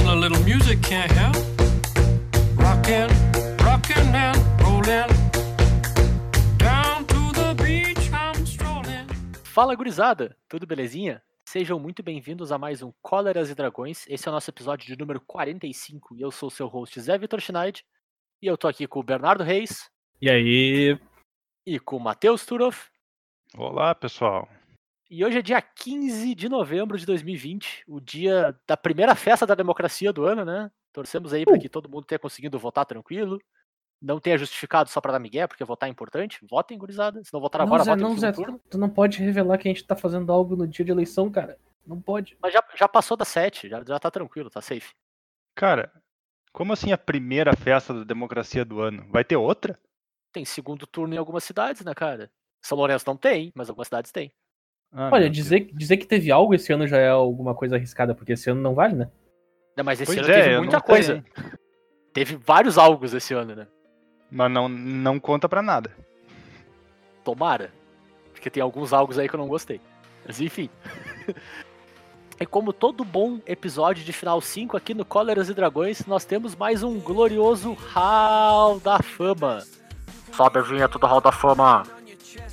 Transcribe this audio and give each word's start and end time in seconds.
a 0.00 0.14
little 0.14 0.42
music 0.44 0.80
can't 0.82 1.10
help. 1.12 1.36
Rockin', 2.56 3.08
rockin' 3.64 4.14
and 4.14 4.38
rollin'. 4.62 5.08
Down 6.56 7.04
to 7.06 7.32
the 7.32 7.54
beach 7.62 8.10
I'm 8.12 8.44
strolling. 8.44 9.06
Fala 9.44 9.74
gurizada, 9.74 10.36
tudo 10.48 10.66
belezinha? 10.66 11.22
Sejam 11.46 11.78
muito 11.78 12.02
bem-vindos 12.02 12.50
a 12.50 12.58
mais 12.58 12.82
um 12.82 12.92
Cóleras 13.02 13.50
e 13.50 13.54
Dragões. 13.54 14.06
Esse 14.08 14.26
é 14.26 14.30
o 14.30 14.34
nosso 14.34 14.50
episódio 14.50 14.86
de 14.86 14.96
número 14.96 15.20
45 15.20 16.16
e 16.16 16.22
eu 16.22 16.30
sou 16.30 16.48
o 16.48 16.50
seu 16.50 16.66
host 16.66 16.98
Zé 17.00 17.18
Vitor 17.18 17.40
Schneid. 17.40 17.84
E 18.40 18.46
eu 18.46 18.56
tô 18.56 18.68
aqui 18.68 18.86
com 18.86 19.00
o 19.00 19.04
Bernardo 19.04 19.44
Reis 19.44 19.90
E 20.20 20.30
aí, 20.30 20.98
e 21.66 21.78
com 21.78 21.96
o 21.96 22.00
Matheus 22.00 22.46
Turoff. 22.46 22.88
Olá, 23.56 23.94
pessoal. 23.94 24.48
E 25.12 25.22
hoje 25.22 25.40
é 25.40 25.42
dia 25.42 25.60
15 25.60 26.34
de 26.34 26.48
novembro 26.48 26.96
de 26.96 27.04
2020, 27.04 27.84
o 27.86 28.00
dia 28.00 28.58
da 28.66 28.78
primeira 28.78 29.14
festa 29.14 29.46
da 29.46 29.54
democracia 29.54 30.10
do 30.10 30.24
ano, 30.24 30.42
né? 30.42 30.70
Torcemos 30.90 31.34
aí 31.34 31.44
para 31.44 31.58
que 31.58 31.68
todo 31.68 31.86
mundo 31.86 32.06
tenha 32.06 32.18
conseguido 32.18 32.58
votar 32.58 32.86
tranquilo. 32.86 33.38
Não 34.00 34.18
tenha 34.18 34.38
justificado 34.38 34.88
só 34.88 35.02
para 35.02 35.12
dar 35.12 35.18
migué, 35.18 35.46
porque 35.46 35.62
votar 35.66 35.86
é 35.86 35.92
importante. 35.92 36.38
Votem, 36.48 36.78
gurizada. 36.78 37.22
Se 37.22 37.30
não 37.30 37.42
votar 37.42 37.58
não, 37.58 37.66
agora, 37.66 37.84
Zé, 37.84 37.90
votem 37.90 38.04
não, 38.06 38.16
Zé, 38.16 38.32
segundo 38.32 38.44
turno. 38.46 38.60
tu 38.70 38.78
não 38.78 38.88
pode 38.88 39.18
revelar 39.22 39.58
que 39.58 39.68
a 39.68 39.70
gente 39.70 39.84
tá 39.84 39.94
fazendo 39.94 40.32
algo 40.32 40.56
no 40.56 40.66
dia 40.66 40.82
de 40.82 40.90
eleição, 40.90 41.30
cara. 41.30 41.58
Não 41.86 42.00
pode. 42.00 42.34
Mas 42.40 42.54
já, 42.54 42.64
já 42.74 42.88
passou 42.88 43.14
das 43.14 43.28
7, 43.28 43.68
já, 43.68 43.84
já 43.86 43.98
tá 43.98 44.10
tranquilo, 44.10 44.48
tá 44.48 44.62
safe. 44.62 44.94
Cara, 45.54 45.92
como 46.54 46.72
assim 46.72 46.90
a 46.90 46.96
primeira 46.96 47.54
festa 47.54 47.92
da 47.92 48.04
democracia 48.04 48.64
do 48.64 48.80
ano? 48.80 49.06
Vai 49.10 49.24
ter 49.24 49.36
outra? 49.36 49.78
Tem 50.32 50.46
segundo 50.46 50.86
turno 50.86 51.14
em 51.14 51.18
algumas 51.18 51.44
cidades, 51.44 51.84
né, 51.84 51.92
cara? 51.92 52.32
São 52.62 52.78
Lourenço 52.78 53.04
não 53.06 53.16
tem, 53.16 53.52
mas 53.54 53.68
algumas 53.68 53.88
cidades 53.88 54.10
tem. 54.10 54.32
Ah, 54.92 55.10
Olha, 55.12 55.30
dizer, 55.30 55.70
dizer 55.72 55.96
que 55.96 56.06
teve 56.06 56.30
algo 56.30 56.54
esse 56.54 56.72
ano 56.72 56.86
já 56.86 56.98
é 56.98 57.08
alguma 57.08 57.54
coisa 57.54 57.76
arriscada, 57.76 58.14
porque 58.14 58.32
esse 58.32 58.50
ano 58.50 58.60
não 58.60 58.74
vale, 58.74 58.94
né? 58.94 59.10
Não, 59.76 59.84
mas 59.84 60.00
esse 60.00 60.14
Pois 60.14 60.18
ano 60.26 60.34
é, 60.34 60.42
teve 60.42 60.58
muita 60.58 60.80
coisa. 60.80 61.24
sei. 61.34 61.42
Teve 62.12 62.36
vários 62.36 62.76
algos 62.76 63.14
esse 63.14 63.32
ano, 63.32 63.54
né? 63.54 63.66
Mas 64.30 64.50
não, 64.50 64.68
não 64.68 65.18
conta 65.18 65.48
pra 65.48 65.62
nada. 65.62 65.90
Tomara. 67.24 67.72
Porque 68.32 68.50
tem 68.50 68.62
alguns 68.62 68.92
algos 68.92 69.18
aí 69.18 69.28
que 69.28 69.34
eu 69.34 69.38
não 69.40 69.48
gostei. 69.48 69.80
Mas 70.26 70.40
enfim. 70.40 70.68
E 72.40 72.46
como 72.46 72.72
todo 72.72 73.04
bom 73.04 73.38
episódio 73.46 74.02
de 74.02 74.12
final 74.12 74.40
5 74.40 74.76
aqui 74.76 74.94
no 74.94 75.04
Cóleras 75.04 75.48
e 75.48 75.54
Dragões, 75.54 76.04
nós 76.06 76.24
temos 76.24 76.56
mais 76.56 76.82
um 76.82 76.98
glorioso 76.98 77.74
Hall 77.92 78.80
da 78.80 78.98
Fama. 79.00 79.62
Sobe 80.32 80.58
a 80.58 80.62
vinheta 80.62 80.98
do 80.98 81.06
Hall 81.06 81.20
da 81.20 81.30
Fama. 81.30 81.84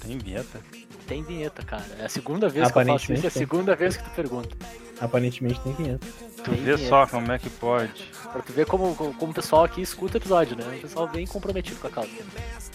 Tem 0.05 0.15
vinheta. 0.19 0.61
Tem 1.09 1.23
vinheta, 1.23 1.63
cara. 1.63 1.83
É 1.99 2.05
a 2.05 2.09
segunda 2.09 2.47
vez 2.47 2.71
que 2.71 2.77
eu 2.77 2.85
faço 2.85 2.89
isso, 2.89 2.89
é 2.89 2.93
a 2.93 2.93
Aparentemente 2.93 3.21
tem. 3.21 3.31
segunda 3.31 3.75
vez 3.75 3.97
que 3.97 4.03
tu 4.03 4.09
pergunta. 4.11 4.55
Aparentemente 5.01 5.59
tem 5.61 5.73
vinheta. 5.73 6.07
Tu 6.37 6.43
Tem 6.43 6.53
vê 6.53 6.75
vinheta. 6.75 6.87
só 6.89 7.07
como 7.07 7.31
é 7.31 7.39
que 7.39 7.49
pode. 7.49 8.11
Pra 8.31 8.41
tu 8.41 8.53
ver 8.53 8.65
como, 8.67 8.93
como 8.95 9.31
o 9.31 9.33
pessoal 9.33 9.63
aqui 9.63 9.81
escuta 9.81 10.17
o 10.17 10.21
episódio, 10.21 10.55
né? 10.55 10.63
O 10.77 10.81
pessoal 10.81 11.07
bem 11.07 11.25
comprometido 11.25 11.79
com 11.79 11.87
a 11.87 11.89
causa. 11.89 12.09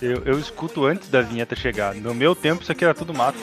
Eu, 0.02 0.22
eu 0.24 0.38
escuto 0.38 0.84
antes 0.84 1.08
da 1.08 1.22
vinheta 1.22 1.54
chegar. 1.54 1.94
No 1.94 2.12
meu 2.14 2.34
tempo, 2.34 2.62
isso 2.62 2.72
aqui 2.72 2.84
era 2.84 2.92
tudo 2.94 3.14
mato. 3.14 3.38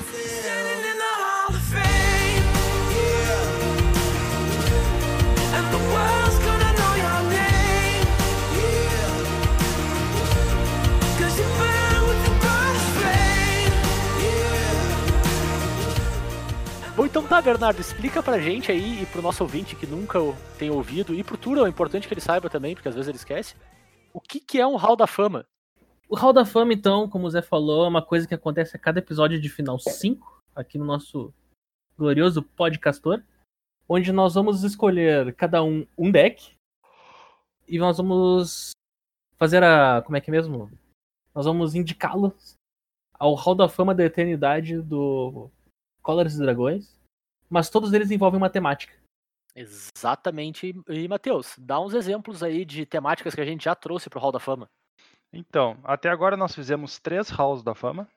Então 17.12 17.28
tá, 17.28 17.42
Bernardo, 17.42 17.82
explica 17.82 18.24
pra 18.24 18.40
gente 18.40 18.72
aí 18.72 19.02
e 19.02 19.06
pro 19.06 19.22
nosso 19.22 19.44
ouvinte 19.44 19.76
que 19.76 19.86
nunca 19.86 20.18
tem 20.58 20.70
ouvido, 20.70 21.14
e 21.14 21.22
pro 21.22 21.38
Turo 21.38 21.66
é 21.66 21.70
importante 21.70 22.08
que 22.08 22.14
ele 22.14 22.22
saiba 22.22 22.50
também, 22.50 22.74
porque 22.74 22.88
às 22.88 22.96
vezes 22.96 23.10
ele 23.10 23.18
esquece, 23.18 23.54
o 24.14 24.22
que, 24.22 24.40
que 24.40 24.62
é 24.62 24.66
um 24.66 24.78
Hall 24.78 24.96
da 24.96 25.06
Fama? 25.06 25.46
O 26.08 26.16
Hall 26.16 26.32
da 26.32 26.46
Fama, 26.46 26.72
então, 26.72 27.10
como 27.10 27.28
o 27.28 27.30
Zé 27.30 27.42
falou, 27.42 27.84
é 27.84 27.90
uma 27.90 28.02
coisa 28.02 28.26
que 28.26 28.34
acontece 28.34 28.78
a 28.78 28.80
cada 28.80 29.00
episódio 29.00 29.42
de 29.42 29.50
final 29.50 29.78
5, 29.78 30.42
aqui 30.56 30.78
no 30.78 30.86
nosso 30.86 31.34
glorioso 31.98 32.42
podcastor, 32.42 33.22
onde 33.90 34.14
nós 34.14 34.36
vamos 34.36 34.64
escolher 34.64 35.36
cada 35.36 35.62
um 35.62 35.86
um 35.98 36.10
deck 36.10 36.56
e 37.68 37.78
nós 37.78 37.98
vamos 37.98 38.72
fazer 39.38 39.66
a. 39.66 40.02
Como 40.02 40.16
é 40.16 40.22
que 40.22 40.30
é 40.30 40.32
mesmo? 40.32 40.72
Nós 41.36 41.46
vamos 41.46 41.76
indicá-los 41.76 42.54
ao 43.14 43.34
Hall 43.36 43.54
da 43.54 43.68
Fama 43.68 43.94
da 43.94 44.06
Eternidade 44.06 44.82
do 44.82 45.52
Colors 46.02 46.36
e 46.36 46.40
Dragões, 46.40 47.01
mas 47.52 47.70
todos 47.70 47.92
eles 47.94 48.10
envolvem 48.10 48.38
uma 48.38 48.50
temática. 48.50 48.94
Exatamente. 49.54 50.74
E, 50.88 51.08
Matheus, 51.08 51.56
dá 51.60 51.80
uns 51.80 51.94
exemplos 51.94 52.42
aí 52.42 52.64
de 52.64 52.86
temáticas 52.86 53.36
que 53.36 53.42
a 53.42 53.46
gente 53.46 53.66
já 53.66 53.76
trouxe 53.76 54.10
pro 54.10 54.20
Hall 54.20 54.32
da 54.32 54.40
Fama. 54.40 54.70
Então, 55.34 55.78
até 55.84 56.10
agora 56.10 56.38
nós 56.38 56.56
fizemos 56.56 57.00
três 57.00 57.30
Halls 57.30 57.62
da 57.64 57.76
Fama. 57.76 58.08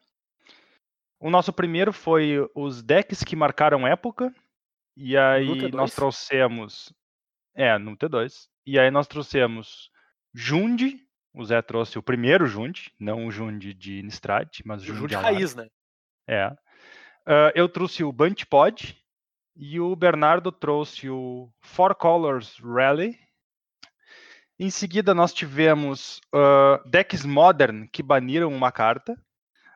O 1.20 1.30
nosso 1.30 1.52
primeiro 1.52 1.92
foi 1.92 2.48
os 2.54 2.82
decks 2.82 3.22
que 3.24 3.34
marcaram 3.36 3.86
época. 3.86 4.32
E 4.96 5.16
aí 5.16 5.46
T2? 5.48 5.74
nós 5.74 5.94
trouxemos. 5.94 6.92
É, 7.54 7.76
no 7.78 7.96
T2. 7.96 8.48
E 8.66 8.78
aí 8.78 8.90
nós 8.90 9.06
trouxemos 9.06 9.90
Jund. 10.32 11.00
O 11.32 11.44
Zé 11.44 11.60
trouxe 11.62 11.98
o 11.98 12.02
primeiro 12.02 12.46
Jund, 12.46 12.92
não 12.98 13.26
o 13.26 13.30
Jund 13.30 13.74
de 13.74 14.02
Nistrad, 14.04 14.60
mas 14.64 14.82
o 14.82 14.84
O 14.84 14.86
Jund 14.86 14.98
Ju 15.00 15.06
de 15.08 15.14
Alar. 15.16 15.32
raiz, 15.32 15.54
né? 15.56 15.68
É. 16.28 16.56
Ah, 17.26 17.52
eu 17.56 17.68
trouxe 17.68 18.04
o 18.04 18.12
Bunch 18.12 18.46
Pod. 18.46 18.96
E 19.56 19.78
o 19.78 19.94
Bernardo 19.94 20.50
trouxe 20.50 21.08
o 21.08 21.48
Four 21.60 21.94
Colors 21.94 22.58
Rally. 22.60 23.18
Em 24.58 24.70
seguida, 24.70 25.14
nós 25.14 25.32
tivemos 25.32 26.20
ah, 26.32 26.82
decks 26.86 27.24
Modern 27.24 27.86
que 27.88 28.02
baniram 28.02 28.52
uma 28.52 28.72
carta. 28.72 29.16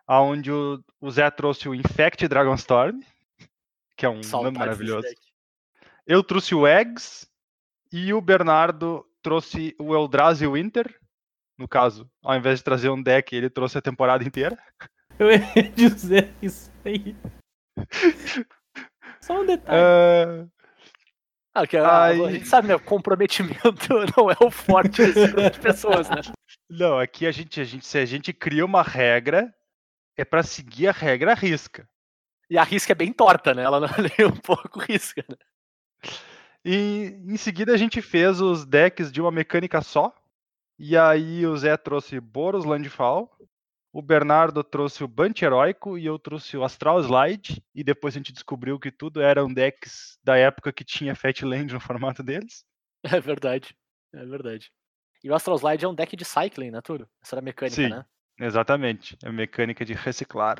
Onde 0.08 0.50
o, 0.50 0.82
o 1.00 1.10
Zé 1.10 1.30
trouxe 1.30 1.68
o 1.68 1.74
Infect 1.74 2.26
Dragonstorm, 2.26 3.00
que 3.94 4.06
é 4.06 4.08
um 4.08 4.14
nome 4.14 4.24
Saudades 4.24 4.58
maravilhoso. 4.58 5.06
Eu 6.06 6.24
trouxe 6.24 6.54
o 6.54 6.66
Eggs. 6.66 7.28
E 7.92 8.12
o 8.12 8.20
Bernardo 8.20 9.04
trouxe 9.22 9.74
o 9.78 9.94
Eldrazi 9.94 10.46
Winter. 10.46 10.94
No 11.56 11.66
caso, 11.66 12.08
ao 12.22 12.36
invés 12.36 12.58
de 12.58 12.64
trazer 12.64 12.88
um 12.88 13.02
deck, 13.02 13.34
ele 13.34 13.50
trouxe 13.50 13.78
a 13.78 13.82
temporada 13.82 14.22
inteira. 14.24 14.58
Eu 15.18 15.30
ia 15.30 15.70
dizer 15.74 16.32
isso 16.40 16.70
aí. 16.84 17.16
Só 19.20 19.40
um 19.40 19.46
detalhe. 19.46 19.78
Ah, 19.80 20.46
Ah, 21.54 21.66
que 21.66 21.76
a, 21.76 22.02
Ai. 22.02 22.24
a 22.24 22.30
gente 22.30 22.46
sabe, 22.46 22.68
né? 22.68 22.78
Comprometimento 22.78 23.88
não 24.16 24.30
é 24.30 24.36
o 24.40 24.50
forte 24.50 25.04
desse 25.04 25.26
grupo 25.32 25.50
de 25.50 25.60
pessoas, 25.60 26.08
né? 26.08 26.20
Não, 26.70 26.98
aqui 26.98 27.26
a 27.26 27.32
gente, 27.32 27.60
a 27.60 27.64
gente, 27.64 27.86
se 27.86 27.98
a 27.98 28.04
gente 28.04 28.32
cria 28.32 28.64
uma 28.64 28.82
regra, 28.82 29.52
é 30.16 30.24
pra 30.24 30.42
seguir 30.42 30.88
a 30.88 30.92
regra 30.92 31.32
à 31.32 31.34
risca. 31.34 31.88
E 32.50 32.56
a 32.56 32.62
risca 32.62 32.92
é 32.92 32.94
bem 32.94 33.12
torta, 33.12 33.54
né? 33.54 33.62
Ela 33.62 33.80
não 33.80 33.88
é 33.88 34.26
um 34.26 34.36
pouco 34.36 34.78
risca, 34.80 35.24
né? 35.28 35.36
E 36.64 37.14
em 37.26 37.36
seguida 37.36 37.72
a 37.72 37.76
gente 37.76 38.00
fez 38.02 38.40
os 38.40 38.64
decks 38.64 39.10
de 39.10 39.20
uma 39.20 39.30
mecânica 39.30 39.80
só. 39.80 40.14
E 40.78 40.96
aí 40.96 41.46
o 41.46 41.56
Zé 41.56 41.76
trouxe 41.76 42.20
Boros 42.20 42.64
Landfall, 42.64 43.30
o 43.92 44.02
Bernardo 44.02 44.62
trouxe 44.62 45.02
o 45.02 45.08
Bunch 45.08 45.44
Heróico 45.44 45.96
e 45.96 46.06
eu 46.06 46.18
trouxe 46.18 46.56
o 46.56 46.64
Astral 46.64 47.00
Slide. 47.00 47.62
E 47.74 47.82
depois 47.82 48.14
a 48.14 48.18
gente 48.18 48.32
descobriu 48.32 48.78
que 48.78 48.90
tudo 48.90 49.20
eram 49.20 49.52
decks 49.52 50.18
da 50.22 50.36
época 50.36 50.72
que 50.72 50.84
tinha 50.84 51.14
Fat 51.14 51.42
Land 51.42 51.72
no 51.72 51.80
formato 51.80 52.22
deles. 52.22 52.64
É 53.02 53.20
verdade. 53.20 53.74
É 54.12 54.24
verdade. 54.24 54.70
E 55.22 55.30
o 55.30 55.34
Astral 55.34 55.56
Slide 55.56 55.84
é 55.84 55.88
um 55.88 55.94
deck 55.94 56.16
de 56.16 56.24
cycling, 56.24 56.70
né, 56.70 56.80
Turo? 56.80 57.08
Essa 57.22 57.36
era 57.36 57.40
a 57.40 57.44
mecânica, 57.44 57.76
Sim. 57.76 57.88
né? 57.88 58.04
Exatamente, 58.40 59.18
é 59.24 59.32
mecânica 59.32 59.84
de 59.84 59.92
reciclar. 59.92 60.58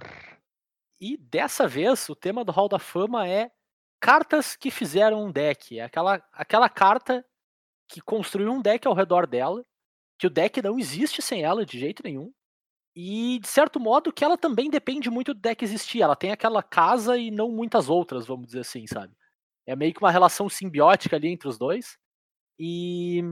E 1.01 1.17
dessa 1.17 1.69
vez, 1.69 2.09
o 2.09 2.17
tema 2.17 2.45
do 2.45 2.51
Hall 2.51 2.69
da 2.69 2.79
Fama 2.79 3.29
é 3.29 3.53
cartas 4.01 4.57
que 4.57 4.71
fizeram 4.71 5.25
um 5.25 5.31
deck. 5.31 5.79
É 5.79 5.85
aquela, 5.85 6.21
aquela 6.33 6.69
carta 6.69 7.25
que 7.89 8.01
construiu 8.01 8.53
um 8.53 8.61
deck 8.61 8.87
ao 8.87 8.95
redor 8.95 9.27
dela, 9.29 9.65
que 10.19 10.27
o 10.27 10.31
deck 10.31 10.61
não 10.61 10.77
existe 10.77 11.23
sem 11.23 11.45
ela 11.45 11.65
de 11.65 11.79
jeito 11.79 12.03
nenhum. 12.03 12.33
E, 13.01 13.39
de 13.39 13.47
certo 13.47 13.79
modo, 13.79 14.13
que 14.13 14.25
ela 14.25 14.37
também 14.37 14.69
depende 14.69 15.09
muito 15.09 15.33
do 15.33 15.39
deck 15.39 15.65
existir. 15.65 16.03
Ela 16.03 16.17
tem 16.17 16.33
aquela 16.33 16.65
casa 16.65 17.17
e 17.17 17.31
não 17.31 17.49
muitas 17.49 17.89
outras, 17.89 18.27
vamos 18.27 18.47
dizer 18.47 18.59
assim, 18.59 18.89
sabe? 18.89 19.15
É 19.65 19.77
meio 19.77 19.95
que 19.95 20.01
uma 20.01 20.11
relação 20.11 20.49
simbiótica 20.49 21.15
ali 21.15 21.29
entre 21.29 21.47
os 21.47 21.57
dois. 21.57 21.97
E 22.59 23.23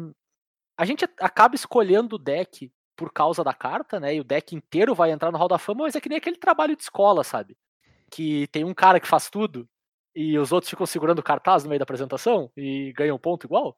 a 0.78 0.84
gente 0.84 1.04
acaba 1.18 1.56
escolhendo 1.56 2.14
o 2.14 2.18
deck 2.18 2.70
por 2.94 3.12
causa 3.12 3.42
da 3.42 3.52
carta, 3.52 3.98
né? 3.98 4.14
E 4.14 4.20
o 4.20 4.24
deck 4.24 4.54
inteiro 4.54 4.94
vai 4.94 5.10
entrar 5.10 5.32
no 5.32 5.38
Hall 5.38 5.48
da 5.48 5.58
Fama, 5.58 5.82
mas 5.82 5.96
é 5.96 6.00
que 6.00 6.08
nem 6.08 6.18
aquele 6.18 6.36
trabalho 6.36 6.76
de 6.76 6.84
escola, 6.84 7.24
sabe? 7.24 7.56
Que 8.08 8.46
tem 8.52 8.62
um 8.62 8.72
cara 8.72 9.00
que 9.00 9.08
faz 9.08 9.28
tudo 9.28 9.68
e 10.14 10.38
os 10.38 10.52
outros 10.52 10.70
ficam 10.70 10.86
segurando 10.86 11.24
cartaz 11.24 11.64
no 11.64 11.70
meio 11.70 11.80
da 11.80 11.84
apresentação 11.84 12.52
e 12.56 12.92
ganham 12.92 13.18
ponto 13.18 13.48
igual. 13.48 13.76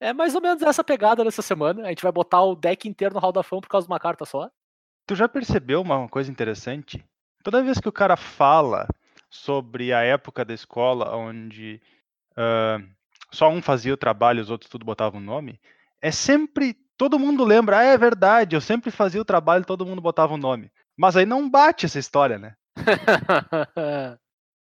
É 0.00 0.14
mais 0.14 0.34
ou 0.34 0.40
menos 0.40 0.62
essa 0.62 0.82
pegada 0.82 1.22
nessa 1.22 1.42
semana. 1.42 1.84
A 1.84 1.88
gente 1.90 2.02
vai 2.02 2.12
botar 2.12 2.42
o 2.42 2.56
deck 2.56 2.88
inteiro 2.88 3.12
no 3.12 3.20
Hall 3.20 3.32
da 3.32 3.42
Fama 3.42 3.60
por 3.60 3.68
causa 3.68 3.86
de 3.86 3.92
uma 3.92 4.00
carta 4.00 4.24
só. 4.24 4.50
Tu 5.08 5.16
já 5.16 5.26
percebeu 5.26 5.80
uma 5.80 6.06
coisa 6.06 6.30
interessante? 6.30 7.02
Toda 7.42 7.62
vez 7.62 7.80
que 7.80 7.88
o 7.88 7.92
cara 7.92 8.14
fala 8.14 8.86
sobre 9.30 9.90
a 9.90 10.02
época 10.02 10.44
da 10.44 10.52
escola 10.52 11.16
onde 11.16 11.80
ah, 12.36 12.78
só 13.32 13.48
um 13.48 13.62
fazia 13.62 13.94
o 13.94 13.96
trabalho 13.96 14.38
e 14.38 14.42
os 14.42 14.50
outros 14.50 14.70
tudo 14.70 14.84
botavam 14.84 15.18
o 15.18 15.24
nome, 15.24 15.58
é 16.00 16.10
sempre. 16.10 16.76
Todo 16.96 17.18
mundo 17.18 17.42
lembra, 17.44 17.78
ah, 17.78 17.84
é 17.84 17.96
verdade, 17.96 18.54
eu 18.54 18.60
sempre 18.60 18.90
fazia 18.90 19.20
o 19.20 19.24
trabalho 19.24 19.62
e 19.62 19.66
todo 19.66 19.86
mundo 19.86 20.02
botava 20.02 20.34
o 20.34 20.38
nome. 20.38 20.70
Mas 20.94 21.16
aí 21.16 21.24
não 21.24 21.48
bate 21.48 21.86
essa 21.86 21.98
história, 21.98 22.38
né? 22.38 22.54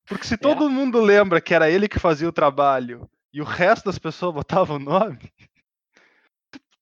Porque 0.07 0.27
se 0.27 0.37
todo 0.37 0.71
mundo 0.71 1.01
lembra 1.01 1.41
que 1.41 1.55
era 1.55 1.69
ele 1.69 1.89
que 1.89 1.99
fazia 1.99 2.29
o 2.29 2.33
trabalho 2.33 3.11
e 3.33 3.41
o 3.41 3.45
resto 3.45 3.87
das 3.87 3.99
pessoas 3.99 4.35
botavam 4.35 4.77
o 4.77 4.79
nome, 4.79 5.33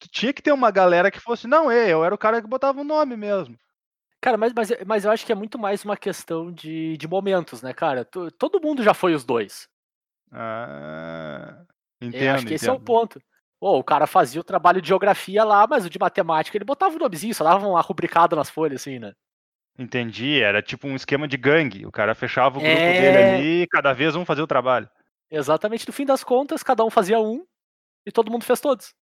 tinha 0.08 0.32
que 0.32 0.42
ter 0.42 0.52
uma 0.52 0.70
galera 0.70 1.10
que 1.10 1.20
fosse, 1.20 1.46
não, 1.46 1.70
é, 1.70 1.90
eu 1.90 2.04
era 2.04 2.14
o 2.14 2.18
cara 2.18 2.40
que 2.40 2.48
botava 2.48 2.80
o 2.80 2.84
nome 2.84 3.16
mesmo. 3.16 3.56
Cara, 4.20 4.36
mas, 4.38 4.52
mas, 4.54 4.68
mas 4.86 5.04
eu 5.04 5.10
acho 5.10 5.26
que 5.26 5.32
é 5.32 5.34
muito 5.34 5.58
mais 5.58 5.84
uma 5.84 5.96
questão 5.96 6.50
de, 6.50 6.96
de 6.96 7.06
momentos, 7.06 7.60
né, 7.60 7.74
cara? 7.74 8.04
Todo 8.38 8.60
mundo 8.60 8.82
já 8.82 8.94
foi 8.94 9.14
os 9.14 9.24
dois. 9.24 9.68
Ah, 10.32 11.64
Eu 12.00 12.08
entendo, 12.08 12.34
acho 12.36 12.46
que 12.46 12.54
esse 12.54 12.68
é 12.68 12.72
o 12.72 12.74
entendo. 12.74 12.84
ponto. 12.84 13.22
Pô, 13.60 13.78
o 13.78 13.84
cara 13.84 14.06
fazia 14.06 14.40
o 14.40 14.44
trabalho 14.44 14.80
de 14.82 14.88
geografia 14.88 15.44
lá, 15.44 15.66
mas 15.66 15.86
o 15.86 15.90
de 15.90 15.98
matemática 15.98 16.56
ele 16.56 16.64
botava 16.64 16.94
o 16.96 16.98
nomezinho, 16.98 17.34
só 17.34 17.44
dava 17.44 17.66
uma 17.66 17.80
rubricada 17.80 18.34
nas 18.36 18.50
folhas, 18.50 18.80
assim, 18.80 18.98
né? 18.98 19.12
Entendi, 19.78 20.40
era 20.40 20.62
tipo 20.62 20.86
um 20.86 20.94
esquema 20.94 21.26
de 21.26 21.36
gangue. 21.36 21.86
O 21.86 21.90
cara 21.92 22.14
fechava 22.14 22.58
o 22.58 22.62
grupo 22.62 22.76
É. 22.76 22.92
dele 23.00 23.18
ali 23.18 23.62
e 23.62 23.66
cada 23.66 23.92
vez 23.92 24.14
um 24.14 24.24
fazia 24.24 24.44
o 24.44 24.46
trabalho. 24.46 24.88
Exatamente, 25.30 25.86
no 25.86 25.92
fim 25.92 26.04
das 26.04 26.22
contas, 26.22 26.62
cada 26.62 26.84
um 26.84 26.90
fazia 26.90 27.18
um 27.18 27.44
e 28.06 28.12
todo 28.12 28.30
mundo 28.30 28.44
fez 28.44 28.60
todos. 28.60 28.94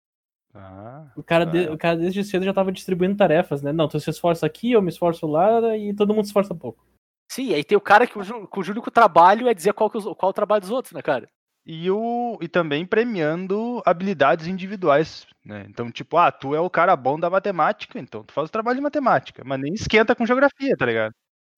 Ah, 0.53 1.06
O 1.15 1.24
cara, 1.24 1.44
Ah, 1.44 1.48
de- 1.48 1.69
o 1.69 1.77
cara 1.77 1.98
desde 1.98 2.24
cedo 2.24 2.44
já 2.45 2.53
tava 2.53 2.71
distribuindo 2.71 3.15
tarefas, 3.18 3.62
né? 3.62 3.71
Não, 3.71 3.88
tu 3.88 4.00
se 4.00 4.09
esforça 4.09 4.45
aqui, 4.45 4.71
eu 4.71 4.81
me 4.81 4.89
esforço 4.89 5.25
lá 5.27 5.75
e 5.77 5.94
todo 5.94 6.13
mundo 6.13 6.25
se 6.25 6.30
esforça 6.30 6.53
pouco. 6.56 6.86
Sim, 7.31 7.53
aí 7.53 7.63
tem 7.63 7.77
o 7.77 7.81
cara 7.81 8.06
que 8.06 8.13
cujo, 8.13 8.48
cujo 8.48 8.71
único 8.74 8.92
trabalho 8.92 9.48
é 9.48 9.53
dizer 9.53 9.74
qual, 9.74 9.89
que 9.89 9.98
os- 9.98 10.15
qual 10.18 10.30
o 10.31 10.33
trabalho 10.33 10.62
dos 10.62 10.71
outros, 10.71 10.94
né, 10.94 11.01
cara? 11.01 11.30
E, 11.65 11.89
o, 11.92 12.38
e 12.42 12.48
também 12.48 12.86
premiando 12.86 13.81
habilidades 13.86 14.48
individuais, 14.48 15.27
né? 15.45 15.65
Então, 15.69 15.92
tipo, 15.92 16.18
ah, 16.18 16.31
tu 16.31 16.56
é 16.56 16.59
o 16.59 16.69
cara 16.69 16.95
bom 16.95 17.19
da 17.19 17.30
matemática, 17.30 18.00
então 18.00 18.24
tu 18.24 18.33
faz 18.33 18.50
o 18.50 18.51
trabalho 18.51 18.77
de 18.77 18.81
matemática, 18.83 19.44
mas 19.45 19.59
nem 19.62 19.74
esquenta 19.74 20.15
com 20.15 20.25
geografia, 20.25 20.75
tá 20.75 20.86
ligado? 20.86 21.13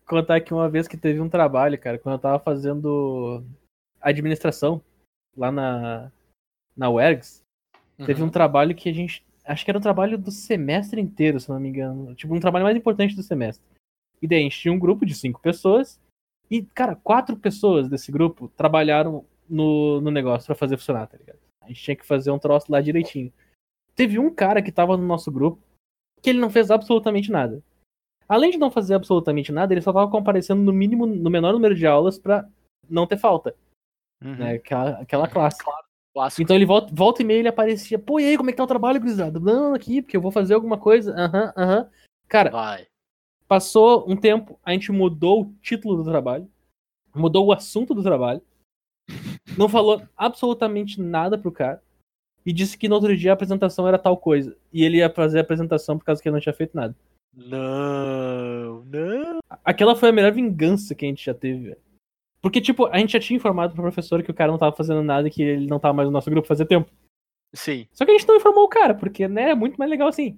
contar 0.06 0.36
aqui 0.36 0.54
uma 0.54 0.70
vez 0.70 0.88
que 0.88 0.98
teve 0.98 1.22
um 1.22 1.30
trabalho, 1.30 1.80
cara, 1.80 1.98
quando 1.98 2.16
eu 2.16 2.20
tava 2.20 2.38
fazendo 2.38 3.42
administração 4.02 4.82
lá 5.36 5.50
na, 5.52 6.12
na 6.76 6.90
UERGS, 6.90 7.43
teve 8.06 8.22
Uhum. 8.22 8.28
um 8.28 8.32
trabalho 8.32 8.76
que 8.76 8.90
a 8.90 8.94
gente. 8.94 9.24
Acho 9.46 9.66
que 9.66 9.72
era 9.72 9.78
o 9.78 9.82
trabalho 9.82 10.18
do 10.18 10.32
semestre 10.32 11.02
inteiro, 11.02 11.40
se 11.40 11.50
não 11.50 11.60
me 11.60 11.70
engano. 11.70 12.16
Tipo, 12.16 12.34
um 12.34 12.40
trabalho 12.40 12.64
mais 12.66 12.78
importante 12.78 13.16
do 13.16 13.24
semestre. 13.24 13.66
E 14.22 14.28
daí 14.28 14.40
a 14.40 14.44
gente 14.44 14.60
tinha 14.60 14.74
um 14.74 14.80
grupo 14.80 15.06
de 15.06 15.14
cinco 15.14 15.42
pessoas. 15.42 16.00
E, 16.50 16.62
cara, 16.64 16.96
quatro 16.96 17.36
pessoas 17.36 17.90
desse 17.90 18.12
grupo 18.12 18.48
trabalharam 18.50 19.26
no, 19.50 20.00
no 20.00 20.12
negócio 20.12 20.46
pra 20.46 20.56
fazer 20.56 20.78
funcionar, 20.78 21.08
tá 21.08 21.18
ligado? 21.18 21.40
A 21.62 21.68
gente 21.68 21.82
tinha 21.82 21.96
que 21.96 22.06
fazer 22.06 22.32
um 22.32 22.40
troço 22.40 22.72
lá 22.72 22.80
direitinho. 22.80 23.34
Teve 23.96 24.18
um 24.18 24.34
cara 24.34 24.62
que 24.62 24.72
tava 24.72 24.96
no 24.96 25.06
nosso 25.06 25.32
grupo 25.32 25.60
que 26.22 26.30
ele 26.30 26.40
não 26.40 26.50
fez 26.50 26.72
absolutamente 26.72 27.30
nada. 27.32 27.62
Além 28.30 28.50
de 28.52 28.58
não 28.58 28.72
fazer 28.72 28.94
absolutamente 28.96 29.52
nada, 29.52 29.74
ele 29.74 29.82
só 29.82 29.92
tava 29.92 30.10
comparecendo 30.10 30.62
no 30.64 30.72
mínimo, 30.72 31.06
no 31.06 31.30
menor 31.30 31.52
número 31.52 31.76
de 31.76 31.86
aulas 31.86 32.18
pra 32.18 32.48
não 32.90 33.06
ter 33.06 33.18
falta, 33.18 33.54
Uhum. 34.24 34.36
né? 34.38 34.54
Aquela, 34.54 34.90
aquela 35.02 35.28
classe. 35.28 35.58
Clássico. 36.14 36.44
Então 36.44 36.56
ele 36.56 36.66
volta, 36.66 36.94
volta 36.94 37.22
e 37.22 37.26
meia 37.26 37.40
ele 37.40 37.48
aparecia, 37.48 37.98
pô, 37.98 38.20
e 38.20 38.26
aí, 38.26 38.38
como 38.38 38.50
é 38.50 38.54
que 38.54 38.58
tá 38.58 38.64
o 38.64 38.68
trabalho, 38.68 39.00
gurizada? 39.00 39.40
Não, 39.40 39.74
aqui, 39.74 40.02
porque 40.02 40.16
eu 40.16 40.22
vou 40.22 40.32
fazer 40.32 40.54
alguma 40.54 40.78
coisa. 40.78 41.14
Aham, 41.16 41.54
aham. 41.58 41.90
Cara, 42.28 42.52
Vai. 42.52 42.88
passou 43.48 44.06
um 44.08 44.16
tempo, 44.16 44.60
a 44.64 44.72
gente 44.72 44.92
mudou 44.92 45.42
o 45.42 45.54
título 45.62 45.98
do 45.98 46.04
trabalho, 46.04 46.48
mudou 47.16 47.48
o 47.48 47.52
assunto 47.52 47.96
do 47.96 48.04
trabalho, 48.04 48.42
não 49.58 49.68
falou 49.68 50.02
absolutamente 50.16 51.02
nada 51.02 51.38
pro 51.38 51.52
cara 51.52 51.82
e 52.46 52.54
disse 52.54 52.78
que 52.78 52.88
no 52.88 52.96
outro 52.96 53.16
dia 53.16 53.32
a 53.32 53.34
apresentação 53.34 53.88
era 53.88 53.98
tal 53.98 54.18
coisa. 54.18 54.56
E 54.72 54.84
ele 54.84 54.98
ia 54.98 55.10
fazer 55.10 55.40
a 55.40 55.42
apresentação 55.42 55.98
por 55.98 56.06
causa 56.06 56.22
que 56.22 56.28
ele 56.28 56.34
não 56.36 56.42
tinha 56.42 56.54
feito 56.54 56.76
nada. 56.76 56.96
Não, 57.36 58.84
não. 58.86 59.40
Aquela 59.66 59.96
foi 59.96 60.10
a 60.10 60.12
melhor 60.12 60.32
vingança 60.32 60.94
que 60.94 61.06
a 61.06 61.08
gente 61.08 61.26
já 61.26 61.34
teve, 61.34 61.70
velho. 61.70 61.83
Porque, 62.44 62.60
tipo, 62.60 62.88
a 62.88 62.98
gente 62.98 63.14
já 63.14 63.20
tinha 63.22 63.38
informado 63.38 63.74
pro 63.74 63.82
professor 63.82 64.22
que 64.22 64.30
o 64.30 64.34
cara 64.34 64.52
não 64.52 64.60
tava 64.60 64.76
fazendo 64.76 65.02
nada 65.02 65.28
e 65.28 65.32
que 65.32 65.42
ele 65.42 65.66
não 65.66 65.80
tava 65.80 65.94
mais 65.94 66.08
no 66.08 66.12
nosso 66.12 66.30
grupo 66.30 66.46
fazia 66.48 66.66
tempo. 66.66 66.92
Sim. 67.56 67.88
Só 67.94 68.04
que 68.04 68.12
a 68.12 68.14
gente 68.18 68.28
não 68.28 68.36
informou 68.36 68.66
o 68.66 68.70
cara, 68.70 68.94
porque, 68.94 69.28
né, 69.30 69.52
é 69.52 69.56
muito 69.56 69.78
mais 69.78 69.90
legal 69.90 70.10
assim. 70.10 70.38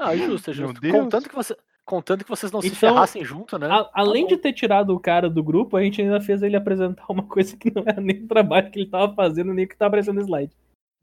Não, 0.00 0.08
é 0.08 0.16
justo, 0.16 0.50
é 0.50 0.54
justo. 0.54 0.80
Contanto 0.80 1.28
que, 1.28 1.34
você, 1.34 1.54
contanto 1.84 2.24
que 2.24 2.30
vocês 2.30 2.50
não 2.50 2.62
se 2.62 2.68
Então, 2.68 2.78
ferrassem 2.78 3.22
junto, 3.24 3.58
né? 3.58 3.66
A- 3.68 3.90
além 3.92 4.22
bom. 4.22 4.28
de 4.30 4.36
ter 4.38 4.52
tirado 4.54 4.94
o 4.94 4.98
cara 5.00 5.28
do 5.28 5.42
grupo, 5.44 5.76
a 5.76 5.82
gente 5.82 6.00
ainda 6.00 6.18
fez 6.20 6.42
ele 6.42 6.56
apresentar 6.56 7.04
uma 7.10 7.22
coisa 7.28 7.54
que 7.58 7.70
não 7.70 7.82
era 7.86 8.00
nem 8.00 8.24
o 8.24 8.26
trabalho 8.28 8.70
que 8.70 8.78
ele 8.80 8.88
tava 8.90 9.14
fazendo, 9.14 9.52
nem 9.52 9.66
o 9.66 9.68
que 9.68 9.76
tava 9.76 9.88
aparecendo 9.88 10.16
no 10.16 10.22
slide. 10.22 10.56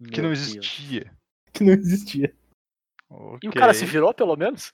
Que 0.03 0.19
Meu 0.21 0.29
não 0.29 0.33
Deus. 0.35 0.39
existia. 0.47 1.11
Que 1.53 1.63
não 1.63 1.73
existia. 1.73 2.35
E 3.44 3.47
o 3.47 3.51
cara 3.53 3.73
se 3.73 3.85
virou, 3.85 4.11
pelo 4.13 4.35
menos? 4.35 4.73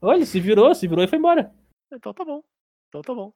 Olha, 0.00 0.24
se 0.24 0.38
virou, 0.38 0.74
se 0.74 0.86
virou 0.86 1.02
e 1.02 1.08
foi 1.08 1.18
embora. 1.18 1.52
Então 1.92 2.12
tá 2.14 2.24
bom. 2.24 2.42
Então 2.88 3.02
tá 3.02 3.14
bom. 3.14 3.32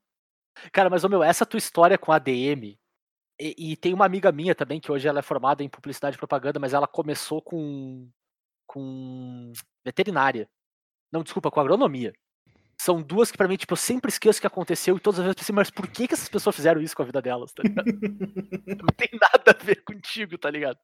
Cara, 0.73 0.91
mas, 0.91 1.05
ô 1.05 1.09
meu, 1.09 1.23
essa 1.23 1.47
tua 1.47 1.59
história 1.59 1.99
com 1.99 2.13
ADM. 2.13 2.79
E, 3.41 3.73
e 3.73 3.77
tem 3.77 3.95
uma 3.95 4.05
amiga 4.05 4.31
minha 4.31 4.55
também, 4.55 4.81
que 4.81 4.93
hoje 4.93 5.09
ela 5.09 5.21
é 5.21 5.23
formada 5.23 5.63
em 5.63 5.69
publicidade 5.69 6.17
e 6.17 6.19
propaganda, 6.19 6.59
mas 6.61 6.75
ela 6.75 6.87
começou 6.87 7.41
com. 7.41 8.09
com. 8.67 9.53
veterinária. 9.85 10.49
Não, 11.13 11.23
desculpa, 11.23 11.51
com 11.51 11.61
agronomia. 11.61 12.13
São 12.81 13.03
duas 13.03 13.31
que 13.31 13.37
pra 13.37 13.49
mim, 13.49 13.57
tipo, 13.57 13.73
eu 13.73 13.77
sempre 13.77 14.11
esqueço 14.11 14.39
o 14.39 14.41
que 14.41 14.47
aconteceu 14.47 14.97
e 14.97 15.01
todas 15.01 15.21
as 15.21 15.25
vezes 15.25 15.35
eu 15.35 15.39
pensei, 15.39 15.55
mas 15.55 15.71
por 15.71 15.87
que, 15.87 16.09
que 16.09 16.15
essas 16.15 16.31
pessoas 16.31 16.57
fizeram 16.57 16.81
isso 16.81 16.97
com 16.97 17.03
a 17.03 17.05
vida 17.05 17.21
delas, 17.21 17.53
tá 17.53 17.63
ligado? 17.63 17.85
Não 18.67 18.87
tem 18.97 19.09
nada 19.21 19.51
a 19.51 19.65
ver 19.65 19.85
contigo, 19.85 20.39
tá 20.39 20.51
ligado? 20.51 20.79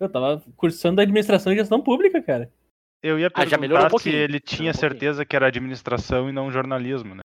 Eu 0.00 0.08
tava 0.08 0.42
cursando 0.56 1.00
administração 1.00 1.52
e 1.52 1.56
gestão 1.56 1.80
pública, 1.80 2.20
cara. 2.22 2.52
Eu 3.02 3.18
ia 3.18 3.30
Ah, 3.34 3.46
já 3.46 3.56
melhorou 3.56 3.86
um 3.86 3.88
perguntar 3.88 4.02
se 4.02 4.10
ele 4.10 4.40
tinha 4.40 4.70
um 4.70 4.74
certeza 4.74 5.24
que 5.24 5.36
era 5.36 5.46
administração 5.46 6.28
e 6.28 6.32
não 6.32 6.50
jornalismo, 6.50 7.14
né? 7.14 7.20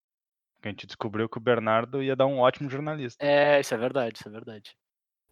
A 0.63 0.69
gente 0.69 0.87
descobriu 0.87 1.29
que 1.29 1.39
o 1.39 1.41
Bernardo 1.41 2.03
ia 2.03 2.15
dar 2.15 2.27
um 2.27 2.39
ótimo 2.39 2.69
jornalista. 2.69 3.25
É, 3.25 3.61
isso 3.61 3.73
é 3.75 3.77
verdade, 3.79 4.19
isso 4.19 4.29
é 4.29 4.31
verdade. 4.31 4.77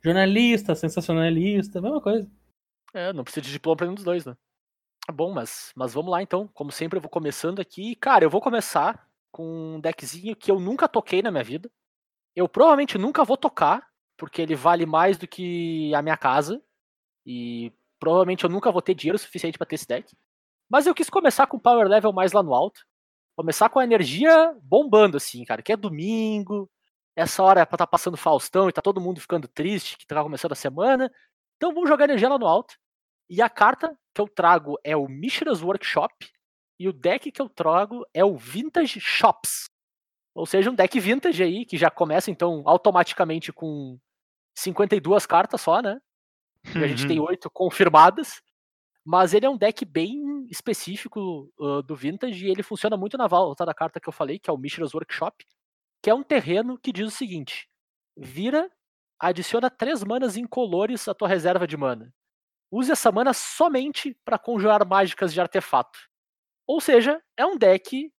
Jornalista, 0.02 0.74
sensacionalista, 0.74 1.80
mesma 1.80 2.00
coisa. 2.00 2.30
É, 2.94 3.12
não 3.12 3.24
precisa 3.24 3.42
de 3.42 3.52
diploma 3.52 3.76
pra 3.76 3.86
nenhum 3.86 3.94
dos 3.94 4.04
dois, 4.04 4.24
né? 4.24 4.36
Tá 5.06 5.12
bom, 5.12 5.32
mas, 5.32 5.72
mas 5.74 5.94
vamos 5.94 6.10
lá 6.10 6.22
então. 6.22 6.48
Como 6.48 6.70
sempre, 6.70 6.96
eu 6.96 7.00
vou 7.00 7.10
começando 7.10 7.60
aqui. 7.60 7.94
Cara, 7.96 8.24
eu 8.24 8.30
vou 8.30 8.40
começar 8.40 9.06
com 9.30 9.76
um 9.76 9.80
deckzinho 9.80 10.36
que 10.36 10.50
eu 10.50 10.58
nunca 10.58 10.88
toquei 10.88 11.22
na 11.22 11.30
minha 11.30 11.44
vida. 11.44 11.70
Eu 12.34 12.48
provavelmente 12.48 12.96
nunca 12.96 13.24
vou 13.24 13.36
tocar, 13.36 13.86
porque 14.16 14.40
ele 14.40 14.54
vale 14.54 14.86
mais 14.86 15.18
do 15.18 15.26
que 15.26 15.94
a 15.94 16.02
minha 16.02 16.16
casa. 16.16 16.62
E 17.26 17.72
provavelmente 17.98 18.44
eu 18.44 18.50
nunca 18.50 18.70
vou 18.70 18.80
ter 18.80 18.94
dinheiro 18.94 19.18
suficiente 19.18 19.58
pra 19.58 19.66
ter 19.66 19.74
esse 19.74 19.86
deck. 19.86 20.16
Mas 20.68 20.86
eu 20.86 20.94
quis 20.94 21.10
começar 21.10 21.46
com 21.46 21.56
o 21.56 21.60
power 21.60 21.86
level 21.86 22.12
mais 22.12 22.32
lá 22.32 22.42
no 22.42 22.54
alto. 22.54 22.86
Começar 23.38 23.68
com 23.68 23.78
a 23.78 23.84
energia 23.84 24.52
bombando, 24.64 25.16
assim, 25.16 25.44
cara. 25.44 25.62
Que 25.62 25.72
é 25.72 25.76
domingo. 25.76 26.68
Essa 27.14 27.40
hora 27.40 27.60
é 27.60 27.64
pra 27.64 27.78
tá 27.78 27.86
passando 27.86 28.16
Faustão 28.16 28.68
e 28.68 28.72
tá 28.72 28.82
todo 28.82 29.00
mundo 29.00 29.20
ficando 29.20 29.46
triste, 29.46 29.96
que 29.96 30.04
tá 30.04 30.20
começando 30.20 30.50
a 30.50 30.56
semana. 30.56 31.08
Então 31.56 31.72
vamos 31.72 31.88
jogar 31.88 32.06
energia 32.06 32.28
lá 32.28 32.36
no 32.36 32.48
alto. 32.48 32.74
E 33.30 33.40
a 33.40 33.48
carta 33.48 33.96
que 34.12 34.20
eu 34.20 34.26
trago 34.26 34.76
é 34.82 34.96
o 34.96 35.06
Mishra's 35.06 35.62
Workshop. 35.62 36.28
E 36.80 36.88
o 36.88 36.92
deck 36.92 37.30
que 37.30 37.40
eu 37.40 37.48
trago 37.48 38.04
é 38.12 38.24
o 38.24 38.36
Vintage 38.36 38.98
Shops. 38.98 39.70
Ou 40.34 40.44
seja, 40.44 40.68
um 40.72 40.74
deck 40.74 40.98
vintage 40.98 41.40
aí, 41.40 41.64
que 41.64 41.78
já 41.78 41.90
começa 41.92 42.32
então 42.32 42.64
automaticamente 42.66 43.52
com 43.52 44.00
52 44.56 45.26
cartas 45.26 45.60
só, 45.60 45.80
né? 45.80 46.00
E 46.74 46.82
a 46.82 46.88
gente 46.88 47.06
tem 47.06 47.20
oito 47.20 47.48
confirmadas. 47.48 48.42
Mas 49.10 49.32
ele 49.32 49.46
é 49.46 49.48
um 49.48 49.56
deck 49.56 49.86
bem 49.86 50.46
específico 50.50 51.50
uh, 51.58 51.82
do 51.82 51.96
Vintage 51.96 52.44
e 52.44 52.50
ele 52.50 52.62
funciona 52.62 52.94
muito 52.94 53.16
na 53.16 53.26
volta 53.26 53.64
da 53.64 53.72
carta 53.72 53.98
que 53.98 54.06
eu 54.06 54.12
falei, 54.12 54.38
que 54.38 54.50
é 54.50 54.52
o 54.52 54.58
Mishra's 54.58 54.92
Workshop, 54.92 55.46
que 56.02 56.10
é 56.10 56.14
um 56.14 56.22
terreno 56.22 56.78
que 56.78 56.92
diz 56.92 57.06
o 57.06 57.10
seguinte: 57.10 57.70
vira, 58.14 58.70
adiciona 59.18 59.70
três 59.70 60.04
manas 60.04 60.36
incolores 60.36 61.08
à 61.08 61.14
tua 61.14 61.26
reserva 61.26 61.66
de 61.66 61.74
mana. 61.74 62.12
Use 62.70 62.92
essa 62.92 63.10
mana 63.10 63.32
somente 63.32 64.14
para 64.26 64.38
conjurar 64.38 64.86
mágicas 64.86 65.32
de 65.32 65.40
artefato. 65.40 65.98
Ou 66.66 66.78
seja, 66.78 67.18
é 67.34 67.46
um 67.46 67.56
deck 67.56 68.12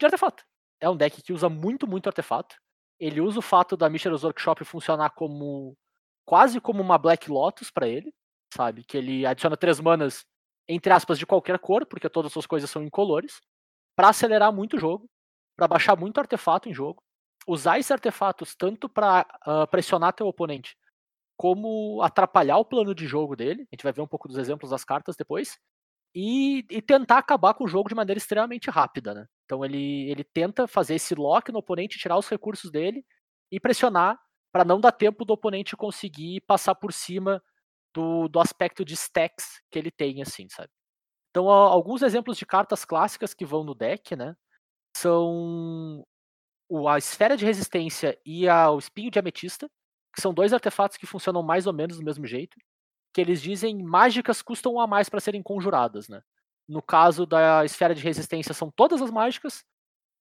de 0.00 0.06
artefato. 0.06 0.46
É 0.80 0.88
um 0.88 0.96
deck 0.96 1.20
que 1.20 1.34
usa 1.34 1.50
muito, 1.50 1.86
muito 1.86 2.06
artefato. 2.06 2.56
Ele 2.98 3.20
usa 3.20 3.38
o 3.38 3.42
fato 3.42 3.76
da 3.76 3.90
Mishra's 3.90 4.24
Workshop 4.24 4.64
funcionar 4.64 5.10
como 5.10 5.76
quase 6.24 6.58
como 6.58 6.80
uma 6.80 6.96
Black 6.96 7.30
Lotus 7.30 7.70
para 7.70 7.86
ele, 7.86 8.14
sabe? 8.52 8.84
Que 8.84 8.98
ele 8.98 9.26
adiciona 9.26 9.56
três 9.56 9.80
manas, 9.80 10.24
entre 10.68 10.92
aspas, 10.92 11.18
de 11.18 11.26
qualquer 11.26 11.58
cor, 11.58 11.86
porque 11.86 12.08
todas 12.08 12.28
as 12.28 12.32
suas 12.32 12.46
coisas 12.46 12.68
são 12.70 12.82
incolores, 12.82 13.40
para 13.96 14.08
acelerar 14.08 14.52
muito 14.52 14.76
o 14.76 14.78
jogo, 14.78 15.08
para 15.56 15.68
baixar 15.68 15.96
muito 15.96 16.18
artefato 16.18 16.68
em 16.68 16.74
jogo, 16.74 17.02
usar 17.46 17.78
esses 17.78 17.90
artefatos 17.90 18.54
tanto 18.54 18.88
para 18.88 19.24
pressionar 19.70 20.12
teu 20.12 20.26
oponente, 20.26 20.76
como 21.36 22.00
atrapalhar 22.02 22.58
o 22.58 22.64
plano 22.64 22.94
de 22.94 23.06
jogo 23.06 23.34
dele. 23.34 23.62
A 23.62 23.74
gente 23.74 23.82
vai 23.82 23.92
ver 23.92 24.02
um 24.02 24.06
pouco 24.06 24.28
dos 24.28 24.38
exemplos 24.38 24.70
das 24.70 24.84
cartas 24.84 25.16
depois. 25.16 25.58
E, 26.14 26.66
e 26.70 26.82
tentar 26.82 27.16
acabar 27.16 27.54
com 27.54 27.64
o 27.64 27.68
jogo 27.68 27.88
de 27.88 27.94
maneira 27.94 28.18
extremamente 28.18 28.70
rápida, 28.70 29.14
né? 29.14 29.26
Então 29.46 29.64
ele, 29.64 30.10
ele 30.10 30.22
tenta 30.22 30.68
fazer 30.68 30.96
esse 30.96 31.14
lock 31.14 31.50
no 31.50 31.60
oponente, 31.60 31.98
tirar 31.98 32.18
os 32.18 32.28
recursos 32.28 32.70
dele 32.70 33.02
e 33.50 33.58
pressionar 33.58 34.20
para 34.52 34.62
não 34.62 34.78
dar 34.78 34.92
tempo 34.92 35.24
do 35.24 35.32
oponente 35.32 35.74
conseguir 35.74 36.42
passar 36.42 36.74
por 36.74 36.92
cima 36.92 37.42
do, 37.94 38.28
do 38.28 38.40
aspecto 38.40 38.84
de 38.84 38.94
stacks 38.94 39.60
que 39.70 39.78
ele 39.78 39.90
tem, 39.90 40.22
assim, 40.22 40.48
sabe? 40.50 40.70
Então, 41.30 41.48
alguns 41.50 42.02
exemplos 42.02 42.38
de 42.38 42.46
cartas 42.46 42.84
clássicas 42.84 43.34
que 43.34 43.44
vão 43.46 43.64
no 43.64 43.74
deck, 43.74 44.16
né? 44.16 44.36
São 44.96 46.04
a 46.88 46.98
esfera 46.98 47.36
de 47.36 47.44
resistência 47.44 48.18
e 48.24 48.48
a- 48.48 48.70
o 48.70 48.78
espinho 48.78 49.10
de 49.10 49.18
ametista, 49.18 49.68
que 50.14 50.20
são 50.22 50.32
dois 50.34 50.52
artefatos 50.52 50.96
que 50.96 51.06
funcionam 51.06 51.42
mais 51.42 51.66
ou 51.66 51.72
menos 51.72 51.98
do 51.98 52.04
mesmo 52.04 52.26
jeito. 52.26 52.56
Que 53.14 53.20
eles 53.20 53.42
dizem 53.42 53.82
mágicas 53.82 54.42
custam 54.42 54.80
a 54.80 54.86
mais 54.86 55.08
para 55.08 55.20
serem 55.20 55.42
conjuradas, 55.42 56.08
né? 56.08 56.22
No 56.68 56.82
caso 56.82 57.26
da 57.26 57.64
esfera 57.64 57.94
de 57.94 58.02
resistência, 58.02 58.54
são 58.54 58.70
todas 58.70 59.02
as 59.02 59.10
mágicas, 59.10 59.64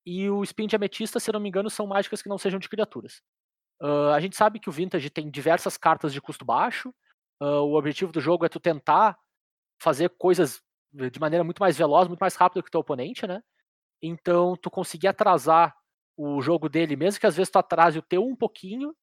e 0.05 0.29
o 0.29 0.43
espinho 0.43 0.69
de 0.69 0.75
ametista, 0.75 1.19
se 1.19 1.31
não 1.31 1.39
me 1.39 1.49
engano, 1.49 1.69
são 1.69 1.87
mágicas 1.87 2.21
que 2.21 2.29
não 2.29 2.37
sejam 2.37 2.59
de 2.59 2.69
criaturas. 2.69 3.21
Ah, 3.81 4.15
a 4.15 4.19
gente 4.21 4.35
sabe 4.37 4.59
que 4.59 4.69
o 4.69 4.71
Vintage 4.71 5.09
tem 5.09 5.29
diversas 5.31 5.77
cartas 5.77 6.13
de 6.13 6.21
custo 6.21 6.45
baixo. 6.45 6.93
Ah, 7.41 7.61
o 7.61 7.75
objetivo 7.75 8.11
do 8.11 8.21
jogo 8.21 8.45
é 8.45 8.49
tu 8.49 8.59
tentar 8.59 9.17
fazer 9.81 10.09
coisas 10.11 10.61
de 10.93 11.19
maneira 11.19 11.43
muito 11.43 11.59
mais 11.59 11.77
veloz, 11.77 12.07
muito 12.07 12.19
mais 12.19 12.35
rápida 12.35 12.61
que 12.61 12.67
o 12.69 12.71
teu 12.71 12.81
oponente, 12.81 13.25
né? 13.25 13.41
Então, 14.01 14.55
tu 14.57 14.69
conseguir 14.69 15.07
atrasar 15.07 15.75
o 16.17 16.41
jogo 16.41 16.69
dele, 16.69 16.95
mesmo 16.95 17.19
que 17.19 17.27
às 17.27 17.35
vezes 17.35 17.51
tu 17.51 17.57
atrase 17.57 17.97
o 17.97 18.01
teu 18.03 18.23
um 18.23 18.35
pouquinho, 18.35 18.95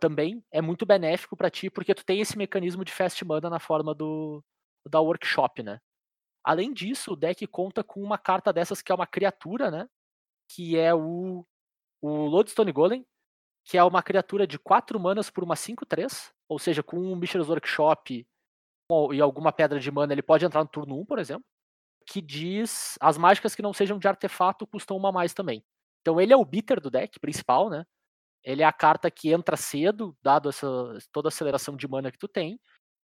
também 0.00 0.44
é 0.52 0.60
muito 0.60 0.86
benéfico 0.86 1.36
pra 1.36 1.50
ti, 1.50 1.70
porque 1.70 1.94
tu 1.94 2.04
tem 2.04 2.20
esse 2.20 2.36
mecanismo 2.38 2.84
de 2.84 2.92
fast 2.92 3.24
mana 3.24 3.50
na 3.50 3.58
forma 3.58 3.94
do 3.94 4.44
da 4.88 5.00
workshop, 5.00 5.62
né? 5.62 5.80
Além 6.44 6.72
disso, 6.72 7.12
o 7.12 7.16
deck 7.16 7.46
conta 7.46 7.84
com 7.84 8.02
uma 8.02 8.18
carta 8.18 8.52
dessas 8.52 8.82
que 8.82 8.92
é 8.92 8.94
uma 8.94 9.06
criatura, 9.06 9.70
né? 9.70 9.88
Que 10.48 10.76
é 10.78 10.94
o, 10.94 11.46
o 12.02 12.26
Lodestone 12.26 12.72
Golem, 12.72 13.06
que 13.64 13.78
é 13.78 13.84
uma 13.84 14.02
criatura 14.02 14.46
de 14.46 14.58
4 14.58 14.98
manas 14.98 15.30
por 15.30 15.44
uma 15.44 15.54
5-3, 15.54 16.32
ou 16.48 16.58
seja, 16.58 16.82
com 16.82 16.98
um 16.98 17.16
Mishra's 17.16 17.48
Workshop 17.48 18.26
e 19.12 19.20
alguma 19.20 19.52
pedra 19.52 19.80
de 19.80 19.90
mana, 19.90 20.12
ele 20.12 20.22
pode 20.22 20.44
entrar 20.44 20.62
no 20.62 20.68
turno 20.68 20.98
1, 21.00 21.06
por 21.06 21.18
exemplo, 21.18 21.44
que 22.06 22.20
diz 22.20 22.98
as 23.00 23.16
mágicas 23.16 23.54
que 23.54 23.62
não 23.62 23.72
sejam 23.72 23.98
de 23.98 24.06
artefato 24.08 24.66
custam 24.66 24.96
uma 24.96 25.08
a 25.08 25.12
mais 25.12 25.32
também. 25.32 25.64
Então 26.00 26.20
ele 26.20 26.32
é 26.32 26.36
o 26.36 26.44
bitter 26.44 26.80
do 26.80 26.90
deck 26.90 27.18
principal, 27.20 27.70
né? 27.70 27.86
Ele 28.44 28.62
é 28.62 28.66
a 28.66 28.72
carta 28.72 29.10
que 29.10 29.32
entra 29.32 29.56
cedo, 29.56 30.16
dado 30.20 30.48
essa, 30.48 30.66
toda 31.12 31.28
a 31.28 31.30
aceleração 31.30 31.76
de 31.76 31.86
mana 31.86 32.10
que 32.10 32.18
tu 32.18 32.26
tem. 32.26 32.60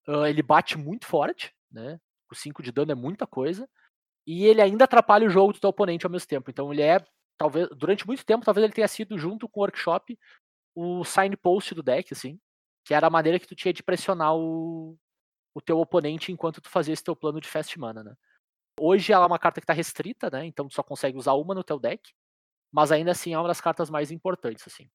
Ah, 0.07 0.29
ele 0.29 0.41
bate 0.41 0.77
muito 0.77 1.05
forte, 1.05 1.53
né? 1.71 1.99
O 2.29 2.35
5 2.35 2.63
de 2.63 2.71
dano 2.71 2.91
é 2.91 2.95
muita 2.95 3.27
coisa. 3.27 3.69
E 4.25 4.45
ele 4.45 4.61
ainda 4.61 4.85
atrapalha 4.85 5.27
o 5.27 5.29
jogo 5.29 5.53
do 5.53 5.59
teu 5.59 5.69
oponente 5.69 6.05
ao 6.05 6.11
mesmo 6.11 6.27
tempo. 6.27 6.49
Então 6.49 6.73
ele 6.73 6.81
é, 6.81 6.99
talvez, 7.37 7.69
durante 7.69 8.05
muito 8.05 8.25
tempo, 8.25 8.43
talvez 8.43 8.63
ele 8.63 8.73
tenha 8.73 8.87
sido, 8.87 9.17
junto 9.17 9.47
com 9.47 9.59
o 9.59 9.63
workshop, 9.63 10.17
o 10.79 11.03
signpost 11.03 11.73
do 11.73 11.81
deck, 11.81 12.13
assim. 12.13 12.39
Que 12.85 12.93
era 12.93 13.07
a 13.07 13.09
maneira 13.09 13.39
que 13.39 13.47
tu 13.47 13.55
tinha 13.55 13.73
de 13.73 13.81
pressionar 13.81 14.35
o, 14.35 14.95
o 15.55 15.59
teu 15.61 15.79
oponente 15.79 16.31
enquanto 16.31 16.61
tu 16.61 16.69
fazia 16.69 16.93
esse 16.93 17.03
teu 17.03 17.15
plano 17.15 17.41
de 17.41 17.47
fast 17.47 17.77
mana, 17.79 18.03
né? 18.03 18.15
Hoje 18.79 19.11
ela 19.11 19.25
é 19.25 19.27
uma 19.27 19.39
carta 19.39 19.59
que 19.59 19.65
tá 19.65 19.73
restrita, 19.73 20.29
né? 20.29 20.45
Então 20.45 20.67
tu 20.67 20.73
só 20.75 20.83
consegue 20.83 21.17
usar 21.17 21.33
uma 21.33 21.55
no 21.55 21.63
teu 21.63 21.79
deck. 21.79 22.13
Mas 22.71 22.91
ainda 22.91 23.11
assim 23.11 23.33
é 23.33 23.39
uma 23.39 23.47
das 23.47 23.59
cartas 23.59 23.89
mais 23.89 24.11
importantes, 24.11 24.65
assim. 24.67 24.87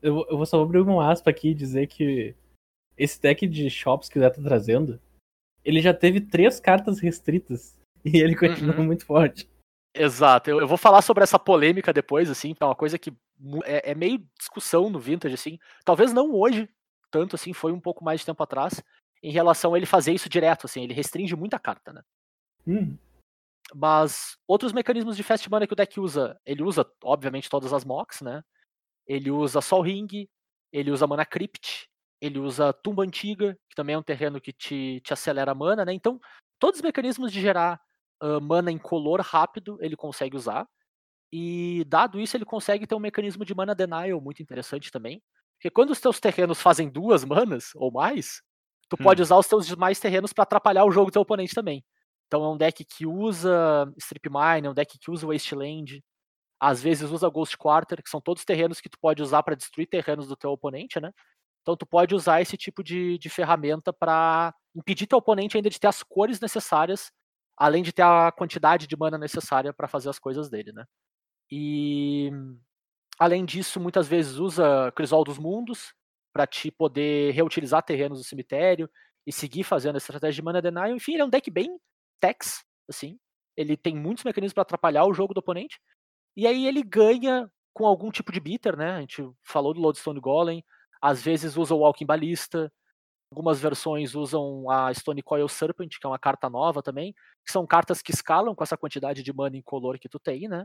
Eu, 0.00 0.14
vou- 0.14 0.26
eu 0.30 0.36
vou 0.36 0.46
só 0.46 0.62
abrir 0.62 0.80
uma 0.80 1.10
aspa 1.10 1.30
aqui 1.30 1.48
e 1.48 1.54
dizer 1.54 1.86
que 1.88 2.34
esse 2.96 3.20
deck 3.20 3.46
de 3.48 3.68
shops 3.68 4.08
que 4.08 4.18
o 4.18 4.22
Zé 4.22 4.30
tá 4.30 4.40
trazendo, 4.42 5.00
ele 5.64 5.80
já 5.80 5.92
teve 5.92 6.20
três 6.20 6.60
cartas 6.60 7.00
restritas. 7.00 7.76
E 8.06 8.18
ele 8.18 8.36
continua 8.36 8.76
Uhum. 8.76 8.84
muito 8.84 9.06
forte. 9.06 9.48
Exato. 9.94 10.50
Eu, 10.50 10.60
eu 10.60 10.66
vou 10.66 10.76
falar 10.76 11.02
sobre 11.02 11.22
essa 11.22 11.38
polêmica 11.38 11.92
depois, 11.92 12.28
assim, 12.28 12.52
que 12.52 12.62
é 12.62 12.66
uma 12.66 12.74
coisa 12.74 12.98
que 12.98 13.12
é, 13.64 13.92
é 13.92 13.94
meio 13.94 14.26
discussão 14.36 14.90
no 14.90 14.98
Vintage, 14.98 15.34
assim. 15.34 15.58
Talvez 15.84 16.12
não 16.12 16.34
hoje, 16.34 16.68
tanto 17.10 17.36
assim, 17.36 17.52
foi 17.52 17.72
um 17.72 17.80
pouco 17.80 18.04
mais 18.04 18.20
de 18.20 18.26
tempo 18.26 18.42
atrás, 18.42 18.82
em 19.22 19.30
relação 19.30 19.72
a 19.72 19.76
ele 19.76 19.86
fazer 19.86 20.12
isso 20.12 20.28
direto, 20.28 20.66
assim, 20.66 20.82
ele 20.82 20.92
restringe 20.92 21.34
muita 21.36 21.58
carta, 21.58 21.92
né? 21.92 22.02
Hum, 22.66 22.96
Mas 23.74 24.36
outros 24.46 24.72
mecanismos 24.72 25.16
de 25.16 25.22
fast 25.22 25.48
mana 25.50 25.66
que 25.66 25.72
o 25.72 25.76
deck 25.76 25.98
usa, 26.00 26.38
ele 26.44 26.62
usa, 26.62 26.84
obviamente, 27.02 27.48
todas 27.48 27.72
as 27.72 27.84
mocks, 27.84 28.20
né? 28.20 28.42
Ele 29.06 29.30
usa 29.30 29.60
Sol 29.60 29.82
Ring, 29.82 30.28
ele 30.72 30.90
usa 30.90 31.06
Mana 31.06 31.24
Crypt, 31.24 31.88
ele 32.20 32.38
usa 32.38 32.72
Tumba 32.72 33.04
Antiga, 33.04 33.56
que 33.68 33.76
também 33.76 33.94
é 33.94 33.98
um 33.98 34.02
terreno 34.02 34.40
que 34.40 34.52
te, 34.52 35.00
te 35.02 35.12
acelera 35.12 35.52
a 35.52 35.54
mana, 35.54 35.84
né? 35.84 35.92
Então, 35.92 36.20
todos 36.58 36.80
os 36.80 36.82
mecanismos 36.82 37.30
de 37.30 37.40
gerar 37.40 37.80
mana 38.40 38.70
em 38.70 38.78
color 38.78 39.20
rápido, 39.20 39.78
ele 39.80 39.96
consegue 39.96 40.36
usar. 40.36 40.66
E 41.32 41.84
dado 41.88 42.20
isso, 42.20 42.36
ele 42.36 42.44
consegue 42.44 42.86
ter 42.86 42.94
um 42.94 43.00
mecanismo 43.00 43.44
de 43.44 43.54
mana 43.54 43.74
denial 43.74 44.20
muito 44.20 44.42
interessante 44.42 44.90
também. 44.90 45.22
Porque 45.56 45.70
quando 45.70 45.90
os 45.90 46.00
teus 46.00 46.20
terrenos 46.20 46.60
fazem 46.60 46.88
duas 46.88 47.24
manas 47.24 47.70
ou 47.74 47.90
mais, 47.90 48.42
tu 48.88 48.96
pode 48.96 49.22
usar 49.22 49.36
os 49.36 49.48
teus 49.48 49.66
demais 49.66 49.98
terrenos 49.98 50.32
para 50.32 50.44
atrapalhar 50.44 50.84
o 50.84 50.90
jogo 50.90 51.10
do 51.10 51.14
teu 51.14 51.22
oponente 51.22 51.54
também. 51.54 51.84
Então 52.26 52.44
é 52.44 52.48
um 52.48 52.56
deck 52.56 52.84
que 52.84 53.06
usa 53.06 53.92
Strip 53.98 54.28
Mine, 54.28 54.66
é 54.66 54.70
um 54.70 54.74
deck 54.74 54.98
que 54.98 55.10
usa 55.10 55.26
Wasteland, 55.26 56.02
às 56.60 56.82
vezes 56.82 57.10
usa 57.10 57.28
Ghost 57.28 57.56
Quarter, 57.56 58.02
que 58.02 58.10
são 58.10 58.20
todos 58.20 58.44
terrenos 58.44 58.80
que 58.80 58.88
tu 58.88 58.98
pode 59.00 59.22
usar 59.22 59.42
para 59.42 59.54
destruir 59.54 59.86
terrenos 59.86 60.28
do 60.28 60.36
teu 60.36 60.50
oponente, 60.50 61.00
né? 61.00 61.10
Então 61.62 61.76
tu 61.76 61.86
pode 61.86 62.14
usar 62.14 62.40
esse 62.42 62.56
tipo 62.56 62.82
de, 62.82 63.18
de 63.18 63.28
ferramenta 63.28 63.92
para 63.92 64.54
impedir 64.74 65.06
teu 65.06 65.18
oponente 65.18 65.56
ainda 65.56 65.70
de 65.70 65.80
ter 65.80 65.86
as 65.86 66.02
cores 66.02 66.40
necessárias, 66.40 67.10
além 67.56 67.82
de 67.82 67.92
ter 67.92 68.02
a 68.02 68.32
quantidade 68.32 68.86
de 68.86 68.96
mana 68.96 69.18
necessária 69.18 69.72
para 69.72 69.88
fazer 69.88 70.08
as 70.08 70.18
coisas 70.18 70.48
dele, 70.50 70.72
né? 70.72 70.84
E 71.50 72.30
além 73.18 73.44
disso, 73.44 73.80
muitas 73.80 74.08
vezes 74.08 74.36
usa 74.36 74.92
Crisol 74.96 75.24
dos 75.24 75.38
Mundos 75.38 75.94
para 76.32 76.46
te 76.46 76.70
poder 76.70 77.32
reutilizar 77.32 77.82
terrenos 77.82 78.18
do 78.18 78.24
cemitério 78.24 78.90
e 79.26 79.32
seguir 79.32 79.62
fazendo 79.62 79.96
essa 79.96 80.06
estratégia 80.06 80.40
de 80.40 80.42
mana 80.42 80.60
denial. 80.60 80.88
Enfim, 80.88 81.12
ele 81.12 81.22
é 81.22 81.24
um 81.24 81.30
deck 81.30 81.50
bem 81.50 81.78
tex, 82.20 82.64
assim. 82.88 83.18
Ele 83.56 83.76
tem 83.76 83.94
muitos 83.94 84.24
mecanismos 84.24 84.52
para 84.52 84.62
atrapalhar 84.62 85.04
o 85.04 85.14
jogo 85.14 85.32
do 85.32 85.38
oponente. 85.38 85.80
E 86.36 86.46
aí 86.46 86.66
ele 86.66 86.82
ganha 86.82 87.48
com 87.72 87.86
algum 87.86 88.10
tipo 88.10 88.32
de 88.32 88.40
bitter, 88.40 88.76
né? 88.76 88.92
A 88.92 89.00
gente 89.00 89.22
falou 89.44 89.72
do 89.72 89.80
Lodestone 89.80 90.20
Golem, 90.20 90.64
às 91.00 91.22
vezes 91.22 91.56
usa 91.56 91.74
o 91.74 91.78
Walking 91.78 92.06
Ballista, 92.06 92.72
algumas 93.34 93.60
versões 93.60 94.14
usam 94.14 94.70
a 94.70 94.94
Stone 94.94 95.20
Coil 95.22 95.48
Serpent, 95.48 95.98
que 95.98 96.06
é 96.06 96.08
uma 96.08 96.18
carta 96.18 96.48
nova 96.48 96.80
também, 96.80 97.12
que 97.44 97.50
são 97.50 97.66
cartas 97.66 98.00
que 98.00 98.12
escalam 98.12 98.54
com 98.54 98.62
essa 98.62 98.76
quantidade 98.76 99.24
de 99.24 99.32
mana 99.32 99.56
incolor 99.56 99.98
que 99.98 100.08
tu 100.08 100.20
tem, 100.20 100.46
né? 100.48 100.64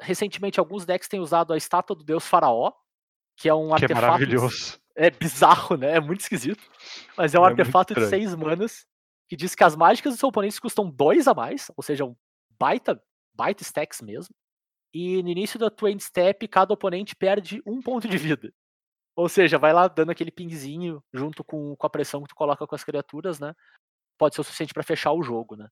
Recentemente 0.00 0.58
alguns 0.58 0.84
decks 0.84 1.08
têm 1.08 1.20
usado 1.20 1.52
a 1.52 1.56
estátua 1.56 1.94
do 1.94 2.02
deus 2.02 2.26
faraó, 2.26 2.72
que 3.36 3.48
é 3.48 3.54
um 3.54 3.68
Que 3.68 3.84
é 3.84 3.94
artefato 3.94 4.02
maravilhoso. 4.02 4.80
é 4.96 5.10
bizarro, 5.10 5.76
né? 5.76 5.92
É 5.96 6.00
muito 6.00 6.20
esquisito. 6.20 6.62
Mas 7.16 7.34
é 7.34 7.38
um 7.38 7.44
É 7.44 7.48
artefato 7.50 7.94
de. 7.94 8.04
6 8.08 8.34
manas 8.34 8.84
que 9.28 9.36
diz 9.36 9.54
que 9.54 9.64
as 9.64 9.76
mágicas 9.76 10.12
dos 10.12 10.18
seus 10.20 10.28
oponentes 10.28 10.58
custam 10.58 10.90
2 10.90 11.28
a 11.28 11.34
mais, 11.34 11.70
ou 11.76 11.82
seja, 11.82 12.04
um 12.04 12.16
baita, 12.58 13.00
baita 13.32 13.62
stacks 13.62 14.02
mesmo. 14.02 14.34
E 14.92 15.22
no 15.22 15.30
início 15.30 15.58
da 15.58 15.70
tua 15.70 15.90
end 15.90 16.02
step, 16.02 16.46
cada 16.48 16.74
oponente 16.74 17.16
perde 17.16 17.62
um 17.64 17.80
ponto 17.80 18.06
de 18.08 18.18
vida. 18.18 18.52
Ou 19.14 19.28
seja, 19.28 19.58
vai 19.58 19.72
lá 19.72 19.88
dando 19.88 20.10
aquele 20.10 20.30
pingzinho 20.30 21.02
junto 21.12 21.44
com, 21.44 21.76
com 21.76 21.86
a 21.86 21.90
pressão 21.90 22.22
que 22.22 22.28
tu 22.28 22.34
coloca 22.34 22.66
com 22.66 22.74
as 22.74 22.84
criaturas, 22.84 23.38
né? 23.38 23.54
Pode 24.18 24.34
ser 24.34 24.40
o 24.40 24.44
suficiente 24.44 24.72
para 24.72 24.82
fechar 24.82 25.12
o 25.12 25.22
jogo, 25.22 25.56
né? 25.56 25.68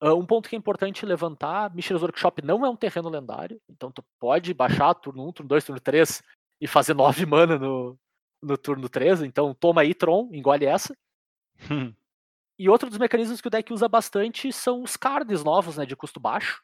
Um 0.00 0.24
ponto 0.24 0.48
que 0.48 0.54
é 0.54 0.58
importante 0.58 1.04
levantar, 1.04 1.74
Mishra's 1.74 2.02
Workshop 2.02 2.40
não 2.42 2.64
é 2.64 2.70
um 2.70 2.76
terreno 2.76 3.08
lendário, 3.08 3.60
então 3.68 3.90
tu 3.90 4.04
pode 4.20 4.54
baixar 4.54 4.94
turno 4.94 5.28
1, 5.28 5.32
turno 5.32 5.48
2, 5.48 5.64
turno 5.64 5.80
3 5.80 6.22
e 6.60 6.68
fazer 6.68 6.94
9 6.94 7.26
mana 7.26 7.58
no, 7.58 7.98
no 8.40 8.56
turno 8.56 8.88
3, 8.88 9.22
então 9.22 9.52
toma 9.52 9.80
aí, 9.80 9.94
Tron, 9.94 10.28
engole 10.32 10.64
essa. 10.64 10.96
Hum. 11.70 11.92
E 12.60 12.68
outro 12.68 12.88
dos 12.88 12.98
mecanismos 12.98 13.40
que 13.40 13.46
o 13.46 13.50
deck 13.52 13.72
usa 13.72 13.88
bastante 13.88 14.52
são 14.52 14.82
os 14.82 14.96
cards 14.96 15.44
novos, 15.44 15.76
né, 15.76 15.86
de 15.86 15.94
custo 15.94 16.18
baixo, 16.18 16.60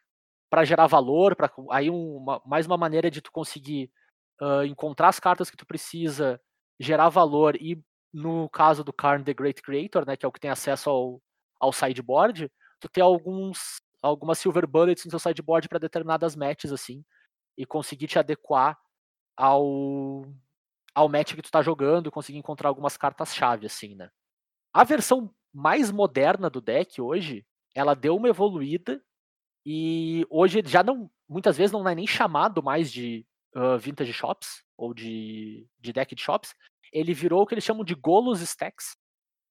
para 0.50 0.64
gerar 0.64 0.88
valor, 0.88 1.37
para 1.37 1.49
aí 1.71 1.88
uma, 1.88 2.42
mais 2.44 2.66
uma 2.66 2.76
maneira 2.76 3.09
de 3.09 3.21
tu 3.21 3.30
conseguir 3.30 3.92
ah, 4.40 4.64
encontrar 4.66 5.08
as 5.08 5.20
cartas 5.20 5.50
que 5.50 5.56
tu 5.56 5.66
precisa, 5.66 6.40
gerar 6.78 7.08
valor 7.08 7.56
e 7.56 7.82
no 8.12 8.48
caso 8.48 8.84
do 8.84 8.92
Karn 8.92 9.24
the 9.24 9.34
Great 9.34 9.60
Creator, 9.62 10.06
né, 10.06 10.16
que 10.16 10.24
é 10.24 10.28
o 10.28 10.32
que 10.32 10.40
tem 10.40 10.50
acesso 10.50 10.88
ao, 10.88 11.22
ao 11.60 11.72
sideboard, 11.72 12.50
tu 12.80 12.88
ter 12.88 13.00
alguns 13.00 13.82
algumas 14.02 14.38
silver 14.38 14.66
bullets 14.66 15.04
no 15.04 15.10
seu 15.10 15.18
sideboard 15.18 15.68
para 15.68 15.78
determinadas 15.78 16.36
matches 16.36 16.70
assim 16.72 17.02
e 17.56 17.64
conseguir 17.64 18.06
te 18.06 18.18
adequar 18.18 18.78
ao 19.36 20.24
ao 20.94 21.08
match 21.08 21.34
que 21.34 21.42
tu 21.42 21.50
tá 21.50 21.60
jogando, 21.62 22.10
conseguir 22.10 22.38
encontrar 22.38 22.68
algumas 22.68 22.96
cartas 22.96 23.34
chave 23.34 23.66
assim, 23.66 23.94
né? 23.96 24.10
A 24.72 24.84
versão 24.84 25.34
mais 25.52 25.90
moderna 25.90 26.48
do 26.50 26.60
deck 26.60 27.00
hoje, 27.00 27.44
ela 27.74 27.94
deu 27.94 28.16
uma 28.16 28.28
evoluída 28.28 29.02
e 29.66 30.26
hoje 30.30 30.62
já 30.64 30.82
não, 30.82 31.10
muitas 31.28 31.56
vezes 31.56 31.72
não 31.72 31.88
é 31.88 31.94
nem 31.94 32.06
chamado 32.06 32.62
mais 32.62 32.92
de 32.92 33.26
ah, 33.54 33.76
vintage 33.76 34.12
shops 34.12 34.64
ou 34.76 34.92
de, 34.92 35.68
de 35.78 35.92
deck 35.92 36.14
de 36.14 36.23
shops. 36.23 36.54
Ele 36.92 37.14
virou 37.14 37.42
o 37.42 37.46
que 37.46 37.54
eles 37.54 37.64
chamam 37.64 37.84
de 37.84 37.94
Golos 37.94 38.40
Stacks, 38.40 38.96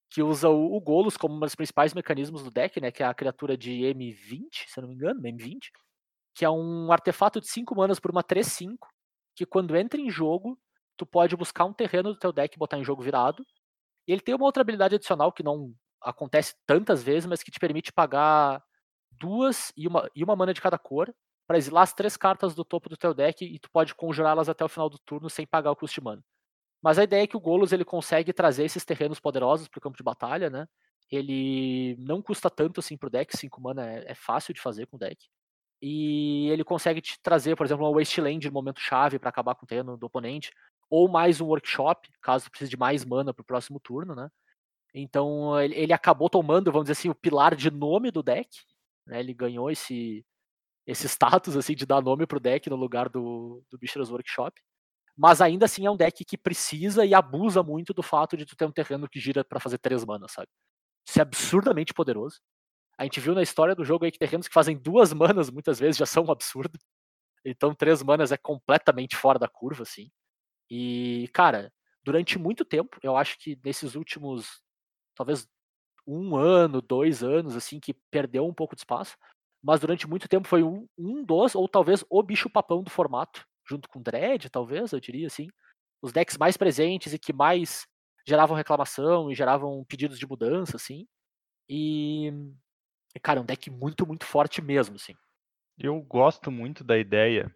que 0.10 0.22
usa 0.22 0.50
o, 0.50 0.75
o 0.75 0.81
Golos 0.81 1.17
como 1.17 1.36
um 1.36 1.39
dos 1.39 1.55
principais 1.55 1.93
mecanismos 1.93 2.43
do 2.43 2.51
deck, 2.51 2.79
né? 2.81 2.91
Que 2.91 3.03
é 3.03 3.05
a 3.05 3.13
criatura 3.13 3.57
de 3.57 3.72
M20, 3.72 4.67
se 4.67 4.79
eu 4.79 4.81
não 4.81 4.89
me 4.89 4.95
engano, 4.95 5.22
M20, 5.22 5.69
que 6.36 6.45
é 6.45 6.50
um 6.50 6.91
artefato 6.91 7.39
de 7.39 7.48
5 7.48 7.75
manas 7.75 8.00
por 8.00 8.12
uma 8.12 8.24
3-5, 8.24 8.77
que 9.36 9.45
quando 9.45 9.75
entra 9.75 10.00
em 10.00 10.10
jogo, 10.10 10.60
tu 10.98 11.05
pode 11.05 11.36
buscar 11.36 11.65
um 11.65 11.74
terreno 11.74 12.13
do 12.13 12.19
teu 12.19 12.31
deck 12.31 12.55
e 12.55 12.60
botar 12.60 12.77
em 12.77 12.83
jogo 12.83 13.01
virado. 13.01 13.43
E 14.07 14.12
ele 14.12 14.22
tem 14.22 14.36
uma 14.36 14.45
outra 14.45 14.62
habilidade 14.62 14.95
adicional 14.95 15.31
que 15.31 15.43
não 15.43 15.74
acontece 16.01 16.55
tantas 16.65 17.01
vezes, 17.01 17.25
mas 17.25 17.41
que 17.41 17.51
te 17.51 17.60
permite 17.60 17.93
pagar 17.93 18.62
duas 19.12 19.72
e 19.77 19.88
uma, 19.88 20.10
e 20.15 20.24
uma 20.24 20.36
mana 20.36 20.53
de 20.53 20.62
cada 20.62 20.77
cor 20.77 21.13
para 21.47 21.57
exilar 21.57 21.83
as 21.83 21.93
três 21.93 22.15
cartas 22.17 22.55
do 22.55 22.63
topo 22.63 22.89
do 22.89 22.97
teu 22.97 23.13
deck 23.13 23.43
e 23.43 23.59
tu 23.59 23.69
pode 23.71 23.93
conjurá-las 23.95 24.50
até 24.50 24.63
o 24.63 24.69
final 24.69 24.89
do 24.89 24.97
turno 25.00 25.29
sem 25.29 25.45
pagar 25.45 25.71
o 25.71 25.75
custo 25.75 26.00
de 26.00 26.05
mana. 26.05 26.23
Mas 26.81 27.00
a 27.00 27.03
ideia 27.03 27.23
é 27.23 27.27
que 27.27 27.38
o 27.38 27.39
Golos 27.39 27.71
ele 27.71 27.85
consegue 27.85 28.33
trazer 28.33 28.65
esses 28.65 28.83
terrenos 28.83 29.19
poderosos 29.19 29.67
para 29.67 29.79
o 29.79 29.81
campo 29.81 29.97
de 29.97 30.03
batalha, 30.03 30.50
né? 30.50 30.67
Ele 31.09 31.95
não 32.00 32.21
custa 32.21 32.50
tanto 32.50 32.79
assim 32.79 32.97
pro 32.97 33.09
deck, 33.09 33.35
5 33.38 33.62
mana 33.62 33.89
é, 33.89 34.12
é, 34.12 34.15
fácil 34.15 34.53
de 34.53 34.62
fazer 34.62 34.88
com 34.88 34.97
o 34.97 35.00
deck. 35.00 35.17
E 35.81 36.50
ele 36.50 36.63
consegue 36.63 37.01
te 37.01 37.19
trazer, 37.21 37.55
por 37.55 37.65
exemplo, 37.65 37.85
uma 37.85 37.97
Wasteland 37.97 38.47
no 38.47 38.53
momento 38.53 38.79
chave 38.79 39.19
para 39.19 39.29
acabar 39.29 39.55
com 39.55 39.65
o 39.65 39.67
terreno 39.67 39.97
do 39.97 40.05
oponente, 40.05 40.51
ou 40.89 41.09
mais 41.09 41.41
um 41.41 41.45
workshop, 41.47 42.09
caso 42.21 42.50
precise 42.50 42.69
de 42.69 42.77
mais 42.77 43.05
mana 43.05 43.33
pro 43.33 43.43
próximo 43.43 43.79
turno, 43.79 44.15
né? 44.15 44.29
Então 44.93 45.59
ele, 45.59 45.75
ele 45.75 45.93
acabou 45.93 46.29
tomando, 46.29 46.71
vamos 46.71 46.85
dizer 46.85 46.93
assim, 46.93 47.09
o 47.09 47.15
pilar 47.15 47.55
de 47.55 47.71
nome 47.71 48.12
do 48.12 48.21
deck. 48.21 48.50
Né? 49.07 49.19
Ele 49.19 49.33
ganhou 49.33 49.71
esse, 49.71 50.25
esse 50.85 51.07
status 51.07 51.55
assim 51.55 51.75
de 51.75 51.85
dar 51.85 52.01
nome 52.01 52.25
pro 52.25 52.39
deck 52.39 52.69
no 52.69 52.75
lugar 52.75 53.09
do, 53.09 53.63
do 53.69 53.77
Bichos 53.77 54.09
Workshop. 54.09 54.61
Mas 55.15 55.41
ainda 55.41 55.65
assim 55.65 55.85
é 55.85 55.91
um 55.91 55.97
deck 55.97 56.25
que 56.25 56.37
precisa 56.37 57.05
e 57.05 57.13
abusa 57.13 57.61
muito 57.61 57.93
do 57.93 58.01
fato 58.01 58.35
de 58.35 58.45
tu 58.45 58.55
ter 58.55 58.65
um 58.65 58.71
terreno 58.71 59.07
que 59.07 59.19
gira 59.19 59.43
para 59.43 59.59
fazer 59.59 59.77
três 59.77 60.03
manas, 60.03 60.31
sabe? 60.31 60.47
Isso 61.07 61.19
é 61.19 61.21
absurdamente 61.21 61.93
poderoso. 61.93 62.39
A 62.97 63.03
gente 63.03 63.19
viu 63.19 63.35
na 63.35 63.41
história 63.41 63.75
do 63.75 63.85
jogo 63.85 64.05
aí 64.05 64.11
que 64.11 64.17
terrenos 64.17 64.47
que 64.47 64.53
fazem 64.53 64.77
duas 64.77 65.13
manas 65.13 65.49
muitas 65.49 65.79
vezes 65.79 65.97
já 65.97 66.05
são 66.05 66.25
um 66.25 66.31
absurdo. 66.31 66.79
Então 67.45 67.75
três 67.75 68.01
manas 68.01 68.31
é 68.31 68.37
completamente 68.37 69.15
fora 69.15 69.37
da 69.37 69.47
curva, 69.47 69.83
assim. 69.83 70.09
E, 70.69 71.29
cara, 71.33 71.71
durante 72.03 72.39
muito 72.39 72.65
tempo, 72.65 72.97
eu 73.03 73.15
acho 73.17 73.37
que 73.37 73.59
nesses 73.63 73.95
últimos, 73.95 74.61
talvez 75.15 75.47
um 76.07 76.35
ano, 76.35 76.81
dois 76.81 77.23
anos, 77.23 77.55
assim, 77.55 77.79
que 77.79 77.93
perdeu 78.11 78.45
um 78.45 78.53
pouco 78.53 78.75
de 78.75 78.81
espaço, 78.81 79.17
mas 79.63 79.79
durante 79.79 80.08
muito 80.08 80.27
tempo 80.27 80.48
foi 80.48 80.62
um, 80.62 80.86
um 80.98 81.24
dos, 81.24 81.55
ou 81.55 81.67
talvez 81.70 82.03
o 82.10 82.22
bicho-papão 82.22 82.84
do 82.84 82.89
formato, 82.89 83.46
junto 83.65 83.88
com 83.88 84.01
Dread, 84.01 84.50
talvez, 84.50 84.91
eu 84.91 85.00
diria 85.00 85.27
assim. 85.27 85.48
Os 86.01 86.12
decks 86.12 86.38
mais 86.38 86.58
presentes 86.58 87.13
e 87.13 87.20
que 87.20 87.32
mais 87.32 87.88
geravam 88.27 88.58
reclamação 88.58 89.32
e 89.32 89.36
geravam 89.36 89.86
pedidos 89.88 90.20
de 90.20 90.27
mudança, 90.27 90.75
assim. 90.75 91.08
E, 91.70 92.29
cara, 93.22 93.39
é 93.39 93.41
um 93.41 93.46
deck 93.46 93.72
muito, 93.72 94.05
muito 94.05 94.25
forte 94.25 94.62
mesmo, 94.62 94.96
assim. 94.96 95.13
Eu 95.77 96.00
gosto 96.01 96.51
muito 96.51 96.84
da 96.84 96.98
ideia 96.98 97.50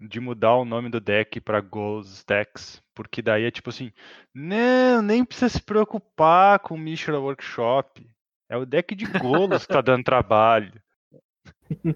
de 0.00 0.20
mudar 0.20 0.56
o 0.56 0.64
nome 0.64 0.90
do 0.90 1.00
deck 1.00 1.40
para 1.40 1.60
Ghost 1.60 2.24
Decks, 2.26 2.82
porque 2.94 3.22
daí 3.22 3.44
é 3.44 3.50
tipo 3.50 3.70
assim, 3.70 3.92
não, 4.34 5.00
nem 5.00 5.24
precisa 5.24 5.48
se 5.48 5.62
preocupar 5.62 6.58
com 6.58 6.74
o 6.74 6.78
Mishra 6.78 7.18
Workshop. 7.18 8.08
É 8.48 8.56
o 8.56 8.66
deck 8.66 8.94
de 8.94 9.06
Golos 9.06 9.64
que 9.64 9.72
tá 9.72 9.80
dando 9.80 10.04
trabalho. 10.04 10.72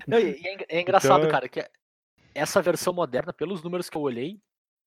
Não, 0.07 0.19
é, 0.19 0.37
é, 0.69 0.81
engraçado, 0.81 1.21
então... 1.21 1.31
cara, 1.31 1.49
que 1.49 1.69
essa 2.35 2.63
versão 2.63 2.93
moderna, 2.93 3.33
pelos 3.33 3.63
números 3.63 3.89
que 3.89 3.97
eu 3.97 4.03
olhei, 4.03 4.41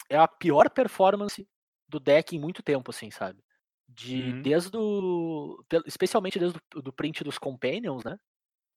é 0.09 0.17
a 0.17 0.27
pior 0.27 0.69
performance 0.69 1.47
do 1.87 1.99
deck 1.99 2.35
em 2.35 2.39
muito 2.39 2.63
tempo, 2.63 2.91
assim, 2.91 3.11
sabe? 3.11 3.43
De, 3.87 4.21
uhum. 4.21 4.41
Desde 4.41 4.77
o. 4.77 5.63
Especialmente 5.85 6.39
desde 6.39 6.57
o 6.75 6.81
do 6.81 6.91
print 6.91 7.23
dos 7.23 7.37
Companions, 7.37 8.03
né? 8.03 8.17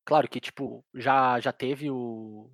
Claro 0.04 0.28
que, 0.28 0.40
tipo, 0.40 0.84
já, 0.94 1.40
já 1.40 1.52
teve 1.52 1.90
o. 1.90 2.50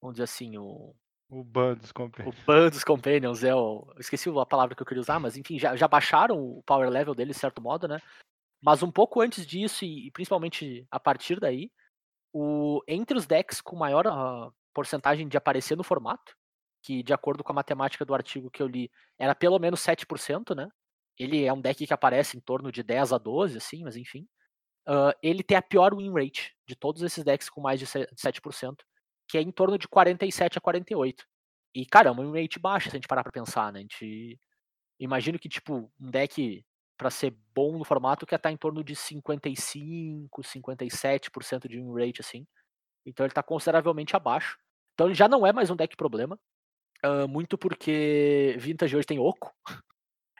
Vamos 0.00 0.14
dizer 0.14 0.24
assim, 0.24 0.56
o. 0.56 0.94
O 1.28 1.42
ban 1.42 1.74
dos 1.74 1.92
Companions. 1.92 2.34
O 2.34 2.46
ban 2.46 2.68
dos 2.70 2.84
Companions 2.84 3.44
é 3.44 3.54
o. 3.54 3.92
Esqueci 3.98 4.30
a 4.30 4.46
palavra 4.46 4.74
que 4.74 4.82
eu 4.82 4.86
queria 4.86 5.00
usar, 5.00 5.18
mas 5.18 5.36
enfim, 5.36 5.58
já, 5.58 5.74
já 5.76 5.88
baixaram 5.88 6.38
o 6.38 6.62
power 6.62 6.88
level 6.88 7.14
dele 7.14 7.32
de 7.32 7.38
certo 7.38 7.60
modo, 7.60 7.86
né? 7.88 8.00
Mas 8.62 8.82
um 8.82 8.90
pouco 8.90 9.20
antes 9.20 9.46
disso, 9.46 9.84
e, 9.84 10.06
e 10.06 10.10
principalmente 10.10 10.86
a 10.90 10.98
partir 10.98 11.38
daí, 11.38 11.70
o, 12.38 12.82
entre 12.86 13.16
os 13.16 13.26
decks 13.26 13.62
com 13.62 13.74
maior 13.76 14.06
uh, 14.06 14.52
porcentagem 14.74 15.26
de 15.26 15.38
aparecer 15.38 15.74
no 15.74 15.82
formato, 15.82 16.36
que 16.82 17.02
de 17.02 17.14
acordo 17.14 17.42
com 17.42 17.50
a 17.50 17.54
matemática 17.54 18.04
do 18.04 18.14
artigo 18.14 18.50
que 18.50 18.62
eu 18.62 18.66
li, 18.66 18.90
era 19.18 19.34
pelo 19.34 19.58
menos 19.58 19.80
7%, 19.80 20.54
né? 20.54 20.68
Ele 21.18 21.46
é 21.46 21.52
um 21.52 21.60
deck 21.62 21.86
que 21.86 21.94
aparece 21.94 22.36
em 22.36 22.40
torno 22.40 22.70
de 22.70 22.82
10 22.82 23.14
a 23.14 23.18
12, 23.18 23.56
assim, 23.56 23.82
mas 23.82 23.96
enfim. 23.96 24.28
Uh, 24.86 25.16
ele 25.22 25.42
tem 25.42 25.56
a 25.56 25.62
pior 25.62 25.96
win 25.96 26.12
rate 26.12 26.54
de 26.68 26.76
todos 26.76 27.00
esses 27.02 27.24
decks 27.24 27.48
com 27.48 27.62
mais 27.62 27.80
de 27.80 27.86
7%, 27.86 28.76
que 29.26 29.38
é 29.38 29.40
em 29.40 29.50
torno 29.50 29.78
de 29.78 29.88
47 29.88 30.58
a 30.58 30.60
48. 30.60 31.24
E, 31.74 31.86
cara, 31.86 32.10
é 32.10 32.12
uma 32.12 32.22
win 32.22 32.38
rate 32.38 32.58
baixa 32.58 32.90
se 32.90 32.96
a 32.96 32.98
gente 32.98 33.08
parar 33.08 33.22
pra 33.22 33.32
pensar, 33.32 33.72
né? 33.72 33.78
A 33.78 33.82
gente 33.82 34.38
imagino 35.00 35.38
que, 35.38 35.48
tipo, 35.48 35.90
um 35.98 36.10
deck 36.10 36.62
para 36.96 37.10
ser 37.10 37.36
bom 37.54 37.78
no 37.78 37.84
formato 37.84 38.26
que 38.26 38.34
estar 38.34 38.48
tá 38.48 38.52
em 38.52 38.56
torno 38.56 38.82
de 38.82 38.96
55, 38.96 40.42
57% 40.42 41.68
de 41.68 41.76
win 41.76 41.92
rate, 41.92 42.20
assim. 42.20 42.46
Então 43.04 43.24
ele 43.24 43.30
está 43.30 43.42
consideravelmente 43.42 44.16
abaixo. 44.16 44.58
Então 44.94 45.06
ele 45.06 45.14
já 45.14 45.28
não 45.28 45.46
é 45.46 45.52
mais 45.52 45.70
um 45.70 45.76
deck 45.76 45.96
problema. 45.96 46.38
Uh, 47.04 47.28
muito 47.28 47.58
porque 47.58 48.56
Vintage 48.58 48.96
hoje 48.96 49.06
tem 49.06 49.18
Oco. 49.18 49.54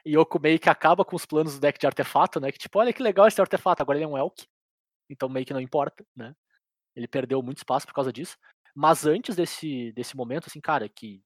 E 0.03 0.17
Oco 0.17 0.39
meio 0.39 0.59
que 0.59 0.69
acaba 0.69 1.05
com 1.05 1.15
os 1.15 1.25
planos 1.25 1.55
do 1.55 1.59
deck 1.59 1.77
de 1.77 1.85
artefato, 1.85 2.39
né? 2.39 2.51
Que 2.51 2.57
tipo, 2.57 2.79
olha 2.79 2.93
que 2.93 3.03
legal 3.03 3.27
esse 3.27 3.39
artefato, 3.39 3.81
agora 3.81 3.97
ele 3.97 4.05
é 4.05 4.07
um 4.07 4.17
Elk. 4.17 4.47
Então 5.09 5.29
meio 5.29 5.45
que 5.45 5.53
não 5.53 5.61
importa, 5.61 6.05
né? 6.15 6.35
Ele 6.95 7.07
perdeu 7.07 7.41
muito 7.43 7.57
espaço 7.57 7.85
por 7.85 7.93
causa 7.93 8.11
disso. 8.11 8.37
Mas 8.73 9.05
antes 9.05 9.35
desse, 9.35 9.91
desse 9.93 10.15
momento, 10.15 10.47
assim, 10.47 10.61
cara, 10.61 10.87
que, 10.87 11.23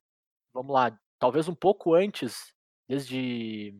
vamos 0.53 0.73
lá, 0.73 0.97
talvez 1.19 1.47
um 1.47 1.55
pouco 1.55 1.93
antes, 1.93 2.53
desde 2.87 3.79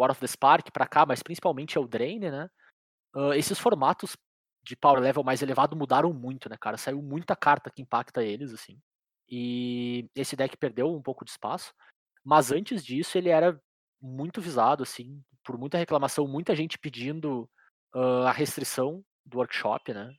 War 0.00 0.10
of 0.10 0.20
the 0.20 0.26
Spark 0.26 0.70
para 0.72 0.86
cá, 0.86 1.04
mas 1.04 1.22
principalmente 1.22 1.76
é 1.76 1.80
o 1.80 1.86
Drain, 1.86 2.18
né? 2.18 2.48
Uh, 3.14 3.32
esses 3.34 3.58
formatos 3.58 4.16
de 4.62 4.76
power 4.76 5.00
level 5.00 5.22
mais 5.24 5.42
elevado 5.42 5.76
mudaram 5.76 6.12
muito, 6.12 6.48
né, 6.48 6.56
cara? 6.58 6.76
Saiu 6.76 7.02
muita 7.02 7.36
carta 7.36 7.70
que 7.70 7.82
impacta 7.82 8.22
eles, 8.22 8.52
assim. 8.52 8.78
E 9.28 10.08
esse 10.14 10.34
deck 10.36 10.56
perdeu 10.56 10.94
um 10.94 11.02
pouco 11.02 11.24
de 11.24 11.30
espaço. 11.30 11.72
Mas 12.24 12.50
antes 12.50 12.84
disso, 12.84 13.16
ele 13.16 13.28
era 13.28 13.60
muito 14.00 14.40
visado, 14.40 14.82
assim, 14.82 15.22
por 15.44 15.58
muita 15.58 15.78
reclamação, 15.78 16.26
muita 16.26 16.54
gente 16.54 16.78
pedindo 16.78 17.48
uh, 17.94 18.26
a 18.26 18.32
restrição 18.32 19.04
do 19.24 19.38
workshop, 19.38 19.92
né? 19.92 20.12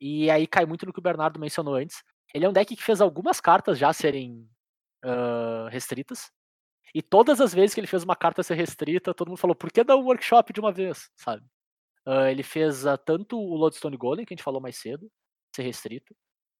E 0.00 0.30
aí 0.30 0.46
cai 0.46 0.66
muito 0.66 0.86
no 0.86 0.92
que 0.92 0.98
o 0.98 1.02
Bernardo 1.02 1.40
mencionou 1.40 1.74
antes. 1.74 2.02
Ele 2.34 2.44
é 2.44 2.48
um 2.48 2.52
deck 2.52 2.74
que 2.76 2.82
fez 2.82 3.00
algumas 3.00 3.40
cartas 3.40 3.78
já 3.78 3.92
serem 3.92 4.48
uh, 5.04 5.68
restritas. 5.70 6.30
E 6.94 7.02
todas 7.02 7.40
as 7.40 7.52
vezes 7.52 7.74
que 7.74 7.80
ele 7.80 7.88
fez 7.88 8.04
uma 8.04 8.14
carta 8.14 8.42
ser 8.42 8.54
restrita, 8.54 9.12
todo 9.12 9.28
mundo 9.28 9.38
falou, 9.38 9.56
por 9.56 9.72
que 9.72 9.82
não 9.82 10.00
um 10.00 10.04
workshop 10.04 10.52
de 10.52 10.60
uma 10.60 10.70
vez, 10.70 11.10
sabe? 11.16 11.44
Uh, 12.06 12.26
ele 12.30 12.42
fez 12.42 12.84
uh, 12.84 12.96
tanto 12.96 13.36
o 13.36 13.56
Lodestone 13.56 13.96
Golem, 13.96 14.24
que 14.24 14.32
a 14.32 14.36
gente 14.36 14.44
falou 14.44 14.60
mais 14.60 14.76
cedo, 14.76 15.10
ser 15.54 15.62
restrito, 15.62 16.14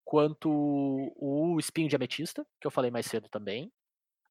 quanto 0.05 0.51
o 0.51 1.57
Espinho 1.61 1.89
de 1.89 1.95
Ametista, 1.95 2.45
que 2.61 2.67
eu 2.67 2.71
falei 2.71 2.91
mais 2.91 3.07
cedo 3.07 3.29
também. 3.29 3.73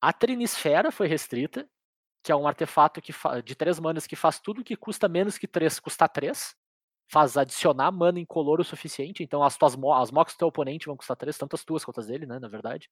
A 0.02 0.12
Trinisfera 0.12 0.92
foi 0.92 1.08
restrita, 1.08 1.70
que 2.24 2.32
é 2.32 2.36
um 2.36 2.48
artefato 2.48 3.02
que 3.02 3.14
de 3.44 3.56
três 3.56 3.80
manas 3.80 4.06
que 4.06 4.16
faz 4.16 4.40
tudo 4.40 4.64
que 4.64 4.76
custa 4.76 5.08
menos 5.08 5.38
que 5.38 5.48
três, 5.48 5.80
custa 5.80 6.08
três. 6.08 6.56
Faz 7.12 7.38
adicionar 7.38 7.92
mana 7.92 8.20
incolor 8.20 8.60
o 8.60 8.64
suficiente, 8.64 9.24
então 9.24 9.44
as 9.44 9.58
tuas 9.58 9.76
as 9.76 10.12
mocks 10.12 10.34
do 10.34 10.38
teu 10.38 10.48
oponente 10.48 10.86
vão 10.88 10.98
custar 10.98 11.18
três, 11.18 11.38
tanto 11.38 11.56
as 11.56 11.64
tuas 11.64 11.86
quanto 11.86 12.00
as 12.00 12.08
dele, 12.08 12.26
né, 12.26 12.40
na 12.40 12.48
verdade. 12.48 12.90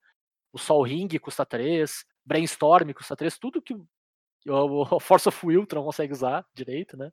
O 0.53 0.59
Sol 0.59 0.83
Ring 0.83 1.07
custa 1.17 1.45
três, 1.45 2.05
Brainstorm 2.25 2.91
custa 2.93 3.15
três, 3.15 3.37
tudo 3.37 3.61
que 3.61 3.73
o, 3.73 4.95
o 4.95 4.99
Force 4.99 5.27
of 5.27 5.45
Will 5.45 5.65
tu 5.65 5.75
não 5.75 5.83
consegue 5.83 6.13
usar 6.13 6.45
direito, 6.53 6.97
né? 6.97 7.11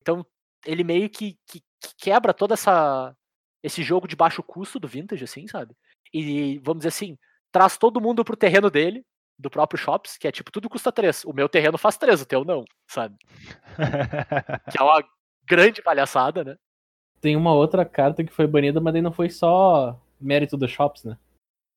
Então 0.00 0.24
ele 0.64 0.84
meio 0.84 1.08
que, 1.08 1.38
que, 1.46 1.60
que 1.60 1.94
quebra 1.96 2.34
toda 2.34 2.54
essa 2.54 3.14
esse 3.62 3.82
jogo 3.82 4.08
de 4.08 4.16
baixo 4.16 4.42
custo 4.42 4.78
do 4.78 4.88
Vintage, 4.88 5.24
assim, 5.24 5.46
sabe? 5.46 5.74
E, 6.12 6.58
vamos 6.60 6.80
dizer 6.80 6.88
assim, 6.88 7.18
traz 7.52 7.76
todo 7.76 8.00
mundo 8.00 8.24
pro 8.24 8.36
terreno 8.36 8.70
dele, 8.70 9.04
do 9.38 9.50
próprio 9.50 9.78
Shops, 9.78 10.16
que 10.16 10.26
é 10.26 10.32
tipo, 10.32 10.50
tudo 10.50 10.68
custa 10.68 10.90
3. 10.90 11.24
O 11.24 11.32
meu 11.32 11.48
terreno 11.48 11.78
faz 11.78 11.96
3, 11.96 12.22
o 12.22 12.26
teu 12.26 12.44
não, 12.44 12.64
sabe? 12.88 13.16
que 14.70 14.78
é 14.78 14.82
uma 14.82 15.04
grande 15.44 15.82
palhaçada, 15.82 16.44
né? 16.44 16.56
Tem 17.20 17.36
uma 17.36 17.52
outra 17.52 17.84
carta 17.84 18.24
que 18.24 18.32
foi 18.32 18.46
banida, 18.46 18.80
mas 18.80 18.92
daí 18.92 19.02
não 19.02 19.12
foi 19.12 19.28
só 19.28 20.00
mérito 20.20 20.56
do 20.56 20.68
Shops, 20.68 21.04
né? 21.04 21.18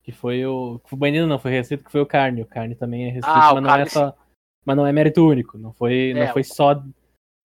Que 0.04 0.12
foi 0.12 0.46
o. 0.46 0.80
Que 0.80 0.90
foi 0.90 1.00
banido, 1.00 1.28
não, 1.28 1.40
foi 1.40 1.52
restrito, 1.52 1.84
que 1.84 1.92
foi 1.92 2.02
o 2.02 2.06
Carne. 2.06 2.42
O 2.42 2.48
Carne 2.48 2.76
também 2.76 3.06
é 3.06 3.10
restrito, 3.10 3.38
ah, 3.38 3.54
mas 3.54 3.64
não 3.64 3.76
é 3.76 3.86
só. 3.86 4.18
Mas 4.66 4.78
não 4.78 4.88
é 4.88 4.92
mérito 4.92 5.26
único, 5.28 5.58
não 5.58 5.74
foi, 5.74 6.12
é, 6.12 6.14
não 6.14 6.34
foi 6.34 6.44
só, 6.44 6.82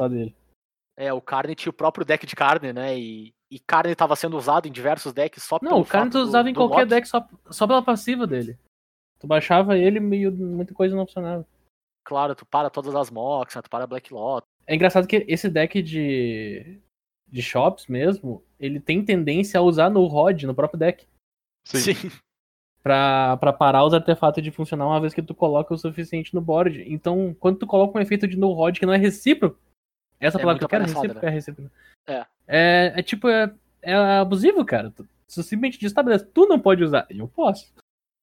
só 0.00 0.08
dele. 0.08 0.34
É, 0.96 1.12
o 1.12 1.20
Carne 1.20 1.54
tinha 1.54 1.70
o 1.70 1.72
próprio 1.72 2.04
deck 2.04 2.26
de 2.26 2.36
carne, 2.36 2.72
né? 2.72 2.98
E 2.98 3.32
e 3.50 3.58
carne 3.58 3.92
estava 3.92 4.14
sendo 4.14 4.36
usado 4.36 4.68
em 4.68 4.72
diversos 4.72 5.12
decks 5.12 5.42
só 5.42 5.58
Não, 5.62 5.80
o 5.80 5.86
carne 5.86 6.10
tu 6.10 6.18
usava 6.18 6.50
em 6.50 6.54
qualquer 6.54 6.86
deck 6.86 7.08
só, 7.08 7.26
só 7.50 7.66
pela 7.66 7.82
passiva 7.82 8.26
dele. 8.26 8.58
Tu 9.18 9.26
baixava 9.26 9.76
ele 9.76 9.98
e 9.98 10.30
muita 10.30 10.74
coisa 10.74 10.94
não 10.94 11.06
funcionava. 11.06 11.46
Claro, 12.04 12.34
tu 12.34 12.46
para 12.46 12.70
todas 12.70 12.94
as 12.94 13.10
mocks, 13.10 13.56
né? 13.56 13.62
tu 13.62 13.70
para 13.70 13.86
Black 13.86 14.12
Lot. 14.12 14.46
É 14.66 14.74
engraçado 14.74 15.06
que 15.06 15.24
esse 15.26 15.48
deck 15.48 15.82
de, 15.82 16.78
de 17.26 17.42
shops 17.42 17.86
mesmo, 17.86 18.44
ele 18.60 18.78
tem 18.78 19.04
tendência 19.04 19.58
a 19.58 19.62
usar 19.62 19.90
no 19.90 20.06
ROD, 20.06 20.46
no 20.46 20.54
próprio 20.54 20.78
deck. 20.78 21.06
Sim. 21.66 21.94
Sim. 21.94 22.10
Pra, 22.82 23.36
pra 23.36 23.52
parar 23.52 23.84
os 23.84 23.94
artefatos 23.94 24.42
de 24.42 24.50
funcionar 24.50 24.86
uma 24.86 25.00
vez 25.00 25.14
que 25.14 25.22
tu 25.22 25.34
coloca 25.34 25.74
o 25.74 25.78
suficiente 25.78 26.34
no 26.34 26.40
board. 26.40 26.84
Então, 26.86 27.34
quando 27.38 27.58
tu 27.58 27.66
coloca 27.66 27.98
um 27.98 28.00
efeito 28.00 28.26
de 28.26 28.36
no 28.36 28.52
rod 28.52 28.78
que 28.78 28.86
não 28.86 28.92
é 28.92 28.98
recíproco, 28.98 29.58
essa 30.20 30.38
É 30.38 30.40
palavra 30.40 30.58
que 30.58 30.64
eu 30.64 30.68
quero, 30.68 30.84
palhaçada, 30.84 31.06
recíproco 31.06 31.26
é 31.26 31.30
recíproco. 31.30 31.70
É. 32.06 32.26
É, 32.46 32.92
é 32.96 33.02
tipo, 33.02 33.28
é, 33.28 33.54
é 33.82 33.94
abusivo, 33.94 34.64
cara. 34.64 34.90
Tu, 34.90 35.04
tu 35.04 35.42
simplesmente 35.42 35.78
diz, 35.78 35.92
tá, 35.92 36.02
beleza, 36.02 36.28
tu 36.32 36.46
não 36.46 36.58
pode 36.58 36.82
usar. 36.82 37.06
Eu 37.10 37.28
posso. 37.28 37.72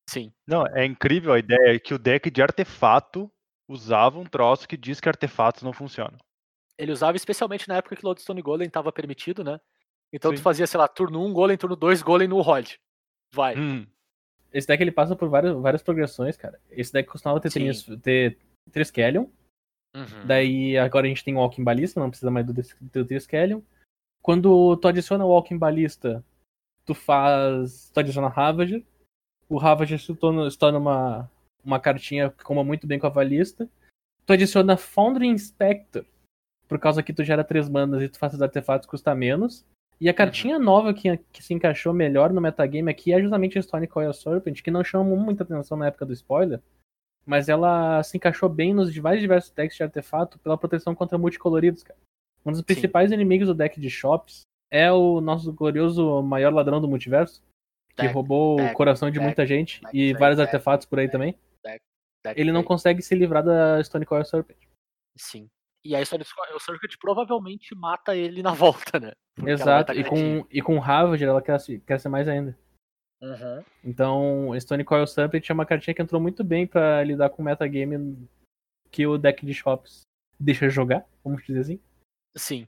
Sim. 0.10 0.32
Não, 0.46 0.66
é 0.68 0.86
incrível 0.86 1.34
a 1.34 1.40
ideia 1.40 1.80
que 1.80 1.94
o 1.94 2.00
deck 2.00 2.30
de 2.30 2.42
artefato 2.42 3.32
usava 3.68 4.20
um 4.20 4.26
troço 4.26 4.68
que 4.68 4.78
diz 4.78 5.00
que 5.00 5.10
artefatos 5.10 5.64
não 5.64 5.74
funcionam. 5.74 6.18
Ele 6.78 6.92
usava 6.92 7.18
especialmente 7.18 7.68
na 7.68 7.78
época 7.78 7.96
que 7.96 8.06
Lodestone 8.06 8.42
Golem 8.42 8.70
tava 8.70 8.92
permitido, 8.92 9.44
né? 9.44 9.60
Então 10.14 10.32
tu 10.32 10.38
Sim. 10.38 10.44
fazia, 10.44 10.68
sei 10.68 10.78
lá, 10.78 10.88
turno 10.88 11.26
1, 11.26 11.34
Golem, 11.34 11.58
turno 11.58 11.76
2, 11.76 12.02
Golem 12.02 12.28
no 12.28 12.42
Rod. 12.42 12.74
Vai. 13.34 13.58
Hum, 13.58 13.88
Esse 14.56 14.68
deck 14.68 14.82
ele 14.82 14.92
passa 14.92 15.18
por 15.18 15.28
várias, 15.28 15.54
várias 15.58 15.84
progressões, 15.84 16.38
cara. 16.38 16.58
Esse 16.72 16.94
deck 16.94 17.10
costumava 17.10 17.42
ter, 17.42 17.52
trins, 17.52 17.84
ter 18.02 18.38
Triskelion. 18.72 19.26
Uhum. 19.94 20.26
Daí 20.26 20.78
agora 20.78 21.06
a 21.06 21.10
gente 21.10 21.26
tem 21.26 21.36
o 21.36 21.40
Walking 21.40 21.64
Ballista, 21.64 22.00
não 22.00 22.10
precisa 22.10 22.32
mais 22.32 22.46
do, 22.46 22.54
do 22.54 23.06
Triskelion. 23.06 23.60
Quando 24.22 24.78
tu 24.78 24.88
adiciona 24.88 25.26
o 25.26 25.28
Walking 25.28 25.58
Ballista, 25.58 26.24
tu 26.86 26.94
faz. 26.94 27.92
Tu 27.94 28.00
adiciona 28.00 28.30
Ravager. 28.30 28.82
O 29.50 29.58
Ravager 29.58 30.00
se 30.00 30.16
torna, 30.16 30.50
se 30.50 30.58
torna 30.58 30.80
uma, 30.80 31.30
uma 31.62 31.80
cartinha 31.80 32.30
que 32.30 32.44
comba 32.46 32.64
muito 32.64 32.88
bem 32.88 32.98
com 32.98 33.08
a 33.08 33.10
Balista. 33.10 33.70
Tu 34.26 34.32
adiciona 34.32 34.78
Foundry 34.78 35.28
Inspector. 35.28 36.06
Por 36.66 36.80
causa 36.80 37.04
que 37.04 37.12
tu 37.12 37.26
gera 37.26 37.44
três 37.44 37.68
manas 37.68 38.02
e 38.02 38.08
tu 38.08 38.18
faz 38.18 38.34
os 38.34 38.42
artefatos 38.42 38.88
custa 38.88 39.14
menos. 39.14 39.66
E 40.00 40.10
a 40.10 40.14
cartinha 40.14 40.60
nova 40.60 40.94
que, 40.94 41.18
que 41.32 41.44
se 41.44 41.54
encaixou 41.54 41.94
melhor 41.94 42.32
no 42.34 42.42
metagame 42.42 42.92
aqui 42.92 43.14
é 43.14 43.22
justamente 43.22 43.58
a 43.58 43.62
Stone 43.62 43.88
Coil 43.88 44.14
Serpent, 44.14 44.62
que 44.62 44.72
não 44.72 44.84
chamou 44.84 45.18
muita 45.18 45.44
atenção 45.44 45.78
na 45.78 45.88
época 45.88 46.06
do 46.06 46.14
spoiler. 46.14 46.62
Mas 47.26 47.50
ela 47.50 48.04
se 48.04 48.18
encaixou 48.18 48.50
bem 48.50 48.74
nos 48.74 48.96
mais 48.98 49.20
diversos 49.20 49.52
decks 49.52 49.78
de 49.78 49.84
artefato 49.84 50.38
pela 50.40 50.58
proteção 50.58 50.94
contra 50.94 51.18
multicoloridos, 51.18 51.82
cara. 51.82 52.00
Um 52.46 52.52
dos 52.52 52.62
principais 52.62 53.12
inimigos 53.12 53.48
do 53.48 53.56
deck 53.56 53.80
de 53.80 53.90
shops 53.90 54.42
é 54.70 54.92
o 54.92 55.20
nosso 55.22 55.52
glorioso 55.52 56.22
maior 56.22 56.54
ladrão 56.54 56.80
do 56.80 56.88
multiverso, 56.88 57.42
que 57.96 58.04
Deck, 58.04 58.14
roubou 58.14 58.58
deck, 58.58 58.72
o 58.72 58.78
coração 58.78 59.10
de 59.10 59.18
deck, 59.18 59.26
muita 59.26 59.46
gente 59.46 59.82
e 59.92 60.14
vários 60.14 60.40
artefatos 60.40 60.86
por 60.86 61.00
aí 61.00 61.10
também. 61.10 61.36
Deck 61.64 61.82
Ele 62.36 62.52
não 62.52 62.64
consegue 62.64 63.02
se 63.02 63.16
livrar 63.16 63.44
da 63.44 63.84
Stone 63.84 64.06
Coil 64.06 64.26
Serpent. 64.26 64.58
Sim. 65.18 65.48
E 65.86 65.96
aí 65.96 66.02
o 66.02 66.60
Circuit 66.60 66.98
provavelmente 67.00 67.76
mata 67.76 68.16
ele 68.16 68.42
na 68.42 68.52
volta, 68.56 69.00
né? 69.00 69.12
Porque 69.36 69.52
Exato, 69.52 69.94
e 69.94 70.04
com, 70.04 70.48
e 70.50 70.62
com 70.62 70.80
Ravager 70.80 71.30
ela 71.30 71.44
cresce, 71.44 71.80
cresce 71.82 72.10
mais 72.10 72.28
ainda. 72.28 72.58
Uhum. 73.22 73.64
Então, 73.84 74.60
Stone 74.60 74.84
Coil 74.84 75.06
Serpent 75.06 75.48
é 75.48 75.54
uma 75.54 75.66
cartinha 75.66 75.94
que 75.94 76.02
entrou 76.02 76.20
muito 76.20 76.44
bem 76.44 76.66
pra 76.66 77.04
lidar 77.04 77.30
com 77.30 77.42
o 77.42 77.46
metagame 77.46 78.28
que 78.92 79.06
o 79.06 79.18
deck 79.18 79.46
de 79.46 79.54
shops 79.54 80.02
deixa 80.40 80.70
jogar, 80.70 81.06
vamos 81.24 81.44
dizer 81.46 81.60
assim. 81.60 81.80
Sim. 82.36 82.68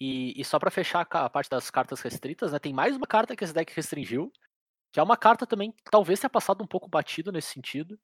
E, 0.00 0.40
e 0.40 0.44
só 0.44 0.58
pra 0.58 0.70
fechar 0.70 1.06
a 1.10 1.30
parte 1.30 1.50
das 1.50 1.70
cartas 1.70 2.00
restritas, 2.00 2.52
né? 2.52 2.58
Tem 2.58 2.72
mais 2.72 2.96
uma 2.96 3.06
carta 3.06 3.34
que 3.34 3.42
esse 3.42 3.52
deck 3.52 3.74
restringiu, 3.74 4.32
que 4.92 5.00
é 5.00 5.02
uma 5.02 5.16
carta 5.16 5.46
também 5.46 5.72
que 5.72 5.90
talvez 5.90 6.20
tenha 6.20 6.30
passado 6.30 6.62
um 6.62 6.66
pouco 6.66 6.88
batido 6.88 7.32
nesse 7.32 7.52
sentido, 7.52 7.98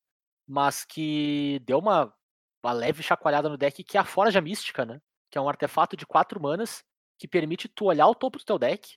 mas 0.48 0.84
que 0.84 1.60
deu 1.64 1.78
uma, 1.78 2.12
uma 2.62 2.72
leve 2.72 3.02
chacoalhada 3.02 3.48
no 3.48 3.56
deck, 3.56 3.82
que 3.84 3.96
é 3.96 4.00
a 4.00 4.04
Forja 4.04 4.40
Mística, 4.40 4.84
né? 4.84 5.00
Que 5.30 5.38
é 5.38 5.40
um 5.40 5.48
artefato 5.48 5.96
de 5.96 6.06
quatro 6.06 6.40
manas 6.40 6.84
que 7.18 7.28
permite 7.28 7.68
tu 7.68 7.86
olhar 7.86 8.06
o 8.06 8.14
topo 8.14 8.38
do 8.38 8.44
teu 8.44 8.58
deck. 8.58 8.96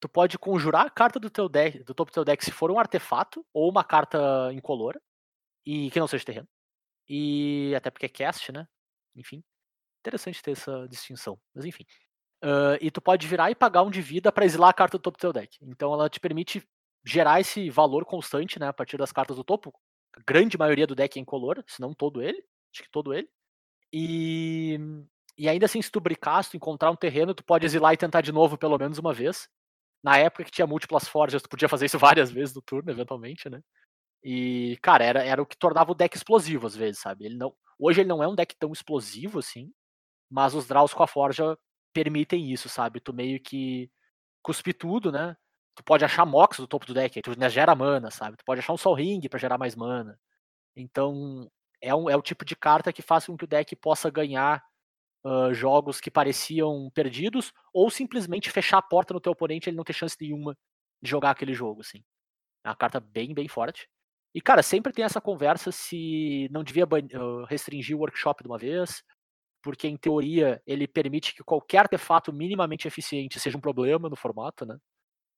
Tu 0.00 0.08
pode 0.08 0.38
conjurar 0.38 0.86
a 0.86 0.90
carta 0.90 1.18
do 1.18 1.30
teu 1.30 1.48
deck, 1.48 1.82
do 1.84 1.94
topo 1.94 2.10
do 2.10 2.14
teu 2.14 2.24
deck 2.24 2.44
se 2.44 2.52
for 2.52 2.70
um 2.70 2.78
artefato 2.78 3.44
ou 3.52 3.70
uma 3.70 3.84
carta 3.84 4.50
incolora 4.52 5.00
e 5.66 5.90
que 5.90 6.00
não 6.00 6.06
seja 6.06 6.24
terreno. 6.24 6.48
E 7.08 7.74
até 7.76 7.90
porque 7.90 8.06
é 8.06 8.08
cast, 8.08 8.52
né? 8.52 8.68
Enfim, 9.16 9.42
interessante 10.00 10.42
ter 10.42 10.52
essa 10.52 10.86
distinção. 10.88 11.38
Mas 11.54 11.64
enfim. 11.64 11.84
Ah, 12.42 12.78
e 12.80 12.90
tu 12.90 13.00
pode 13.00 13.26
virar 13.26 13.50
e 13.50 13.54
pagar 13.54 13.82
um 13.82 13.90
de 13.90 14.00
vida 14.00 14.30
pra 14.32 14.44
exilar 14.44 14.70
a 14.70 14.74
carta 14.74 14.98
do 14.98 15.02
topo 15.02 15.18
do 15.18 15.20
teu 15.20 15.32
deck. 15.32 15.58
Então 15.62 15.92
ela 15.92 16.08
te 16.08 16.20
permite 16.20 16.62
gerar 17.04 17.40
esse 17.40 17.70
valor 17.70 18.04
constante, 18.04 18.58
né, 18.58 18.68
a 18.68 18.72
partir 18.72 18.96
das 18.96 19.12
cartas 19.12 19.36
do 19.36 19.44
topo. 19.44 19.72
A 20.14 20.20
grande 20.26 20.58
maioria 20.58 20.86
do 20.86 20.94
deck 20.94 21.18
é 21.18 21.22
incolor, 21.22 21.62
se 21.66 21.80
não 21.80 21.94
todo 21.94 22.22
ele, 22.22 22.44
acho 22.72 22.82
que 22.82 22.90
todo 22.90 23.14
ele. 23.14 23.28
E 23.92 24.78
e 25.38 25.48
ainda 25.48 25.66
assim, 25.66 25.80
se 25.80 25.90
tu 25.90 26.00
bricar, 26.00 26.42
se 26.42 26.50
tu 26.50 26.56
encontrar 26.56 26.90
um 26.90 26.96
terreno, 26.96 27.32
tu 27.32 27.44
pode 27.44 27.64
exilar 27.64 27.94
e 27.94 27.96
tentar 27.96 28.20
de 28.20 28.32
novo 28.32 28.58
pelo 28.58 28.76
menos 28.76 28.98
uma 28.98 29.14
vez. 29.14 29.48
Na 30.02 30.18
época 30.18 30.44
que 30.44 30.50
tinha 30.50 30.66
múltiplas 30.66 31.06
forjas, 31.06 31.42
tu 31.42 31.48
podia 31.48 31.68
fazer 31.68 31.86
isso 31.86 31.98
várias 31.98 32.30
vezes 32.30 32.54
no 32.54 32.60
turno, 32.62 32.90
eventualmente, 32.90 33.48
né? 33.48 33.62
E, 34.22 34.76
cara, 34.82 35.04
era, 35.04 35.24
era 35.24 35.40
o 35.40 35.46
que 35.46 35.56
tornava 35.56 35.92
o 35.92 35.94
deck 35.94 36.16
explosivo 36.16 36.66
às 36.66 36.74
vezes, 36.74 37.00
sabe? 37.00 37.24
Ele 37.26 37.36
não, 37.36 37.54
hoje 37.78 38.00
ele 38.00 38.08
não 38.08 38.22
é 38.22 38.26
um 38.28 38.34
deck 38.34 38.54
tão 38.58 38.72
explosivo 38.72 39.38
assim, 39.38 39.72
mas 40.30 40.54
os 40.54 40.66
draws 40.66 40.92
com 40.92 41.04
a 41.04 41.06
forja 41.06 41.56
permitem 41.92 42.52
isso, 42.52 42.68
sabe? 42.68 43.00
Tu 43.00 43.12
meio 43.14 43.40
que 43.40 43.90
cuspir 44.42 44.76
tudo, 44.76 45.12
né? 45.12 45.36
Tu 45.76 45.84
pode 45.84 46.04
achar 46.04 46.26
Mox 46.26 46.58
do 46.58 46.66
topo 46.66 46.86
do 46.86 46.94
deck, 46.94 47.18
aí 47.18 47.22
tu 47.22 47.38
né, 47.38 47.48
gera 47.48 47.74
mana, 47.76 48.10
sabe? 48.10 48.36
Tu 48.36 48.44
pode 48.44 48.60
achar 48.60 48.72
um 48.72 48.76
Sol 48.76 48.94
Ring 48.94 49.20
pra 49.28 49.38
gerar 49.38 49.58
mais 49.58 49.76
mana. 49.76 50.18
Então, 50.76 51.50
é, 51.80 51.94
um, 51.94 52.08
é 52.08 52.16
o 52.16 52.22
tipo 52.22 52.44
de 52.44 52.56
carta 52.56 52.92
que 52.92 53.02
faz 53.02 53.26
com 53.26 53.36
que 53.36 53.44
o 53.44 53.48
deck 53.48 53.74
possa 53.76 54.10
ganhar 54.10 54.62
ah, 55.24 55.52
jogos 55.52 56.00
que 56.00 56.10
pareciam 56.10 56.90
perdidos, 56.94 57.52
ou 57.72 57.90
simplesmente 57.90 58.50
fechar 58.50 58.78
a 58.78 58.82
porta 58.82 59.12
no 59.12 59.20
teu 59.20 59.32
oponente 59.32 59.68
e 59.68 59.70
ele 59.70 59.76
não 59.76 59.84
ter 59.84 59.92
chance 59.92 60.16
nenhuma 60.20 60.56
de 61.02 61.10
jogar 61.10 61.30
aquele 61.32 61.52
jogo, 61.54 61.80
assim. 61.80 62.02
É 62.64 62.68
uma 62.70 62.76
carta 62.76 63.00
bem, 63.00 63.34
bem 63.34 63.48
forte. 63.48 63.88
E, 64.34 64.40
cara, 64.40 64.62
sempre 64.62 64.92
tem 64.92 65.04
essa 65.04 65.20
conversa 65.20 65.72
se 65.72 66.48
não 66.50 66.62
devia 66.64 66.86
restringir 67.48 67.96
o 67.96 68.00
workshop 68.00 68.42
de 68.42 68.48
uma 68.48 68.58
vez, 68.58 69.02
porque 69.62 69.88
em 69.88 69.96
teoria 69.96 70.62
ele 70.66 70.86
permite 70.88 71.34
que 71.34 71.44
qualquer 71.44 71.78
artefato 71.80 72.32
minimamente 72.32 72.88
eficiente 72.88 73.40
seja 73.40 73.58
um 73.58 73.60
problema 73.60 74.08
no 74.08 74.16
formato, 74.16 74.66
né? 74.66 74.78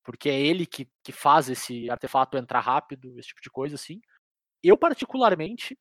Porque 0.03 0.29
é 0.29 0.39
ele 0.39 0.65
que, 0.65 0.89
que 1.03 1.11
faz 1.11 1.49
esse 1.49 1.89
artefato 1.89 2.37
entrar 2.37 2.61
rápido, 2.61 3.17
esse 3.19 3.29
tipo 3.29 3.41
de 3.41 3.49
coisa, 3.51 3.75
assim. 3.75 4.01
Eu, 4.63 4.77
particularmente, 4.77 5.77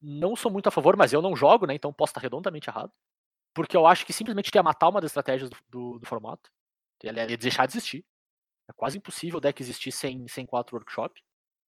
não 0.00 0.36
sou 0.36 0.50
muito 0.50 0.66
a 0.68 0.70
favor, 0.70 0.96
mas 0.96 1.12
eu 1.12 1.22
não 1.22 1.36
jogo, 1.36 1.66
né? 1.66 1.74
Então 1.74 1.92
posso 1.92 2.10
estar 2.10 2.20
redondamente 2.20 2.68
errado. 2.68 2.92
Porque 3.54 3.76
eu 3.76 3.86
acho 3.86 4.04
que 4.04 4.12
simplesmente 4.12 4.50
ia 4.54 4.62
matar 4.62 4.88
uma 4.88 5.00
das 5.00 5.10
estratégias 5.10 5.50
do, 5.50 5.56
do, 5.68 5.98
do 6.00 6.06
formato. 6.06 6.50
Ele 7.02 7.20
ia 7.20 7.36
deixar 7.36 7.66
de 7.66 7.72
existir. 7.72 8.04
É 8.68 8.72
quase 8.72 8.98
impossível 8.98 9.38
o 9.38 9.40
deck 9.40 9.62
existir 9.62 9.92
sem, 9.92 10.26
sem 10.28 10.46
quatro 10.46 10.76
workshop. 10.76 11.20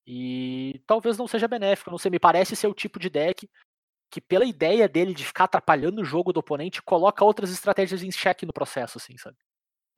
E 0.07 0.83
talvez 0.87 1.19
não 1.19 1.27
seja 1.27 1.49
benéfico, 1.49 1.91
não 1.91 1.99
sei, 1.99 2.11
me 2.11 2.19
parece 2.19 2.55
ser 2.55 2.69
o 2.69 2.75
tipo 2.75 2.99
de 2.99 3.11
deck 3.11 3.49
que, 4.11 4.21
pela 4.21 4.45
ideia 4.45 4.89
dele 4.89 5.13
de 5.13 5.25
ficar 5.25 5.45
atrapalhando 5.45 6.01
o 6.01 6.05
jogo 6.05 6.33
do 6.33 6.41
oponente, 6.41 6.81
coloca 6.83 7.25
outras 7.25 7.51
estratégias 7.51 8.03
em 8.03 8.11
xeque 8.13 8.47
no 8.47 8.53
processo, 8.53 8.99
assim, 8.99 9.17
sabe? 9.19 9.37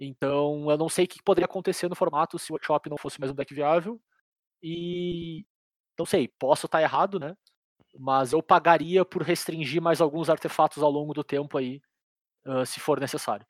Então, 0.00 0.70
eu 0.70 0.78
não 0.78 0.88
sei 0.88 1.04
o 1.04 1.08
que 1.08 1.22
poderia 1.22 1.46
acontecer 1.46 1.88
no 1.88 1.96
formato 1.96 2.38
se 2.38 2.50
o 2.50 2.54
workshop 2.54 2.88
não 2.88 2.96
fosse 2.96 3.20
mais 3.20 3.32
um 3.32 3.34
deck 3.34 3.52
viável. 3.52 4.00
E. 4.62 5.44
Não 5.98 6.06
sei, 6.06 6.28
posso 6.38 6.66
estar 6.66 6.80
errado, 6.80 7.18
né? 7.18 7.36
Mas 7.96 8.32
eu 8.32 8.42
pagaria 8.42 9.04
por 9.04 9.22
restringir 9.22 9.80
mais 9.80 10.00
alguns 10.00 10.28
artefatos 10.28 10.82
ao 10.82 10.90
longo 10.90 11.14
do 11.14 11.24
tempo 11.24 11.56
aí, 11.58 11.80
ah, 12.44 12.64
se 12.64 12.80
for 12.80 13.00
necessário. 13.00 13.46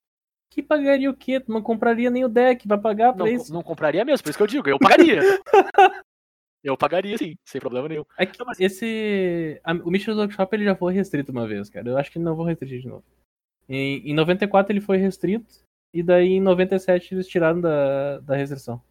Que 0.50 0.62
pagaria 0.62 1.10
o 1.10 1.16
quê? 1.16 1.38
Tu 1.38 1.52
não 1.52 1.62
compraria 1.62 2.10
nem 2.10 2.24
o 2.24 2.28
deck 2.28 2.66
pra 2.66 2.78
pagar 2.78 3.12
pra 3.12 3.24
Não, 3.24 3.30
isso? 3.30 3.52
não 3.52 3.62
compraria 3.62 4.04
mesmo, 4.04 4.22
por 4.22 4.30
isso 4.30 4.38
que 4.38 4.42
eu 4.42 4.46
digo, 4.46 4.68
eu 4.68 4.78
pagaria. 4.78 5.20
eu 6.64 6.76
pagaria 6.76 7.18
sim, 7.18 7.36
sem 7.44 7.60
problema 7.60 7.88
nenhum. 7.88 8.04
É 8.16 8.24
que 8.24 8.38
esse. 8.58 9.60
o 9.84 9.90
Mystery 9.90 10.16
Workshop 10.16 10.56
ele 10.56 10.64
já 10.64 10.74
foi 10.74 10.94
restrito 10.94 11.32
uma 11.32 11.46
vez, 11.46 11.68
cara. 11.68 11.88
Eu 11.88 11.98
acho 11.98 12.10
que 12.10 12.18
não 12.18 12.34
vou 12.34 12.46
restringir 12.46 12.80
de 12.80 12.88
novo. 12.88 13.04
Em, 13.68 14.10
em 14.10 14.14
94 14.14 14.72
ele 14.72 14.80
foi 14.80 14.96
restrito, 14.96 15.62
e 15.92 16.02
daí 16.02 16.32
em 16.32 16.40
97 16.40 17.14
eles 17.14 17.28
tiraram 17.28 17.60
da, 17.60 18.18
da 18.20 18.34
restrição. 18.34 18.82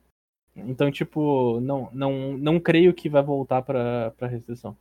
Então, 0.55 0.91
tipo, 0.91 1.59
não, 1.59 1.89
não, 1.93 2.37
não 2.37 2.59
creio 2.59 2.93
que 2.93 3.09
vai 3.09 3.21
voltar 3.21 3.61
pra, 3.61 4.11
pra 4.11 4.27
restrição. 4.27 4.75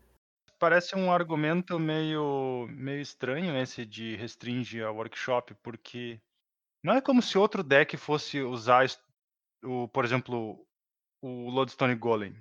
Parece 0.58 0.96
um 0.96 1.12
argumento 1.12 1.78
meio, 1.78 2.66
meio 2.70 3.00
estranho 3.00 3.56
esse 3.58 3.84
de 3.84 4.16
restringir 4.16 4.84
a 4.86 4.90
workshop, 4.90 5.54
porque 5.62 6.20
não 6.82 6.94
é 6.94 7.00
como 7.00 7.20
se 7.20 7.36
outro 7.36 7.62
deck 7.62 7.96
fosse 7.96 8.40
usar, 8.40 8.86
o, 9.62 9.88
por 9.88 10.04
exemplo, 10.04 10.64
o 11.22 11.50
Lodestone 11.50 11.94
Golem. 11.94 12.34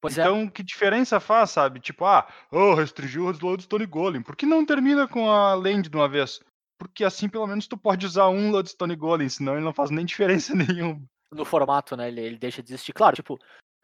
Pois 0.00 0.18
é, 0.18 0.22
Então, 0.22 0.48
que 0.48 0.62
diferença 0.62 1.18
faz, 1.18 1.50
sabe? 1.50 1.80
Tipo, 1.80 2.04
ah, 2.04 2.28
oh, 2.50 2.74
restringiu 2.74 3.24
o 3.26 3.32
Lodestone 3.32 3.86
Golem. 3.86 4.22
Por 4.22 4.36
que 4.36 4.46
não 4.46 4.64
termina 4.64 5.08
com 5.08 5.30
a 5.30 5.54
land 5.54 5.88
de 5.88 5.96
uma 5.96 6.08
vez? 6.08 6.40
Porque 6.78 7.04
assim, 7.04 7.28
pelo 7.28 7.46
menos, 7.46 7.66
tu 7.66 7.76
pode 7.76 8.04
usar 8.04 8.28
um 8.28 8.50
Lodestone 8.50 8.94
Golem, 8.94 9.28
senão 9.28 9.54
ele 9.54 9.64
não 9.64 9.72
faz 9.72 9.90
nem 9.90 10.04
diferença 10.06 10.54
nenhuma. 10.54 11.02
no 11.32 11.44
formato, 11.44 11.96
né? 11.96 12.08
Ele, 12.08 12.20
ele 12.20 12.38
deixa 12.38 12.62
de 12.62 12.72
existir. 12.72 12.92
Claro, 12.92 13.16
tipo, 13.16 13.38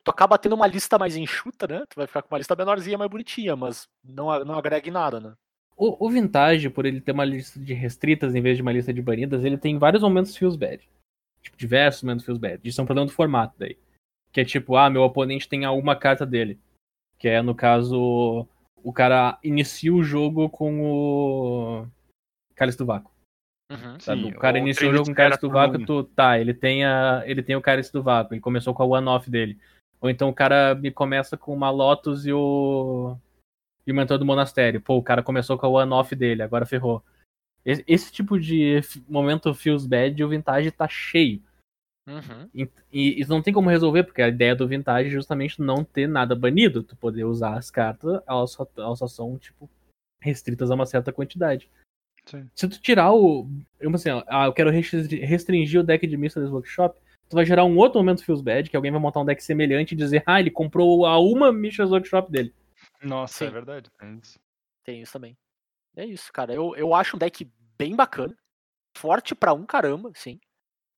tu 0.04 0.10
acaba 0.10 0.38
tendo 0.38 0.54
uma 0.54 0.66
lista 0.66 0.98
mais 0.98 1.16
enxuta, 1.16 1.66
né? 1.66 1.84
Tu 1.88 1.96
vai 1.96 2.06
ficar 2.06 2.22
com 2.22 2.28
uma 2.34 2.38
lista 2.38 2.56
menorzinha, 2.56 2.98
mais 2.98 3.10
bonitinha, 3.10 3.56
mas 3.56 3.88
não, 4.04 4.44
não 4.44 4.58
agrega 4.58 4.88
em 4.88 4.92
nada, 4.92 5.20
né? 5.20 5.34
O, 5.76 6.06
o 6.06 6.10
Vintage, 6.10 6.68
por 6.70 6.84
ele 6.84 7.00
ter 7.00 7.12
uma 7.12 7.24
lista 7.24 7.58
de 7.58 7.72
restritas 7.72 8.34
em 8.34 8.42
vez 8.42 8.56
de 8.56 8.62
uma 8.62 8.72
lista 8.72 8.92
de 8.92 9.02
banidas, 9.02 9.44
ele 9.44 9.56
tem 9.56 9.78
vários 9.78 10.02
momentos 10.02 10.36
feels 10.36 10.56
bad. 10.56 10.88
Tipo, 11.42 11.56
diversos 11.56 12.02
momentos 12.02 12.24
feels 12.24 12.38
bad. 12.38 12.60
Isso 12.66 12.80
é 12.80 12.84
um 12.84 12.86
problema 12.86 13.06
do 13.06 13.12
formato 13.12 13.54
daí. 13.58 13.76
Que 14.30 14.40
é 14.40 14.44
tipo, 14.44 14.76
ah, 14.76 14.88
meu 14.88 15.02
oponente 15.02 15.48
tem 15.48 15.64
a 15.64 15.72
uma 15.72 15.96
carta 15.96 16.24
dele. 16.24 16.58
Que 17.18 17.28
é, 17.28 17.42
no 17.42 17.54
caso, 17.54 18.46
o 18.82 18.92
cara 18.92 19.38
inicia 19.42 19.92
o 19.92 20.02
jogo 20.02 20.48
com 20.50 20.82
o 20.82 21.86
Cálice 22.54 22.78
do 22.78 22.86
Vácuo. 22.86 23.12
Uhum. 23.70 23.98
Sabe? 24.00 24.22
Sim, 24.22 24.28
o 24.30 24.38
cara 24.38 24.58
ou 24.58 24.62
iniciou 24.62 24.90
o 24.90 24.94
jogo 24.94 25.06
com 25.06 25.12
o 25.12 25.14
Cálice 25.14 25.40
do 25.40 25.50
Vácuo, 25.50 25.86
tu, 25.86 26.04
tá, 26.04 26.38
ele 26.38 26.52
tem, 26.52 26.84
a, 26.84 27.22
ele 27.26 27.42
tem 27.42 27.56
o 27.56 27.62
Cálice 27.62 27.92
do 27.92 28.02
Vácuo, 28.02 28.34
ele 28.34 28.40
começou 28.40 28.74
com 28.74 28.82
a 28.82 28.86
one-off 28.86 29.30
dele. 29.30 29.58
Ou 30.02 30.10
então 30.10 30.28
o 30.28 30.34
cara 30.34 30.74
me 30.74 30.90
começa 30.90 31.36
com 31.36 31.54
uma 31.54 31.70
Lotus 31.70 32.26
e 32.26 32.32
o. 32.32 33.16
E 33.86 33.92
o 33.92 33.94
mentor 33.94 34.18
do 34.18 34.24
monastério. 34.24 34.80
Pô, 34.80 34.96
o 34.96 35.02
cara 35.02 35.22
começou 35.22 35.56
com 35.56 35.66
a 35.66 35.68
one-off 35.68 36.14
dele, 36.14 36.42
agora 36.42 36.66
ferrou. 36.66 37.02
Esse, 37.64 37.84
esse 37.86 38.12
tipo 38.12 38.38
de 38.38 38.80
momento 39.08 39.54
feels 39.54 39.86
bad, 39.86 40.22
o 40.22 40.28
Vintage 40.28 40.70
tá 40.72 40.88
cheio. 40.88 41.40
Uhum. 42.06 42.48
E, 42.52 42.68
e 42.92 43.20
isso 43.20 43.30
não 43.30 43.40
tem 43.40 43.54
como 43.54 43.70
resolver, 43.70 44.02
porque 44.02 44.20
a 44.20 44.28
ideia 44.28 44.56
do 44.56 44.66
Vintage 44.66 45.08
é 45.08 45.12
justamente 45.12 45.62
não 45.62 45.84
ter 45.84 46.08
nada 46.08 46.34
banido. 46.34 46.82
Tu 46.82 46.96
poder 46.96 47.24
usar 47.24 47.56
as 47.56 47.70
cartas, 47.70 48.20
elas 48.26 48.50
só, 48.50 48.66
elas 48.76 48.98
só 48.98 49.06
são, 49.06 49.38
tipo, 49.38 49.70
restritas 50.20 50.70
a 50.70 50.74
uma 50.74 50.86
certa 50.86 51.12
quantidade. 51.12 51.70
Sim. 52.24 52.48
Se 52.54 52.68
tu 52.68 52.80
tirar 52.80 53.12
o. 53.12 53.48
Eu, 53.80 53.92
assim, 53.94 54.10
ó, 54.10 54.24
ah, 54.28 54.46
eu 54.46 54.52
quero 54.52 54.70
restri- 54.70 55.24
restringir 55.24 55.80
o 55.80 55.84
deck 55.84 56.06
de 56.06 56.16
Mysteries 56.16 56.50
Workshop, 56.50 56.98
tu 57.32 57.36
vai 57.36 57.46
gerar 57.46 57.64
um 57.64 57.76
outro 57.78 57.98
momento 57.98 58.24
feels 58.24 58.42
bad, 58.42 58.68
que 58.68 58.76
alguém 58.76 58.92
vai 58.92 59.00
montar 59.00 59.20
um 59.20 59.24
deck 59.24 59.42
semelhante 59.42 59.92
e 59.92 59.96
dizer, 59.96 60.22
ah, 60.26 60.38
ele 60.38 60.50
comprou 60.50 61.06
a 61.06 61.18
uma 61.18 61.50
Mysteries 61.50 61.90
Workshop 61.90 62.30
dele. 62.30 62.54
Nossa, 63.02 63.44
é 63.44 63.48
Sim. 63.48 63.52
verdade. 63.52 63.90
tem 63.98 64.18
isso. 64.22 64.40
Tem 64.84 65.02
isso 65.02 65.12
também. 65.12 65.36
É 65.96 66.04
isso, 66.04 66.30
cara. 66.32 66.52
Eu, 66.52 66.76
eu 66.76 66.94
acho 66.94 67.16
um 67.16 67.18
deck 67.18 67.50
bem 67.78 67.96
bacana. 67.96 68.36
Forte 68.96 69.34
pra 69.34 69.54
um 69.54 69.64
caramba, 69.64 70.12
sim. 70.14 70.38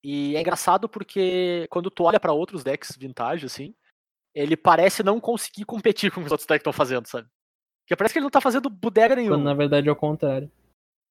E 0.02 0.36
é 0.36 0.40
engraçado 0.40 0.88
porque 0.88 1.66
quando 1.70 1.90
tu 1.90 2.02
olha 2.04 2.18
pra 2.18 2.32
outros 2.32 2.64
decks 2.64 2.96
vintage, 2.96 3.46
assim, 3.46 3.74
ele 4.34 4.56
parece 4.56 5.02
não 5.02 5.20
conseguir 5.20 5.64
competir 5.64 6.10
com 6.12 6.20
os 6.20 6.32
outros 6.32 6.46
decks 6.46 6.62
que 6.62 6.68
estão 6.68 6.72
fazendo, 6.72 7.06
sabe? 7.06 7.28
Porque 7.84 7.96
parece 7.96 8.12
que 8.12 8.18
ele 8.18 8.24
não 8.24 8.30
tá 8.30 8.40
fazendo 8.40 8.68
bodega 8.68 9.14
nenhuma. 9.14 9.36
Quando 9.36 9.44
na 9.44 9.54
verdade 9.54 9.88
é 9.88 9.92
o 9.92 9.96
contrário. 9.96 10.50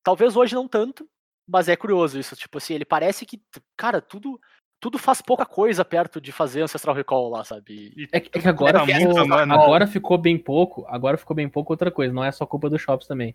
Talvez 0.03 0.35
hoje 0.35 0.53
não 0.53 0.67
tanto, 0.67 1.09
mas 1.47 1.69
é 1.69 1.75
curioso 1.75 2.19
isso. 2.19 2.35
Tipo 2.35 2.57
assim, 2.57 2.73
ele 2.73 2.85
parece 2.85 3.25
que, 3.25 3.41
cara, 3.77 4.01
tudo 4.01 4.39
tudo 4.83 4.99
faz 4.99 5.21
pouca 5.21 5.45
coisa 5.45 5.85
perto 5.85 6.19
de 6.19 6.33
fazer 6.33 6.61
Ancestral 6.61 6.93
Recall 6.93 7.29
lá, 7.29 7.41
sabe? 7.45 7.93
E 7.95 8.03
É, 8.11 8.19
que- 8.19 8.37
é 8.37 8.41
que 8.41 8.47
agora 8.49 8.79
Tá 8.79 8.85
ficou, 8.85 9.17
agora 9.49 9.87
ficou 9.87 10.17
bem 10.17 10.37
pouco. 10.37 10.85
Agora 10.89 11.17
ficou 11.17 11.33
bem 11.33 11.47
pouco 11.47 11.71
outra 11.71 11.89
coisa. 11.89 12.13
Não 12.13 12.21
é 12.21 12.29
só 12.33 12.45
culpa 12.45 12.69
dos 12.69 12.81
shops 12.81 13.07
também. 13.07 13.33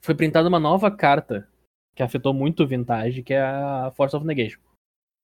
Foi 0.00 0.14
printada 0.14 0.48
uma 0.48 0.60
nova 0.60 0.92
carta 0.92 1.48
que 1.96 2.02
afetou 2.04 2.32
muito 2.32 2.62
o 2.62 2.66
Vintage, 2.68 3.24
que 3.24 3.34
é 3.34 3.40
a 3.42 3.90
Force 3.96 4.14
of 4.14 4.24
Negation. 4.24 4.60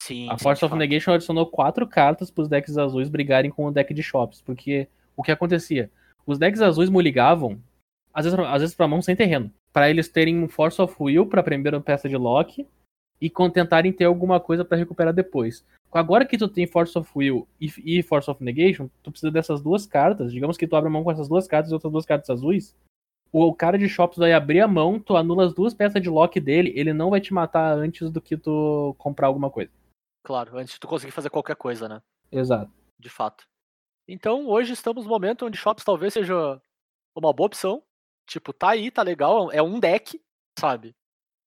Sim. 0.02 0.28
A 0.28 0.36
sim, 0.36 0.42
Force 0.42 0.58
de 0.58 0.64
of 0.64 0.70
fato. 0.72 0.78
Negation 0.80 1.12
adicionou 1.12 1.46
quatro 1.46 1.86
cartas 1.86 2.32
para 2.32 2.42
os 2.42 2.48
decks 2.48 2.76
azuis 2.76 3.08
brigarem 3.08 3.50
com 3.52 3.64
o 3.66 3.70
deck 3.70 3.94
de 3.94 4.02
shops. 4.02 4.42
Porque 4.42 4.88
o 5.16 5.22
que 5.22 5.30
acontecia? 5.30 5.88
Os 6.26 6.36
decks 6.36 6.60
azuis 6.60 6.90
moligavam, 6.90 7.62
às 8.12 8.24
vezes, 8.24 8.36
às 8.40 8.60
vezes 8.60 8.74
pra 8.74 8.88
mão 8.88 9.00
sem 9.00 9.14
terreno. 9.14 9.52
Pra 9.72 9.88
eles 9.88 10.08
terem 10.08 10.42
um 10.42 10.48
Force 10.48 10.82
of 10.82 10.96
Will 10.98 11.26
pra 11.26 11.44
primeira 11.44 11.80
peça 11.80 12.08
de 12.08 12.16
lock 12.16 12.66
e 13.20 13.28
con- 13.28 13.50
tentarem 13.50 13.92
ter 13.92 14.04
alguma 14.04 14.40
coisa 14.40 14.64
pra 14.64 14.78
recuperar 14.78 15.12
depois. 15.12 15.64
Agora 15.92 16.24
que 16.24 16.38
tu 16.38 16.48
tem 16.48 16.66
Force 16.66 16.96
of 16.98 17.10
Will 17.16 17.48
e, 17.60 17.68
e 17.98 18.02
Force 18.02 18.30
of 18.30 18.42
Negation, 18.42 18.88
tu 19.02 19.10
precisa 19.10 19.30
dessas 19.30 19.60
duas 19.60 19.86
cartas. 19.86 20.32
Digamos 20.32 20.56
que 20.56 20.66
tu 20.66 20.76
abre 20.76 20.88
a 20.88 20.92
mão 20.92 21.02
com 21.04 21.10
essas 21.10 21.28
duas 21.28 21.46
cartas 21.48 21.70
e 21.70 21.74
outras 21.74 21.92
duas 21.92 22.06
cartas 22.06 22.30
azuis. 22.30 22.74
O 23.32 23.54
cara 23.54 23.78
de 23.78 23.88
shops 23.88 24.16
vai 24.18 24.32
abrir 24.32 24.60
a 24.60 24.66
mão, 24.68 24.98
tu 24.98 25.16
anula 25.16 25.46
as 25.46 25.54
duas 25.54 25.72
peças 25.74 26.02
de 26.02 26.08
lock 26.08 26.40
dele, 26.40 26.72
ele 26.74 26.92
não 26.92 27.10
vai 27.10 27.20
te 27.20 27.32
matar 27.32 27.76
antes 27.76 28.10
do 28.10 28.20
que 28.20 28.36
tu 28.36 28.94
comprar 28.98 29.28
alguma 29.28 29.50
coisa. 29.50 29.70
Claro, 30.24 30.56
antes 30.58 30.74
de 30.74 30.80
tu 30.80 30.88
conseguir 30.88 31.12
fazer 31.12 31.30
qualquer 31.30 31.56
coisa, 31.56 31.88
né? 31.88 32.02
Exato. 32.32 32.70
de 32.98 33.08
fato. 33.08 33.44
Então, 34.08 34.46
hoje 34.48 34.72
estamos 34.72 35.04
no 35.04 35.10
momento 35.10 35.46
onde 35.46 35.56
shops 35.56 35.84
talvez 35.84 36.12
seja 36.12 36.60
uma 37.16 37.32
boa 37.32 37.46
opção. 37.46 37.82
Tipo, 38.28 38.52
tá 38.52 38.70
aí, 38.70 38.90
tá 38.90 39.02
legal, 39.02 39.50
é 39.52 39.62
um 39.62 39.78
deck, 39.80 40.20
sabe? 40.58 40.94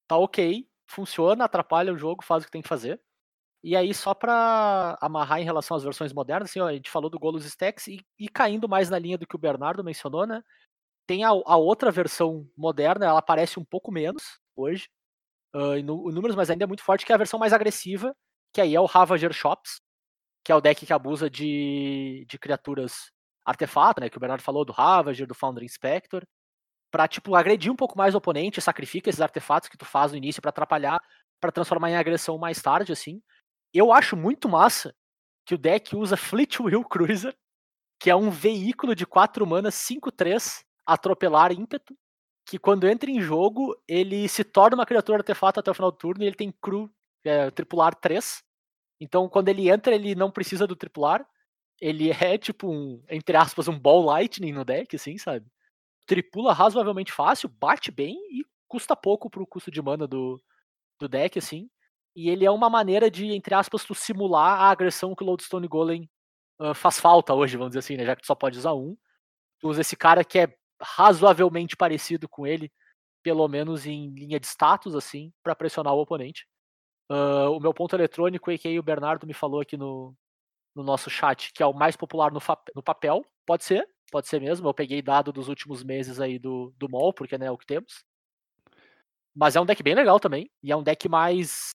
Tá 0.07 0.17
ok, 0.17 0.65
funciona, 0.87 1.45
atrapalha 1.45 1.93
o 1.93 1.97
jogo, 1.97 2.23
faz 2.23 2.43
o 2.43 2.45
que 2.45 2.51
tem 2.51 2.61
que 2.61 2.67
fazer. 2.69 2.99
E 3.63 3.75
aí, 3.77 3.93
só 3.93 4.13
pra 4.13 4.97
amarrar 5.01 5.39
em 5.41 5.45
relação 5.45 5.77
às 5.77 5.83
versões 5.83 6.13
modernas, 6.13 6.49
assim, 6.49 6.59
ó, 6.61 6.67
a 6.67 6.73
gente 6.73 6.89
falou 6.91 7.09
do 7.09 7.19
Golos 7.19 7.45
Stacks 7.45 7.87
e, 7.87 8.05
e 8.19 8.29
caindo 8.29 8.69
mais 8.69 8.89
na 8.89 8.99
linha 8.99 9.17
do 9.17 9.27
que 9.27 9.35
o 9.35 9.39
Bernardo 9.39 9.83
mencionou, 9.83 10.27
né? 10.27 10.43
Tem 11.07 11.23
a, 11.25 11.29
a 11.29 11.57
outra 11.57 11.91
versão 11.91 12.47
moderna, 12.57 13.05
ela 13.07 13.19
aparece 13.19 13.59
um 13.59 13.65
pouco 13.65 13.91
menos 13.91 14.39
hoje, 14.55 14.89
nu- 15.83 16.09
em 16.09 16.13
números, 16.13 16.35
mas 16.35 16.49
ainda 16.49 16.63
é 16.63 16.67
muito 16.67 16.83
forte, 16.83 17.05
que 17.05 17.11
é 17.11 17.15
a 17.15 17.17
versão 17.17 17.39
mais 17.39 17.53
agressiva, 17.53 18.15
que 18.53 18.61
aí 18.61 18.75
é 18.75 18.79
o 18.79 18.85
Ravager 18.85 19.31
Shops, 19.33 19.81
que 20.45 20.51
é 20.51 20.55
o 20.55 20.61
deck 20.61 20.85
que 20.85 20.93
abusa 20.93 21.29
de, 21.29 22.25
de 22.29 22.39
criaturas 22.39 23.11
artefato, 23.45 24.01
né? 24.01 24.09
Que 24.09 24.17
o 24.17 24.19
Bernardo 24.21 24.43
falou, 24.43 24.65
do 24.65 24.73
Ravager, 24.73 25.27
do 25.27 25.35
Foundry 25.35 25.65
Inspector, 25.65 26.23
pra, 26.93 27.07
tipo, 27.07 27.33
agredir 27.35 27.71
um 27.71 27.75
pouco 27.75 27.97
mais 27.97 28.13
o 28.13 28.19
oponente, 28.19 28.61
sacrifica 28.61 29.09
esses 29.09 29.19
artefatos 29.19 29.67
que 29.67 29.75
tu 29.75 29.83
faz 29.83 30.11
no 30.11 30.17
início 30.19 30.39
pra 30.39 30.49
atrapalhar, 30.49 31.01
pra 31.41 31.51
transformar 31.51 31.89
em 31.89 31.95
agressão 31.95 32.37
mais 32.37 32.61
tarde, 32.61 32.93
assim. 32.93 33.19
Eu 33.73 33.91
acho 33.91 34.15
muito 34.15 34.47
massa 34.47 34.93
que 35.43 35.55
o 35.55 35.57
deck 35.57 35.95
usa 35.95 36.15
Fleetwheel 36.15 36.83
Cruiser, 36.85 37.35
que 37.99 38.11
é 38.11 38.15
um 38.15 38.29
veículo 38.29 38.93
de 38.93 39.07
4 39.07 39.43
manas 39.47 39.73
5-3, 39.73 40.63
atropelar 40.85 41.51
ímpeto, 41.51 41.97
que 42.47 42.59
quando 42.59 42.87
entra 42.87 43.09
em 43.09 43.19
jogo, 43.19 43.75
ele 43.87 44.29
se 44.29 44.43
torna 44.43 44.77
uma 44.77 44.85
criatura 44.85 45.17
artefato 45.17 45.59
até 45.59 45.71
o 45.71 45.73
final 45.73 45.89
do 45.89 45.97
turno 45.97 46.23
e 46.23 46.27
ele 46.27 46.35
tem 46.35 46.53
cru, 46.61 46.93
é, 47.25 47.49
tripular 47.49 47.95
3. 47.95 48.43
Então, 49.01 49.27
quando 49.27 49.49
ele 49.49 49.67
entra, 49.67 49.95
ele 49.95 50.13
não 50.13 50.29
precisa 50.29 50.67
do 50.67 50.75
tripular. 50.75 51.25
Ele 51.81 52.11
é 52.11 52.37
tipo 52.37 52.71
um, 52.71 53.03
entre 53.09 53.35
aspas, 53.35 53.67
um 53.67 53.79
ball 53.79 54.03
lightning 54.03 54.51
no 54.51 54.63
deck, 54.63 54.95
assim, 54.95 55.17
sabe? 55.17 55.47
Tripula 56.05 56.53
razoavelmente 56.53 57.11
fácil, 57.11 57.49
bate 57.49 57.91
bem 57.91 58.15
e 58.31 58.45
custa 58.67 58.95
pouco 58.95 59.29
pro 59.29 59.47
custo 59.47 59.71
de 59.71 59.81
mana 59.81 60.07
do, 60.07 60.41
do 60.99 61.07
deck, 61.07 61.39
assim. 61.39 61.69
E 62.15 62.29
ele 62.29 62.45
é 62.45 62.51
uma 62.51 62.69
maneira 62.69 63.09
de, 63.09 63.25
entre 63.33 63.55
aspas, 63.55 63.83
tu 63.85 63.95
simular 63.95 64.59
a 64.61 64.69
agressão 64.69 65.15
que 65.15 65.23
o 65.23 65.27
Lodestone 65.27 65.67
Golem 65.67 66.09
ah, 66.59 66.73
faz 66.73 66.99
falta 66.99 67.33
hoje, 67.33 67.57
vamos 67.57 67.71
dizer 67.71 67.79
assim, 67.79 67.97
né? 67.97 68.05
Já 68.05 68.15
que 68.15 68.21
tu 68.21 68.27
só 68.27 68.35
pode 68.35 68.57
usar 68.57 68.73
um. 68.73 68.95
Tu 69.59 69.67
usa 69.69 69.81
esse 69.81 69.95
cara 69.95 70.23
que 70.23 70.39
é 70.39 70.55
razoavelmente 70.81 71.75
parecido 71.75 72.27
com 72.29 72.45
ele, 72.45 72.71
pelo 73.23 73.47
menos 73.47 73.85
em 73.85 74.09
linha 74.13 74.39
de 74.39 74.47
status, 74.47 74.95
assim, 74.95 75.31
pra 75.43 75.55
pressionar 75.55 75.93
o 75.93 76.01
oponente. 76.01 76.47
Ah, 77.09 77.49
o 77.49 77.59
meu 77.59 77.73
ponto 77.73 77.95
eletrônico, 77.95 78.51
e 78.51 78.57
que 78.57 78.79
o 78.79 78.83
Bernardo 78.83 79.27
me 79.27 79.33
falou 79.33 79.61
aqui 79.61 79.77
no, 79.77 80.15
no 80.75 80.83
nosso 80.83 81.09
chat, 81.09 81.51
que 81.53 81.63
é 81.63 81.65
o 81.65 81.73
mais 81.73 81.95
popular 81.95 82.31
no, 82.31 82.39
no 82.75 82.83
papel. 82.83 83.25
Pode 83.45 83.63
ser, 83.63 83.87
pode 84.13 84.27
ser 84.27 84.39
mesmo. 84.39 84.67
Eu 84.67 84.73
peguei 84.75 85.01
dado 85.01 85.33
dos 85.33 85.49
últimos 85.49 85.83
meses 85.83 86.19
aí 86.19 86.37
do, 86.37 86.71
do 86.77 86.87
MOL, 86.87 87.11
porque 87.11 87.35
né, 87.35 87.47
é 87.47 87.51
o 87.51 87.57
que 87.57 87.65
temos. 87.65 88.05
Mas 89.35 89.55
é 89.55 89.59
um 89.59 89.65
deck 89.65 89.81
bem 89.81 89.95
legal 89.95 90.19
também. 90.19 90.51
E 90.61 90.71
é 90.71 90.75
um 90.75 90.83
deck 90.83 91.09
mais, 91.09 91.71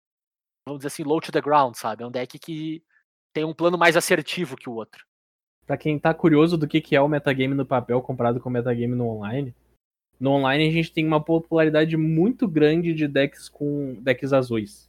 vamos 0.65 0.79
dizer 0.79 0.87
assim, 0.87 1.03
low 1.03 1.21
to 1.21 1.33
the 1.33 1.41
ground, 1.41 1.75
sabe? 1.75 2.05
É 2.05 2.07
um 2.07 2.13
deck 2.13 2.39
que 2.39 2.81
tem 3.35 3.45
um 3.45 3.53
plano 3.53 3.77
mais 3.77 3.97
assertivo 3.97 4.57
que 4.57 4.71
o 4.71 4.75
outro. 4.75 5.05
Pra 5.67 5.77
quem 5.77 5.99
tá 5.99 6.15
curioso 6.15 6.57
do 6.57 6.69
que 6.69 6.81
que 6.81 6.95
é 6.95 7.01
o 7.01 7.09
metagame 7.09 7.55
no 7.55 7.67
papel 7.67 8.01
comparado 8.01 8.41
com 8.41 8.49
o 8.49 8.53
metagame 8.53 8.95
no 8.95 9.09
online, 9.09 9.53
no 10.21 10.31
online 10.31 10.69
a 10.69 10.73
gente 10.73 10.93
tem 10.93 11.05
uma 11.05 11.23
popularidade 11.23 11.97
muito 11.97 12.47
grande 12.47 12.95
de 12.95 13.09
decks 13.09 13.49
com 13.49 13.95
decks 14.01 14.33
azuis. 14.33 14.89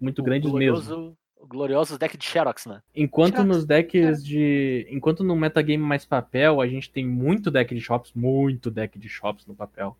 Muito 0.00 0.22
O 0.22 0.24
grandes 0.24 0.50
mesmo. 0.50 1.14
Glorioso, 1.36 1.44
o 1.44 1.46
glorioso 1.46 1.98
deck 1.98 2.16
de 2.16 2.24
Xerox, 2.24 2.66
né? 2.66 2.82
Enquanto 2.94 3.36
Xerox, 3.36 3.48
nos 3.48 3.64
decks 3.64 4.24
de. 4.24 4.86
Enquanto 4.90 5.22
no 5.22 5.36
metagame 5.36 5.82
mais 5.82 6.04
papel, 6.04 6.60
a 6.60 6.66
gente 6.66 6.90
tem 6.90 7.06
muito 7.06 7.50
deck 7.50 7.74
de 7.74 7.80
shops, 7.80 8.12
muito 8.14 8.70
deck 8.70 8.98
de 8.98 9.08
shops 9.08 9.46
no 9.46 9.54
papel. 9.54 9.96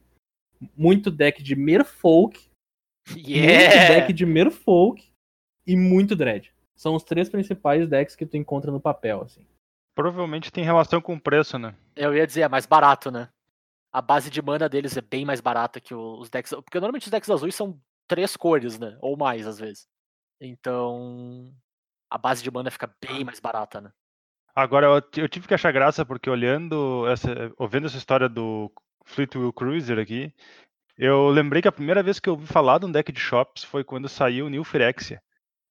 Muito 0.77 1.11
deck 1.11 1.43
de 1.43 1.55
Merfolk, 1.55 2.41
muito 3.11 3.29
Yeah! 3.29 3.95
deck 3.95 4.13
de 4.13 4.25
Merfolk 4.25 5.05
e 5.67 5.77
muito 5.77 6.17
Dread. 6.17 6.53
São 6.75 6.95
os 6.95 7.03
três 7.03 7.29
principais 7.29 7.89
decks 7.89 8.15
que 8.17 8.27
tu 8.27 8.37
encontra 8.37 8.71
no 8.71 8.81
papel, 8.81 9.23
assim. 9.23 9.47
Provavelmente 9.95 10.53
tem 10.53 10.65
relação 10.65 11.01
com 11.01 11.15
o 11.15 11.21
preço, 11.21 11.59
né? 11.59 11.75
Eu 11.95 12.15
ia 12.15 12.27
dizer, 12.27 12.43
é 12.43 12.49
mais 12.49 12.67
barato, 12.67 13.11
né? 13.11 13.29
A 13.91 14.03
base 14.03 14.29
de 14.31 14.43
mana 14.43 14.69
deles 14.69 14.95
é 14.97 15.01
bem 15.01 15.25
mais 15.25 15.41
barata 15.41 15.81
que 15.81 15.95
os 15.95 16.29
decks. 16.29 16.53
Porque 16.53 16.79
normalmente 16.79 17.05
os 17.05 17.11
decks 17.11 17.31
azuis 17.31 17.55
são 17.55 17.81
três 18.07 18.37
cores, 18.37 18.79
né? 18.79 18.99
Ou 19.01 19.17
mais, 19.17 19.47
às 19.47 19.59
vezes. 19.59 19.87
Então. 20.41 21.53
A 22.11 22.17
base 22.19 22.43
de 22.43 22.51
mana 22.51 22.71
fica 22.71 22.89
bem 23.05 23.25
mais 23.25 23.41
barata, 23.41 23.81
né? 23.81 23.91
Agora, 24.55 24.87
eu, 24.87 25.03
ti- 25.03 25.21
eu 25.21 25.29
tive 25.29 25.49
que 25.49 25.55
achar 25.55 25.73
graça 25.73 26.05
porque 26.07 26.31
olhando, 26.31 27.07
essa, 27.09 27.53
ouvindo 27.59 27.87
essa 27.87 27.99
história 27.99 28.29
do 28.29 28.73
Fleetwheel 29.05 29.53
Cruiser 29.53 29.99
aqui, 29.99 30.33
eu 30.97 31.29
lembrei 31.29 31.61
que 31.61 31.69
a 31.69 31.73
primeira 31.73 32.03
vez 32.03 32.21
que 32.21 32.29
eu 32.29 32.35
ouvi 32.35 32.47
falar 32.47 32.79
de 32.79 32.87
um 32.87 32.93
deck 32.93 33.11
de 33.13 33.21
shops 33.21 33.65
foi 33.65 33.83
quando 33.85 34.09
saiu 34.09 34.47
o 34.47 34.49
New 34.49 34.65
Phyrexia. 34.65 35.21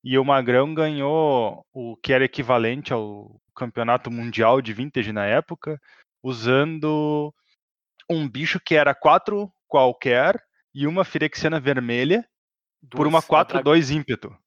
E 0.04 0.19
o 0.19 0.25
Magrão 0.25 0.73
ganhou 0.75 1.65
o 1.73 1.95
que 1.97 2.13
era 2.13 2.25
equivalente 2.25 2.93
ao 2.93 3.41
campeonato 3.56 4.12
mundial 4.12 4.62
de 4.62 4.71
vintage 4.73 5.12
na 5.12 5.25
época, 5.25 5.82
usando 6.21 7.34
um 8.10 8.30
bicho 8.30 8.60
que 8.60 8.75
era 8.75 8.93
4 8.93 9.51
qualquer 9.67 10.39
e 10.75 10.86
uma 10.86 11.04
Phyrexiana 11.06 11.60
vermelha 11.60 12.28
por 12.91 13.08
uma 13.08 13.19
Duas, 13.19 13.25
o 13.25 13.45
dra- 13.45 13.63
4-2 13.63 13.89
ímpeto. 13.89 14.38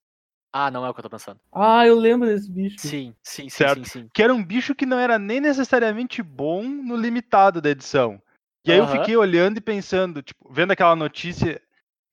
Ah, 0.52 0.70
não 0.70 0.84
é 0.84 0.90
o 0.90 0.94
que 0.94 1.00
eu 1.00 1.04
tô 1.04 1.10
pensando. 1.10 1.38
Ah, 1.52 1.86
eu 1.86 1.98
lembro 1.98 2.28
desse 2.28 2.50
bicho. 2.50 2.78
Sim, 2.78 3.14
sim, 3.22 3.48
sim, 3.48 3.48
Certo. 3.50 3.84
sim, 3.84 4.02
sim. 4.02 4.10
Que 4.12 4.22
era 4.22 4.34
um 4.34 4.42
bicho 4.42 4.74
que 4.74 4.86
não 4.86 4.98
era 4.98 5.18
nem 5.18 5.40
necessariamente 5.40 6.22
bom 6.22 6.62
no 6.62 6.96
limitado 6.96 7.60
da 7.60 7.70
edição. 7.70 8.20
E 8.64 8.72
aí 8.72 8.78
eu 8.78 8.84
Aham. 8.84 9.00
fiquei 9.00 9.16
olhando 9.16 9.58
e 9.58 9.60
pensando, 9.60 10.22
tipo, 10.22 10.50
vendo 10.52 10.72
aquela 10.72 10.96
notícia, 10.96 11.60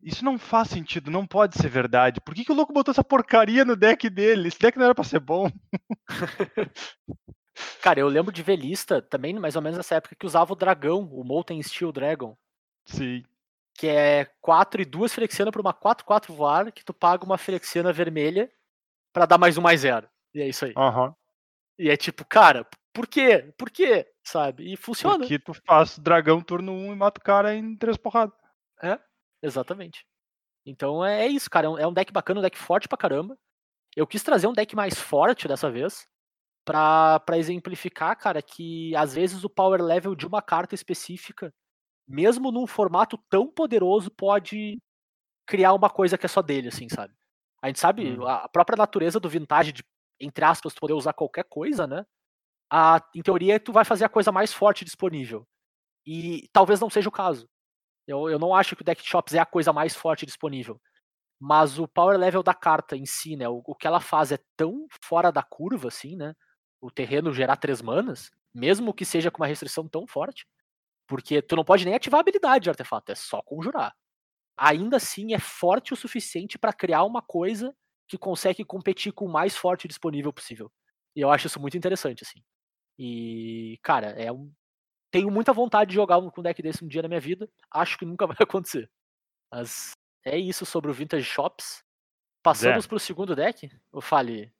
isso 0.01 0.23
não 0.23 0.37
faz 0.37 0.69
sentido, 0.69 1.09
não 1.09 1.25
pode 1.25 1.57
ser 1.57 1.69
verdade. 1.69 2.21
Por 2.21 2.35
que, 2.35 2.45
que 2.45 2.51
o 2.51 2.55
louco 2.55 2.73
botou 2.73 2.91
essa 2.91 3.03
porcaria 3.03 3.65
no 3.65 3.75
deck 3.75 4.09
dele? 4.09 4.49
Esse 4.49 4.59
deck 4.59 4.77
não 4.77 4.85
era 4.85 4.95
pra 4.95 5.03
ser 5.03 5.19
bom. 5.19 5.49
Cara, 7.81 7.99
eu 7.99 8.07
lembro 8.07 8.31
de 8.33 8.43
ver 8.43 8.57
lista 8.57 9.01
também, 9.01 9.33
mais 9.33 9.55
ou 9.55 9.61
menos 9.61 9.77
nessa 9.77 9.95
época, 9.95 10.15
que 10.15 10.25
usava 10.25 10.51
o 10.51 10.55
dragão, 10.55 11.07
o 11.11 11.23
Molten 11.23 11.61
Steel 11.63 11.91
Dragon, 11.91 12.35
Sim. 12.85 13.23
Que 13.75 13.87
é 13.87 14.25
4 14.41 14.81
e 14.81 14.85
2 14.85 15.13
Firexiana 15.13 15.51
por 15.51 15.61
uma 15.61 15.73
4-4 15.73 16.33
voar, 16.33 16.71
que 16.71 16.83
tu 16.83 16.93
paga 16.93 17.25
uma 17.25 17.37
Firexiana 17.37 17.91
vermelha 17.91 18.51
pra 19.13 19.25
dar 19.25 19.37
mais 19.37 19.57
um 19.57 19.61
mais 19.61 19.81
zero. 19.81 20.09
E 20.33 20.41
é 20.41 20.47
isso 20.47 20.65
aí. 20.65 20.73
Aham. 20.77 21.13
E 21.77 21.89
é 21.89 21.97
tipo, 21.97 22.25
cara, 22.25 22.65
por 22.93 23.05
quê? 23.05 23.53
Por 23.57 23.69
quê? 23.69 24.07
Sabe? 24.23 24.71
E 24.71 24.77
funciona. 24.77 25.19
Porque 25.19 25.37
tu 25.37 25.53
faz 25.53 25.99
dragão 25.99 26.41
turno 26.41 26.71
1 26.71 26.93
e 26.93 26.95
mata 26.95 27.19
o 27.19 27.23
cara 27.23 27.53
em 27.53 27.75
três 27.75 27.97
porradas. 27.97 28.33
Exatamente. 29.43 30.05
Então 30.65 31.05
é, 31.05 31.25
é 31.25 31.27
isso, 31.27 31.49
cara. 31.49 31.67
É 31.67 31.69
um, 31.69 31.77
é 31.77 31.85
um 31.85 31.93
deck 31.93 32.11
bacana, 32.13 32.39
um 32.39 32.43
deck 32.43 32.57
forte 32.57 32.87
pra 32.87 32.97
caramba. 32.97 33.37
Eu 33.95 34.07
quis 34.07 34.23
trazer 34.23 34.47
um 34.47 34.53
deck 34.53 34.75
mais 34.75 34.99
forte 34.99 35.47
dessa 35.47 35.69
vez. 35.69 36.07
Pra, 36.65 37.19
pra 37.19 37.37
exemplificar, 37.37 38.17
cara, 38.17 38.41
que 38.41 38.95
às 38.95 39.13
vezes 39.13 39.43
o 39.43 39.49
power 39.49 39.83
level 39.83 40.15
de 40.15 40.25
uma 40.25 40.41
carta 40.41 40.73
específica, 40.73 41.53
mesmo 42.07 42.51
num 42.51 42.67
formato 42.67 43.17
tão 43.29 43.47
poderoso, 43.47 44.11
pode 44.11 44.79
criar 45.45 45.73
uma 45.73 45.89
coisa 45.89 46.17
que 46.17 46.25
é 46.25 46.29
só 46.29 46.41
dele, 46.41 46.69
assim, 46.69 46.87
sabe? 46.89 47.13
A 47.61 47.67
gente 47.67 47.79
sabe, 47.79 48.17
a 48.25 48.45
a 48.45 48.49
própria 48.49 48.77
natureza 48.77 49.19
do 49.19 49.29
vintage, 49.29 49.71
de, 49.71 49.83
entre 50.19 50.45
aspas, 50.45 50.73
tu 50.73 50.79
poder 50.79 50.93
usar 50.93 51.13
qualquer 51.13 51.45
coisa, 51.45 51.87
né? 51.87 52.05
A, 52.69 53.01
em 53.15 53.21
teoria, 53.21 53.59
tu 53.59 53.71
vai 53.71 53.85
fazer 53.85 54.05
a 54.05 54.09
coisa 54.09 54.31
mais 54.31 54.53
forte 54.53 54.85
disponível. 54.85 55.47
E 56.05 56.47
talvez 56.53 56.79
não 56.79 56.89
seja 56.89 57.09
o 57.09 57.11
caso. 57.11 57.49
Eu, 58.07 58.29
eu 58.29 58.39
não 58.39 58.53
acho 58.55 58.75
que 58.75 58.81
o 58.81 58.85
deck 58.85 59.01
shops 59.03 59.33
é 59.33 59.39
a 59.39 59.45
coisa 59.45 59.73
mais 59.73 59.95
forte 59.95 60.25
disponível. 60.25 60.79
Mas 61.39 61.79
o 61.79 61.87
power 61.87 62.17
level 62.17 62.43
da 62.43 62.53
carta 62.53 62.95
em 62.95 63.05
si, 63.05 63.35
né? 63.35 63.47
O, 63.49 63.61
o 63.65 63.75
que 63.75 63.87
ela 63.87 63.99
faz 63.99 64.31
é 64.31 64.39
tão 64.55 64.87
fora 65.03 65.31
da 65.31 65.43
curva, 65.43 65.89
assim, 65.89 66.15
né? 66.15 66.33
O 66.81 66.91
terreno 66.91 67.33
gerar 67.33 67.57
três 67.57 67.81
manas, 67.81 68.31
mesmo 68.53 68.93
que 68.93 69.05
seja 69.05 69.31
com 69.31 69.41
uma 69.41 69.47
restrição 69.47 69.87
tão 69.87 70.07
forte. 70.07 70.45
Porque 71.07 71.41
tu 71.41 71.55
não 71.55 71.63
pode 71.63 71.85
nem 71.85 71.93
ativar 71.95 72.19
a 72.19 72.21
habilidade 72.21 72.63
de 72.63 72.69
artefato, 72.69 73.11
é 73.11 73.15
só 73.15 73.41
conjurar. 73.41 73.95
Ainda 74.57 74.97
assim 74.97 75.33
é 75.33 75.39
forte 75.39 75.93
o 75.93 75.97
suficiente 75.97 76.57
pra 76.57 76.73
criar 76.73 77.03
uma 77.03 77.21
coisa 77.21 77.75
que 78.07 78.17
consegue 78.17 78.63
competir 78.63 79.11
com 79.11 79.25
o 79.25 79.31
mais 79.31 79.55
forte 79.55 79.87
disponível 79.87 80.31
possível. 80.31 80.71
E 81.15 81.21
eu 81.21 81.31
acho 81.31 81.47
isso 81.47 81.59
muito 81.59 81.77
interessante, 81.77 82.23
assim. 82.23 82.41
E, 82.97 83.79
cara, 83.81 84.07
é 84.11 84.31
um. 84.31 84.51
Tenho 85.11 85.31
muita 85.31 85.53
vontade 85.53 85.89
de 85.89 85.95
jogar 85.95 86.17
um 86.17 86.29
com 86.29 86.41
deck 86.41 86.61
desse 86.61 86.83
um 86.83 86.87
dia 86.87 87.01
na 87.01 87.07
minha 87.07 87.19
vida. 87.19 87.49
Acho 87.71 87.97
que 87.97 88.05
nunca 88.05 88.27
vai 88.27 88.37
acontecer. 88.39 88.89
Mas 89.51 89.91
é 90.25 90.37
isso 90.37 90.65
sobre 90.65 90.91
o 90.91 90.93
Vintage 90.93 91.25
Shops. 91.25 91.83
Passamos 92.43 92.85
pro 92.85 92.99
segundo 92.99 93.35
deck? 93.35 93.69
Eu 93.93 94.01
fale. 94.01 94.53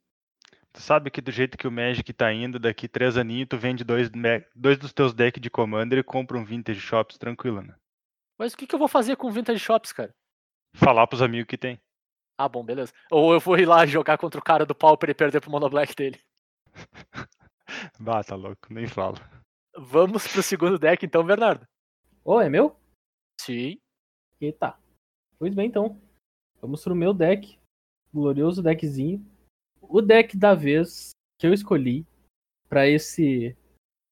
Tu 0.76 0.82
sabe 0.82 1.10
que 1.10 1.22
do 1.22 1.32
jeito 1.32 1.58
que 1.58 1.70
o 1.70 1.72
Magic 1.72 2.12
tá 2.12 2.34
indo, 2.34 2.60
daqui 2.60 2.86
três 2.86 3.16
aninhos, 3.16 3.48
tu 3.48 3.58
vende 3.58 3.82
dois, 3.86 4.12
dois 4.54 4.78
dos 4.78 4.92
teus 4.92 5.14
decks 5.14 5.42
de 5.42 5.50
Commander 5.50 6.00
e 6.00 6.04
compra 6.04 6.38
um 6.38 6.44
Vintage 6.44 6.82
Shops 6.82 7.18
tranquilo, 7.18 7.62
né? 7.62 7.74
Mas 8.38 8.52
o 8.52 8.58
que, 8.58 8.68
que 8.68 8.76
eu 8.76 8.80
vou 8.80 8.90
fazer 8.90 9.16
com 9.16 9.28
o 9.28 9.32
Vintage 9.32 9.60
Shops, 9.60 9.94
cara? 9.94 10.14
Falar 10.76 11.08
pros 11.08 11.22
amigos 11.22 11.48
que 11.48 11.58
tem. 11.58 11.80
Ah, 12.38 12.50
bom, 12.50 12.62
beleza. 12.62 12.92
Ou 13.10 13.34
eu 13.34 13.40
vou 13.40 13.58
ir 13.58 13.66
lá 13.66 13.86
jogar 13.86 14.18
contra 14.18 14.38
o 14.38 14.44
cara 14.44 14.66
do 14.66 14.76
Pauper 14.76 15.12
e 15.12 15.14
perder 15.14 15.40
pro 15.40 15.50
Mono 15.50 15.70
Black 15.70 15.96
dele. 15.96 16.20
Bah, 18.00 18.24
tá 18.24 18.36
louco, 18.36 18.72
nem 18.72 18.86
falo. 18.86 19.18
Vamos 19.78 20.28
pro 20.28 20.44
segundo 20.44 20.78
deck, 20.78 21.04
então, 21.06 21.24
Bernardo. 21.24 21.66
Ô, 22.24 22.40
é 22.40 22.48
meu? 22.48 22.78
Sim. 23.42 23.80
Eita. 24.40 24.78
Pois 25.40 25.56
bem, 25.56 25.68
então. 25.68 26.00
Vamos 26.62 26.84
pro 26.84 26.94
meu 26.94 27.14
deck. 27.14 27.58
Glorioso 28.14 28.62
deckzinho. 28.62 29.26
O 29.90 30.02
deck 30.02 30.38
da 30.38 30.54
vez 30.54 31.12
que 31.40 31.48
eu 31.48 31.54
escolhi 31.54 32.06
pra 32.70 32.88
esse 32.88 33.56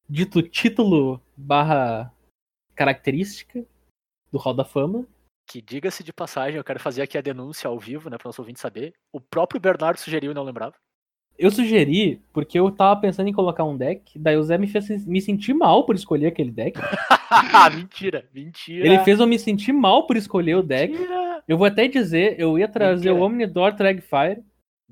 dito 0.09 0.41
título 0.41 1.21
barra 1.35 2.13
característica 2.75 3.65
do 4.31 4.37
Hall 4.37 4.53
da 4.53 4.65
Fama. 4.65 5.07
Que 5.47 5.61
diga-se 5.61 6.03
de 6.03 6.13
passagem, 6.13 6.57
eu 6.57 6.63
quero 6.63 6.79
fazer 6.79 7.01
aqui 7.01 7.17
a 7.17 7.21
denúncia 7.21 7.67
ao 7.67 7.77
vivo, 7.77 8.09
né, 8.09 8.17
para 8.17 8.29
nosso 8.29 8.41
ouvinte 8.41 8.59
saber. 8.59 8.93
O 9.11 9.19
próprio 9.19 9.59
Bernardo 9.59 9.97
sugeriu 9.97 10.31
e 10.31 10.33
não 10.33 10.43
lembrava. 10.43 10.75
Eu 11.37 11.49
sugeri 11.49 12.21
porque 12.31 12.59
eu 12.59 12.71
tava 12.71 12.99
pensando 13.01 13.27
em 13.27 13.33
colocar 13.33 13.63
um 13.63 13.75
deck, 13.75 14.17
daí 14.19 14.37
o 14.37 14.43
Zé 14.43 14.57
me 14.57 14.67
fez 14.67 15.05
me 15.05 15.19
sentir 15.19 15.53
mal 15.53 15.85
por 15.85 15.95
escolher 15.95 16.27
aquele 16.27 16.51
deck. 16.51 16.79
mentira, 17.75 18.29
mentira. 18.33 18.85
Ele 18.85 18.99
fez 18.99 19.19
eu 19.19 19.27
me 19.27 19.39
sentir 19.39 19.73
mal 19.73 20.05
por 20.05 20.15
escolher 20.15 20.55
o 20.55 20.63
deck. 20.63 20.93
Mentira. 20.93 21.43
Eu 21.47 21.57
vou 21.57 21.67
até 21.67 21.87
dizer, 21.87 22.39
eu 22.39 22.57
ia 22.57 22.67
trazer 22.67 23.09
Mentira. 23.09 23.15
o 23.15 23.25
Omnidor 23.25 23.73
Dragfire, 23.73 24.43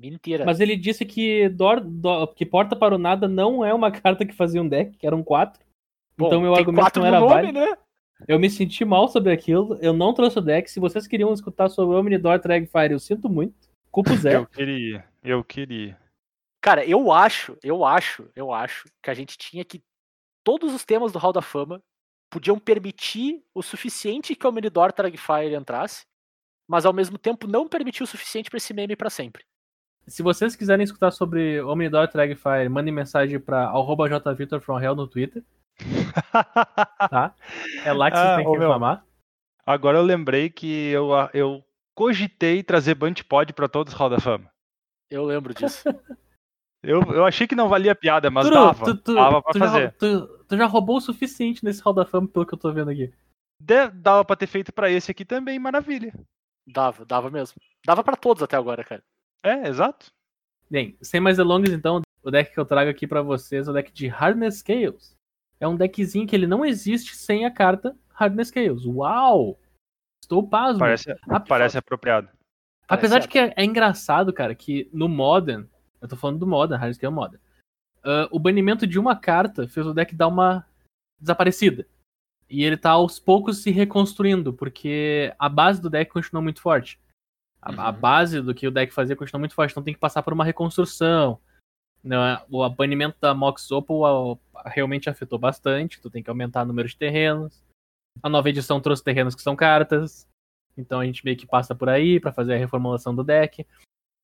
Mentira. 0.02 0.44
mas 0.44 0.58
ele 0.60 0.76
disse 0.76 1.04
que, 1.04 1.48
Dor, 1.48 1.80
Dor- 1.80 2.34
que 2.34 2.44
Porta 2.44 2.74
para 2.74 2.94
o 2.94 2.98
Nada 2.98 3.28
não 3.28 3.64
é 3.64 3.72
uma 3.72 3.90
carta 3.92 4.26
que 4.26 4.34
fazia 4.34 4.60
um 4.60 4.68
deck, 4.68 4.96
que 4.98 5.06
eram 5.06 5.22
quatro. 5.22 5.62
Bom, 6.18 6.26
então 6.26 6.40
meu 6.40 6.54
argumento 6.54 6.98
não 6.98 7.06
era 7.06 7.20
nome, 7.20 7.32
válido. 7.32 7.58
né? 7.60 7.76
Eu 8.28 8.38
me 8.38 8.48
senti 8.50 8.84
mal 8.84 9.08
sobre 9.08 9.32
aquilo, 9.32 9.76
eu 9.80 9.92
não 9.92 10.12
trouxe 10.14 10.38
o 10.38 10.42
deck. 10.42 10.70
Se 10.70 10.78
vocês 10.78 11.06
queriam 11.06 11.32
escutar 11.32 11.68
sobre 11.68 11.96
o 11.96 11.98
Omnidor 12.00 12.38
Dragfire, 12.40 12.92
eu 12.92 12.98
sinto 13.00 13.28
muito. 13.28 13.54
Culpa 13.90 14.12
o 14.12 14.16
Zé. 14.16 14.36
Eu 14.36 14.46
queria, 14.46 15.04
eu 15.22 15.42
queria. 15.42 15.98
Cara, 16.60 16.84
eu 16.84 17.10
acho, 17.10 17.56
eu 17.62 17.84
acho, 17.84 18.28
eu 18.36 18.52
acho 18.52 18.84
que 19.02 19.10
a 19.10 19.14
gente 19.14 19.36
tinha 19.36 19.64
que. 19.64 19.82
Todos 20.44 20.72
os 20.74 20.84
temas 20.84 21.10
do 21.12 21.18
Hall 21.18 21.32
da 21.32 21.42
Fama 21.42 21.82
podiam 22.30 22.58
permitir 22.58 23.42
o 23.54 23.62
suficiente 23.62 24.34
que 24.36 24.46
o 24.46 24.50
Omnidor 24.50 24.92
Dragfire 24.94 25.54
entrasse, 25.54 26.04
mas 26.68 26.86
ao 26.86 26.92
mesmo 26.92 27.18
tempo 27.18 27.46
não 27.48 27.68
permitir 27.68 28.02
o 28.02 28.06
suficiente 28.06 28.48
pra 28.48 28.56
esse 28.58 28.72
meme 28.72 28.94
pra 28.96 29.10
sempre. 29.10 29.44
Se 30.06 30.22
vocês 30.22 30.56
quiserem 30.56 30.84
escutar 30.84 31.10
sobre 31.10 31.60
Omnidor 31.62 32.10
Dragfire, 32.10 32.68
mandem 32.68 32.92
mensagem 32.92 33.38
pra 33.38 33.64
arroba 33.68 34.08
jvitorfromhell 34.08 34.94
no 34.96 35.06
Twitter, 35.06 35.42
tá? 37.10 37.34
É 37.84 37.92
lá 37.92 38.10
que 38.10 38.16
vocês 38.16 38.28
Ah, 38.28 38.36
têm 38.36 38.44
que 38.44 38.50
meu. 38.50 38.60
reclamar. 38.60 39.04
Agora 39.64 39.98
eu 39.98 40.02
lembrei 40.02 40.50
que 40.50 40.88
eu, 40.90 41.14
a- 41.14 41.30
eu 41.32 41.64
cogitei 41.94 42.62
trazer 42.62 42.94
Bunch 42.96 43.22
Pod 43.24 43.52
pra 43.52 43.68
todos 43.68 43.92
os 43.92 43.98
Hall 43.98 44.10
da 44.10 44.18
Fama. 44.20 44.50
Eu 45.10 45.24
lembro 45.24 45.54
disso. 45.54 45.84
Eu, 46.84 47.00
eu 47.12 47.24
achei 47.24 47.46
que 47.46 47.54
não 47.54 47.68
valia 47.68 47.94
piada, 47.94 48.28
mas 48.28 48.44
Turu, 48.44 48.56
dava. 48.56 48.84
tu, 48.86 48.96
tu- 48.96 49.14
dava 49.14 49.40
pra 49.40 49.52
tu 49.52 49.58
já, 49.60 49.66
fazer. 49.66 49.92
tu- 49.92 50.26
tu 50.48 50.56
já 50.56 50.66
roubou 50.66 50.96
o 50.96 51.00
suficiente 51.00 51.62
nesse 51.64 51.80
Hall 51.80 51.94
da 51.94 52.04
Fama, 52.04 52.26
pelo 52.26 52.44
que 52.44 52.54
eu 52.54 52.58
tô 52.58 52.72
vendo 52.72 52.90
aqui. 52.90 53.08
De- 53.60 53.88
dava 53.90 54.24
pra 54.24 54.34
ter 54.34 54.48
feito 54.48 54.72
pra 54.72 54.90
esse 54.90 55.08
aqui 55.08 55.24
também, 55.24 55.60
maravilha. 55.60 56.12
Dava, 56.66 57.04
dava 57.04 57.30
mesmo. 57.30 57.54
Dava 57.86 58.02
pra 58.02 58.16
todos 58.16 58.42
até 58.42 58.56
agora, 58.56 58.82
cara. 58.82 59.00
É, 59.42 59.68
exato. 59.68 60.06
Bem, 60.70 60.96
sem 61.02 61.20
mais 61.20 61.36
delongas, 61.36 61.70
então, 61.70 62.00
o 62.22 62.30
deck 62.30 62.52
que 62.52 62.58
eu 62.58 62.64
trago 62.64 62.90
aqui 62.90 63.06
pra 63.06 63.22
vocês 63.22 63.66
é 63.66 63.70
o 63.70 63.74
deck 63.74 63.92
de 63.92 64.06
Hardness 64.06 64.62
Chaos. 64.66 65.14
É 65.60 65.66
um 65.66 65.76
deckzinho 65.76 66.26
que 66.26 66.34
ele 66.34 66.46
não 66.46 66.64
existe 66.64 67.14
sem 67.14 67.44
a 67.44 67.50
carta 67.50 67.96
Hardness 68.14 68.50
Chaos. 68.50 68.86
Uau! 68.86 69.58
Estou 70.22 70.46
pasmo. 70.48 70.78
Parece, 70.78 71.14
Ah, 71.28 71.40
parece 71.40 71.76
apropriado. 71.76 72.28
Apesar 72.88 73.16
Parece 73.16 73.28
de 73.28 73.32
que 73.32 73.38
é, 73.38 73.54
é 73.56 73.64
engraçado, 73.64 74.32
cara, 74.32 74.54
que 74.54 74.88
no 74.92 75.08
Modern, 75.08 75.66
eu 76.00 76.08
tô 76.08 76.16
falando 76.16 76.38
do 76.38 76.46
Modern, 76.46 76.80
Hardness 76.80 76.98
Chaos 77.00 77.14
Modern, 77.14 77.42
ah, 78.04 78.28
o 78.30 78.38
banimento 78.38 78.86
de 78.86 78.98
uma 78.98 79.16
carta 79.16 79.66
fez 79.68 79.86
o 79.86 79.94
deck 79.94 80.14
dar 80.14 80.28
uma 80.28 80.66
desaparecida. 81.20 81.86
E 82.48 82.64
ele 82.64 82.76
tá 82.76 82.90
aos 82.90 83.18
poucos 83.18 83.62
se 83.62 83.70
reconstruindo, 83.70 84.52
porque 84.52 85.34
a 85.38 85.48
base 85.48 85.80
do 85.80 85.88
deck 85.88 86.10
continua 86.12 86.42
muito 86.42 86.60
forte. 86.60 87.00
A, 87.62 87.70
a 87.88 87.90
Uhum. 87.90 87.98
base 88.00 88.40
do 88.42 88.52
que 88.54 88.66
o 88.66 88.70
deck 88.72 88.92
fazia 88.92 89.14
continua 89.16 89.38
muito 89.38 89.54
forte, 89.54 89.70
então 89.70 89.82
tem 89.82 89.94
que 89.94 90.00
passar 90.00 90.22
por 90.22 90.32
uma 90.32 90.44
reconstrução. 90.44 91.38
Né? 92.02 92.16
O 92.50 92.68
banimento 92.68 93.16
da 93.20 93.32
Mox 93.32 93.70
Opal 93.70 94.38
a- 94.56 94.68
realmente 94.68 95.08
afetou 95.08 95.38
bastante, 95.38 96.00
tu 96.00 96.10
tem 96.10 96.22
que 96.22 96.28
aumentar 96.28 96.62
o 96.62 96.66
número 96.66 96.88
de 96.88 96.96
terrenos. 96.96 97.62
A 98.22 98.28
nova 98.28 98.48
edição 98.50 98.80
trouxe 98.80 99.04
terrenos 99.04 99.34
que 99.36 99.42
são 99.42 99.54
cartas. 99.54 100.26
Então 100.76 100.98
a 101.00 101.04
gente 101.06 101.24
meio 101.24 101.36
que 101.36 101.46
passa 101.46 101.74
por 101.74 101.88
aí 101.88 102.18
pra 102.18 102.32
fazer 102.32 102.54
a 102.54 102.58
reformulação 102.58 103.14
do 103.14 103.22
deck. 103.22 103.64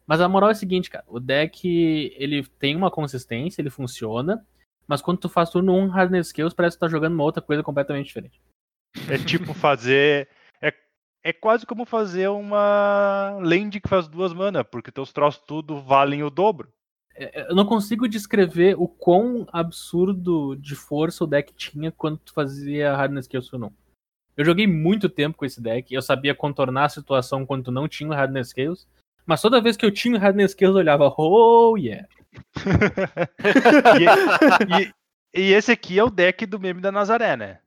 Mas 0.06 0.20
a 0.20 0.28
moral 0.28 0.48
é 0.48 0.52
a 0.52 0.56
seguinte, 0.56 0.90
cara, 0.90 1.04
o 1.06 1.20
deck 1.20 1.68
ele 2.16 2.42
tem 2.58 2.74
uma 2.74 2.90
consistência, 2.90 3.60
ele 3.60 3.68
funciona, 3.70 4.44
mas 4.86 5.02
quando 5.02 5.18
tu 5.18 5.28
faz 5.28 5.50
turno 5.50 5.74
1 5.76 5.88
Hardness 5.88 6.28
Skills, 6.28 6.54
parece 6.54 6.76
que 6.76 6.78
tu 6.78 6.86
tá 6.86 6.88
jogando 6.88 7.12
uma 7.12 7.24
outra 7.24 7.42
coisa 7.42 7.62
completamente 7.62 8.06
diferente. 8.06 8.40
É 9.08 9.18
tipo 9.18 9.52
fazer. 9.54 10.28
É, 11.24 11.30
é 11.30 11.32
quase 11.32 11.64
como 11.66 11.84
fazer 11.84 12.28
uma 12.28 13.38
land 13.40 13.80
que 13.80 13.88
faz 13.88 14.08
duas 14.08 14.32
mana, 14.32 14.64
porque 14.64 14.90
teus 14.92 15.12
troços 15.12 15.42
tudo 15.46 15.80
valem 15.80 16.22
o 16.22 16.30
dobro. 16.30 16.68
É, 17.14 17.50
Eu 17.50 17.54
não 17.54 17.64
consigo 17.66 18.08
descrever 18.08 18.74
o 18.78 18.86
quão 18.88 19.46
absurdo 19.52 20.56
de 20.56 20.74
força 20.74 21.24
o 21.24 21.26
deck 21.26 21.52
tinha 21.54 21.90
quando 21.92 22.18
tu 22.18 22.32
fazia 22.32 22.94
Hardness 22.96 23.24
Skills 23.26 23.48
turno 23.48 23.66
1. 23.66 23.70
Eu 24.36 24.44
joguei 24.44 24.66
muito 24.68 25.08
tempo 25.08 25.36
com 25.36 25.44
esse 25.44 25.60
deck, 25.60 25.92
eu 25.92 26.00
sabia 26.00 26.34
contornar 26.34 26.84
a 26.84 26.88
situação 26.88 27.44
quando 27.44 27.64
tu 27.64 27.72
não 27.72 27.88
tinha 27.88 28.08
o 28.08 28.14
Hardness 28.14 28.50
Scales, 28.50 28.86
Mas 29.26 29.42
toda 29.42 29.60
vez 29.60 29.76
que 29.76 29.84
eu 29.84 29.90
tinha 29.92 30.16
o 30.16 30.18
Harden 30.18 30.46
Scales, 30.48 30.74
eu 30.74 30.78
olhava, 30.80 31.12
oh 31.18 31.76
yeah. 31.76 32.06
e, 33.98 34.82
e- 34.82 34.92
e 35.34 35.52
esse 35.52 35.70
aqui 35.72 35.98
é 35.98 36.04
o 36.04 36.08
deck 36.10 36.46
do 36.46 36.58
meme 36.58 36.80
da 36.80 36.90
Nazaré, 36.90 37.36
né? 37.36 37.58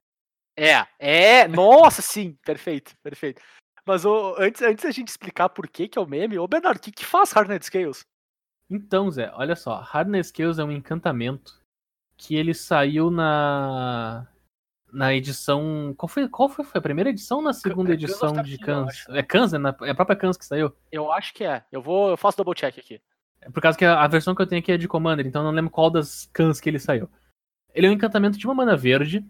É, 0.61 0.85
é, 0.99 1.47
nossa, 1.47 2.03
sim, 2.03 2.37
perfeito, 2.45 2.95
perfeito. 3.01 3.41
Mas 3.83 4.05
ô, 4.05 4.35
antes, 4.37 4.61
antes 4.61 4.83
da 4.83 4.91
gente 4.91 5.07
explicar 5.07 5.49
por 5.49 5.67
que, 5.67 5.87
que 5.87 5.97
é 5.97 6.01
o 6.01 6.05
meme, 6.05 6.37
ô 6.37 6.47
Bernardo, 6.47 6.77
o 6.77 6.79
que, 6.79 6.91
que 6.91 7.03
faz 7.03 7.35
Hardened 7.35 7.65
Scales? 7.65 8.05
Então, 8.69 9.09
Zé, 9.09 9.31
olha 9.33 9.55
só, 9.55 9.79
Harden 9.79 10.21
Scales 10.21 10.59
é 10.59 10.63
um 10.63 10.71
encantamento 10.71 11.59
que 12.15 12.35
ele 12.35 12.53
saiu 12.53 13.09
na 13.09 14.27
na 14.93 15.13
edição, 15.13 15.95
qual 15.97 16.09
foi, 16.09 16.27
qual 16.27 16.49
foi, 16.49 16.65
foi 16.65 16.77
a 16.77 16.81
primeira 16.81 17.09
edição 17.09 17.37
ou 17.37 17.43
na 17.43 17.53
segunda 17.53 17.91
é 17.91 17.93
edição 17.93 18.33
de 18.43 18.59
acho. 18.87 19.11
É 19.13 19.23
Kans, 19.23 19.53
né? 19.53 19.73
É 19.83 19.91
a 19.91 19.95
própria 19.95 20.17
Kans 20.17 20.37
que 20.37 20.45
saiu. 20.45 20.75
Eu 20.91 21.11
acho 21.11 21.33
que 21.33 21.45
é. 21.45 21.63
Eu 21.71 21.81
vou, 21.81 22.09
eu 22.09 22.17
faço 22.17 22.35
double 22.35 22.53
check 22.53 22.77
aqui. 22.77 23.01
É 23.39 23.49
por 23.49 23.61
causa 23.61 23.77
que 23.77 23.85
a, 23.85 24.03
a 24.03 24.07
versão 24.07 24.35
que 24.35 24.41
eu 24.41 24.47
tenho 24.47 24.61
aqui 24.61 24.73
é 24.73 24.77
de 24.77 24.89
Commander, 24.89 25.25
então 25.25 25.41
eu 25.41 25.45
não 25.45 25.55
lembro 25.55 25.71
qual 25.71 25.89
das 25.89 26.29
Kans 26.33 26.59
que 26.59 26.69
ele 26.69 26.77
saiu. 26.77 27.09
Ele 27.73 27.87
é 27.87 27.89
um 27.89 27.93
encantamento 27.93 28.37
de 28.37 28.45
uma 28.45 28.53
mana 28.53 28.75
verde 28.75 29.25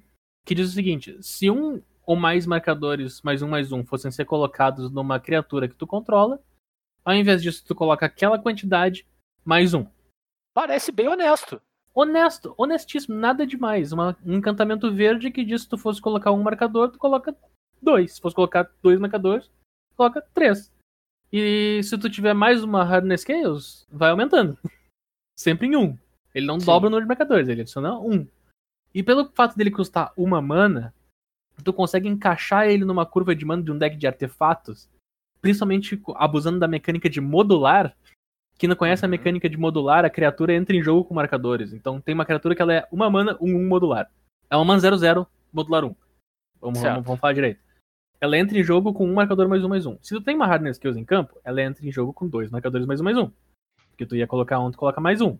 que 0.46 0.56
diz 0.56 0.70
o 0.70 0.74
seguinte: 0.74 1.18
se 1.22 1.50
um 1.50 1.82
ou 2.06 2.16
mais 2.16 2.46
marcadores 2.46 3.22
mais 3.22 3.42
um 3.42 3.48
mais 3.48 3.72
um 3.72 3.86
fossem 3.86 4.12
ser 4.12 4.26
colocados 4.26 4.89
numa 4.92 5.20
criatura 5.20 5.68
que 5.68 5.76
tu 5.76 5.86
controla, 5.88 6.42
ao 7.06 7.14
invés 7.14 7.42
disso 7.42 7.64
tu 7.66 7.76
coloca 7.76 8.06
aquela 8.06 8.39
quantidade 8.39 9.06
mais 9.46 9.74
um. 9.74 9.86
Parece 10.54 10.92
bem 10.92 11.08
honesto. 11.08 11.62
Honesto, 11.94 12.54
honestíssimo, 12.58 13.16
nada 13.18 13.46
demais. 13.46 13.92
Uma- 13.92 14.18
um 14.26 14.36
encantamento 14.38 14.92
verde 14.94 15.30
que 15.32 15.44
diz 15.44 15.62
que 15.62 15.64
se 15.64 15.70
tu 15.70 15.78
fosse 15.78 16.02
colocar 16.02 16.32
um 16.32 16.42
marcador, 16.42 16.89
tu 16.89 16.98
coloca 16.98 17.36
dois. 17.82 18.14
Se 18.14 18.22
fosse 18.22 18.36
colocar 18.36 18.70
dois 18.82 19.00
marcadores, 19.00 19.48
tu 19.48 19.96
coloca 19.98 20.22
três. 20.34 20.72
E 21.32 21.82
se 21.84 21.98
tu 21.98 22.10
tiver 22.10 22.34
mais 22.34 22.64
uma 22.64 22.84
Hardness 22.84 23.22
Scales, 23.22 23.88
vai 23.92 24.10
aumentando. 24.10 24.58
Sempre 25.38 25.68
em 25.68 25.76
um. 25.76 25.98
Ele 26.34 26.46
não 26.46 26.60
Sim. 26.60 26.66
dobra 26.66 26.88
o 26.88 26.89
número 26.89 27.06
de 27.06 27.10
marcadores, 27.10 27.48
ele 27.48 27.62
adiciona 27.62 27.98
um. 28.00 28.26
E 28.94 29.02
pelo 29.02 29.30
fato 29.34 29.56
dele 29.56 29.72
custar 29.72 30.12
uma 30.18 30.42
mana, 30.42 30.94
tu 31.64 31.72
consegue 31.72 32.08
encaixar 32.08 32.68
ele 32.68 32.86
numa 32.86 33.06
curva 33.06 33.36
de 33.36 33.46
mana 33.46 33.64
de 33.64 33.72
um 33.72 33.78
deck 33.78 33.96
de 33.96 34.08
artefatos, 34.08 34.89
principalmente 35.42 36.02
abusando 36.16 36.60
da 36.60 36.68
mecânica 36.68 37.10
de 37.10 37.22
modular. 37.22 37.96
Quem 38.58 38.68
não 38.70 38.76
conhece 38.76 39.04
a 39.04 39.08
Uhum. 39.08 39.12
mecânica 39.12 39.50
de 39.50 39.58
modular, 39.58 40.06
a 40.06 40.10
criatura 40.10 40.54
entra 40.54 40.76
em 40.76 40.84
jogo 40.84 41.06
com 41.06 41.14
marcadores. 41.14 41.74
Então 41.74 42.00
tem 42.00 42.14
uma 42.14 42.26
criatura 42.26 42.56
que 42.56 42.62
ela 42.62 42.74
é 42.74 42.88
uma 42.92 43.10
mana, 43.10 43.38
um, 43.39 43.56
um 43.56 43.68
modular. 43.68 44.12
É 44.50 44.56
uma 44.56 44.66
mana 44.66 44.80
00, 44.80 45.26
modular 45.52 45.84
1. 45.86 45.96
Vamos, 46.60 46.80
vamos, 46.82 47.06
vamos 47.06 47.20
falar 47.20 47.34
direito. 47.34 47.60
Ela 48.20 48.38
entra 48.38 48.60
em 48.60 48.64
jogo 48.64 48.94
com 48.94 49.04
um 49.08 49.14
marcador 49.16 49.50
mais 49.50 49.64
um 49.64 49.70
mais 49.70 49.86
um. 49.88 49.98
Se 50.02 50.14
tu 50.14 50.22
tem 50.22 50.36
uma 50.36 50.46
hardness 50.46 50.78
skills 50.78 50.96
em 50.96 51.04
campo, 51.04 51.39
ela 51.44 51.60
entra 51.62 51.84
em 51.88 51.92
jogo 51.92 52.14
com 52.14 52.28
dois 52.28 52.52
marcadores 52.52 52.86
mais 52.86 53.02
um 53.02 53.04
mais 53.04 53.18
um. 53.18 53.32
Porque 53.89 54.06
tu 54.06 54.16
ia 54.16 54.28
colocar 54.28 54.60
um, 54.60 54.70
tu 54.70 54.78
coloca 54.78 55.02
mais 55.02 55.22
um. 55.22 55.39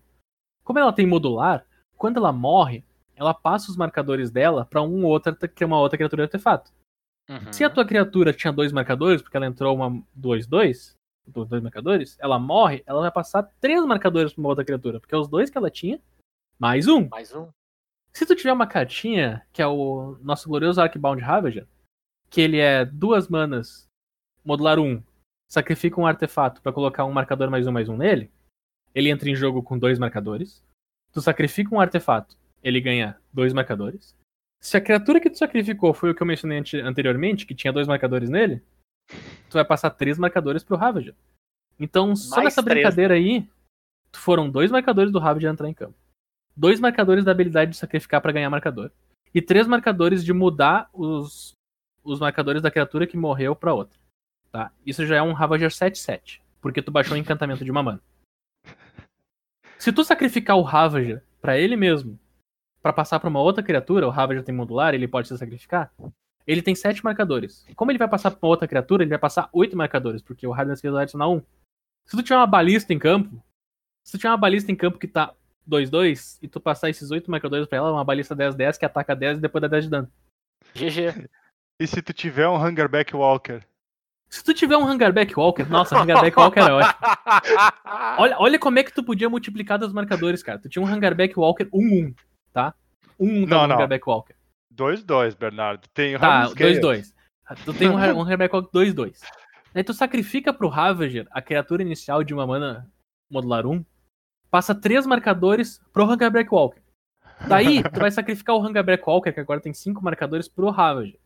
Como 0.64 0.80
ela 0.80 0.92
tem 0.92 1.06
modular, 1.06 1.64
quando 1.96 2.18
ela 2.18 2.32
morre, 2.32 2.84
ela 3.16 3.34
passa 3.34 3.70
os 3.70 3.78
marcadores 3.78 4.32
dela 4.32 4.66
pra 4.66 4.82
um 4.82 5.06
outra, 5.06 5.36
que 5.48 5.64
é 5.64 5.68
uma 5.68 5.80
outra 5.80 5.98
criatura 5.98 6.24
de 6.24 6.28
artefato. 6.28 6.72
Uhum. 7.30 7.54
Se 7.54 7.64
a 7.64 7.70
tua 7.70 7.86
criatura 7.86 8.34
tinha 8.34 8.52
dois 8.52 8.72
marcadores, 8.72 9.22
porque 9.22 9.38
ela 9.38 9.46
entrou 9.46 9.76
uma 9.76 10.04
2 10.14 10.48
2, 10.48 10.96
dois, 11.28 11.48
dois 11.48 11.62
marcadores, 11.62 12.18
ela 12.20 12.40
morre, 12.40 12.84
ela 12.86 13.02
vai 13.02 13.12
passar 13.12 13.44
três 13.60 13.84
marcadores 13.86 14.34
pra 14.34 14.42
uma 14.42 14.50
outra 14.50 14.66
criatura, 14.66 15.00
porque 15.00 15.16
é 15.16 15.18
os 15.18 15.28
dois 15.28 15.50
que 15.50 15.58
ela 15.58 15.70
tinha, 15.70 16.02
mais 16.60 16.88
um. 16.88 17.08
Mais 17.10 17.34
um. 17.34 17.50
Se 18.14 18.26
tu 18.26 18.36
tiver 18.36 18.52
uma 18.52 18.68
cartinha, 18.68 19.46
que 19.54 19.62
é 19.62 19.68
o 19.68 20.18
nosso 20.22 20.50
glorioso 20.50 20.82
Arcbound 20.82 21.22
Ravager, 21.22 21.66
que 22.30 22.42
ele 22.42 22.58
é 22.58 22.84
duas 22.84 23.28
manas, 23.28 23.88
modular 24.44 24.80
um, 24.80 25.02
sacrifica 25.50 26.00
um 26.00 26.08
artefato 26.08 26.62
pra 26.62 26.74
colocar 26.74 27.06
um 27.06 27.12
marcador 27.12 27.50
mais 27.50 27.68
um 27.68 27.72
mais 27.72 27.88
um 27.88 27.98
nele, 27.98 28.30
ele 28.94 29.10
entra 29.10 29.30
em 29.30 29.36
jogo 29.36 29.64
com 29.64 29.78
dois 29.78 29.98
marcadores. 29.98 30.64
Tu 31.14 31.22
sacrifica 31.22 31.74
um 31.74 31.80
artefato, 31.80 32.38
ele 32.64 32.80
ganha 32.82 33.18
dois 33.34 33.54
marcadores. 33.54 34.16
Se 34.60 34.78
a 34.78 34.82
criatura 34.82 35.20
que 35.20 35.30
tu 35.30 35.38
sacrificou 35.38 35.94
foi 35.94 36.12
o 36.12 36.16
que 36.16 36.22
eu 36.22 36.28
mencionei 36.28 36.60
ante- 36.60 36.80
anteriormente, 36.80 37.46
que 37.46 37.56
tinha 37.56 37.74
dois 37.74 37.88
marcadores 37.88 38.30
nele, 38.30 38.62
tu 39.50 39.54
vai 39.54 39.66
passar 39.66 39.90
três 39.90 40.18
marcadores 40.20 40.64
pro 40.64 40.78
Ravager. 40.78 41.16
Então, 41.80 42.16
só 42.16 42.36
Mais 42.36 42.46
nessa 42.46 42.62
três. 42.64 42.76
brincadeira 42.76 43.16
aí, 43.16 43.48
foram 44.14 44.50
dois 44.50 44.70
marcadores 44.70 45.12
do 45.12 45.18
Ravager 45.20 45.50
entrar 45.52 45.68
em 45.70 45.74
campo 45.74 45.96
dois 46.56 46.82
marcadores 46.82 47.24
da 47.24 47.32
habilidade 47.32 47.72
de 47.72 47.78
sacrificar 47.78 48.22
pra 48.22 48.32
ganhar 48.34 48.50
marcador. 48.50 48.92
E 49.34 49.42
três 49.42 49.66
marcadores 49.66 50.24
de 50.24 50.34
mudar 50.34 50.90
os, 50.94 51.54
os 52.04 52.20
marcadores 52.20 52.62
da 52.62 52.70
criatura 52.70 53.08
que 53.08 53.16
morreu 53.16 53.56
pra 53.56 53.74
outra. 53.74 53.98
Tá? 54.52 54.70
Isso 54.86 55.06
já 55.06 55.16
é 55.16 55.22
um 55.22 55.32
Ravager 55.32 55.70
7-7. 55.70 56.42
Porque 56.60 56.82
tu 56.82 56.92
baixou 56.92 57.16
o 57.16 57.18
encantamento 57.18 57.64
de 57.64 57.72
uma 57.72 57.82
mana. 57.82 58.02
Se 59.80 59.92
tu 59.92 60.04
sacrificar 60.04 60.58
o 60.58 60.62
Ravager 60.62 61.24
pra 61.42 61.58
ele 61.58 61.76
mesmo, 61.76 62.20
pra 62.82 62.92
passar 62.94 63.20
pra 63.20 63.30
uma 63.30 63.40
outra 63.40 63.64
criatura, 63.64 64.08
o 64.08 64.10
Ravager 64.10 64.44
tem 64.44 64.54
modular, 64.54 64.94
ele 64.94 65.08
pode 65.08 65.28
se 65.28 65.38
sacrificar. 65.38 65.92
Ele 66.48 66.62
tem 66.62 66.74
sete 66.74 67.04
marcadores. 67.04 67.66
Como 67.76 67.92
ele 67.92 68.00
vai 68.00 68.08
passar 68.08 68.32
pra 68.32 68.40
uma 68.42 68.50
outra 68.50 68.68
criatura, 68.68 69.04
ele 69.04 69.10
vai 69.10 69.20
passar 69.20 69.50
oito 69.54 69.78
marcadores, 69.78 70.22
porque 70.22 70.48
o 70.48 70.54
Scales 70.54 70.82
vai 70.82 71.04
adicionar 71.04 71.30
um. 71.30 71.42
Se 72.06 72.18
tu 72.18 72.24
tiver 72.24 72.38
uma 72.38 72.48
balista 72.48 72.94
em 72.94 73.00
campo, 73.00 73.44
se 74.04 74.14
tu 74.14 74.18
tiver 74.18 74.32
uma 74.32 74.38
balista 74.38 74.72
em 74.72 74.76
campo 74.76 74.98
que 74.98 75.08
tá 75.08 75.34
2-2 75.70 76.40
e 76.42 76.48
tu 76.48 76.60
passar 76.60 76.90
esses 76.90 77.12
8 77.12 77.30
marcadores 77.30 77.68
pra 77.68 77.78
ela, 77.78 77.92
uma 77.92 78.04
balista 78.04 78.36
10-10 78.36 78.78
que 78.78 78.86
ataca 78.86 79.16
10 79.16 79.38
e 79.38 79.42
depois 79.42 79.62
dá 79.62 79.68
10 79.68 79.84
de 79.86 79.90
dano. 79.90 80.12
GG. 80.76 81.30
E 81.80 81.88
se 81.88 82.00
tu 82.00 82.14
tiver 82.14 82.48
um 82.48 82.64
Hungerback 82.64 83.16
Walker? 83.16 83.64
Se 84.30 84.44
tu 84.44 84.54
tiver 84.54 84.78
um 84.78 84.86
Hungerback 84.86 85.36
Walker, 85.36 85.64
nossa, 85.68 86.00
Hungerback 86.00 86.38
Walker 86.38 86.60
é 86.60 86.72
ótimo. 86.72 86.94
Olha, 88.20 88.36
olha 88.38 88.60
como 88.60 88.78
é 88.78 88.84
que 88.84 88.94
tu 88.94 89.04
podia 89.04 89.28
multiplicar 89.28 89.80
dos 89.80 89.92
marcadores, 89.92 90.44
cara. 90.44 90.60
Tu 90.60 90.70
tinha 90.70 90.86
um 90.86 90.86
Hungerback 90.86 91.38
Walker 91.40 91.66
1-1, 91.74 92.14
tá? 92.52 92.74
1-1 93.20 93.48
Não, 93.48 93.48
tá 93.48 93.68
não. 93.68 93.76
Hungerback 93.76 94.10
Walker. 94.10 94.36
2-2, 94.76 95.38
Bernardo. 95.38 95.88
Tem 95.94 96.18
Tá, 96.18 96.44
Hardened 96.44 96.80
Scales. 96.80 96.80
2-2. 96.80 97.14
Tu 97.66 97.74
tem 97.74 97.90
um, 97.90 97.96
um 97.96 98.22
Hungerback 98.22 98.54
Walker 98.56 98.70
2-2. 98.74 99.20
Aí 99.74 99.84
tu 99.84 99.94
sacrifica 99.94 100.54
pro 100.54 100.68
Ravager 100.68 101.28
a 101.32 101.42
criatura 101.42 101.82
inicial 101.82 102.24
de 102.24 102.34
uma 102.34 102.46
mana 102.46 102.90
modular 103.30 103.66
1, 103.66 103.86
passa 104.50 104.76
3 104.76 105.06
marcadores 105.06 105.80
pro 105.94 106.06
Hungerback 106.06 106.54
Walker. 106.54 106.82
Daí, 107.48 107.82
tu 107.82 108.00
vai 108.00 108.12
sacrificar 108.12 108.56
o 108.56 108.60
Hungerback 108.60 109.04
Walker, 109.08 109.32
que 109.32 109.40
agora 109.40 109.62
tem 109.62 109.74
5 109.74 110.04
marcadores, 110.04 110.48
pro 110.48 110.70
Ravager. 110.70 111.18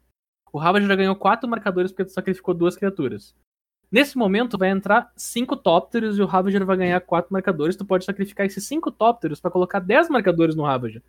O 0.54 0.60
Ravager 0.60 0.88
já 0.88 0.96
ganhou 0.96 1.16
4 1.16 1.50
marcadores 1.50 1.92
porque 1.92 2.06
tu 2.06 2.12
sacrificou 2.12 2.54
duas 2.54 2.78
criaturas. 2.78 3.36
Nesse 3.92 4.18
momento, 4.18 4.58
vai 4.58 4.70
entrar 4.70 5.12
5 5.16 5.56
Tópteros 5.58 6.18
e 6.18 6.22
o 6.22 6.26
Ravager 6.26 6.66
vai 6.66 6.78
ganhar 6.78 7.00
4 7.02 7.32
marcadores. 7.32 7.76
Tu 7.76 7.86
pode 7.86 8.04
sacrificar 8.06 8.46
esses 8.46 8.64
5 8.66 8.92
Tópteros 8.92 9.40
pra 9.40 9.52
colocar 9.52 9.80
10 9.80 10.10
marcadores 10.10 10.56
no 10.56 10.64
Ravager. 10.64 11.02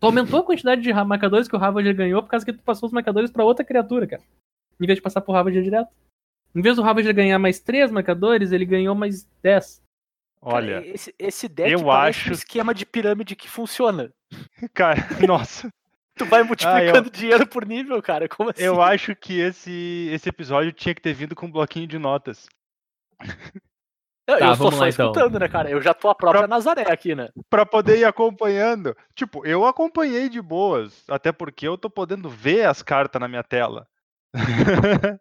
Tu 0.00 0.06
aumentou 0.06 0.40
a 0.40 0.44
quantidade 0.44 0.80
de 0.82 0.92
marcadores 1.04 1.48
que 1.48 1.56
o 1.56 1.58
Ravager 1.58 1.94
ganhou 1.94 2.22
por 2.22 2.28
causa 2.30 2.44
que 2.44 2.52
tu 2.52 2.62
passou 2.62 2.86
os 2.86 2.92
marcadores 2.92 3.30
pra 3.30 3.44
outra 3.44 3.64
criatura, 3.64 4.06
cara. 4.06 4.22
Em 4.80 4.86
vez 4.86 4.96
de 4.96 5.02
passar 5.02 5.20
pro 5.20 5.32
Ravager 5.32 5.62
direto. 5.62 5.90
Em 6.54 6.62
vez 6.62 6.76
do 6.76 6.82
Ravager 6.82 7.14
ganhar 7.14 7.38
mais 7.38 7.58
3 7.60 7.90
marcadores, 7.90 8.52
ele 8.52 8.64
ganhou 8.64 8.94
mais 8.94 9.24
10. 9.42 9.82
Olha, 10.40 10.74
Cara, 10.82 10.86
esse, 10.86 11.14
esse 11.18 11.48
deck 11.48 11.72
eu 11.72 11.90
acho- 11.90 12.30
um 12.30 12.32
esquema 12.32 12.72
de 12.72 12.86
pirâmide 12.86 13.34
que 13.34 13.48
funciona. 13.50 14.12
cara, 14.72 14.96
nossa. 15.26 15.68
Tu 16.18 16.24
vai 16.26 16.42
multiplicando 16.42 17.08
eu- 17.08 17.12
dinheiro 17.12 17.46
por 17.46 17.64
nível, 17.66 18.02
cara. 18.02 18.28
Como 18.28 18.50
assim? 18.50 18.62
Eu 18.62 18.82
acho 18.82 19.14
que 19.16 19.38
esse, 19.40 20.08
esse 20.12 20.28
episódio 20.28 20.72
tinha 20.72 20.94
que 20.94 21.00
ter 21.00 21.12
vindo 21.14 21.34
com 21.34 21.46
um 21.46 21.50
bloquinho 21.52 21.86
de 21.86 21.98
notas. 21.98 22.46
Eu, 24.26 24.34
eu 24.34 24.38
Tá, 24.40 24.48
tô 24.50 24.54
vamos 24.56 24.74
só 24.74 24.80
lá, 24.82 24.88
então. 24.90 25.10
escutando, 25.10 25.38
né, 25.38 25.48
cara? 25.48 25.70
Eu 25.70 25.80
já 25.80 25.94
tô 25.94 26.08
a 26.10 26.14
própria 26.14 26.46
Nazaré 26.46 26.82
aqui, 26.90 27.14
né? 27.14 27.30
Pra 27.48 27.64
poder 27.64 27.98
ir 27.98 28.04
acompanhando. 28.04 28.94
Tipo, 29.14 29.44
eu 29.46 29.64
acompanhei 29.64 30.28
de 30.28 30.40
boas, 30.42 31.02
até 31.08 31.32
porque 31.32 31.66
eu 31.66 31.78
tô 31.78 31.88
podendo 31.88 32.28
ver 32.28 32.66
as 32.66 32.82
cartas 32.82 33.18
na 33.20 33.26
minha 33.28 33.42
tela. 33.42 33.86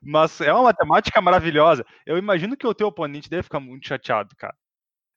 Mas 0.00 0.40
é 0.40 0.52
uma 0.52 0.62
matemática 0.64 1.20
maravilhosa. 1.20 1.84
Eu 2.06 2.16
imagino 2.16 2.56
que 2.56 2.66
o 2.66 2.74
teu 2.74 2.86
oponente 2.86 3.28
deve 3.28 3.42
ficar 3.42 3.58
muito 3.58 3.88
chateado, 3.88 4.34
cara. 4.36 4.54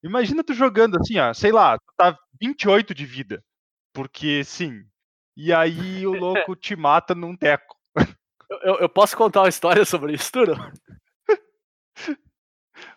Imagina 0.04 0.44
tu 0.44 0.54
jogando 0.54 0.98
assim, 1.00 1.20
ó, 1.20 1.32
sei 1.34 1.52
lá, 1.52 1.78
tu 1.78 1.94
tá 1.96 2.18
28 2.42 2.94
de 2.96 3.06
vida. 3.06 3.44
Porque 3.94 4.44
sim. 4.44 4.84
E 5.38 5.54
aí 5.54 6.06
o 6.08 6.14
louco 6.14 6.56
te 6.56 6.76
mata 6.76 7.14
num 7.14 7.36
teco. 7.38 7.78
Eu, 8.50 8.58
eu- 8.64 8.76
eu 8.80 8.90
posso 8.90 9.16
contar 9.16 9.42
uma 9.44 9.50
história 9.50 9.86
sobre 9.86 10.14
isso, 10.14 10.32
Turo? 10.32 10.56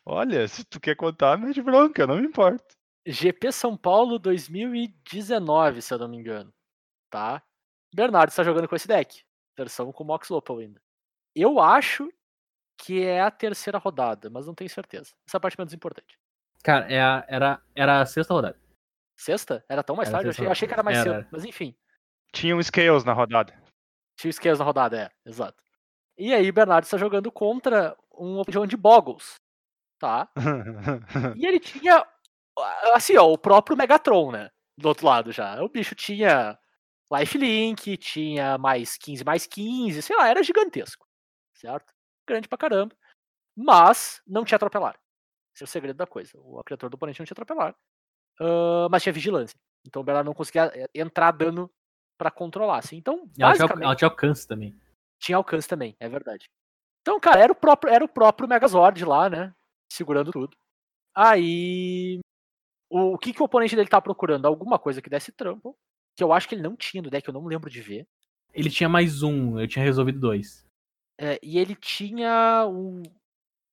Olha, 0.05 0.47
se 0.49 0.65
tu 0.65 0.81
quer 0.81 0.97
contar, 0.97 1.37
mete 1.39 1.63
bronca, 1.63 2.07
não 2.07 2.17
me 2.17 2.27
importa. 2.27 2.65
GP 3.07 3.51
São 3.53 3.77
Paulo 3.77 4.19
2019, 4.19 5.81
se 5.83 5.93
eu 5.95 5.99
não 5.99 6.09
me 6.09 6.17
engano. 6.19 6.53
Tá? 7.11 7.43
Bernardo 7.95 8.31
está 8.31 8.43
jogando 8.43 8.69
com 8.69 8.77
esse 8.77 8.87
deck. 8.89 9.23
Versão 9.57 9.93
com 9.93 10.05
Mox 10.05 10.29
Lopal 10.29 10.59
ainda. 10.59 10.81
Eu 11.35 11.61
acho 11.61 12.11
que 12.79 13.03
é 13.03 13.21
a 13.21 13.31
terceira 13.31 13.79
rodada, 13.79 14.31
mas 14.31 14.47
não 14.47 14.55
tenho 14.55 14.71
certeza. 14.71 15.13
Essa 15.27 15.37
é 15.37 15.39
a 15.39 15.41
parte 15.41 15.59
menos 15.59 15.75
importante. 15.75 16.19
Cara, 16.63 16.91
é 16.91 17.01
a- 17.01 17.25
era, 17.29 17.63
era 17.75 18.01
a 18.01 18.07
sexta 18.07 18.33
rodada. 18.33 18.59
Sexta? 19.17 19.65
Era 19.69 19.83
tão 19.83 19.97
mais 19.97 20.09
Era 20.09 20.19
tarde? 20.19 20.29
Eu 20.29 20.31
achei, 20.31 20.47
eu 20.47 20.51
achei 20.51 20.69
que 20.69 20.75
era 20.75 20.83
mais 20.83 20.97
Era, 20.99 21.05
cedo. 21.05 21.15
era. 21.17 21.29
Mas 21.31 21.45
enfim. 21.45 21.75
Tinha 22.33 22.57
um 22.57 22.63
Scales 22.63 23.05
na 23.05 23.13
rodada. 23.13 23.53
Tinha 24.17 24.31
esquemas 24.31 24.59
na 24.59 24.65
rodada, 24.65 25.01
é, 25.05 25.11
exato. 25.29 25.63
E 26.19 26.35
aí, 26.35 26.53
Bernardo 26.53 26.85
está 26.85 26.99
jogando 26.99 27.33
contra 27.33 27.97
um 28.15 28.39
opinião 28.39 28.67
de 28.67 28.77
Boggles. 28.77 29.37
tá? 29.99 30.31
E 31.37 31.47
ele 31.47 31.61
tinha, 31.61 32.07
assim, 32.95 33.17
ó, 33.17 33.33
o 33.33 33.39
próprio 33.39 33.77
Megatron, 33.77 34.33
né? 34.33 34.51
Do 34.79 34.89
outro 34.89 35.07
lado 35.07 35.33
já. 35.33 35.63
O 35.63 35.69
bicho 35.69 35.95
tinha 35.95 36.59
lifelink, 37.13 37.97
tinha 37.97 38.59
mais 38.59 38.97
15, 38.97 39.25
mais 39.25 39.47
15, 39.47 40.03
sei 40.03 40.17
lá, 40.17 40.29
era 40.29 40.43
gigantesco. 40.43 41.07
Certo? 41.55 41.93
Grande 42.29 42.49
pra 42.49 42.59
caramba. 42.59 42.95
Mas 43.57 44.23
não 44.27 44.45
tinha 44.45 44.57
atropelar. 44.57 44.99
Esse 45.55 45.65
é 45.65 45.67
o 45.67 45.69
segredo 45.69 45.97
da 45.97 46.07
coisa. 46.07 46.33
O 46.37 46.63
criatura 46.65 46.91
do 46.91 46.95
oponente 46.95 47.21
não 47.21 47.27
tinha 47.27 47.35
atropelar. 47.35 47.75
ah, 48.41 48.89
mas 48.91 49.03
tinha 49.03 49.13
vigilância. 49.13 49.59
Então 49.87 50.03
o 50.03 50.05
Bernardo 50.05 50.27
não 50.27 50.35
conseguia 50.35 50.71
eh, 50.75 50.89
entrar 50.95 51.33
dano 51.33 51.71
pra 52.21 52.31
controlar. 52.31 52.79
Assim. 52.79 52.99
Então, 52.99 53.15
ela 53.15 53.29
tinha, 53.33 53.49
basicamente, 53.49 53.85
ela 53.85 53.97
tinha 53.97 54.09
alcance 54.09 54.47
também. 54.47 54.79
tinha 55.19 55.37
alcance 55.39 55.67
também, 55.67 55.97
é 55.99 56.07
verdade. 56.07 56.51
Então, 57.01 57.19
cara, 57.19 57.41
era 57.41 57.53
o 57.53 57.57
próprio, 57.57 57.91
era 57.91 58.05
o 58.05 58.09
próprio 58.09 58.47
Megazord 58.47 59.03
lá, 59.07 59.31
né? 59.31 59.55
Segurando 59.91 60.31
tudo. 60.31 60.55
Aí. 61.17 62.21
O, 62.91 63.15
o 63.15 63.19
que, 63.19 63.33
que 63.33 63.41
o 63.41 63.47
oponente 63.47 63.75
dele 63.75 63.89
tá 63.89 64.03
procurando? 64.03 64.45
Alguma 64.45 64.79
coisa 64.79 65.01
que 65.01 65.09
desse 65.09 65.33
trampo. 65.33 65.75
Que 66.15 66.23
eu 66.23 66.33
acho 66.33 66.47
que 66.47 66.55
ele 66.55 66.63
não 66.63 66.77
tinha 66.77 67.03
no 67.03 67.09
deck, 67.09 67.27
eu 67.27 67.33
não 67.33 67.47
lembro 67.47 67.71
de 67.71 67.81
ver. 67.81 68.07
Ele 68.53 68.69
tinha 68.69 68.89
mais 68.89 69.23
um, 69.23 69.59
eu 69.59 69.67
tinha 69.67 69.85
resolvido 69.85 70.21
dois. 70.21 70.67
É, 71.19 71.39
e 71.43 71.59
ele 71.59 71.75
tinha 71.75 72.67
um 72.67 73.03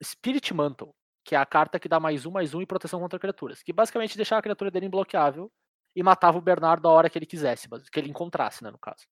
Spirit 0.02 0.54
Mantle, 0.54 0.93
que 1.26 1.36
é 1.36 1.38
a 1.38 1.45
carta 1.45 1.80
que 1.80 1.89
dá 1.89 2.00
mais 2.00 2.26
um, 2.26 2.32
mais 2.32 2.54
um 2.54 2.62
e 2.62 2.66
proteção 2.66 3.00
contra 3.00 3.20
criaturas. 3.20 3.62
Que 3.64 3.74
basicamente 3.74 4.16
deixava 4.16 4.39
a 4.39 4.43
criatura 4.43 4.72
dele 4.72 4.86
imbloqueável 4.86 5.52
e 5.98 6.04
matava 6.04 6.38
o 6.38 6.41
Bernardo 6.41 6.88
a 6.88 6.91
hora 6.91 7.10
que 7.10 7.18
ele 7.18 7.26
quisesse, 7.26 7.68
mas 7.68 7.89
que 7.89 8.00
ele 8.00 8.08
encontrasse, 8.08 8.64
né, 8.64 8.70
no 8.70 8.78
caso. 8.78 9.08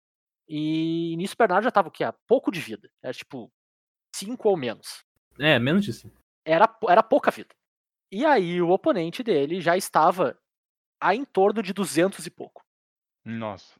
E 0.47 1.15
nisso 1.17 1.33
o 1.33 1.37
Bernardo 1.37 1.63
já 1.63 1.71
tava 1.71 1.87
o 1.87 1.91
quê? 1.91 2.03
A 2.03 2.13
pouco 2.13 2.51
de 2.51 2.59
vida. 2.59 2.87
Era 3.01 3.11
tipo 3.11 3.51
5 4.15 4.47
ou 4.47 4.55
menos. 4.55 5.03
É, 5.39 5.57
menos 5.57 5.83
de 5.83 5.91
cinco. 5.91 6.15
era, 6.45 6.69
era 6.87 7.01
pouca 7.01 7.31
vida. 7.31 7.49
E 8.11 8.23
aí 8.23 8.61
o 8.61 8.69
oponente 8.69 9.23
dele 9.23 9.59
já 9.59 9.75
estava 9.75 10.37
a 11.01 11.15
em 11.15 11.25
torno 11.25 11.63
de 11.63 11.73
200 11.73 12.23
e 12.23 12.29
pouco. 12.29 12.63
Nossa. 13.25 13.73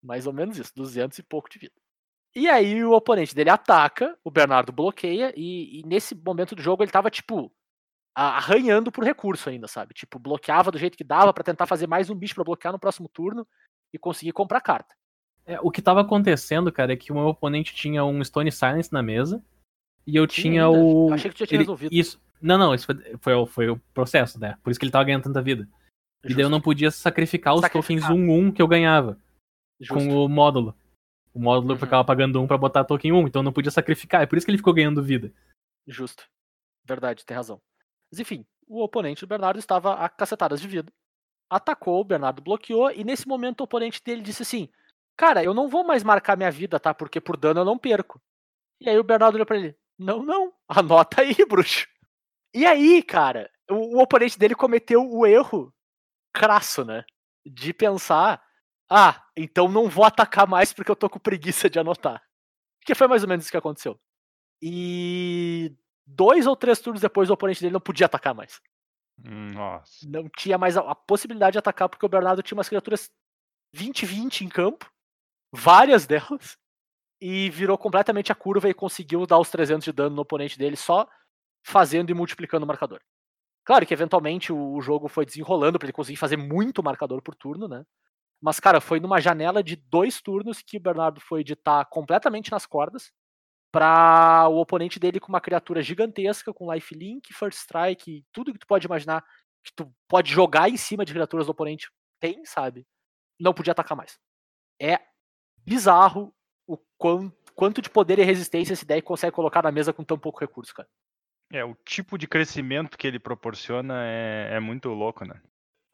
Mais 0.00 0.28
ou 0.28 0.32
menos 0.32 0.56
isso, 0.56 0.72
200 0.76 1.18
e 1.18 1.22
pouco 1.24 1.50
de 1.50 1.58
vida. 1.58 1.74
E 2.32 2.48
aí 2.48 2.84
o 2.84 2.92
oponente 2.92 3.34
dele 3.34 3.50
ataca, 3.50 4.16
o 4.22 4.30
Bernardo 4.30 4.70
bloqueia, 4.70 5.34
e, 5.36 5.80
e 5.80 5.82
nesse 5.84 6.14
momento 6.14 6.54
do 6.54 6.62
jogo 6.62 6.84
ele 6.84 6.92
tava, 6.92 7.10
tipo, 7.10 7.52
arranhando 8.14 8.92
por 8.92 9.04
recurso 9.04 9.48
ainda, 9.48 9.66
sabe? 9.68 9.94
Tipo, 9.94 10.18
bloqueava 10.18 10.70
do 10.70 10.78
jeito 10.78 10.96
que 10.96 11.04
dava 11.04 11.32
pra 11.32 11.44
tentar 11.44 11.66
fazer 11.66 11.86
mais 11.86 12.10
um 12.10 12.14
bicho 12.14 12.34
pra 12.34 12.44
bloquear 12.44 12.72
no 12.72 12.78
próximo 12.78 13.08
turno 13.08 13.46
e 13.92 13.98
conseguir 13.98 14.32
comprar 14.32 14.60
carta. 14.60 14.94
É, 15.44 15.58
o 15.60 15.70
que 15.70 15.82
tava 15.82 16.00
acontecendo, 16.02 16.70
cara, 16.70 16.92
é 16.92 16.96
que 16.96 17.10
o 17.10 17.14
meu 17.14 17.26
oponente 17.26 17.74
tinha 17.74 18.04
um 18.04 18.22
Stone 18.22 18.52
Silence 18.52 18.92
na 18.92 19.02
mesa. 19.02 19.42
E 20.06 20.16
eu 20.16 20.26
Tinha 20.26 20.42
tinha 20.42 20.66
ainda? 20.66 20.78
o. 20.78 21.08
Eu 21.10 21.14
achei 21.14 21.30
que 21.30 21.36
tu 21.36 21.40
já 21.40 21.46
tinha 21.46 21.56
ele- 21.56 21.62
resolvido. 21.64 21.92
Isso. 21.92 22.20
Não, 22.40 22.58
não, 22.58 22.74
isso 22.74 22.86
foi, 22.86 22.96
foi, 23.20 23.34
o- 23.34 23.46
foi 23.46 23.68
o 23.70 23.78
processo, 23.94 24.38
né? 24.38 24.58
Por 24.62 24.70
isso 24.70 24.78
que 24.80 24.84
ele 24.84 24.90
tava 24.92 25.04
ganhando 25.04 25.22
tanta 25.22 25.40
vida. 25.40 25.62
E 26.24 26.28
daí 26.28 26.32
eu 26.32 26.36
Justo, 26.38 26.50
não 26.50 26.60
podia 26.60 26.90
sacrificar 26.90 27.54
os 27.54 27.60
Sacrificar. 27.60 28.08
tokens 28.08 28.20
1-1 28.20 28.52
que 28.52 28.60
eu 28.62 28.66
ganhava 28.68 29.16
justo. 29.80 29.94
com 29.94 30.24
o 30.24 30.28
módulo. 30.28 30.76
O 31.32 31.38
módulo 31.40 31.72
Uhum. 31.74 31.78
ficava 31.78 32.04
pagando 32.04 32.40
um 32.40 32.46
pra 32.46 32.58
botar 32.58 32.84
token 32.84 33.12
1, 33.12 33.26
então 33.28 33.40
eu 33.40 33.44
não 33.44 33.52
podia 33.52 33.70
sacrificar. 33.70 34.22
É 34.22 34.26
por 34.26 34.36
isso 34.36 34.44
que 34.44 34.50
ele 34.50 34.58
ficou 34.58 34.74
ganhando 34.74 35.02
vida. 35.02 35.32
Justo. 35.86 36.24
Verdade, 36.84 37.24
tem 37.24 37.36
razão. 37.36 37.60
Mas 38.12 38.20
enfim, 38.20 38.44
o 38.68 38.82
oponente 38.82 39.22
do 39.22 39.26
Bernardo 39.26 39.58
estava 39.58 39.94
a 39.94 40.08
cacetadas 40.08 40.60
de 40.60 40.68
vida. 40.68 40.92
Atacou, 41.48 42.00
o 42.00 42.04
Bernardo 42.04 42.42
bloqueou, 42.42 42.90
e 42.90 43.02
nesse 43.02 43.26
momento 43.26 43.62
o 43.62 43.64
oponente 43.64 44.02
dele 44.04 44.20
disse 44.20 44.42
assim: 44.42 44.68
Cara, 45.16 45.42
eu 45.42 45.54
não 45.54 45.68
vou 45.68 45.82
mais 45.82 46.04
marcar 46.04 46.36
minha 46.36 46.50
vida, 46.50 46.78
tá? 46.78 46.92
Porque 46.92 47.20
por 47.20 47.36
dano 47.36 47.60
eu 47.60 47.64
não 47.64 47.78
perco. 47.78 48.20
E 48.80 48.88
aí 48.88 48.98
o 48.98 49.04
Bernardo 49.04 49.36
olhou 49.36 49.46
pra 49.46 49.56
ele: 49.56 49.76
Não, 49.98 50.22
não, 50.22 50.52
anota 50.68 51.22
aí, 51.22 51.34
bruxo. 51.48 51.86
E 52.54 52.66
aí, 52.66 53.02
cara, 53.02 53.50
o, 53.70 53.96
o 53.96 54.02
oponente 54.02 54.38
dele 54.38 54.54
cometeu 54.54 55.02
o 55.10 55.26
erro 55.26 55.72
crasso, 56.32 56.84
né? 56.84 57.04
De 57.46 57.72
pensar: 57.72 58.42
Ah, 58.90 59.24
então 59.36 59.68
não 59.68 59.88
vou 59.88 60.04
atacar 60.04 60.46
mais 60.46 60.72
porque 60.72 60.90
eu 60.90 60.96
tô 60.96 61.08
com 61.08 61.18
preguiça 61.18 61.70
de 61.70 61.78
anotar. 61.78 62.22
Que 62.84 62.94
foi 62.94 63.06
mais 63.08 63.22
ou 63.22 63.28
menos 63.28 63.44
isso 63.44 63.52
que 63.52 63.56
aconteceu. 63.56 63.98
E 64.60 65.74
dois 66.06 66.46
ou 66.46 66.56
três 66.56 66.80
turnos 66.80 67.00
depois 67.00 67.30
o 67.30 67.32
oponente 67.32 67.60
dele 67.60 67.72
não 67.72 67.80
podia 67.80 68.06
atacar 68.06 68.34
mais. 68.34 68.60
Nossa. 69.18 70.08
Não 70.08 70.28
tinha 70.36 70.58
mais 70.58 70.76
a, 70.76 70.80
a 70.80 70.94
possibilidade 70.94 71.52
de 71.52 71.58
atacar 71.58 71.88
porque 71.88 72.04
o 72.04 72.08
Bernardo 72.08 72.42
tinha 72.42 72.56
umas 72.56 72.68
criaturas 72.68 73.10
20-20 73.74 74.42
em 74.42 74.48
campo, 74.48 74.90
várias 75.52 76.06
delas, 76.06 76.58
e 77.20 77.48
virou 77.50 77.78
completamente 77.78 78.32
a 78.32 78.34
curva 78.34 78.68
e 78.68 78.74
conseguiu 78.74 79.26
dar 79.26 79.38
os 79.38 79.48
300 79.50 79.84
de 79.84 79.92
dano 79.92 80.16
no 80.16 80.22
oponente 80.22 80.58
dele 80.58 80.76
só 80.76 81.08
fazendo 81.64 82.10
e 82.10 82.14
multiplicando 82.14 82.64
o 82.64 82.66
marcador. 82.66 83.00
Claro 83.64 83.86
que 83.86 83.94
eventualmente 83.94 84.52
o, 84.52 84.74
o 84.74 84.82
jogo 84.82 85.06
foi 85.08 85.24
desenrolando 85.24 85.78
para 85.78 85.86
ele 85.86 85.92
conseguir 85.92 86.16
fazer 86.16 86.36
muito 86.36 86.82
marcador 86.82 87.22
por 87.22 87.36
turno, 87.36 87.68
né? 87.68 87.84
Mas, 88.40 88.58
cara, 88.58 88.80
foi 88.80 88.98
numa 88.98 89.20
janela 89.20 89.62
de 89.62 89.76
dois 89.76 90.20
turnos 90.20 90.60
que 90.62 90.76
o 90.78 90.80
Bernardo 90.80 91.20
foi 91.20 91.44
de 91.44 91.52
estar 91.52 91.84
completamente 91.84 92.50
nas 92.50 92.66
cordas 92.66 93.12
para 93.72 94.48
o 94.50 94.60
oponente 94.60 95.00
dele 95.00 95.18
com 95.18 95.28
uma 95.28 95.40
criatura 95.40 95.82
gigantesca, 95.82 96.52
com 96.52 96.72
lifelink, 96.72 97.32
first 97.32 97.58
strike, 97.58 98.24
tudo 98.30 98.52
que 98.52 98.58
tu 98.58 98.66
pode 98.66 98.86
imaginar 98.86 99.24
que 99.64 99.72
tu 99.74 99.90
pode 100.06 100.30
jogar 100.30 100.68
em 100.68 100.76
cima 100.76 101.04
de 101.04 101.12
criaturas 101.12 101.46
do 101.46 101.52
oponente 101.52 101.90
tem, 102.20 102.44
sabe? 102.44 102.86
Não 103.40 103.54
podia 103.54 103.72
atacar 103.72 103.96
mais. 103.96 104.18
É 104.80 105.00
bizarro 105.64 106.34
o 106.66 106.76
quanto, 106.98 107.52
quanto 107.54 107.80
de 107.80 107.88
poder 107.88 108.18
e 108.18 108.24
resistência 108.24 108.74
esse 108.74 108.84
deck 108.84 109.02
consegue 109.02 109.34
colocar 109.34 109.62
na 109.62 109.72
mesa 109.72 109.92
com 109.92 110.04
tão 110.04 110.18
pouco 110.18 110.40
recurso, 110.40 110.74
cara. 110.74 110.88
É, 111.50 111.64
o 111.64 111.74
tipo 111.84 112.18
de 112.18 112.26
crescimento 112.26 112.98
que 112.98 113.06
ele 113.06 113.18
proporciona 113.18 114.04
é, 114.06 114.54
é 114.54 114.60
muito 114.60 114.88
louco, 114.88 115.24
né? 115.24 115.40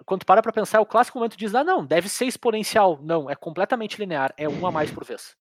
Quando 0.04 0.20
tu 0.20 0.26
para 0.26 0.42
pra 0.42 0.52
pensar, 0.52 0.78
é 0.78 0.80
o 0.80 0.86
clássico 0.86 1.18
momento 1.18 1.36
diz, 1.36 1.54
ah, 1.54 1.64
não, 1.64 1.84
deve 1.84 2.08
ser 2.08 2.26
exponencial. 2.26 3.00
Não, 3.02 3.28
é 3.28 3.34
completamente 3.34 3.98
linear, 3.98 4.32
é 4.36 4.48
um 4.48 4.66
a 4.66 4.70
mais 4.70 4.90
por 4.90 5.04
vez. 5.04 5.36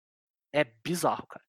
É 0.53 0.65
bizarro, 0.65 1.27
cara. 1.27 1.45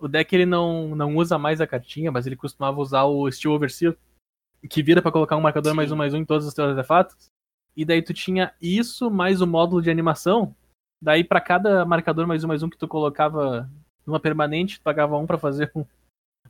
O 0.00 0.08
deck 0.08 0.34
ele 0.34 0.46
não, 0.46 0.96
não 0.96 1.14
usa 1.16 1.38
mais 1.38 1.60
a 1.60 1.66
cartinha, 1.66 2.10
mas 2.10 2.26
ele 2.26 2.34
costumava 2.34 2.80
usar 2.80 3.04
o 3.04 3.30
Steel 3.30 3.52
Overseer, 3.52 3.96
que 4.68 4.82
vira 4.82 5.02
pra 5.02 5.12
colocar 5.12 5.36
um 5.36 5.42
marcador 5.42 5.72
Sim. 5.72 5.76
mais 5.76 5.92
um 5.92 5.96
mais 5.96 6.14
um 6.14 6.16
em 6.16 6.24
todos 6.24 6.46
os 6.46 6.54
teus 6.54 6.70
artefatos. 6.70 7.28
E 7.76 7.84
daí 7.84 8.02
tu 8.02 8.14
tinha 8.14 8.52
isso 8.60 9.10
mais 9.10 9.40
o 9.40 9.46
módulo 9.46 9.82
de 9.82 9.90
animação. 9.90 10.54
Daí 11.02 11.22
pra 11.22 11.40
cada 11.40 11.84
marcador 11.84 12.26
mais 12.26 12.42
um 12.42 12.48
mais 12.48 12.62
um 12.62 12.70
que 12.70 12.78
tu 12.78 12.88
colocava 12.88 13.70
numa 14.06 14.18
permanente, 14.18 14.78
tu 14.78 14.82
pagava 14.82 15.18
um 15.18 15.26
pra 15.26 15.38
fazer 15.38 15.70
um 15.74 15.84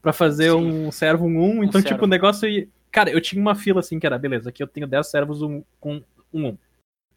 para 0.00 0.12
fazer 0.12 0.50
Sim. 0.50 0.86
um 0.86 0.92
servo 0.92 1.26
um 1.26 1.58
1. 1.58 1.64
então, 1.64 1.80
tipo, 1.80 1.90
servo. 1.90 2.04
o 2.04 2.08
negócio 2.08 2.48
ia. 2.48 2.68
Cara, 2.90 3.10
eu 3.10 3.20
tinha 3.20 3.40
uma 3.40 3.54
fila 3.54 3.80
assim 3.80 3.98
que 3.98 4.06
era, 4.06 4.18
beleza, 4.18 4.48
aqui 4.48 4.62
eu 4.62 4.66
tenho 4.66 4.86
10 4.86 5.06
servos 5.08 5.42
um, 5.42 5.62
com 5.78 6.02
um 6.32 6.48
1. 6.48 6.58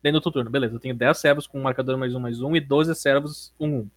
Daí 0.02 0.12
no 0.12 0.18
outro 0.18 0.32
turno, 0.32 0.50
beleza, 0.50 0.76
eu 0.76 0.80
tenho 0.80 0.96
10 0.96 1.18
servos 1.18 1.48
com 1.48 1.60
um 1.60 1.64
marcador 1.64 1.98
mais 1.98 2.14
um 2.14 2.20
mais 2.20 2.42
um 2.42 2.56
e 2.56 2.60
12 2.60 2.94
servos 2.96 3.54
um 3.60 3.78
1. 3.80 3.90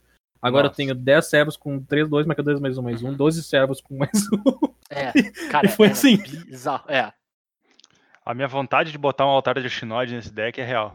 Agora 0.46 0.68
Nossa. 0.68 0.74
eu 0.74 0.76
tenho 0.76 0.94
10 0.94 1.26
servos 1.26 1.56
com 1.56 1.80
3, 1.82 2.08
2 2.08 2.26
marcadores 2.26 2.60
mais 2.60 2.78
um 2.78 2.82
mais 2.82 3.02
um, 3.02 3.12
12 3.12 3.42
servos 3.42 3.80
com 3.80 3.96
mais 3.96 4.12
um. 4.32 4.74
É, 4.90 5.12
cara, 5.50 5.66
E 5.66 5.70
foi 5.70 5.86
era 5.86 5.92
assim. 5.94 6.16
bizarro. 6.18 6.84
É, 6.90 7.12
A 8.24 8.32
minha 8.34 8.46
vontade 8.48 8.92
de 8.92 8.98
botar 8.98 9.26
um 9.26 9.30
altar 9.30 9.60
de 9.60 9.68
Shinod 9.68 10.14
nesse 10.14 10.32
deck 10.32 10.60
é 10.60 10.64
real. 10.64 10.94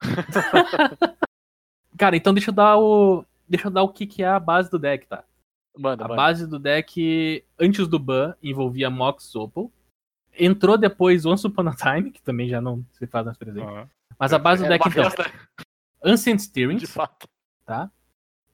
Cara, 1.98 2.16
então 2.16 2.32
deixa 2.34 2.50
eu 2.50 2.54
dar 2.54 2.78
o. 2.78 3.24
Deixa 3.48 3.66
eu 3.68 3.70
dar 3.70 3.82
o 3.82 3.88
que, 3.88 4.06
que 4.06 4.22
é 4.22 4.28
a 4.28 4.40
base 4.40 4.70
do 4.70 4.78
deck, 4.78 5.06
tá? 5.06 5.24
manda, 5.76 6.04
A 6.04 6.08
manda. 6.08 6.16
base 6.16 6.46
do 6.46 6.58
deck, 6.58 7.44
antes 7.58 7.86
do 7.88 7.98
ban, 7.98 8.34
envolvia 8.42 8.90
Mox 8.90 9.34
Opal. 9.34 9.70
Entrou 10.38 10.78
depois 10.78 11.26
Once 11.26 11.46
Upon 11.46 11.68
a 11.68 11.74
Time, 11.74 12.10
que 12.10 12.22
também 12.22 12.48
já 12.48 12.60
não 12.60 12.84
se 12.92 13.06
faz 13.06 13.26
mais 13.26 13.36
presente. 13.36 13.64
Aham. 13.66 13.88
Mas 14.18 14.32
a 14.32 14.38
base 14.38 14.62
do 14.62 14.66
Era 14.72 14.78
deck, 14.78 14.88
então, 14.88 15.10
Ancient 16.04 16.36
de 16.36 16.42
Steerings, 16.44 16.90
fato. 16.90 17.28
tá? 17.66 17.90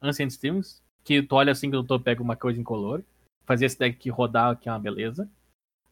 Ancient 0.00 0.30
Steerings, 0.30 0.82
que 1.04 1.22
tu 1.22 1.34
olha 1.34 1.52
assim 1.52 1.70
que 1.70 1.82
tô, 1.84 1.98
pega 1.98 2.22
uma 2.22 2.36
coisa 2.36 2.60
em 2.60 2.64
color. 2.64 3.02
Fazer 3.44 3.66
esse 3.66 3.78
deck 3.78 4.08
rodar, 4.10 4.56
que 4.58 4.68
é 4.68 4.72
uma 4.72 4.78
beleza. 4.78 5.28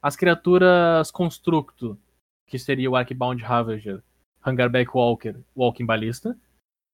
As 0.03 0.15
criaturas 0.15 1.11
Constructo, 1.11 1.99
que 2.47 2.59
seria 2.59 2.91
o 2.91 2.97
Arcbound 2.97 3.43
Ravager, 3.43 4.03
Hungerback 4.47 4.91
Walker, 4.95 5.35
Walking 5.57 5.87
Ballista. 5.87 6.39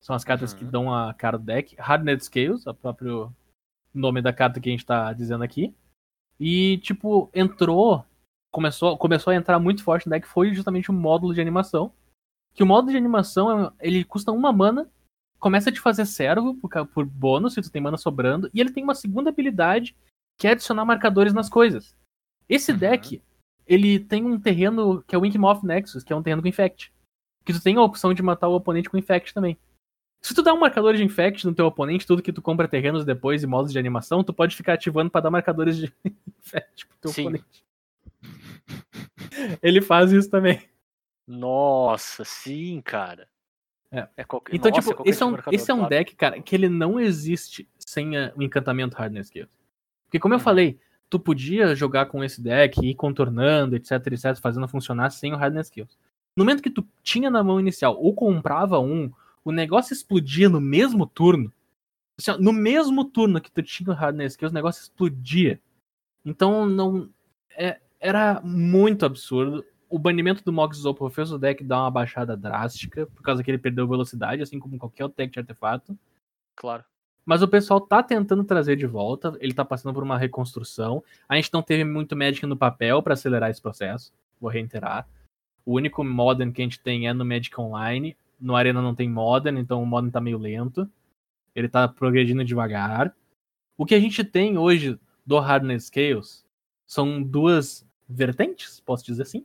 São 0.00 0.16
as 0.16 0.24
cartas 0.24 0.54
que 0.54 0.64
Uhum. 0.64 0.70
dão 0.70 0.94
a 0.94 1.12
cara 1.12 1.38
do 1.38 1.44
deck. 1.44 1.76
Hardened 1.78 2.24
Scales, 2.24 2.66
o 2.66 2.74
próprio 2.74 3.34
nome 3.92 4.22
da 4.22 4.32
carta 4.32 4.60
que 4.60 4.68
a 4.68 4.72
gente 4.72 4.86
tá 4.86 5.12
dizendo 5.12 5.44
aqui. 5.44 5.74
E, 6.40 6.78
tipo, 6.78 7.30
entrou, 7.34 8.04
começou, 8.50 8.96
começou 8.96 9.32
a 9.32 9.36
entrar 9.36 9.58
muito 9.58 9.84
forte 9.84 10.06
no 10.06 10.10
deck, 10.10 10.26
foi 10.26 10.54
justamente 10.54 10.90
o 10.90 10.94
módulo 10.94 11.34
de 11.34 11.40
animação. 11.40 11.92
Que 12.54 12.62
o 12.62 12.66
módulo 12.66 12.92
de 12.92 12.96
animação, 12.98 13.72
ele 13.80 14.04
custa 14.04 14.32
uma 14.32 14.52
mana, 14.52 14.90
começa 15.42 15.70
a 15.70 15.72
te 15.72 15.80
fazer 15.80 16.06
servo 16.06 16.54
por, 16.54 16.70
por 16.86 17.04
bônus, 17.04 17.54
se 17.54 17.62
tu 17.62 17.68
tem 17.68 17.82
mana 17.82 17.96
sobrando, 17.96 18.48
e 18.54 18.60
ele 18.60 18.70
tem 18.70 18.84
uma 18.84 18.94
segunda 18.94 19.30
habilidade, 19.30 19.96
que 20.38 20.46
é 20.46 20.52
adicionar 20.52 20.84
marcadores 20.84 21.34
nas 21.34 21.48
coisas. 21.48 21.96
Esse 22.48 22.70
Uhum. 22.70 22.78
deck, 22.78 23.20
ele 23.66 23.98
tem 23.98 24.24
um 24.24 24.38
terreno 24.38 25.02
que 25.02 25.16
é 25.16 25.18
o 25.18 25.26
Inkmoth 25.26 25.64
Nexus, 25.64 26.04
que 26.04 26.12
é 26.12 26.16
um 26.16 26.22
terreno 26.22 26.40
com 26.42 26.46
Infect. 26.48 26.92
Que 27.44 27.52
tu 27.52 27.60
tem 27.60 27.76
a 27.76 27.82
opção 27.82 28.14
de 28.14 28.22
matar 28.22 28.46
o 28.46 28.54
oponente 28.54 28.88
com 28.88 28.96
Infect 28.96 29.34
também. 29.34 29.58
Se 30.24 30.32
tu 30.32 30.42
dá 30.42 30.54
um 30.54 30.60
marcador 30.60 30.94
de 30.94 31.02
Infect 31.02 31.44
no 31.44 31.52
teu 31.52 31.66
oponente, 31.66 32.06
tudo 32.06 32.22
que 32.22 32.32
tu 32.32 32.40
compra 32.40 32.68
terrenos 32.68 33.04
depois 33.04 33.42
e 33.42 33.46
modos 33.48 33.72
de 33.72 33.78
animação, 33.80 34.22
tu 34.22 34.32
pode 34.32 34.54
ficar 34.54 34.74
ativando 34.74 35.10
pra 35.10 35.20
dar 35.20 35.30
marcadores 35.32 35.76
de 35.76 35.92
Infect 36.38 36.86
pro 36.86 36.98
teu 37.00 37.10
Sim. 37.10 37.22
oponente. 37.22 37.64
Ele 39.60 39.82
faz 39.82 40.12
isso 40.12 40.30
também. 40.30 40.62
Nossa, 41.26 42.24
sim, 42.24 42.80
cara. 42.80 43.28
É. 43.92 44.24
qualquer- 44.24 44.54
Então, 44.56 44.70
nossa, 44.70 44.80
tipo, 44.82 44.94
qualquer 44.96 45.10
esse 45.10 45.22
é, 45.22 45.26
um, 45.26 45.36
esse 45.52 45.70
é 45.70 45.74
um 45.74 45.86
deck, 45.86 46.16
cara, 46.16 46.40
que 46.40 46.56
ele 46.56 46.68
não 46.68 46.98
existe 46.98 47.68
sem 47.78 48.16
a- 48.16 48.32
o 48.34 48.42
encantamento 48.42 48.96
Hardness 48.96 49.26
Skills. 49.26 49.50
Porque, 50.06 50.18
como 50.18 50.32
eu 50.34 50.38
Uhum. 50.38 50.44
falei, 50.44 50.78
tu 51.10 51.20
podia 51.20 51.74
jogar 51.76 52.06
com 52.06 52.24
esse 52.24 52.40
deck, 52.42 52.80
ir 52.84 52.94
contornando, 52.94 53.76
etc, 53.76 53.92
etc, 54.06 54.34
fazendo 54.40 54.66
funcionar 54.66 55.10
sem 55.10 55.32
o 55.34 55.36
Hardness 55.36 55.66
Skills. 55.66 55.98
No 56.34 56.42
momento 56.44 56.62
que 56.62 56.70
tu 56.70 56.86
tinha 57.02 57.30
na 57.30 57.44
mão 57.44 57.60
inicial 57.60 57.94
ou 58.00 58.14
comprava 58.14 58.78
um, 58.80 59.12
o 59.44 59.52
negócio 59.52 59.92
explodia 59.92 60.48
no 60.48 60.60
mesmo 60.60 61.06
turno. 61.06 61.52
Assim, 62.18 62.32
no 62.42 62.52
mesmo 62.52 63.04
turno 63.04 63.40
que 63.42 63.50
tu 63.52 63.62
tinha 63.62 63.90
o 63.90 63.94
Hardness 63.94 64.32
Skills, 64.32 64.52
o 64.52 64.54
negócio 64.54 64.80
explodia. 64.82 65.60
Então, 66.24 66.64
não. 66.66 67.10
é- 67.54 67.78
era 68.00 68.40
muito 68.42 69.04
absurdo. 69.04 69.62
O 69.92 69.98
banimento 69.98 70.42
do 70.42 70.54
Mox 70.54 70.82
Opal 70.86 71.10
fez 71.10 71.30
o 71.30 71.38
deck 71.38 71.62
dar 71.62 71.82
uma 71.82 71.90
baixada 71.90 72.34
drástica, 72.34 73.06
por 73.08 73.22
causa 73.22 73.44
que 73.44 73.50
ele 73.50 73.58
perdeu 73.58 73.86
velocidade, 73.86 74.40
assim 74.40 74.58
como 74.58 74.78
qualquer 74.78 75.04
outro 75.04 75.18
deck 75.18 75.30
de 75.30 75.38
artefato. 75.38 75.94
Claro. 76.56 76.82
Mas 77.26 77.42
o 77.42 77.48
pessoal 77.48 77.78
tá 77.78 78.02
tentando 78.02 78.42
trazer 78.42 78.74
de 78.74 78.86
volta, 78.86 79.36
ele 79.38 79.52
tá 79.52 79.66
passando 79.66 79.92
por 79.92 80.02
uma 80.02 80.16
reconstrução. 80.16 81.04
A 81.28 81.36
gente 81.36 81.52
não 81.52 81.62
teve 81.62 81.84
muito 81.84 82.16
Magic 82.16 82.46
no 82.46 82.56
papel 82.56 83.02
pra 83.02 83.12
acelerar 83.12 83.50
esse 83.50 83.60
processo, 83.60 84.14
vou 84.40 84.50
reiterar. 84.50 85.06
O 85.62 85.74
único 85.74 86.02
Modern 86.02 86.50
que 86.50 86.62
a 86.62 86.64
gente 86.64 86.80
tem 86.80 87.06
é 87.06 87.12
no 87.12 87.22
Magic 87.22 87.60
Online. 87.60 88.16
No 88.40 88.56
Arena 88.56 88.80
não 88.80 88.94
tem 88.94 89.10
Modern, 89.10 89.58
então 89.58 89.82
o 89.82 89.86
Modern 89.86 90.10
tá 90.10 90.22
meio 90.22 90.38
lento. 90.38 90.90
Ele 91.54 91.68
tá 91.68 91.86
progredindo 91.86 92.42
devagar. 92.42 93.14
O 93.76 93.84
que 93.84 93.94
a 93.94 94.00
gente 94.00 94.24
tem 94.24 94.56
hoje 94.56 94.98
do 95.24 95.38
Hardness 95.38 95.84
Scales 95.84 96.46
são 96.86 97.22
duas 97.22 97.86
vertentes, 98.08 98.80
posso 98.80 99.04
dizer 99.04 99.24
assim. 99.24 99.44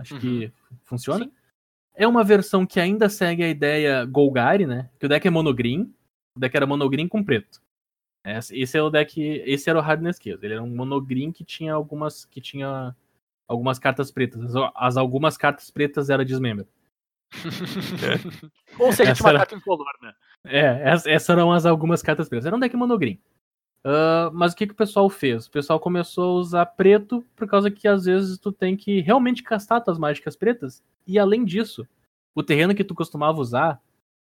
Acho 0.00 0.18
que 0.18 0.52
funciona. 0.84 1.24
Sim. 1.24 1.32
É 1.96 2.06
uma 2.06 2.24
versão 2.24 2.64
que 2.66 2.80
ainda 2.80 3.08
segue 3.08 3.42
a 3.44 3.48
ideia 3.48 4.04
Golgari, 4.06 4.66
né? 4.66 4.88
Que 4.98 5.06
o 5.06 5.08
deck 5.08 5.26
é 5.26 5.30
monogreen. 5.30 5.92
O 6.36 6.40
deck 6.40 6.56
era 6.56 6.66
monogreen 6.66 7.06
com 7.08 7.22
preto. 7.22 7.60
Esse 8.24 8.58
esse 8.58 8.78
é 8.78 8.82
o 8.82 8.90
deck. 8.90 9.20
Esse 9.46 9.68
era 9.68 9.78
o 9.78 9.82
Hardness 9.82 10.16
Scales. 10.16 10.42
Ele 10.42 10.54
era 10.54 10.62
um 10.62 10.74
monogreen 10.74 11.30
que 11.32 11.44
tinha 11.44 11.74
algumas. 11.74 12.24
que 12.24 12.40
tinha 12.40 12.94
algumas 13.48 13.78
cartas 13.78 14.10
pretas. 14.10 14.54
As, 14.56 14.70
as 14.74 14.96
algumas 14.96 15.36
cartas 15.36 15.70
pretas 15.70 16.08
era 16.10 16.24
Dismember. 16.24 16.66
Ou 18.78 18.92
seja, 18.92 19.10
Essa 19.10 19.14
tinha 19.14 19.24
uma 19.26 19.30
era- 19.30 19.38
carta 19.40 19.54
incolor, 19.54 19.86
né? 20.02 20.12
É, 20.44 20.92
ess- 20.94 21.06
essas 21.06 21.28
eram 21.30 21.52
as 21.52 21.66
algumas 21.66 22.02
cartas 22.02 22.28
pretas. 22.28 22.46
Era 22.46 22.56
um 22.56 22.60
deck 22.60 22.74
monogreen. 22.76 23.20
Ah, 23.84 24.30
mas 24.32 24.52
o 24.52 24.56
que, 24.56 24.66
que 24.66 24.72
o 24.72 24.76
pessoal 24.76 25.08
fez? 25.08 25.46
O 25.46 25.50
pessoal 25.50 25.80
começou 25.80 26.36
a 26.36 26.40
usar 26.40 26.66
preto 26.66 27.24
por 27.34 27.48
causa 27.48 27.70
que 27.70 27.88
às 27.88 28.04
vezes 28.04 28.38
tu 28.38 28.52
tem 28.52 28.76
que 28.76 29.00
realmente 29.00 29.42
castar 29.42 29.82
tuas 29.82 29.98
mágicas 29.98 30.36
pretas. 30.36 30.82
E 31.06 31.18
além 31.18 31.44
disso, 31.44 31.86
o 32.34 32.42
terreno 32.42 32.74
que 32.74 32.84
tu 32.84 32.94
costumava 32.94 33.40
usar, 33.40 33.80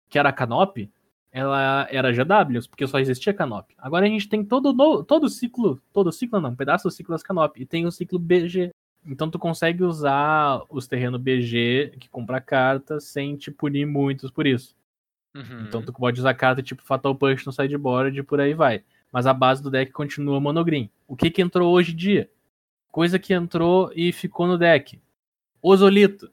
que 0.10 0.20
era 0.20 0.30
a 0.30 0.34
Canop, 0.34 0.90
ela 1.32 1.88
era 1.92 2.12
GWs, 2.12 2.68
porque 2.68 2.88
só 2.88 3.00
existia 3.00 3.34
Canop. 3.34 3.74
Agora 3.78 4.06
a 4.06 4.10
gente 4.10 4.28
tem 4.28 4.44
todo 4.44 4.74
no, 4.74 5.04
todo 5.04 5.26
o 5.26 5.30
ciclo, 5.30 5.82
todo 5.94 6.08
o 6.08 6.12
ciclo 6.12 6.40
não, 6.40 6.52
um 6.52 6.56
pedaço 6.56 6.88
do 6.88 6.92
ciclo 6.92 7.14
das 7.14 7.24
Canop, 7.24 7.60
e 7.60 7.66
tem 7.66 7.86
o 7.86 7.92
ciclo 7.92 8.20
BG. 8.20 8.72
Então 9.06 9.30
tu 9.30 9.40
consegue 9.40 9.84
usar 9.84 10.64
os 10.70 10.88
terrenos 10.88 11.22
BG 11.22 11.94
que 12.00 12.10
compra 12.10 12.42
carta 12.42 13.00
sem 13.00 13.38
te 13.38 13.50
punir 13.52 13.86
muitos 13.86 14.30
por 14.30 14.46
isso. 14.46 14.76
Uhum. 15.36 15.66
Então 15.68 15.82
tu 15.82 15.94
pode 15.94 16.20
usar 16.20 16.34
carta 16.34 16.62
tipo 16.62 16.84
Fatal 16.84 17.16
Punch 17.16 17.46
no 17.46 17.54
sideboard 17.54 18.20
e 18.20 18.24
por 18.24 18.42
aí 18.42 18.54
vai. 18.54 18.84
Mas 19.12 19.26
a 19.26 19.34
base 19.34 19.62
do 19.64 19.72
deck 19.72 19.92
continua 19.92 20.40
monogreen. 20.40 20.90
O 21.08 21.16
que 21.16 21.30
que 21.32 21.42
entrou 21.42 21.72
hoje 21.74 21.94
em 21.94 21.96
dia? 21.96 22.30
Coisa 22.92 23.18
que 23.18 23.34
entrou 23.34 23.92
e 23.96 24.12
ficou 24.12 24.48
no 24.48 24.58
deck. 24.58 25.00
Osolito. 25.62 26.30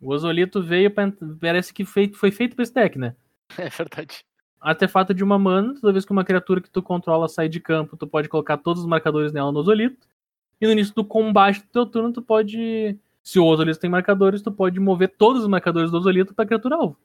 O 0.00 0.12
Osolito 0.12 0.62
veio 0.62 0.90
pra... 0.90 1.12
Parece 1.40 1.72
que 1.72 1.84
feito- 1.84 2.16
foi 2.16 2.30
feito 2.30 2.54
pra 2.54 2.62
esse 2.62 2.74
deck, 2.74 2.98
né? 2.98 3.14
É 3.58 3.68
verdade. 3.68 4.24
Artefato 4.60 5.12
de 5.12 5.22
uma 5.22 5.38
mana, 5.38 5.74
toda 5.78 5.92
vez 5.92 6.04
que 6.04 6.12
uma 6.12 6.24
criatura 6.24 6.60
que 6.60 6.70
tu 6.70 6.82
controla 6.82 7.28
sai 7.28 7.48
de 7.48 7.60
campo, 7.60 7.96
tu 7.96 8.06
pode 8.06 8.28
colocar 8.28 8.56
todos 8.56 8.82
os 8.82 8.88
marcadores 8.88 9.32
nela 9.32 9.52
no 9.52 9.58
Osolito. 9.60 10.06
E 10.60 10.66
no 10.66 10.72
início 10.72 10.94
do 10.94 11.04
combate 11.04 11.60
do 11.60 11.66
teu 11.66 11.84
turno, 11.84 12.12
tu 12.12 12.22
pode. 12.22 12.96
Se 13.22 13.38
o 13.38 13.44
Osolito 13.44 13.78
tem 13.78 13.90
marcadores, 13.90 14.40
tu 14.40 14.50
pode 14.50 14.80
mover 14.80 15.10
todos 15.18 15.42
os 15.42 15.48
marcadores 15.48 15.90
do 15.90 15.98
Osolito 15.98 16.32
pra 16.34 16.46
criatura 16.46 16.76
alvo. 16.76 16.96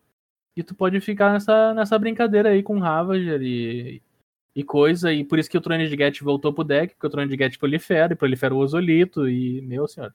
E 0.55 0.63
tu 0.63 0.73
pode 0.73 0.99
ficar 1.01 1.33
nessa, 1.33 1.73
nessa 1.73 1.99
brincadeira 1.99 2.49
aí 2.49 2.63
com 2.63 2.79
Ravager 2.79 3.41
e, 3.41 4.01
e 4.55 4.63
coisa. 4.63 5.11
E 5.13 5.23
por 5.23 5.39
isso 5.39 5.49
que 5.49 5.57
o 5.57 5.61
Trone 5.61 5.87
de 5.87 5.95
Get 5.95 6.21
voltou 6.21 6.53
pro 6.53 6.63
deck, 6.63 6.93
porque 6.93 7.07
o 7.07 7.09
Trone 7.09 7.29
de 7.29 7.37
Get 7.37 7.57
prolifera, 7.57 8.13
e 8.13 8.15
prolifera 8.15 8.53
o 8.53 8.57
Osolito, 8.59 9.27
e. 9.27 9.61
Meu 9.61 9.87
senhor. 9.87 10.13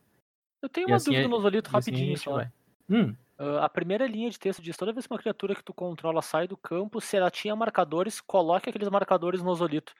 Eu 0.62 0.68
tenho 0.68 0.86
uma 0.88 0.96
assim 0.96 1.10
dúvida 1.10 1.26
é- 1.26 1.28
no 1.28 1.36
Osolito 1.36 1.68
e 1.68 1.76
assim 1.76 1.90
a 1.90 1.94
rapidinho 1.94 2.18
só. 2.18 2.34
vai. 2.34 2.50
Hum, 2.88 3.14
Ah, 3.36 3.64
a 3.64 3.68
primeira 3.68 4.06
linha 4.06 4.30
de 4.30 4.38
texto 4.38 4.62
diz: 4.62 4.76
toda 4.76 4.92
vez 4.92 5.06
que 5.06 5.12
uma 5.12 5.18
criatura 5.18 5.54
que 5.54 5.64
tu 5.64 5.74
controla 5.74 6.22
sai 6.22 6.46
do 6.46 6.56
campo, 6.56 7.00
se 7.00 7.16
ela 7.16 7.30
tinha 7.30 7.54
marcadores, 7.56 8.20
coloque 8.20 8.70
aqueles 8.70 8.88
marcadores 8.88 9.42
no 9.42 9.50
Osolito. 9.50 9.92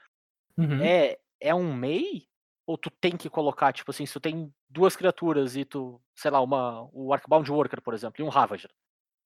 uhum. 0.56 0.80
É, 0.80 1.18
é 1.40 1.54
um 1.54 1.74
MEI? 1.74 2.26
Ou 2.66 2.78
tu 2.78 2.90
tem 2.90 3.14
que 3.16 3.28
colocar, 3.28 3.72
tipo 3.74 3.90
assim, 3.90 4.06
se 4.06 4.12
tu 4.14 4.20
tem 4.20 4.50
duas 4.70 4.96
criaturas 4.96 5.54
e 5.54 5.64
tu, 5.66 6.00
sei 6.14 6.30
lá, 6.30 6.40
uma, 6.40 6.88
o 6.94 7.12
Arcbound 7.12 7.50
Worker, 7.52 7.82
por 7.82 7.92
exemplo, 7.92 8.22
e 8.22 8.24
um 8.24 8.30
Ravager. 8.30 8.70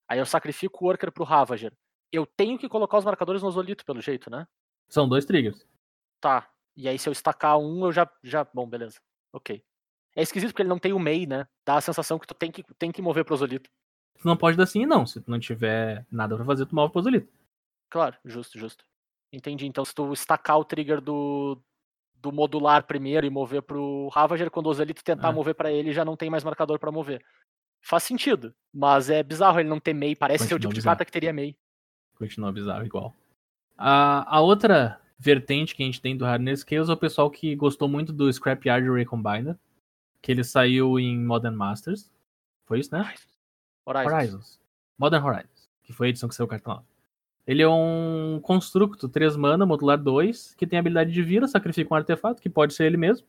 Aí 0.08 0.18
eu 0.18 0.26
sacrifico 0.26 0.84
o 0.84 0.88
Worker 0.88 1.12
pro 1.12 1.22
Ravager. 1.22 1.72
Eu 2.10 2.26
tenho 2.26 2.58
que 2.58 2.68
colocar 2.68 2.98
os 2.98 3.04
marcadores 3.04 3.40
no 3.42 3.48
Osolito, 3.48 3.84
pelo 3.84 4.00
jeito, 4.00 4.28
né? 4.28 4.44
São 4.88 5.08
dois 5.08 5.24
triggers. 5.24 5.66
Tá. 6.20 6.48
E 6.76 6.88
aí 6.88 6.98
se 6.98 7.08
eu 7.08 7.12
estacar 7.12 7.58
um, 7.58 7.84
eu 7.86 7.92
já. 7.92 8.08
já 8.22 8.44
bom, 8.54 8.66
beleza. 8.68 9.00
Ok. 9.32 9.62
É 10.16 10.22
esquisito 10.22 10.50
porque 10.50 10.62
ele 10.62 10.68
não 10.68 10.78
tem 10.78 10.92
o 10.92 10.98
MEI, 10.98 11.26
né? 11.26 11.46
Dá 11.64 11.76
a 11.76 11.80
sensação 11.80 12.18
que 12.18 12.26
tu 12.26 12.34
tem 12.34 12.50
que, 12.50 12.62
tem 12.74 12.90
que 12.90 13.02
mover 13.02 13.24
pro 13.24 13.34
Osolito. 13.34 13.70
Tu 14.20 14.26
não 14.26 14.36
pode 14.36 14.56
dar 14.56 14.66
sim 14.66 14.82
e 14.82 14.86
não. 14.86 15.06
Se 15.06 15.20
tu 15.20 15.30
não 15.30 15.38
tiver 15.38 16.04
nada 16.10 16.34
pra 16.34 16.44
fazer, 16.44 16.66
tu 16.66 16.74
move 16.74 16.90
pro 16.90 17.00
Osolito. 17.00 17.28
Claro, 17.90 18.16
justo, 18.24 18.58
justo. 18.58 18.84
Entendi. 19.32 19.66
Então, 19.66 19.84
se 19.84 19.94
tu 19.94 20.12
estacar 20.12 20.58
o 20.58 20.64
trigger 20.64 21.00
do, 21.00 21.60
do 22.14 22.32
modular 22.32 22.84
primeiro 22.86 23.26
e 23.26 23.30
mover 23.30 23.62
pro 23.62 24.08
Ravager, 24.08 24.50
quando 24.50 24.66
o 24.66 24.70
Ozelito 24.70 25.04
tentar 25.04 25.28
É. 25.28 25.32
mover 25.32 25.54
pra 25.54 25.70
ele, 25.70 25.92
já 25.92 26.04
não 26.04 26.16
tem 26.16 26.30
mais 26.30 26.42
marcador 26.42 26.78
pra 26.78 26.90
mover. 26.90 27.24
Faz 27.80 28.02
sentido, 28.02 28.52
mas 28.74 29.08
é 29.10 29.22
bizarro 29.22 29.60
ele 29.60 29.68
não 29.68 29.78
ter 29.78 29.92
MEI. 29.94 30.16
Parece 30.16 30.44
ser 30.48 30.54
o 30.54 30.56
Continua 30.56 30.70
tipo 30.70 30.74
de 30.74 30.80
bizarro. 30.80 30.90
carta 30.96 31.04
que 31.04 31.12
teria 31.12 31.32
MEI. 31.32 31.56
Continua 32.16 32.50
bizarro 32.50 32.84
igual. 32.84 33.14
A, 33.78 34.36
a 34.36 34.40
outra 34.40 35.00
vertente 35.16 35.74
que 35.74 35.82
a 35.84 35.86
gente 35.86 36.00
tem 36.00 36.16
do 36.16 36.24
Hardness 36.24 36.60
Scales 36.60 36.88
é 36.88 36.92
o 36.92 36.96
pessoal 36.96 37.30
que 37.30 37.54
gostou 37.54 37.88
muito 37.88 38.12
do 38.12 38.30
Scrapyard 38.32 38.90
Recombiner. 38.90 39.56
Que 40.20 40.32
ele 40.32 40.42
saiu 40.42 40.98
em 40.98 41.16
Modern 41.24 41.54
Masters. 41.54 42.10
Foi 42.66 42.80
isso, 42.80 42.92
né? 42.92 43.14
Horizons. 43.86 44.12
Horizons. 44.12 44.60
Modern 44.98 45.24
Horizons. 45.24 45.70
Que 45.84 45.92
foi 45.92 46.08
a 46.08 46.10
edição 46.10 46.28
que 46.28 46.34
saiu 46.34 46.46
o 46.46 46.48
cartão. 46.48 46.84
Ele 47.46 47.62
é 47.62 47.68
um 47.68 48.40
construto 48.42 49.08
3 49.08 49.36
mana, 49.36 49.64
modular 49.64 49.96
2, 49.96 50.54
que 50.54 50.66
tem 50.66 50.76
a 50.76 50.80
habilidade 50.80 51.10
de 51.10 51.22
vira, 51.22 51.48
sacrifica 51.48 51.94
um 51.94 51.96
artefato, 51.96 52.42
que 52.42 52.50
pode 52.50 52.74
ser 52.74 52.84
ele 52.84 52.98
mesmo. 52.98 53.26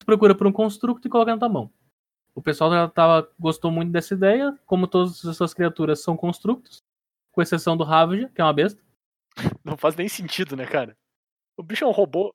Tu 0.00 0.06
procura 0.06 0.34
por 0.34 0.48
um 0.48 0.52
construto 0.52 1.06
e 1.06 1.10
coloca 1.10 1.30
na 1.30 1.38
tua 1.38 1.48
mão. 1.48 1.70
O 2.34 2.42
pessoal 2.42 2.72
já 2.72 2.88
tava, 2.88 3.30
gostou 3.38 3.70
muito 3.70 3.92
dessa 3.92 4.14
ideia, 4.14 4.58
como 4.66 4.88
todas 4.88 5.24
as 5.24 5.36
suas 5.36 5.54
criaturas 5.54 6.02
são 6.02 6.16
construtos, 6.16 6.82
com 7.30 7.40
exceção 7.40 7.76
do 7.76 7.84
Ravager, 7.84 8.32
que 8.32 8.40
é 8.40 8.44
uma 8.44 8.52
besta. 8.52 8.82
Não 9.64 9.76
faz 9.76 9.96
nem 9.96 10.08
sentido, 10.08 10.56
né, 10.56 10.66
cara? 10.66 10.96
O 11.56 11.62
bicho 11.62 11.84
é 11.84 11.86
um 11.86 11.92
robô. 11.92 12.34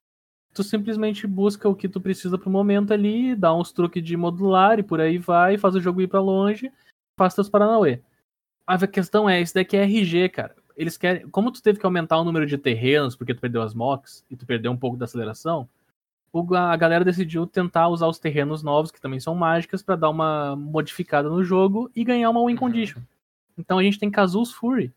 Tu 0.53 0.63
simplesmente 0.63 1.27
busca 1.27 1.69
o 1.69 1.75
que 1.75 1.87
tu 1.87 2.01
precisa 2.01 2.37
pro 2.37 2.49
momento 2.49 2.91
ali, 2.91 3.35
dá 3.35 3.53
uns 3.53 3.71
truques 3.71 4.03
de 4.03 4.17
modular 4.17 4.79
e 4.79 4.83
por 4.83 4.99
aí 4.99 5.17
vai, 5.17 5.57
faz 5.57 5.75
o 5.75 5.81
jogo 5.81 6.01
ir 6.01 6.07
pra 6.07 6.19
longe, 6.19 6.71
faz 7.17 7.35
teus 7.35 7.49
Paranauê. 7.49 8.01
A 8.65 8.87
questão 8.87 9.29
é, 9.29 9.39
esse 9.39 9.53
daqui 9.53 9.77
é 9.77 9.83
RG, 9.83 10.29
cara. 10.29 10.55
Eles 10.75 10.97
querem. 10.97 11.27
Como 11.29 11.51
tu 11.51 11.61
teve 11.61 11.79
que 11.79 11.85
aumentar 11.85 12.17
o 12.17 12.23
número 12.23 12.45
de 12.45 12.57
terrenos 12.57 13.15
porque 13.15 13.33
tu 13.33 13.41
perdeu 13.41 13.61
as 13.61 13.73
mocks 13.73 14.25
e 14.29 14.35
tu 14.35 14.45
perdeu 14.45 14.71
um 14.71 14.77
pouco 14.77 14.97
da 14.97 15.05
aceleração, 15.05 15.67
a 16.55 16.75
galera 16.75 17.05
decidiu 17.05 17.47
tentar 17.47 17.87
usar 17.87 18.07
os 18.07 18.19
terrenos 18.19 18.61
novos, 18.61 18.91
que 18.91 19.01
também 19.01 19.19
são 19.19 19.33
mágicas, 19.33 19.81
pra 19.81 19.95
dar 19.95 20.09
uma 20.09 20.55
modificada 20.55 21.29
no 21.29 21.43
jogo 21.43 21.89
e 21.95 22.03
ganhar 22.03 22.29
uma 22.29 22.45
win 22.45 22.53
Uhum. 22.53 22.59
condition. 22.59 23.01
Então 23.57 23.79
a 23.79 23.83
gente 23.83 23.97
tem 23.97 24.11
Kazu's 24.11 24.51
Fury, 24.51 24.93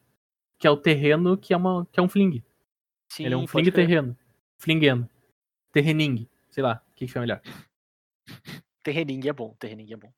que 0.60 0.66
é 0.66 0.70
o 0.70 0.76
terreno 0.76 1.38
que 1.38 1.54
é, 1.54 1.56
uma, 1.56 1.88
que 1.90 1.98
é 1.98 2.02
um 2.02 2.08
fling. 2.08 2.44
Sim, 3.08 3.24
Ele 3.24 3.34
é 3.34 3.36
um 3.36 3.46
fling 3.46 3.64
crer. 3.64 3.74
terreno. 3.74 4.16
Flingendo. 4.58 5.08
Terrening. 5.72 6.28
Sei 6.50 6.62
lá, 6.62 6.82
o 6.92 6.94
que, 6.94 7.06
que 7.06 7.12
foi 7.12 7.22
melhor. 7.22 7.40
Terrening 8.82 9.26
é 9.26 9.32
bom, 9.32 9.54
Terrening 9.58 9.92
é 9.92 9.96
bom. 9.96 10.12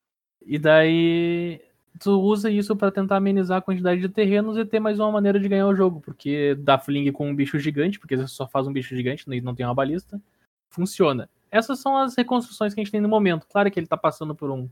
E 0.45 0.59
daí 0.59 1.61
tu 2.01 2.21
usa 2.21 2.51
isso 2.51 2.75
pra 2.75 2.91
tentar 2.91 3.17
amenizar 3.19 3.59
a 3.59 3.63
quantidade 3.63 4.01
de 4.01 4.09
terrenos 4.09 4.57
e 4.59 4.65
ter 4.65 4.81
mais 4.81 4.99
uma 4.99 5.13
maneira 5.13 5.39
de 5.39 5.49
ganhar 5.49 5.69
o 5.69 5.77
jogo, 5.77 6.01
porque 6.01 6.57
dá 6.57 6.77
fling 6.77 7.13
com 7.13 7.31
um 7.31 7.37
bicho 7.37 7.59
gigante, 7.61 8.01
porque 8.01 8.17
você 8.17 8.27
só 8.27 8.49
faz 8.49 8.67
um 8.67 8.73
bicho 8.73 8.97
gigante 8.97 9.25
e 9.31 9.41
não 9.41 9.55
tem 9.55 9.65
uma 9.65 9.75
balista, 9.75 10.21
funciona. 10.69 11.31
Essas 11.53 11.79
são 11.79 11.97
as 11.97 12.17
reconstruções 12.17 12.75
que 12.75 12.81
a 12.81 12.83
gente 12.83 12.91
tem 12.91 13.01
no 13.01 13.09
momento. 13.09 13.47
Claro 13.47 13.71
que 13.71 13.79
ele 13.79 13.87
tá 13.87 13.97
passando 13.97 14.35
por 14.35 14.51
um 14.51 14.69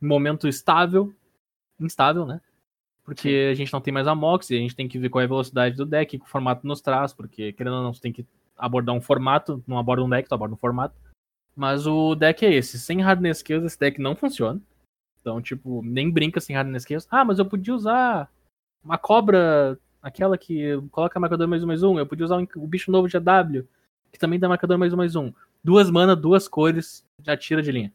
momento 0.00 0.48
estável, 0.48 1.14
instável, 1.78 2.26
né? 2.26 2.40
Porque 3.06 3.48
a 3.52 3.54
gente 3.54 3.72
não 3.72 3.80
tem 3.80 3.94
mais 3.94 4.08
a 4.08 4.16
Mox 4.16 4.50
e 4.50 4.56
a 4.56 4.58
gente 4.58 4.74
tem 4.74 4.88
que 4.88 4.98
ver 4.98 5.08
qual 5.08 5.22
é 5.22 5.24
a 5.24 5.28
velocidade 5.28 5.76
do 5.76 5.86
deck, 5.86 6.18
que 6.18 6.24
o 6.24 6.28
formato 6.28 6.66
nos 6.66 6.80
traz, 6.80 7.12
porque 7.14 7.52
querendo 7.52 7.76
ou 7.76 7.82
não, 7.84 7.94
você 7.94 8.00
tem 8.00 8.12
que 8.12 8.26
abordar 8.58 8.96
um 8.96 9.00
formato, 9.00 9.62
não 9.64 9.78
aborda 9.78 10.02
um 10.02 10.10
deck, 10.10 10.28
tu 10.28 10.34
aborda 10.34 10.54
um 10.54 10.58
formato. 10.58 10.96
Mas 11.54 11.86
o 11.86 12.16
deck 12.16 12.44
é 12.44 12.52
esse. 12.52 12.80
Sem 12.80 13.00
Hardness 13.00 13.38
Skills, 13.38 13.64
esse 13.64 13.78
deck 13.78 14.00
não 14.00 14.16
funciona. 14.16 14.60
Então, 15.20 15.40
tipo, 15.40 15.82
nem 15.84 16.10
brinca 16.10 16.40
sem 16.40 16.56
Hardness 16.56 16.84
Chaos. 16.84 17.06
Ah, 17.08 17.24
mas 17.24 17.38
eu 17.38 17.46
podia 17.46 17.74
usar 17.74 18.28
uma 18.84 18.98
cobra, 18.98 19.78
aquela 20.02 20.36
que 20.36 20.76
coloca 20.90 21.20
marcador 21.20 21.46
mais 21.46 21.62
um 21.62 21.66
mais 21.68 21.84
um. 21.84 21.98
Eu 22.00 22.06
podia 22.06 22.24
usar 22.24 22.44
o 22.56 22.66
bicho 22.66 22.90
novo 22.90 23.08
de 23.08 23.16
AW, 23.16 23.64
que 24.12 24.18
também 24.18 24.38
dá 24.38 24.48
marcador 24.48 24.78
mais 24.78 24.92
um 24.92 24.96
mais 24.96 25.14
um. 25.14 25.32
Duas 25.62 25.88
mana, 25.90 26.16
duas 26.16 26.48
cores, 26.48 27.04
já 27.22 27.36
tira 27.36 27.62
de 27.62 27.70
linha. 27.70 27.92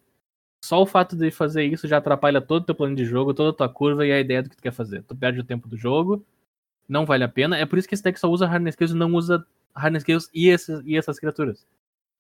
Só 0.64 0.82
o 0.82 0.86
fato 0.86 1.16
de 1.16 1.32
fazer 1.32 1.64
isso 1.64 1.88
já 1.88 1.98
atrapalha 1.98 2.40
todo 2.40 2.62
o 2.62 2.66
teu 2.66 2.76
plano 2.76 2.96
de 2.96 3.04
jogo, 3.04 3.34
toda 3.34 3.50
a 3.50 3.54
tua 3.54 3.70
curva 3.70 4.06
e 4.06 4.12
a 4.12 4.20
ideia 4.20 4.44
do 4.44 4.50
que 4.50 4.56
tu 4.56 4.62
quer 4.62 4.72
fazer. 4.72 5.04
Tu 5.04 5.16
perde 5.16 5.40
o 5.40 5.44
tempo 5.44 5.68
do 5.68 5.76
jogo, 5.76 6.24
não 6.88 7.06
vale 7.06 7.24
a 7.24 7.30
pena. 7.30 7.58
É 7.58 7.66
por 7.66 7.80
isso 7.80 7.88
que 7.88 7.96
esse 7.96 8.04
deck 8.04 8.20
só 8.20 8.30
usa 8.30 8.46
Hardness 8.46 8.76
Chaos 8.78 8.92
e 8.92 8.96
não 8.96 9.12
usa 9.14 9.46
Hardness 9.76 10.04
Chaos 10.06 10.30
e, 10.34 10.50
esses, 10.50 10.82
e 10.86 10.96
essas 10.96 11.20
criaturas. 11.20 11.66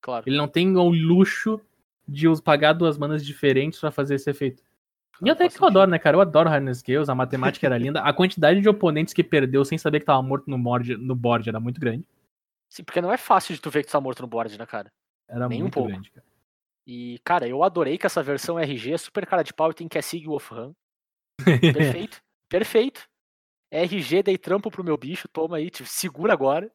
Claro. 0.01 0.23
Ele 0.27 0.37
não 0.37 0.47
tem 0.47 0.75
o 0.75 0.89
luxo 0.89 1.61
de 2.07 2.25
pagar 2.41 2.73
duas 2.73 2.97
manas 2.97 3.23
diferentes 3.23 3.79
pra 3.79 3.91
fazer 3.91 4.15
esse 4.15 4.29
efeito. 4.29 4.63
E 5.21 5.29
Ah, 5.29 5.33
até 5.33 5.47
que 5.47 5.61
eu 5.61 5.67
adoro, 5.67 5.91
né, 5.91 5.99
cara? 5.99 6.17
Eu 6.17 6.21
adoro 6.21 6.49
Hardness 6.49 6.83
Chaos, 6.85 7.09
a 7.09 7.15
matemática 7.15 7.67
era 7.67 7.77
linda. 7.77 8.01
A 8.01 8.11
quantidade 8.11 8.59
de 8.59 8.67
oponentes 8.67 9.13
que 9.13 9.23
perdeu 9.23 9.63
sem 9.63 9.77
saber 9.77 9.99
que 9.99 10.05
tava 10.07 10.21
morto 10.23 10.49
no 10.49 10.57
board, 10.57 10.97
no 10.97 11.15
board 11.15 11.47
era 11.47 11.59
muito 11.59 11.79
grande. 11.79 12.03
Sim, 12.67 12.83
porque 12.83 13.01
não 13.01 13.13
é 13.13 13.17
fácil 13.17 13.53
de 13.53 13.61
tu 13.61 13.69
ver 13.69 13.83
que 13.83 13.89
tu 13.89 13.91
tá 13.91 14.01
morto 14.01 14.21
no 14.21 14.27
board, 14.27 14.57
né, 14.57 14.65
cara? 14.65 14.91
Era 15.27 15.47
Nem 15.47 15.59
um 15.59 15.61
muito 15.63 15.73
pouco. 15.75 15.89
grande, 15.89 16.09
cara. 16.09 16.25
E, 16.85 17.19
cara, 17.23 17.47
eu 17.47 17.63
adorei 17.63 17.97
que 17.97 18.05
essa 18.05 18.23
versão 18.23 18.59
RG 18.59 18.93
é 18.93 18.97
super 18.97 19.25
cara 19.25 19.43
de 19.43 19.53
pau 19.53 19.71
e 19.71 19.73
tem 19.73 19.87
Kessig 19.87 20.25
Wolf 20.25 20.51
Ram. 20.51 20.75
Perfeito. 21.43 22.21
perfeito. 22.49 23.07
RG, 23.71 24.23
dei 24.23 24.37
trampo 24.37 24.69
pro 24.69 24.83
meu 24.83 24.97
bicho, 24.97 25.27
toma 25.29 25.57
aí, 25.57 25.69
te 25.69 25.85
segura 25.85 26.33
agora. 26.33 26.71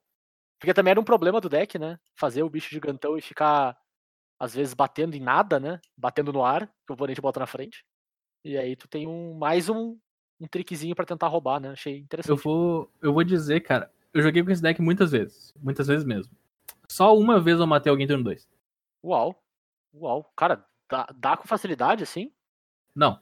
Porque 0.58 0.72
também 0.72 0.92
era 0.92 1.00
um 1.00 1.04
problema 1.04 1.40
do 1.40 1.48
deck, 1.48 1.78
né? 1.78 1.98
Fazer 2.14 2.42
o 2.42 2.48
bicho 2.48 2.70
gigantão 2.70 3.18
e 3.18 3.20
ficar, 3.20 3.76
às 4.40 4.54
vezes, 4.54 4.72
batendo 4.72 5.14
em 5.14 5.20
nada, 5.20 5.60
né? 5.60 5.80
Batendo 5.96 6.32
no 6.32 6.42
ar, 6.42 6.66
que 6.66 6.92
o 6.92 6.94
oponente 6.94 7.20
bota 7.20 7.40
na 7.40 7.46
frente. 7.46 7.84
E 8.42 8.56
aí 8.56 8.74
tu 8.74 8.88
tem 8.88 9.06
um 9.06 9.34
mais 9.34 9.68
um, 9.68 9.98
um 10.40 10.46
trickzinho 10.46 10.94
pra 10.94 11.04
tentar 11.04 11.28
roubar, 11.28 11.60
né? 11.60 11.70
Achei 11.70 11.98
interessante. 11.98 12.30
Eu 12.30 12.36
vou, 12.36 12.90
eu 13.02 13.12
vou 13.12 13.24
dizer, 13.24 13.60
cara, 13.60 13.92
eu 14.14 14.22
joguei 14.22 14.42
com 14.42 14.50
esse 14.50 14.62
deck 14.62 14.80
muitas 14.80 15.10
vezes. 15.10 15.52
Muitas 15.60 15.86
vezes 15.86 16.06
mesmo. 16.06 16.34
Só 16.88 17.16
uma 17.16 17.38
vez 17.38 17.60
eu 17.60 17.66
matei 17.66 17.90
alguém 17.90 18.06
turno 18.06 18.24
2. 18.24 18.48
Uau. 19.04 19.38
Uau. 19.94 20.30
Cara, 20.36 20.64
dá, 20.90 21.06
dá 21.16 21.36
com 21.36 21.46
facilidade, 21.48 22.02
assim? 22.02 22.32
Não. 22.94 23.14
Tá, 23.14 23.20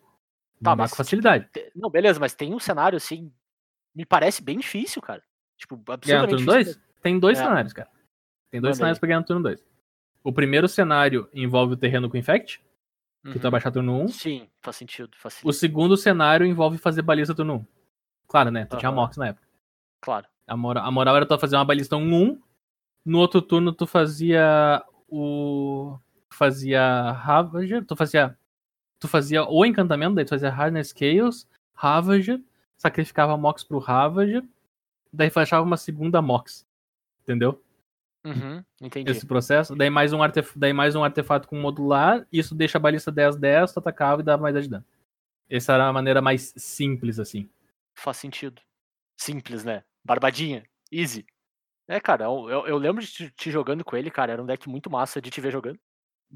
Não 0.70 0.72
dá 0.72 0.76
mas, 0.76 0.90
com 0.90 0.96
facilidade. 0.96 1.48
Não, 1.74 1.90
beleza, 1.90 2.18
mas 2.20 2.34
tem 2.34 2.54
um 2.54 2.60
cenário, 2.60 2.96
assim, 2.96 3.32
me 3.94 4.04
parece 4.04 4.42
bem 4.42 4.58
difícil, 4.58 5.00
cara. 5.02 5.22
Tipo, 5.56 5.76
Ganhar 5.76 6.22
no 6.22 6.28
turno 6.28 6.38
difícil. 6.46 6.74
2? 6.74 6.80
Tem 7.02 7.18
dois 7.18 7.38
É. 7.38 7.42
cenários, 7.44 7.72
cara. 7.72 7.88
Tem 8.50 8.60
dois 8.60 8.70
Manda 8.72 8.76
cenários 8.76 8.96
aí. 8.96 9.00
pra 9.00 9.06
ganhar 9.08 9.20
no 9.20 9.26
turno 9.26 9.42
2. 9.42 9.64
O 10.22 10.32
primeiro 10.32 10.66
cenário 10.68 11.28
envolve 11.34 11.74
o 11.74 11.76
terreno 11.76 12.08
com 12.08 12.16
Infect, 12.16 12.60
que 13.30 13.38
tu 13.38 13.44
Uhum. 13.44 13.50
baixar 13.50 13.70
turno 13.70 14.00
1. 14.02 14.08
Sim, 14.08 14.48
faz 14.62 14.76
sentido, 14.76 15.10
faz 15.16 15.34
O 15.34 15.36
sentido. 15.36 15.52
segundo 15.52 15.96
cenário 15.96 16.46
envolve 16.46 16.78
fazer 16.78 17.02
balista 17.02 17.34
turno 17.34 17.56
1. 17.56 17.66
Claro, 18.26 18.50
né? 18.50 18.64
Tu 18.64 18.76
tinha 18.78 18.88
Aham. 18.88 18.96
Mox 18.96 19.16
na 19.16 19.28
época. 19.28 19.46
Claro. 20.00 20.26
A 20.46 20.56
moral, 20.56 20.84
a 20.84 20.90
moral 20.90 21.16
era 21.16 21.26
tu 21.26 21.38
fazer 21.38 21.56
uma 21.56 21.64
balista 21.64 21.96
1-1. 21.96 22.40
No 23.04 23.18
outro 23.18 23.40
turno 23.42 23.72
tu 23.72 23.86
fazia 23.86 24.82
o. 25.08 25.98
Tu 26.34 26.38
fazia 26.38 27.12
Ravager. 27.12 27.84
Tu 27.84 27.94
fazia. 27.94 28.36
Tu 28.98 29.06
fazia 29.06 29.44
o 29.44 29.64
encantamento, 29.64 30.14
daí 30.16 30.24
tu 30.24 30.30
fazia 30.30 30.50
Hardness 30.50 30.92
Chaos, 30.92 31.46
Ravager, 31.74 32.40
sacrificava 32.76 33.36
Mox 33.36 33.62
pro 33.62 33.78
Ravager, 33.78 34.42
daí 35.12 35.28
flashava 35.30 35.64
uma 35.64 35.76
segunda 35.76 36.20
Mox. 36.22 36.66
Entendeu? 37.22 37.62
Uhum, 38.24 38.64
entendi. 38.80 39.10
Esse 39.10 39.26
processo. 39.26 39.76
Daí 39.76 39.90
mais 39.90 40.12
um, 40.14 40.22
artef... 40.22 40.56
daí 40.58 40.72
mais 40.72 40.96
um 40.96 41.04
artefato 41.04 41.46
com 41.46 41.60
modular, 41.60 42.26
isso 42.32 42.54
deixa 42.54 42.78
a 42.78 42.80
balista 42.80 43.12
10-10, 43.12 43.74
tu 43.74 43.78
atacava 43.78 44.22
e 44.22 44.24
dava 44.24 44.42
mais 44.42 44.54
de 44.62 44.68
dano. 44.70 44.84
Essa 45.50 45.74
era 45.74 45.86
a 45.86 45.92
maneira 45.92 46.22
mais 46.22 46.54
simples, 46.56 47.18
assim. 47.18 47.48
Faz 47.94 48.16
sentido. 48.16 48.62
Simples, 49.20 49.64
né? 49.64 49.84
Barbadinha. 50.02 50.64
Easy. 50.90 51.26
É, 51.86 52.00
cara, 52.00 52.24
eu, 52.24 52.48
eu- 52.48 52.66
eu 52.68 52.78
lembro 52.78 53.02
de 53.02 53.08
te, 53.12 53.30
te 53.32 53.50
jogando 53.50 53.84
com 53.84 53.94
ele, 53.96 54.10
cara. 54.10 54.32
Era 54.32 54.42
um 54.42 54.46
deck 54.46 54.66
muito 54.68 54.88
massa 54.90 55.20
de 55.20 55.30
te 55.30 55.40
ver 55.42 55.52
jogando. 55.52 55.78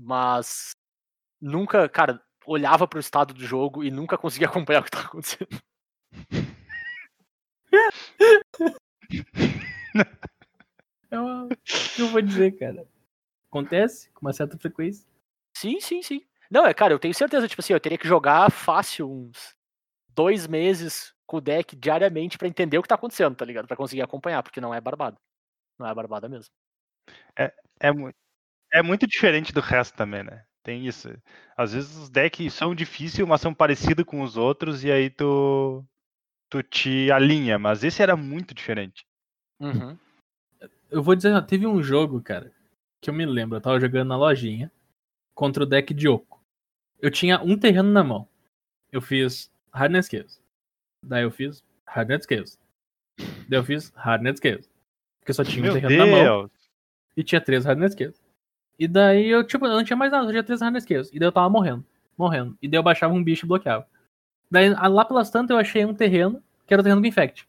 Mas 0.00 0.70
nunca, 1.40 1.88
cara, 1.88 2.22
olhava 2.46 2.86
pro 2.86 3.00
estado 3.00 3.34
do 3.34 3.44
jogo 3.44 3.82
e 3.84 3.90
nunca 3.90 4.16
conseguia 4.16 4.48
acompanhar 4.48 4.80
o 4.80 4.84
que 4.84 4.90
tava 4.90 5.06
acontecendo. 5.06 5.48
Eu, 11.10 11.48
eu 11.98 12.08
vou 12.08 12.20
dizer, 12.20 12.52
cara. 12.58 12.86
Acontece 13.50 14.10
com 14.10 14.26
uma 14.26 14.32
certa 14.32 14.58
frequência. 14.58 15.06
Sim, 15.56 15.80
sim, 15.80 16.02
sim. 16.02 16.20
Não, 16.50 16.66
é, 16.66 16.74
cara, 16.74 16.92
eu 16.92 16.98
tenho 16.98 17.14
certeza, 17.14 17.48
tipo 17.48 17.60
assim, 17.62 17.72
eu 17.72 17.80
teria 17.80 17.96
que 17.96 18.06
jogar 18.06 18.50
fácil 18.50 19.10
uns 19.10 19.54
dois 20.10 20.46
meses 20.46 21.14
com 21.26 21.38
o 21.38 21.40
deck 21.40 21.74
diariamente 21.74 22.36
pra 22.36 22.46
entender 22.48 22.76
o 22.78 22.82
que 22.82 22.88
tá 22.88 22.94
acontecendo, 22.94 23.34
tá 23.34 23.44
ligado? 23.44 23.66
Pra 23.66 23.76
conseguir 23.76 24.02
acompanhar, 24.02 24.42
porque 24.42 24.60
não 24.60 24.74
é 24.74 24.80
barbada. 24.80 25.16
Não 25.78 25.86
é 25.86 25.94
barbada 25.94 26.28
mesmo. 26.28 26.50
É, 27.80 27.90
mu- 27.90 28.12
é 28.72 28.82
muito 28.82 29.06
diferente 29.06 29.52
do 29.52 29.60
resto 29.60 29.96
também, 29.96 30.22
né? 30.22 30.44
Tem 30.62 30.86
isso. 30.86 31.08
Às 31.56 31.72
vezes 31.72 31.96
os 31.96 32.10
decks 32.10 32.52
são 32.52 32.74
difíceis, 32.74 33.26
mas 33.26 33.40
são 33.40 33.54
parecidos 33.54 34.04
com 34.04 34.22
os 34.22 34.36
outros, 34.36 34.84
e 34.84 34.90
aí 34.90 35.08
tu, 35.08 35.84
tu 36.50 36.62
te 36.62 37.10
alinha. 37.10 37.58
Mas 37.58 37.82
esse 37.82 38.02
era 38.02 38.16
muito 38.16 38.54
diferente. 38.54 39.06
Uhum. 39.60 39.96
Eu 40.90 41.02
vou 41.02 41.14
dizer, 41.14 41.40
teve 41.46 41.66
um 41.66 41.82
jogo, 41.82 42.20
cara, 42.20 42.52
que 43.00 43.08
eu 43.10 43.14
me 43.14 43.24
lembro. 43.24 43.56
Eu 43.56 43.60
tava 43.60 43.80
jogando 43.80 44.08
na 44.08 44.16
lojinha 44.16 44.70
contra 45.34 45.62
o 45.62 45.66
deck 45.66 45.94
de 45.94 46.08
Oco. 46.08 46.42
Eu 47.00 47.10
tinha 47.10 47.40
um 47.40 47.56
terreno 47.56 47.90
na 47.90 48.02
mão. 48.04 48.28
Eu 48.92 49.00
fiz 49.00 49.50
Hardness 49.72 50.06
Scales. 50.06 50.40
Daí 51.04 51.22
eu 51.22 51.30
fiz 51.30 51.62
Hardness 51.86 52.24
Scales. 52.24 52.58
Daí 53.48 53.58
eu 53.58 53.64
fiz 53.64 53.90
Hardness 53.94 54.36
Scales. 54.36 54.68
Porque 55.20 55.32
só 55.32 55.44
tinha 55.44 55.60
um 55.60 55.72
Meu 55.72 55.72
terreno 55.74 55.96
na 55.96 56.06
mão. 56.06 56.24
Deus! 56.24 56.58
e 57.18 57.24
tinha 57.24 57.40
três 57.40 57.64
Hardness 57.64 57.92
Scales. 57.94 58.22
E 58.78 58.86
daí 58.86 59.28
eu, 59.28 59.44
tipo, 59.44 59.66
eu 59.66 59.72
não 59.72 59.84
tinha 59.84 59.96
mais 59.96 60.12
nada, 60.12 60.26
eu 60.26 60.30
tinha 60.30 60.42
três 60.42 60.60
Hardness 60.60 60.84
Scales. 60.84 61.10
E 61.12 61.18
daí 61.18 61.26
eu 61.26 61.32
tava 61.32 61.50
morrendo, 61.50 61.84
morrendo. 62.16 62.56
E 62.62 62.68
daí 62.68 62.78
eu 62.78 62.82
baixava 62.82 63.12
um 63.12 63.22
bicho 63.22 63.44
e 63.44 63.48
bloqueava. 63.48 63.86
Daí 64.50 64.70
lá 64.70 65.04
pelas 65.04 65.30
tantas 65.30 65.50
eu 65.50 65.58
achei 65.58 65.84
um 65.84 65.94
terreno, 65.94 66.42
que 66.66 66.72
era 66.72 66.80
o 66.80 66.84
terreno 66.84 67.00
do 67.00 67.06
Infect. 67.06 67.46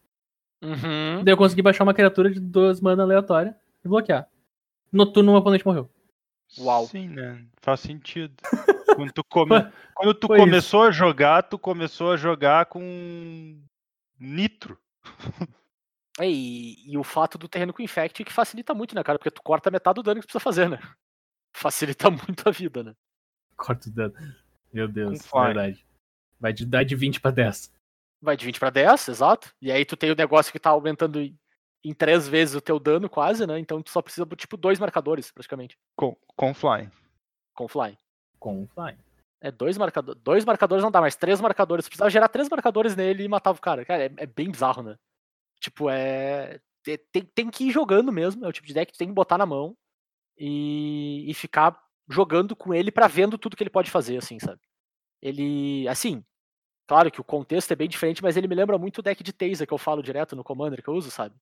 Uhum. 0.62 1.24
Daí 1.24 1.32
eu 1.32 1.36
consegui 1.36 1.62
baixar 1.62 1.84
uma 1.84 1.94
criatura 1.94 2.30
de 2.30 2.40
duas 2.40 2.80
mana 2.80 3.02
aleatória 3.02 3.56
e 3.84 3.88
bloquear. 3.88 4.28
No 4.92 5.10
turno, 5.10 5.30
o 5.30 5.34
meu 5.34 5.40
oponente 5.40 5.64
morreu. 5.64 5.88
Uau. 6.58 6.86
Sim, 6.86 7.08
né? 7.08 7.44
Faz 7.60 7.80
sentido. 7.80 8.34
Quando 8.96 9.12
tu, 9.12 9.24
come... 9.24 9.54
Quando 9.94 10.14
tu 10.14 10.26
começou 10.26 10.82
a 10.82 10.90
jogar, 10.90 11.44
tu 11.44 11.56
começou 11.58 12.10
a 12.10 12.16
jogar 12.16 12.66
com 12.66 13.56
nitro. 14.18 14.76
É, 16.18 16.28
e, 16.28 16.92
e 16.92 16.98
o 16.98 17.04
fato 17.04 17.38
do 17.38 17.48
terreno 17.48 17.72
com 17.72 17.82
infect 17.82 18.24
que 18.24 18.32
facilita 18.32 18.74
muito, 18.74 18.94
né, 18.94 19.02
cara? 19.02 19.18
Porque 19.18 19.30
tu 19.30 19.42
corta 19.42 19.70
metade 19.70 19.94
do 19.94 20.02
dano 20.02 20.20
que 20.20 20.26
tu 20.26 20.32
precisa 20.32 20.42
fazer, 20.42 20.68
né? 20.68 20.78
Facilita 21.54 22.10
muito 22.10 22.48
a 22.48 22.52
vida, 22.52 22.82
né? 22.82 22.94
Corta 23.56 23.88
o 23.88 23.92
dano. 23.92 24.14
Meu 24.72 24.86
Deus, 24.88 25.20
verdade. 25.32 25.86
Vai 26.38 26.52
de 26.52 26.64
dar 26.64 26.84
de 26.84 26.94
20 26.96 27.20
pra 27.20 27.30
10. 27.30 27.72
Vai 28.22 28.36
de 28.36 28.44
20 28.46 28.58
pra 28.58 28.70
10, 28.70 29.08
exato. 29.08 29.54
E 29.60 29.70
aí 29.72 29.84
tu 29.84 29.96
tem 29.96 30.10
o 30.10 30.16
negócio 30.16 30.52
que 30.52 30.58
tá 30.60 30.70
aumentando 30.70 31.20
em, 31.20 31.94
três 31.94 32.28
vezes 32.28 32.54
o 32.54 32.60
teu 32.60 32.78
dano, 32.78 33.08
quase, 33.08 33.46
né? 33.46 33.58
Então 33.58 33.82
tu 33.82 33.90
só 33.90 34.00
precisa, 34.00 34.26
tipo, 34.36 34.56
dois 34.56 34.78
marcadores, 34.78 35.30
praticamente, 35.30 35.76
Com, 35.96 36.16
com 36.36 36.54
fly. 36.54 36.88
com 37.54 37.66
fly. 37.68 37.96
Com 38.38 38.62
o 38.62 38.66
Fly. 38.68 38.96
É 39.42 39.50
dois 39.50 39.76
marcadores. 39.76 40.22
Dois 40.22 40.44
marcadores 40.46 40.82
não 40.82 40.90
dá, 40.90 40.98
mas 41.00 41.14
três 41.14 41.40
marcadores. 41.42 41.84
Tu 41.84 41.88
precisava 41.88 42.08
gerar 42.10 42.28
três 42.28 42.48
marcadores 42.48 42.96
nele 42.96 43.24
e 43.24 43.28
matava 43.28 43.58
o 43.58 43.60
cara. 43.60 43.84
Cara, 43.84 44.04
é, 44.04 44.10
é 44.16 44.26
bem 44.26 44.50
bizarro, 44.50 44.82
né? 44.82 44.96
Tipo, 45.60 45.90
é. 45.90 46.58
te- 46.82 46.96
Tem, 47.12 47.22
tem 47.22 47.50
que 47.50 47.64
ir 47.64 47.70
jogando 47.70 48.10
mesmo. 48.10 48.42
É 48.44 48.48
o 48.48 48.52
tipo 48.52 48.66
de 48.66 48.72
deck 48.72 48.86
que 48.86 48.96
tu 48.96 48.98
tem 48.98 49.08
que 49.08 49.14
botar 49.14 49.36
na 49.36 49.44
mão 49.44 49.76
e, 50.40 51.30
e 51.30 51.34
ficar 51.34 51.78
jogando 52.08 52.56
com 52.56 52.74
ele 52.74 52.90
pra 52.90 53.06
vendo 53.06 53.38
tudo 53.38 53.56
que 53.56 53.62
ele 53.62 53.70
pode 53.70 53.90
fazer, 53.90 54.16
assim, 54.16 54.38
sabe? 54.40 54.60
Ele. 55.22 55.86
Assim, 55.88 56.24
claro 56.88 57.10
que 57.10 57.20
o 57.20 57.24
contexto 57.24 57.72
é 57.72 57.76
bem 57.76 57.88
diferente, 57.88 58.22
mas 58.22 58.36
ele 58.36 58.48
me 58.48 58.54
lembra 58.54 58.78
muito 58.78 58.98
o 58.98 59.02
deck 59.02 59.22
de 59.22 59.32
Taser 59.32 59.66
que 59.66 59.74
eu 59.74 59.78
falo 59.78 60.02
direto 60.02 60.34
no 60.34 60.44
Commander 60.44 60.82
que 60.82 60.88
eu 60.88 60.94
uso, 60.94 61.10
sabe? 61.10 61.36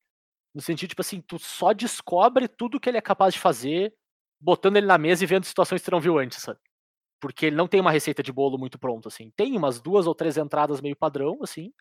No 0.55 0.61
sentido, 0.61 0.91
tipo 0.91 1.03
assim, 1.03 1.21
tu 1.21 1.39
só 1.39 1.73
descobre 1.73 2.49
tudo 2.49 2.81
que 2.81 2.89
ele 2.91 2.99
é 2.99 3.03
capaz 3.03 3.35
de 3.35 3.41
fazer 3.41 3.95
botando 4.41 4.77
ele 4.77 4.87
na 4.87 4.99
mesa 4.99 5.25
e 5.25 5.27
vendo 5.27 5.45
situações 5.45 5.81
que 5.81 5.87
tu 5.87 5.93
não 5.93 6.01
viu 6.01 6.19
antes, 6.19 6.43
sabe? 6.43 6.61
porque 7.21 7.47
ele 7.47 7.57
não 7.57 7.69
tem 7.69 7.81
uma 7.81 7.91
receita 7.91 8.23
de 8.23 8.33
bolo 8.33 8.59
muito 8.59 8.79
pronta, 8.79 9.09
assim. 9.09 9.31
Tem 9.37 9.57
umas 9.57 9.81
duas 9.81 10.07
ou 10.07 10.15
três 10.15 10.37
entradas 10.37 10.81
meio 10.81 10.97
padrão, 10.97 11.39
assim, 11.43 11.73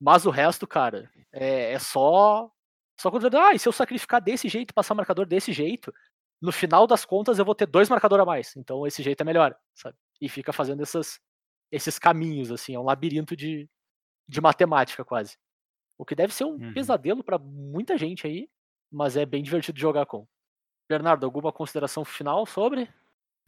mas 0.00 0.26
o 0.26 0.30
resto, 0.30 0.66
cara, 0.66 1.10
é, 1.32 1.72
é 1.72 1.78
só. 1.78 2.50
Só 3.00 3.10
quando 3.10 3.34
ah, 3.36 3.54
e 3.54 3.58
se 3.58 3.68
eu 3.68 3.72
sacrificar 3.72 4.20
desse 4.20 4.48
jeito 4.48 4.74
passar 4.74 4.94
marcador 4.94 5.26
desse 5.26 5.52
jeito, 5.52 5.92
no 6.42 6.52
final 6.52 6.86
das 6.86 7.04
contas 7.04 7.38
eu 7.38 7.44
vou 7.44 7.54
ter 7.54 7.66
dois 7.66 7.88
marcadores 7.88 8.22
a 8.22 8.26
mais. 8.26 8.54
Então 8.56 8.86
esse 8.86 9.02
jeito 9.02 9.20
é 9.20 9.24
melhor, 9.24 9.56
sabe? 9.74 9.96
E 10.20 10.28
fica 10.28 10.52
fazendo 10.52 10.82
essas, 10.82 11.20
esses 11.70 11.98
caminhos, 11.98 12.50
assim, 12.52 12.74
é 12.74 12.78
um 12.78 12.84
labirinto 12.84 13.34
de, 13.36 13.68
de 14.28 14.40
matemática 14.40 15.04
quase. 15.04 15.38
O 15.96 16.04
que 16.04 16.14
deve 16.14 16.34
ser 16.34 16.44
um 16.44 16.54
Uhum. 16.56 16.72
pesadelo 16.74 17.22
pra 17.22 17.38
muita 17.38 17.96
gente 17.96 18.26
aí, 18.26 18.48
mas 18.90 19.16
é 19.16 19.24
bem 19.24 19.42
divertido 19.42 19.76
de 19.76 19.80
jogar 19.82 20.04
com. 20.04 20.26
Bernardo, 20.88 21.24
alguma 21.24 21.52
consideração 21.52 22.04
final 22.04 22.44
sobre? 22.44 22.88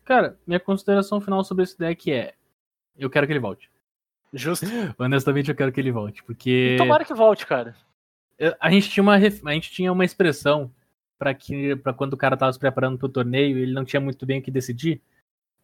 Cara, 0.04 0.38
minha 0.46 0.60
consideração 0.60 1.20
final 1.20 1.42
sobre 1.44 1.64
esse 1.64 1.76
deck 1.78 2.10
é: 2.12 2.34
eu 2.96 3.10
quero 3.10 3.26
que 3.26 3.32
ele 3.32 3.40
volte. 3.40 3.68
Justo. 4.32 4.66
Honestamente, 4.98 5.50
eu 5.50 5.54
quero 5.56 5.72
que 5.72 5.80
ele 5.80 5.90
volte, 5.92 6.20
E 6.20 6.24
porque 6.24 6.76
tomara 6.78 7.04
que 7.04 7.12
volte, 7.12 7.44
cara. 7.46 7.76
a 8.60 8.70
gente 8.70 8.88
tinha 8.90 9.02
uma, 9.02 9.14
a 9.14 9.20
gente 9.52 9.70
tinha 9.72 9.92
uma 9.92 10.04
expressão 10.04 10.72
para 11.18 11.34
que 11.34 11.76
para 11.76 11.92
quando 11.92 12.14
o 12.14 12.16
cara 12.16 12.36
tava 12.36 12.52
se 12.52 12.58
preparando 12.58 12.98
pro 12.98 13.08
torneio, 13.08 13.58
ele 13.58 13.72
não 13.72 13.84
tinha 13.84 14.00
muito 14.00 14.24
bem 14.26 14.40
o 14.40 14.42
que 14.42 14.50
decidir. 14.50 15.00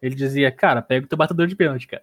Ele 0.01 0.15
dizia, 0.15 0.51
cara, 0.51 0.81
pega 0.81 1.05
o 1.05 1.09
teu 1.09 1.19
batedor 1.19 1.47
de 1.47 1.57
pênalti, 1.57 1.87
cara. 1.87 2.03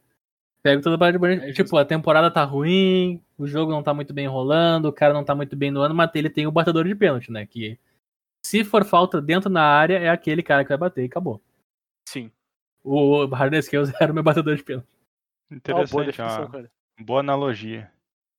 Pega 0.62 0.80
o 0.80 0.84
teu 0.84 0.98
batedor 0.98 1.14
de 1.14 1.20
pênalti. 1.20 1.50
É 1.50 1.54
tipo, 1.54 1.78
a 1.78 1.86
temporada 1.86 2.30
tá 2.30 2.43
ruim, 2.43 3.24
o 3.38 3.48
jogo 3.48 3.72
não 3.72 3.82
tá 3.82 3.93
muito 3.93 4.14
bem 4.14 4.28
rolando, 4.28 4.88
o 4.88 4.93
cara 4.93 5.14
não 5.14 5.24
tá 5.24 5.34
muito 5.34 5.56
bem 5.56 5.72
no 5.72 5.82
ano, 5.82 5.95
mas 5.95 6.12
ele 6.14 6.30
tem 6.30 6.45
o 6.45 6.52
batedor 6.52 6.86
de 6.86 6.95
pênalti, 6.95 7.32
né? 7.32 7.45
Que 7.45 7.80
se 8.45 8.64
for 8.64 8.86
falta 8.86 9.22
dentro 9.22 9.50
da 9.50 9.64
área, 9.64 9.98
é 9.98 10.10
aquele 10.10 10.43
cara 10.43 10.64
que 10.64 10.70
vai 10.70 10.78
bater 10.78 11.04
e 11.04 11.08
acabou. 11.08 11.41
Sim. 12.08 12.32
O 12.84 13.26
Harden 13.26 13.62
Scales 13.62 13.91
era 14.00 14.12
o 14.12 14.16
meu 14.16 14.24
batedor 14.24 14.56
de 14.56 14.64
pênalti. 14.64 14.88
É 15.50 15.74
uma 15.74 15.86
boa 15.86 16.04
Interessante, 16.04 16.39
definição, 16.41 16.70
boa 17.00 17.20
analogia. 17.22 17.91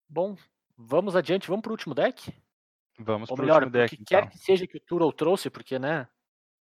Bom, 0.08 0.36
vamos 0.76 1.16
adiante, 1.16 1.48
vamos 1.48 1.62
pro 1.62 1.72
último 1.72 1.94
deck? 1.94 2.32
Vamos 2.98 3.30
Ou 3.30 3.36
pro 3.36 3.44
melhor, 3.46 3.68
deck, 3.70 3.94
o 3.94 3.98
que 3.98 4.04
quer 4.04 4.18
então. 4.24 4.30
que 4.30 4.38
seja 4.38 4.66
que 4.66 4.76
o 4.76 4.80
Turo 4.80 5.12
trouxe, 5.12 5.48
porque, 5.50 5.78
né? 5.78 6.08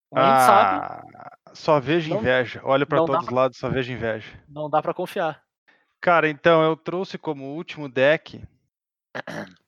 Como 0.09 0.21
a 0.23 0.29
gente 0.29 0.45
sabe, 0.45 0.85
Ah, 1.15 1.33
só 1.53 1.79
vejo 1.79 2.09
Não- 2.11 2.19
inveja. 2.19 2.61
Olho 2.63 2.85
pra 2.87 2.99
não 2.99 3.05
dá 3.05 3.13
todos 3.13 3.27
os 3.27 3.33
lados, 3.33 3.57
só 3.57 3.69
vejo 3.69 3.91
inveja. 3.91 4.27
não 4.47 4.69
dá 4.69 4.81
pra 4.81 4.93
confiar. 4.93 5.41
Cara, 5.99 6.29
então 6.29 6.61
eu 6.63 6.77
trouxe 6.77 7.17
como 7.17 7.55
último 7.55 7.89
deck 7.89 8.41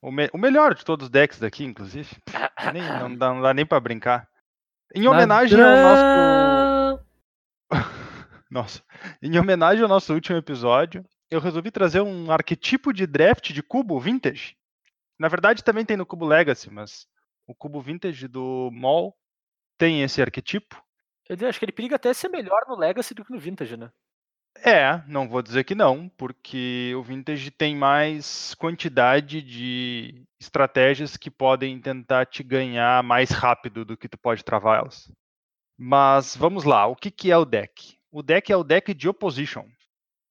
o, 0.00 0.10
me- 0.12 0.30
o 0.32 0.38
melhor 0.38 0.74
de 0.74 0.84
todos 0.84 1.04
os 1.06 1.10
decks 1.10 1.38
daqui, 1.40 1.64
inclusive. 1.64 2.08
Nem- 2.72 2.82
não, 2.82 3.14
dá, 3.16 3.34
não 3.34 3.42
dá 3.42 3.52
nem 3.52 3.66
pra 3.66 3.80
brincar. 3.80 4.28
Em 4.94 5.06
homenagem 5.08 5.60
ao 5.60 5.76
nosso. 5.76 7.04
Nossa. 8.50 8.82
Em 9.22 9.38
homenagem 9.38 9.82
ao 9.82 9.88
nosso 9.88 10.12
último 10.14 10.36
episódio, 10.38 11.04
eu 11.30 11.40
resolvi 11.40 11.70
trazer 11.70 12.00
um 12.00 12.30
arquetipo 12.30 12.92
de 12.92 13.06
draft 13.06 13.52
de 13.52 13.62
cubo 13.62 13.98
vintage. 14.00 14.56
Na 15.20 15.28
verdade, 15.28 15.62
também 15.62 15.84
tem 15.84 15.98
no 15.98 16.06
cubo 16.06 16.24
Legacy, 16.24 16.70
mas 16.70 17.06
o 17.46 17.54
cubo 17.54 17.78
vintage 17.78 18.26
do 18.26 18.70
Mall 18.72 19.14
tem 19.76 20.02
esse 20.02 20.22
arquetipo. 20.22 20.82
Eu 21.28 21.46
acho 21.46 21.58
que 21.58 21.66
ele 21.66 21.72
periga 21.72 21.96
até 21.96 22.14
ser 22.14 22.30
melhor 22.30 22.64
no 22.66 22.74
Legacy 22.74 23.12
do 23.12 23.22
que 23.22 23.30
no 23.30 23.38
Vintage, 23.38 23.76
né? 23.76 23.92
É, 24.64 25.00
não 25.06 25.28
vou 25.28 25.42
dizer 25.42 25.64
que 25.64 25.74
não, 25.74 26.08
porque 26.16 26.92
o 26.96 27.02
Vintage 27.02 27.50
tem 27.50 27.76
mais 27.76 28.54
quantidade 28.54 29.42
de 29.42 30.26
estratégias 30.40 31.18
que 31.18 31.30
podem 31.30 31.78
tentar 31.80 32.24
te 32.24 32.42
ganhar 32.42 33.02
mais 33.04 33.30
rápido 33.30 33.84
do 33.84 33.96
que 33.96 34.08
tu 34.08 34.18
pode 34.18 34.42
travar 34.42 34.80
elas. 34.80 35.12
Mas 35.78 36.34
vamos 36.34 36.64
lá, 36.64 36.86
o 36.86 36.96
que, 36.96 37.10
que 37.10 37.30
é 37.30 37.36
o 37.36 37.44
deck? 37.44 37.96
O 38.10 38.22
deck 38.22 38.50
é 38.50 38.56
o 38.56 38.64
deck 38.64 38.92
de 38.94 39.08
Opposition. 39.08 39.68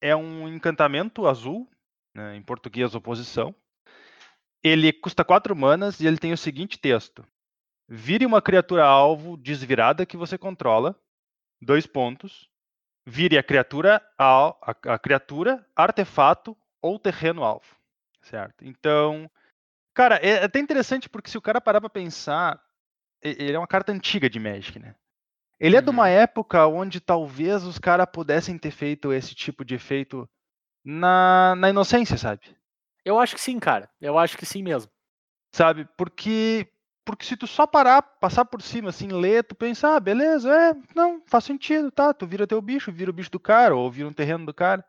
É 0.02 0.16
um 0.16 0.50
encantamento 0.50 1.28
azul, 1.28 1.70
né, 2.14 2.36
em 2.36 2.42
português 2.42 2.96
oposição. 2.96 3.56
Ele 4.64 4.92
custa 4.92 5.24
4 5.24 5.56
manas 5.56 6.00
e 6.00 6.08
ele 6.08 6.18
tem 6.18 6.34
o 6.34 6.38
seguinte 6.38 6.78
texto. 6.78 7.26
Vire 7.88 8.26
uma 8.26 8.42
criatura 8.42 8.86
alvo 8.86 9.38
desvirada 9.38 10.06
que 10.06 10.18
você 10.18 10.38
controla, 10.38 10.96
dois 11.62 11.88
pontos, 11.88 12.50
vire 13.06 13.38
a 13.38 13.44
criatura, 13.44 14.02
al- 14.18 14.60
a, 14.62 14.72
a 14.94 15.00
criatura, 15.00 15.66
artefato 15.76 16.58
ou 16.82 17.00
terreno 17.00 17.44
alvo. 17.44 17.66
Certo? 18.22 18.66
Então, 18.66 19.30
cara, 19.94 20.16
é 20.18 20.44
até 20.44 20.60
interessante 20.60 21.10
porque 21.10 21.30
se 21.30 21.38
o 21.38 21.42
cara 21.42 21.62
parar 21.62 21.82
pra 21.82 21.90
pensar, 21.90 22.62
ele 23.22 23.54
é 23.54 23.60
uma 23.60 23.68
carta 23.68 23.92
antiga 23.92 24.30
de 24.30 24.40
Magic, 24.40 24.80
né? 24.80 24.96
Ele 25.60 25.78
é 25.78 25.82
de 25.82 25.90
uma 25.90 26.04
Uhum. 26.04 26.10
época 26.10 26.68
onde 26.68 27.00
talvez 27.02 27.64
os 27.64 27.78
caras 27.80 28.08
pudessem 28.12 28.58
ter 28.58 28.72
feito 28.72 29.14
esse 29.14 29.36
tipo 29.36 29.64
de 29.66 29.76
efeito 29.76 30.30
na, 30.84 31.56
na 31.56 31.70
inocência, 31.70 32.18
sabe? 32.18 32.56
Eu 33.10 33.20
acho 33.20 33.36
que 33.36 33.42
sim, 33.42 33.60
cara. 33.60 33.90
Eu 34.00 34.20
acho 34.20 34.38
que 34.38 34.46
sim 34.46 34.62
mesmo. 34.62 34.92
Sabe? 35.52 35.88
Porque 35.98 36.72
porque 37.04 37.26
se 37.26 37.36
tu 37.36 37.48
só 37.48 37.66
parar, 37.66 38.04
passar 38.04 38.46
por 38.46 38.62
cima, 38.62 38.90
assim, 38.90 39.08
ler, 39.08 39.44
tu 39.44 39.56
pensa, 39.56 39.96
ah, 39.96 40.00
beleza, 40.00 40.54
é, 40.54 40.76
não, 40.96 41.24
faz 41.26 41.44
sentido, 41.44 41.90
tá? 41.90 42.14
Tu 42.14 42.28
vira 42.28 42.46
teu 42.46 42.62
bicho, 42.62 42.92
vira 42.92 43.10
o 43.10 43.14
bicho 43.14 43.32
do 43.32 43.40
cara, 43.40 43.76
ou 43.76 43.90
vira 43.90 44.08
um 44.08 44.14
terreno 44.14 44.46
do 44.46 44.54
cara. 44.54 44.86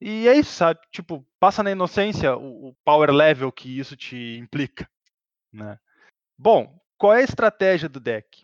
E 0.00 0.26
é 0.26 0.34
isso, 0.34 0.52
sabe? 0.52 0.80
Tipo, 0.90 1.22
passa 1.38 1.62
na 1.62 1.70
inocência 1.70 2.34
o, 2.34 2.68
o 2.68 2.74
power 2.82 3.10
level 3.10 3.52
que 3.52 3.78
isso 3.78 3.94
te 3.94 4.38
implica, 4.38 4.88
né? 5.52 5.78
Bom, 6.38 6.80
qual 6.96 7.12
é 7.12 7.18
a 7.18 7.24
estratégia 7.24 7.90
do 7.90 8.00
deck? 8.00 8.40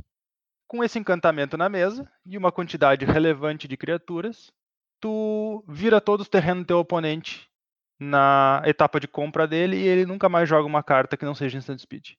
Com 0.69 0.85
esse 0.85 0.99
encantamento 0.99 1.57
na 1.57 1.71
mesa 1.71 2.07
e 2.27 2.37
uma 2.37 2.53
quantidade 2.53 3.07
relevante 3.07 3.67
de 3.67 3.79
criaturas, 3.79 4.53
tu 5.01 5.65
vira 5.67 6.03
todos 6.03 6.27
os 6.27 6.31
terrenos 6.31 6.65
do 6.65 6.67
teu 6.67 6.79
oponente 6.81 7.51
na 7.99 8.63
etapa 8.67 9.01
de 9.01 9.09
compra 9.09 9.47
dele 9.47 9.77
e 9.77 9.87
ele 9.87 10.05
nunca 10.05 10.29
mais 10.29 10.49
joga 10.49 10.67
uma 10.67 10.83
carta 10.83 11.17
que 11.17 11.25
não 11.25 11.35
seja 11.35 11.59
instant 11.59 11.79
speed. 11.79 12.15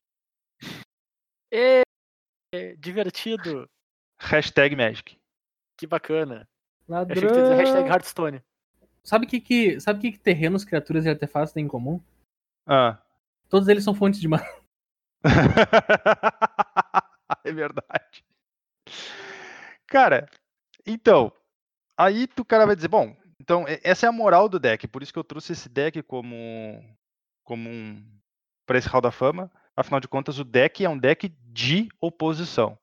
É, 1.52 1.82
é 2.54 2.76
divertido. 2.76 3.70
Hashtag 4.20 4.76
Magic. 4.76 5.18
Que 5.78 5.86
bacana. 5.86 6.48
Eu 6.88 6.96
Ladrão. 6.96 7.18
achei 7.18 7.30
que 7.30 7.42
dizer 7.42 7.56
hashtag 7.56 7.90
Hearthstone. 7.90 8.44
Sabe 9.04 9.26
o 9.26 9.30
que, 9.30 9.40
que, 9.40 9.80
sabe 9.80 10.02
que, 10.02 10.12
que 10.14 10.20
terrenos, 10.20 10.66
criaturas 10.66 11.06
e 11.06 11.10
artefatos 11.10 11.54
têm 11.54 11.66
em 11.66 11.68
comum? 11.68 12.02
Ah. 12.66 13.02
Todos 13.48 13.68
eles 13.70 13.84
são 13.84 13.96
fontes 13.96 14.20
de 14.20 14.28
mana. 14.28 14.46
é 17.44 17.52
verdade. 17.52 18.26
Cara, 19.86 20.30
então, 20.86 21.32
aí 21.98 22.28
tu 22.28 22.44
cara 22.44 22.66
vai 22.66 22.76
dizer, 22.76 22.90
bom, 22.90 23.16
então 23.40 23.66
essa 23.84 24.06
é 24.06 24.10
a 24.10 24.12
moral 24.12 24.48
do 24.50 24.60
deck, 24.60 24.88
por 24.88 25.02
isso 25.04 25.14
que 25.14 25.20
eu 25.20 25.24
trouxe 25.24 25.54
esse 25.54 25.70
deck 25.70 26.02
como 26.04 26.84
como 27.44 27.70
um 27.70 28.04
para 28.66 28.78
esse 28.78 28.90
Hall 28.90 29.02
da 29.02 29.12
Fama. 29.12 29.50
Afinal 29.76 30.00
de 30.00 30.08
contas, 30.08 30.40
o 30.40 30.44
deck 30.44 30.84
é 30.84 30.90
um 30.90 30.98
deck 30.98 31.30
de 31.30 31.88
oposição, 32.02 32.78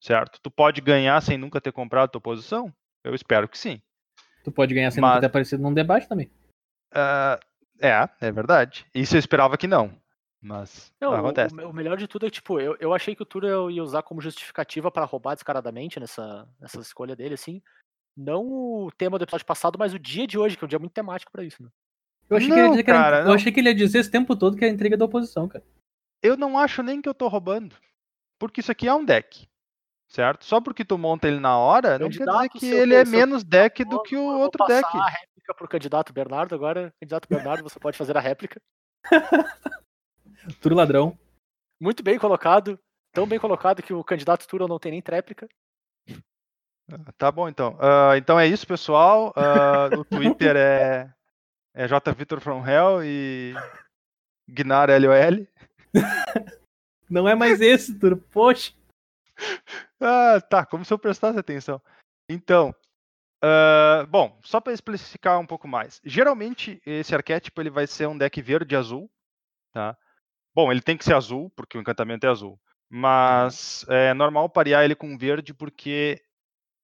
certo? 0.00 0.40
Tu 0.40 0.50
pode 0.50 0.80
ganhar 0.80 1.20
sem 1.20 1.36
nunca 1.36 1.60
ter 1.60 1.72
comprado 1.72 2.10
tua 2.10 2.18
oposição? 2.18 2.72
Eu 3.04 3.14
espero 3.14 3.48
que 3.48 3.58
sim. 3.58 3.82
Tu 4.44 4.50
pode 4.52 4.72
ganhar 4.74 4.90
sendo 4.90 5.02
Mas- 5.02 5.16
até 5.18 5.26
aparecido 5.26 5.62
num 5.62 5.74
debate 5.74 6.08
também. 6.08 6.30
Ah, 6.94 7.38
é, 7.80 8.08
é 8.20 8.32
verdade. 8.32 8.86
Isso 8.94 9.16
eu 9.16 9.18
esperava 9.18 9.58
que 9.58 9.66
não, 9.66 9.92
mas 10.40 10.90
Não, 11.00 11.10
o- 11.10 11.16
acontece. 11.16 11.54
o, 11.54 11.68
o 11.68 11.72
melhor 11.74 11.96
de 11.98 12.06
tudo 12.08 12.24
é 12.24 12.30
que, 12.30 12.36
tipo, 12.36 12.58
eu, 12.60 12.76
eu 12.80 12.94
achei 12.94 13.14
que 13.14 13.22
o 13.22 13.26
Turo 13.26 13.70
ia 13.70 13.82
usar 13.82 14.02
como 14.02 14.20
justificativa 14.22 14.90
pra 14.90 15.04
roubar 15.04 15.34
descaradamente 15.34 16.00
nessa, 16.00 16.48
nessa 16.60 16.80
escolha 16.80 17.14
dele, 17.14 17.34
assim. 17.34 17.60
Não 18.18 18.44
o 18.84 18.90
tema 18.98 19.16
do 19.16 19.22
episódio 19.22 19.46
passado, 19.46 19.78
mas 19.78 19.94
o 19.94 19.98
dia 19.98 20.26
de 20.26 20.36
hoje, 20.36 20.56
que 20.56 20.64
é 20.64 20.66
um 20.66 20.68
dia 20.68 20.78
muito 20.78 20.92
temático 20.92 21.30
pra 21.30 21.44
isso, 21.44 21.62
né? 21.62 21.68
Eu 22.28 22.36
achei, 22.36 22.48
que, 22.48 22.54
Não, 22.54 22.58
ele 22.58 22.66
ia 22.66 22.70
dizer 22.72 22.82
que 22.82 22.90
era- 22.90 22.98
cara, 23.02 23.20
eu 23.22 23.32
achei 23.32 23.52
que 23.52 23.60
ele 23.60 23.68
ia 23.68 23.74
dizer 23.74 23.98
esse 24.00 24.10
tempo 24.10 24.34
todo 24.36 24.56
que 24.56 24.64
é 24.64 24.68
a 24.68 24.70
intriga 24.70 24.96
da 24.96 25.04
oposição, 25.04 25.46
cara. 25.48 25.64
eu 26.20 26.36
não 26.36 26.58
acho 26.58 26.82
nem 26.82 27.00
que 27.00 27.08
eu 27.08 27.14
tô 27.14 27.28
roubando. 27.28 27.76
Porque 28.40 28.60
isso 28.60 28.72
aqui 28.72 28.88
é 28.88 28.94
um 28.94 29.04
deck. 29.04 29.48
Certo? 30.10 30.44
Só 30.44 30.60
porque 30.60 30.84
tu 30.84 30.98
monta 30.98 31.28
ele 31.28 31.38
na 31.38 31.56
hora, 31.58 31.98
não 31.98 32.08
quer 32.10 32.24
dizer 32.26 32.48
que 32.50 32.66
ele 32.66 32.94
é 32.94 33.04
menos 33.04 33.44
deck 33.44 33.84
do 33.84 33.90
Vou- 33.96 34.02
que 34.02 34.16
o 34.16 34.22
vou 34.32 34.40
outro 34.40 34.58
passar 34.58 34.80
deck. 34.80 34.96
a 34.96 35.06
réplica 35.06 35.54
pro 35.54 35.68
candidato 35.68 36.12
Bernardo 36.12 36.54
agora. 36.54 36.92
Candidato 37.00 37.28
Bernardo, 37.28 37.62
você 37.62 37.78
pode 37.78 37.96
fazer 37.96 38.16
a 38.16 38.20
réplica. 38.20 38.60
Turo 40.60 40.74
ladrão. 40.74 41.16
Muito 41.80 42.02
bem 42.02 42.18
colocado. 42.18 42.78
Tão 43.12 43.26
bem 43.26 43.38
colocado 43.38 43.82
que 43.82 43.92
o 43.92 44.02
candidato 44.04 44.46
Turo 44.46 44.66
não 44.68 44.78
tem 44.78 44.92
nem 44.92 45.02
tréplica. 45.02 45.48
Tá 47.16 47.30
bom, 47.30 47.48
então. 47.48 47.76
Ah, 47.80 48.16
então 48.16 48.38
é 48.40 48.46
isso, 48.46 48.66
pessoal. 48.66 49.32
Ah, 49.36 49.90
o 49.98 50.04
Twitter 50.06 50.56
é, 50.56 51.12
é 51.74 51.86
jvitor 51.86 52.40
from 52.40 52.66
hell 52.66 53.04
e 53.04 53.54
Gnar 54.48 54.88
LOL. 54.90 55.46
Não 57.10 57.28
é 57.28 57.34
mais 57.34 57.60
esse, 57.60 57.98
Turo. 57.98 58.16
Poxa. 58.16 58.72
Ah, 60.00 60.40
tá, 60.40 60.64
como 60.64 60.84
se 60.84 60.92
eu 60.92 60.98
prestasse 60.98 61.38
atenção. 61.38 61.80
Então, 62.28 62.74
ah, 63.42 64.06
bom, 64.08 64.38
só 64.42 64.60
para 64.60 64.72
especificar 64.72 65.38
um 65.38 65.46
pouco 65.46 65.68
mais. 65.68 66.00
Geralmente, 66.04 66.80
esse 66.84 67.14
arquétipo 67.14 67.60
ele 67.60 67.70
vai 67.70 67.86
ser 67.86 68.06
um 68.08 68.16
deck 68.16 68.40
verde 68.42 68.74
azul, 68.74 69.10
tá? 69.72 69.96
Bom, 70.54 70.72
ele 70.72 70.82
tem 70.82 70.96
que 70.96 71.04
ser 71.04 71.14
azul, 71.14 71.50
porque 71.54 71.78
o 71.78 71.80
encantamento 71.80 72.26
é 72.26 72.30
azul. 72.30 72.58
Mas 72.90 73.84
é 73.88 74.14
normal 74.14 74.48
parear 74.48 74.84
ele 74.84 74.94
com 74.94 75.16
verde, 75.16 75.52
porque 75.52 76.20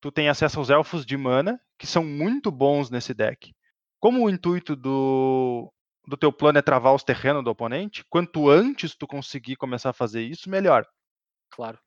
tu 0.05 0.13
tem 0.13 0.29
acesso 0.29 0.59
aos 0.59 0.69
elfos 0.69 1.07
de 1.07 1.17
mana, 1.17 1.59
que 1.79 1.87
são 1.87 2.05
muito 2.05 2.51
bons 2.51 2.91
nesse 2.91 3.15
deck. 3.15 3.55
Como 3.99 4.23
o 4.23 4.29
intuito 4.29 4.77
do, 4.77 5.73
do 6.07 6.15
teu 6.15 6.31
plano 6.31 6.59
é 6.59 6.63
travar 6.63 6.95
os 6.95 7.03
terrenos 7.03 7.43
do 7.43 7.49
oponente, 7.49 8.05
quanto 8.11 8.51
antes 8.51 8.95
tu 8.95 9.07
conseguir 9.07 9.57
começar 9.57 9.89
a 9.89 9.95
fazer 9.95 10.21
isso, 10.21 10.51
melhor. 10.51 10.87
Claro. 11.51 11.79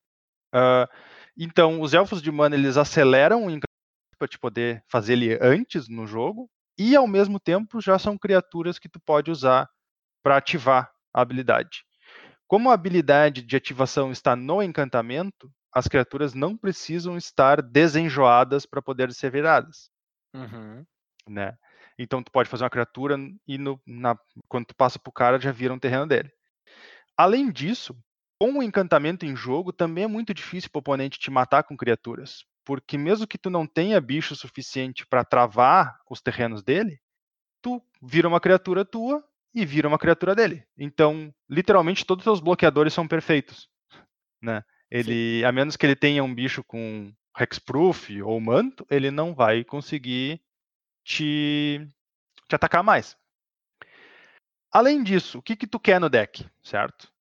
Ah, 0.51 0.89
então, 1.37 1.79
os 1.79 1.93
elfos 1.93 2.19
de 2.19 2.31
mana 2.31 2.55
eles 2.55 2.75
aceleram 2.75 3.41
o 3.41 3.51
encantamento 3.51 4.17
para 4.17 4.27
te 4.27 4.39
poder 4.39 4.83
fazer 4.87 5.13
ele 5.13 5.37
antes 5.39 5.87
no 5.87 6.07
jogo 6.07 6.49
e 6.75 6.95
ao 6.95 7.07
mesmo 7.07 7.39
tempo 7.39 7.79
já 7.79 7.99
são 7.99 8.17
criaturas 8.17 8.79
que 8.79 8.89
tu 8.89 8.99
pode 8.99 9.29
usar 9.29 9.69
para 10.23 10.37
ativar 10.37 10.91
a 11.13 11.21
habilidade. 11.21 11.83
Como 12.47 12.71
a 12.71 12.73
habilidade 12.73 13.43
de 13.43 13.55
ativação 13.55 14.11
está 14.11 14.35
no 14.35 14.63
encantamento, 14.63 15.51
as 15.73 15.87
criaturas 15.87 16.33
não 16.33 16.57
precisam 16.57 17.17
estar 17.17 17.61
desenjoadas 17.61 18.65
para 18.65 18.81
poder 18.81 19.11
ser 19.13 19.31
viradas, 19.31 19.89
Uhum. 20.33 20.85
né? 21.27 21.57
Então 21.97 22.21
tu 22.23 22.31
pode 22.31 22.49
fazer 22.49 22.63
uma 22.63 22.69
criatura 22.69 23.17
e 23.47 23.57
no, 23.57 23.81
na, 23.85 24.17
quando 24.47 24.67
tu 24.67 24.75
passa 24.75 24.99
pro 24.99 25.11
cara 25.11 25.39
já 25.39 25.51
vira 25.51 25.73
um 25.73 25.79
terreno 25.79 26.07
dele. 26.07 26.31
Além 27.17 27.51
disso, 27.51 27.95
com 28.39 28.59
o 28.59 28.63
encantamento 28.63 29.25
em 29.25 29.35
jogo, 29.35 29.73
também 29.73 30.03
é 30.03 30.07
muito 30.07 30.33
difícil 30.33 30.69
para 30.69 30.77
o 30.77 30.81
oponente 30.81 31.19
te 31.19 31.31
matar 31.31 31.63
com 31.63 31.75
criaturas. 31.75 32.45
Porque 32.63 32.97
mesmo 32.97 33.25
que 33.27 33.37
tu 33.37 33.49
não 33.49 33.65
tenha 33.65 33.99
bicho 33.99 34.35
suficiente 34.35 35.05
para 35.07 35.23
travar 35.25 35.99
os 36.09 36.21
terrenos 36.21 36.61
dele, 36.61 36.99
tu 37.61 37.81
vira 38.01 38.27
uma 38.27 38.39
criatura 38.39 38.85
tua 38.85 39.23
e 39.53 39.65
vira 39.65 39.87
uma 39.87 39.97
criatura 39.97 40.35
dele. 40.35 40.63
Então, 40.77 41.33
literalmente, 41.49 42.05
todos 42.05 42.21
os 42.21 42.25
teus 42.25 42.39
bloqueadores 42.39 42.93
são 42.93 43.07
perfeitos. 43.07 43.69
Né? 44.41 44.63
Ele, 44.89 45.43
a 45.43 45.51
menos 45.51 45.75
que 45.75 45.85
ele 45.85 45.95
tenha 45.95 46.23
um 46.23 46.33
bicho 46.33 46.63
com 46.63 47.13
hexproof 47.37 48.21
ou 48.21 48.39
manto, 48.39 48.85
ele 48.89 49.11
não 49.11 49.33
vai 49.33 49.63
conseguir 49.63 50.41
te, 51.03 51.87
te 52.47 52.55
atacar 52.55 52.83
mais. 52.83 53.17
Além 54.71 55.03
disso, 55.03 55.39
o 55.39 55.41
que, 55.41 55.55
que 55.55 55.67
tu 55.67 55.79
quer 55.79 55.99
no 55.99 56.09
deck, 56.09 56.45
certo? 56.63 57.11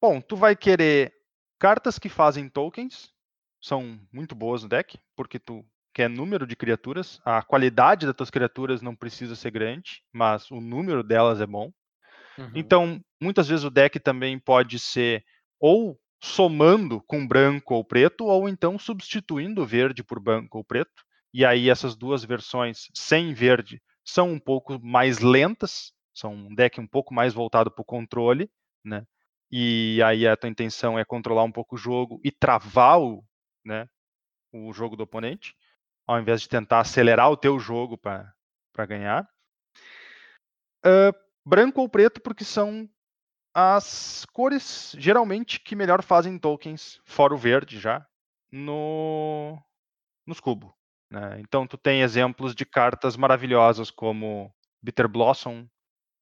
Bom, 0.00 0.20
tu 0.20 0.36
vai 0.36 0.54
querer 0.54 1.12
cartas 1.58 1.98
que 1.98 2.08
fazem 2.08 2.48
tokens, 2.48 3.12
são 3.60 4.00
muito 4.12 4.34
boas 4.34 4.62
no 4.62 4.68
deck, 4.68 4.98
porque 5.16 5.38
tu 5.38 5.64
quer 5.92 6.08
número 6.08 6.46
de 6.46 6.54
criaturas. 6.54 7.20
A 7.24 7.42
qualidade 7.42 8.06
das 8.06 8.14
tuas 8.14 8.30
criaturas 8.30 8.80
não 8.80 8.94
precisa 8.94 9.34
ser 9.34 9.50
grande, 9.50 10.02
mas 10.12 10.50
o 10.50 10.60
número 10.60 11.02
delas 11.02 11.40
é 11.40 11.46
bom. 11.46 11.72
Uhum. 12.36 12.52
Então, 12.54 13.04
muitas 13.20 13.48
vezes 13.48 13.64
o 13.64 13.70
deck 13.70 13.98
também 13.98 14.38
pode 14.38 14.78
ser 14.78 15.24
ou 15.58 15.98
somando 16.20 17.00
com 17.06 17.26
branco 17.26 17.74
ou 17.74 17.84
preto, 17.84 18.24
ou 18.24 18.48
então 18.48 18.78
substituindo 18.78 19.64
verde 19.64 20.02
por 20.02 20.20
branco 20.20 20.58
ou 20.58 20.64
preto. 20.64 21.04
E 21.32 21.44
aí 21.44 21.70
essas 21.70 21.96
duas 21.96 22.24
versões 22.24 22.88
sem 22.94 23.32
verde 23.32 23.80
são 24.04 24.32
um 24.32 24.38
pouco 24.40 24.78
mais 24.82 25.18
lentas, 25.18 25.92
são 26.14 26.34
um 26.34 26.54
deck 26.54 26.80
um 26.80 26.86
pouco 26.86 27.14
mais 27.14 27.34
voltado 27.34 27.70
para 27.70 27.82
o 27.82 27.84
controle, 27.84 28.50
né? 28.84 29.06
E 29.50 30.02
aí 30.02 30.26
a 30.26 30.36
tua 30.36 30.50
intenção 30.50 30.98
é 30.98 31.04
controlar 31.04 31.44
um 31.44 31.52
pouco 31.52 31.76
o 31.76 31.78
jogo 31.78 32.20
e 32.22 32.30
travar 32.30 33.00
o, 33.00 33.24
né, 33.64 33.88
o 34.52 34.72
jogo 34.72 34.96
do 34.96 35.04
oponente, 35.04 35.54
ao 36.06 36.20
invés 36.20 36.42
de 36.42 36.48
tentar 36.48 36.80
acelerar 36.80 37.30
o 37.30 37.36
teu 37.36 37.58
jogo 37.58 37.96
para 37.96 38.34
ganhar. 38.86 39.26
Uh, 40.84 41.12
branco 41.44 41.80
ou 41.80 41.88
preto, 41.88 42.20
porque 42.20 42.44
são 42.44 42.88
as 43.54 44.24
cores 44.32 44.94
geralmente 44.98 45.60
que 45.60 45.76
melhor 45.76 46.02
fazem 46.02 46.38
tokens, 46.38 47.00
fora 47.04 47.34
o 47.34 47.38
verde 47.38 47.78
já, 47.78 48.06
no, 48.50 49.58
nos 50.26 50.40
cubos. 50.40 50.72
Né? 51.10 51.40
Então 51.40 51.66
tu 51.66 51.76
tem 51.76 52.02
exemplos 52.02 52.54
de 52.54 52.66
cartas 52.66 53.16
maravilhosas 53.16 53.90
como 53.90 54.54
Bitter 54.82 55.08
Blossom 55.08 55.66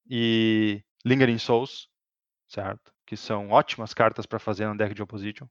e 0.08 0.82
Lingering 1.04 1.38
Souls, 1.38 1.88
certo? 2.48 2.92
Que 3.04 3.16
são 3.16 3.50
ótimas 3.50 3.92
cartas 3.92 4.26
para 4.26 4.38
fazer 4.38 4.66
no 4.66 4.76
deck 4.76 4.94
de 4.94 5.02
Opposition. 5.02 5.46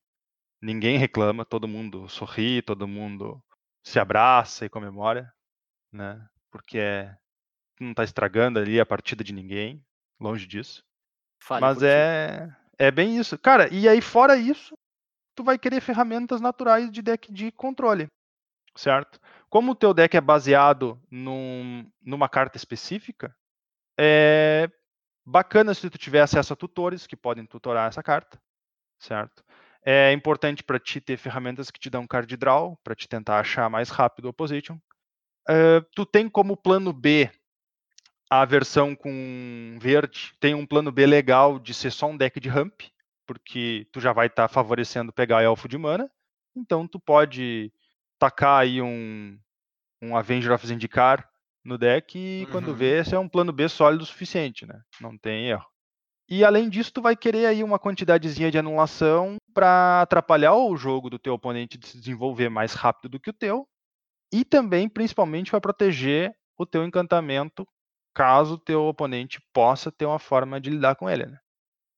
Ninguém 0.62 0.98
reclama, 0.98 1.46
todo 1.46 1.68
mundo 1.68 2.08
sorri, 2.10 2.62
todo 2.62 2.88
mundo 2.88 3.44
se 3.84 4.00
abraça 4.00 4.66
e 4.66 4.70
comemora, 4.70 5.32
né? 5.92 6.28
Porque 6.50 6.80
é, 6.80 7.16
não 7.80 7.92
está 7.92 8.04
estragando 8.04 8.60
ali 8.60 8.80
a 8.80 8.86
partida 8.86 9.24
de 9.24 9.34
ninguém, 9.34 9.86
longe 10.20 10.48
disso. 10.48 10.84
Fale 11.40 11.62
Mas 11.62 11.78
ti. 11.78 11.86
é, 11.86 12.50
é 12.78 12.92
bem 12.92 13.18
isso. 13.18 13.38
Cara, 13.38 13.72
e 13.74 13.88
aí 13.88 14.02
fora 14.02 14.36
isso, 14.36 14.78
tu 15.36 15.44
vai 15.44 15.58
querer 15.58 15.82
ferramentas 15.82 16.42
naturais 16.42 16.92
de 16.92 17.02
deck 17.02 17.32
de 17.32 17.52
controle, 17.52 18.08
certo? 18.76 19.20
Como 19.50 19.72
o 19.72 19.76
teu 19.76 19.94
deck 19.94 20.16
é 20.16 20.22
baseado 20.22 21.00
num, 21.10 21.90
numa 22.02 22.30
carta 22.30 22.58
específica, 22.58 23.36
é 23.98 24.70
bacana 25.26 25.74
se 25.74 25.90
tu 25.90 25.98
tiver 25.98 26.22
acesso 26.22 26.54
a 26.54 26.56
tutores 26.56 27.08
que 27.08 27.16
podem 27.16 27.46
tutorar 27.46 27.90
essa 27.90 28.04
carta, 28.04 28.40
certo? 29.00 29.44
É 29.84 30.12
importante 30.12 30.64
para 30.64 30.80
ti 30.80 31.00
ter 31.00 31.18
ferramentas 31.18 31.70
que 31.70 31.80
te 31.80 31.90
dão 31.90 32.08
card 32.08 32.36
draw, 32.38 32.76
para 32.84 32.96
te 32.96 33.08
tentar 33.08 33.40
achar 33.40 33.70
mais 33.70 33.90
rápido 33.90 34.26
o 34.26 34.30
opposition. 34.30 34.78
Eh, 35.48 35.82
tu 35.96 36.06
tem 36.06 36.28
como 36.28 36.58
plano 36.58 36.92
B 36.92 37.30
a 38.30 38.44
versão 38.46 38.96
com 38.96 39.78
verde, 39.80 40.34
tem 40.40 40.54
um 40.56 40.66
plano 40.66 40.92
B 40.92 41.06
legal 41.06 41.60
de 41.60 41.74
ser 41.74 41.92
só 41.92 42.08
um 42.08 42.18
deck 42.18 42.40
de 42.40 42.50
ramp, 42.50 42.82
porque 43.26 43.88
tu 43.92 44.00
já 44.00 44.14
vai 44.14 44.28
estar 44.28 44.48
favorecendo 44.48 45.14
pegar 45.14 45.44
elfo 45.44 45.68
de 45.68 45.78
mana. 45.78 46.10
Então 46.56 46.88
tu 46.88 47.00
pode 47.00 47.72
tacar 48.20 48.62
aí 48.62 48.82
um, 48.82 49.38
um 50.02 50.16
Avenger 50.16 50.54
of 50.54 50.66
Zendikar 50.66 51.30
no 51.64 51.78
deck 51.78 52.18
e 52.18 52.46
quando 52.48 52.70
Uhum. 52.70 52.76
vê, 52.76 53.00
esse 53.00 53.16
é 53.16 53.20
um 53.20 53.30
plano 53.30 53.52
B 53.52 53.68
sólido 53.70 54.04
o 54.04 54.06
suficiente, 54.06 54.66
né? 54.66 54.82
Não 55.02 55.18
tem 55.18 55.48
erro. 55.50 55.66
E 56.30 56.44
além 56.44 56.70
disso, 56.70 56.92
tu 56.94 57.02
vai 57.02 57.16
querer 57.16 57.46
aí 57.46 57.64
uma 57.64 57.80
quantidadezinha 57.80 58.50
de 58.52 58.58
anulação 58.58 59.38
para 59.54 60.02
atrapalhar 60.02 60.56
o 60.56 60.76
jogo 60.76 61.10
do 61.10 61.20
teu 61.20 61.34
oponente 61.34 61.78
de 61.78 61.88
se 61.88 62.00
desenvolver 62.00 62.50
mais 62.50 62.74
rápido 62.74 63.12
do 63.12 63.20
que 63.20 63.30
o 63.30 63.34
teu. 63.34 63.68
E 64.34 64.44
também, 64.44 64.90
principalmente, 64.90 65.52
vai 65.52 65.62
proteger 65.62 66.36
o 66.58 66.66
teu 66.66 66.84
encantamento 66.86 67.68
caso 68.16 68.56
o 68.56 68.60
teu 68.60 68.86
oponente 68.86 69.40
possa 69.54 69.92
ter 69.92 70.06
uma 70.06 70.18
forma 70.18 70.60
de 70.60 70.70
lidar 70.70 70.96
com 70.96 71.10
ele, 71.10 71.26
né? 71.26 71.38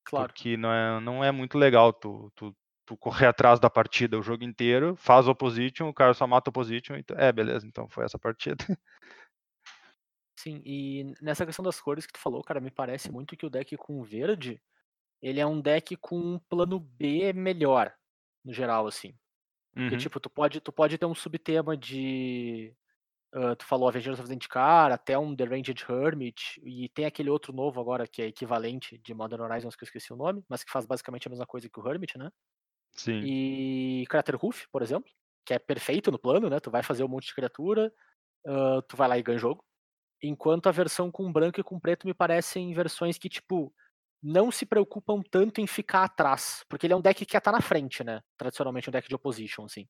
Claro. 0.03 0.33
Porque 0.33 0.57
não 0.57 0.71
é, 0.71 0.99
não 0.99 1.23
é 1.23 1.31
muito 1.31 1.57
legal 1.57 1.93
tu, 1.93 2.31
tu, 2.35 2.55
tu 2.85 2.97
correr 2.97 3.27
atrás 3.27 3.59
da 3.59 3.69
partida 3.69 4.17
o 4.17 4.23
jogo 4.23 4.43
inteiro, 4.43 4.95
faz 4.97 5.27
o 5.27 5.31
opposition, 5.31 5.87
o 5.87 5.93
cara 5.93 6.13
só 6.13 6.25
mata 6.25 6.49
o 6.49 6.51
opposition, 6.51 6.95
e 6.95 7.03
tu, 7.03 7.13
é, 7.13 7.31
beleza, 7.31 7.67
então 7.67 7.87
foi 7.87 8.03
essa 8.03 8.17
partida. 8.17 8.65
Sim, 10.39 10.61
e 10.65 11.13
nessa 11.21 11.45
questão 11.45 11.63
das 11.63 11.79
cores 11.79 12.05
que 12.05 12.13
tu 12.13 12.19
falou, 12.19 12.43
cara, 12.43 12.59
me 12.59 12.71
parece 12.71 13.11
muito 13.11 13.35
que 13.35 13.45
o 13.45 13.49
deck 13.49 13.75
com 13.77 14.03
verde, 14.03 14.61
ele 15.21 15.39
é 15.39 15.45
um 15.45 15.59
deck 15.59 15.95
com 15.97 16.17
um 16.17 16.39
plano 16.39 16.79
B 16.79 17.33
melhor, 17.33 17.93
no 18.45 18.53
geral, 18.53 18.87
assim. 18.87 19.17
Porque, 19.73 19.95
Uhum. 19.95 19.97
tipo, 19.97 20.19
tu 20.19 20.29
pode, 20.29 20.61
tu 20.61 20.71
pode 20.71 20.97
ter 20.97 21.05
um 21.05 21.13
subtema 21.13 21.75
de. 21.75 22.73
Ah, 23.33 23.55
tu 23.55 23.65
falou 23.65 23.89
Avengers 23.89 24.19
of 24.19 24.27
Zendikar, 24.27 24.91
até 24.91 25.17
um 25.17 25.35
The 25.35 25.45
Ranged 25.45 25.85
Hermit, 25.89 26.61
e 26.63 26.89
tem 26.89 27.05
aquele 27.05 27.29
outro 27.29 27.53
novo 27.53 27.79
agora 27.81 28.07
que 28.07 28.21
é 28.21 28.27
equivalente 28.27 28.97
de 28.99 29.13
Modern 29.13 29.41
Horizons, 29.43 29.75
que 29.75 29.83
eu 29.83 29.87
esqueci 29.87 30.13
o 30.13 30.17
nome, 30.17 30.43
mas 30.49 30.63
que 30.63 30.71
faz 30.71 30.85
basicamente 30.85 31.27
a 31.27 31.31
mesma 31.31 31.45
coisa 31.45 31.69
que 31.69 31.79
o 31.79 31.87
Hermit, 31.87 32.17
né? 32.17 32.29
Sim. 32.95 33.21
E 33.23 34.05
Craterhoof, 34.09 34.67
por 34.71 34.81
exemplo, 34.81 35.11
que 35.45 35.53
é 35.53 35.59
perfeito 35.59 36.11
no 36.11 36.19
plano, 36.19 36.49
né? 36.49 36.59
Tu 36.59 36.71
vai 36.71 36.83
fazer 36.83 37.03
um 37.03 37.07
monte 37.07 37.27
de 37.27 37.35
criatura, 37.35 37.91
ah, 38.47 38.81
tu 38.87 38.97
vai 38.97 39.07
lá 39.09 39.17
e 39.17 39.23
ganha 39.23 39.37
o 39.37 39.39
jogo. 39.39 39.63
Enquanto 40.23 40.67
a 40.67 40.71
versão 40.71 41.11
com 41.11 41.31
branco 41.31 41.59
e 41.59 41.63
com 41.63 41.79
preto 41.79 42.07
me 42.07 42.13
parecem 42.13 42.73
versões 42.73 43.17
que, 43.17 43.29
tipo, 43.29 43.73
não 44.21 44.51
se 44.51 44.65
preocupam 44.65 45.21
tanto 45.31 45.61
em 45.61 45.67
ficar 45.67 46.03
atrás. 46.05 46.63
Porque 46.69 46.87
ele 46.87 46.93
é 46.93 46.97
um 46.97 47.01
deck 47.01 47.19
que 47.19 47.31
quer 47.31 47.37
estar 47.39 47.51
na 47.51 47.61
frente, 47.61 48.03
né? 48.03 48.21
Tradicionalmente 48.37 48.89
um 48.89 48.91
deck 48.91 49.07
de 49.07 49.15
opposition, 49.15 49.65
assim. 49.65 49.87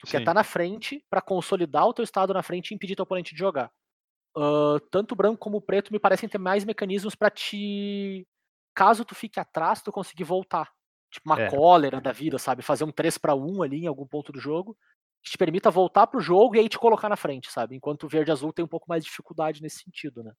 Tu 0.00 0.06
quer 0.08 0.16
Sim. 0.16 0.18
estar 0.18 0.34
na 0.34 0.42
frente 0.42 1.04
pra 1.10 1.20
consolidar 1.20 1.86
o 1.86 1.92
teu 1.92 2.02
estado 2.02 2.32
na 2.32 2.42
frente 2.42 2.70
e 2.70 2.74
impedir 2.74 2.96
teu 2.96 3.02
oponente 3.02 3.34
de 3.34 3.38
jogar. 3.38 3.70
Ah, 4.36 4.78
tanto 4.90 5.12
o 5.12 5.16
branco 5.16 5.38
como 5.38 5.58
o 5.58 5.62
preto 5.62 5.92
me 5.92 5.98
parecem 6.00 6.28
ter 6.28 6.38
mais 6.38 6.64
mecanismos 6.64 7.14
pra 7.14 7.30
te. 7.30 8.26
Caso 8.74 9.04
tu 9.04 9.14
fique 9.14 9.40
atrás, 9.40 9.82
tu 9.82 9.92
conseguir 9.92 10.24
voltar. 10.24 10.70
Tipo 11.10 11.28
uma 11.30 11.36
É. 11.36 11.50
cólera 11.50 12.00
da 12.00 12.12
vida, 12.12 12.38
sabe? 12.38 12.62
Fazer 12.62 12.84
um 12.84 12.92
3 12.92 13.18
para 13.18 13.34
1 13.34 13.62
ali 13.62 13.84
em 13.84 13.86
algum 13.88 14.06
ponto 14.06 14.32
do 14.32 14.40
jogo. 14.40 14.76
Que 15.22 15.32
te 15.32 15.38
permita 15.38 15.70
voltar 15.70 16.06
pro 16.06 16.20
jogo 16.20 16.56
e 16.56 16.60
aí 16.60 16.68
te 16.68 16.78
colocar 16.78 17.08
na 17.08 17.16
frente, 17.16 17.50
sabe? 17.52 17.76
Enquanto 17.76 18.04
o 18.04 18.08
verde 18.08 18.30
e 18.30 18.32
azul 18.32 18.52
tem 18.52 18.64
um 18.64 18.68
pouco 18.68 18.86
mais 18.88 19.04
de 19.04 19.10
dificuldade 19.10 19.62
nesse 19.62 19.80
sentido, 19.84 20.22
né? 20.22 20.32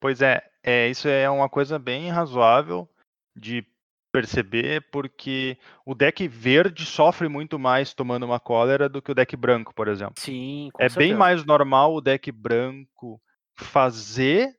Pois 0.00 0.20
é, 0.20 0.42
é, 0.62 0.88
isso 0.88 1.08
é 1.08 1.28
uma 1.30 1.48
coisa 1.48 1.78
bem 1.78 2.10
razoável 2.10 2.88
de 3.34 3.66
perceber, 4.14 4.80
porque 4.92 5.58
o 5.84 5.92
deck 5.92 6.28
verde 6.28 6.86
sofre 6.86 7.28
muito 7.28 7.58
mais 7.58 7.92
tomando 7.92 8.24
uma 8.24 8.38
cólera 8.38 8.88
do 8.88 9.02
que 9.02 9.10
o 9.10 9.14
deck 9.14 9.34
branco, 9.36 9.74
por 9.74 9.88
exemplo. 9.88 10.14
Sim, 10.16 10.68
com 10.72 10.80
é 10.80 10.86
bem 10.86 10.92
certeza. 10.92 11.18
mais 11.18 11.44
normal 11.44 11.92
o 11.92 12.00
deck 12.00 12.30
branco 12.30 13.20
fazer 13.58 14.56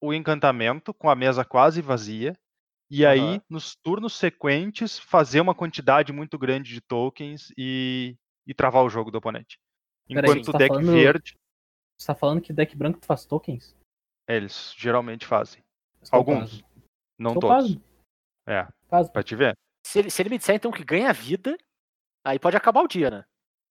o 0.00 0.14
encantamento 0.14 0.94
com 0.94 1.10
a 1.10 1.14
mesa 1.14 1.44
quase 1.44 1.82
vazia, 1.82 2.34
e 2.90 3.04
aí, 3.04 3.20
Aham. 3.20 3.42
nos 3.50 3.76
turnos 3.76 4.14
sequentes, 4.14 4.98
fazer 4.98 5.40
uma 5.42 5.54
quantidade 5.54 6.10
muito 6.10 6.38
grande 6.38 6.72
de 6.72 6.80
tokens 6.80 7.52
e, 7.58 8.16
e 8.46 8.54
travar 8.54 8.82
o 8.82 8.88
jogo 8.88 9.10
do 9.10 9.18
oponente. 9.18 9.58
Enquanto 10.08 10.42
você 10.44 10.50
o 10.50 10.52
tá 10.52 10.58
deck 10.58 10.68
falando- 10.74 10.92
verde, 10.92 11.36
Você 11.98 12.06
tá 12.06 12.14
falando 12.14 12.40
que 12.40 12.52
deck 12.52 12.74
branco 12.74 13.00
faz 13.04 13.26
tokens? 13.26 13.76
eles 14.26 14.72
geralmente 14.78 15.26
fazem. 15.26 15.62
É 16.00 16.14
o 16.14 16.18
Alguns, 16.18 16.64
não 17.18 17.32
é 17.32 17.36
o 17.36 17.40
todos. 17.40 17.48
caso. 17.56 17.82
É, 18.46 18.66
Caso. 18.88 19.10
pra 19.12 19.22
te 19.22 19.34
ver. 19.34 19.56
Se 19.86 19.98
ele, 19.98 20.10
se 20.10 20.22
ele 20.22 20.30
me 20.30 20.38
disser 20.38 20.54
então 20.56 20.70
que 20.70 20.84
ganha 20.84 21.12
vida, 21.12 21.56
aí 22.24 22.38
pode 22.38 22.56
acabar 22.56 22.82
o 22.82 22.88
dia, 22.88 23.10
né? 23.10 23.24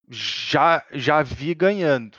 já 0.08 0.86
já 0.92 1.24
vi 1.24 1.56
ganhando. 1.56 2.16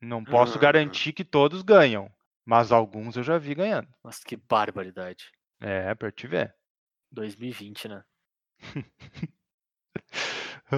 Não 0.00 0.22
posso 0.22 0.58
Hum. 0.58 0.60
garantir 0.60 1.12
que 1.14 1.24
todos 1.24 1.62
ganham, 1.62 2.12
mas 2.44 2.70
alguns 2.70 3.16
eu 3.16 3.22
já 3.22 3.38
vi 3.38 3.54
ganhando. 3.54 3.88
Nossa, 4.04 4.20
que 4.24 4.36
barbaridade. 4.36 5.32
É, 5.60 5.94
pra 5.94 6.12
te 6.12 6.26
ver. 6.26 6.54
2020, 7.12 7.88
né? 7.88 8.04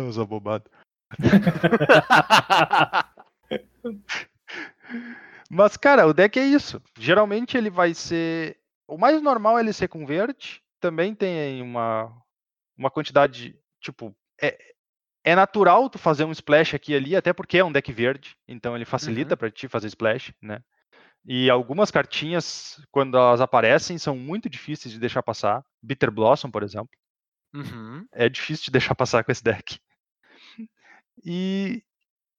Os 0.09 0.19
abobados. 0.19 0.71
Mas, 5.51 5.77
cara, 5.77 6.07
o 6.07 6.13
deck 6.13 6.39
é 6.39 6.45
isso. 6.45 6.81
Geralmente 6.99 7.57
ele 7.57 7.71
vai 7.71 7.95
ser. 7.95 8.59
O 8.87 8.99
mais 8.99 9.21
normal 9.23 9.59
é 9.59 9.63
ele 9.63 9.73
ser 9.73 9.89
com 9.89 10.07
verde. 10.07 10.63
Também 10.81 11.15
tem 11.15 11.63
uma, 11.63 12.13
uma 12.77 12.91
quantidade. 12.91 13.59
Tipo, 13.81 14.15
é, 14.41 14.57
é 15.25 15.35
natural 15.35 15.89
tu 15.91 15.99
fazer 15.99 16.25
um 16.25 16.33
splash 16.33 16.75
aqui 16.75 16.93
e 16.93 16.97
ali, 16.97 17.17
até 17.17 17.33
porque 17.33 17.59
é 17.59 17.65
um 17.65 17.73
deck 17.73 17.93
verde. 17.93 18.37
Então 18.47 18.75
ele 18.77 18.85
facilita 18.85 19.35
Uhum. 19.35 19.39
pra 19.39 19.51
ti 19.51 19.69
fazer 19.69 19.89
splash, 19.89 20.33
né? 20.41 20.63
E 21.25 21.51
algumas 21.51 21.91
cartinhas, 21.91 22.81
quando 22.93 23.17
elas 23.17 23.41
aparecem, 23.41 23.99
são 23.99 24.17
muito 24.17 24.49
difíceis 24.49 24.93
de 24.95 25.01
deixar 25.01 25.23
passar. 25.23 25.65
Bitter 25.83 26.11
Blossom, 26.11 26.51
por 26.51 26.63
exemplo. 26.63 26.91
Uhum. 27.53 28.07
É 28.13 28.29
difícil 28.29 28.67
de 28.67 28.71
deixar 28.71 28.95
passar 28.95 29.25
com 29.25 29.33
esse 29.33 29.43
deck. 29.43 29.81
E 31.25 31.83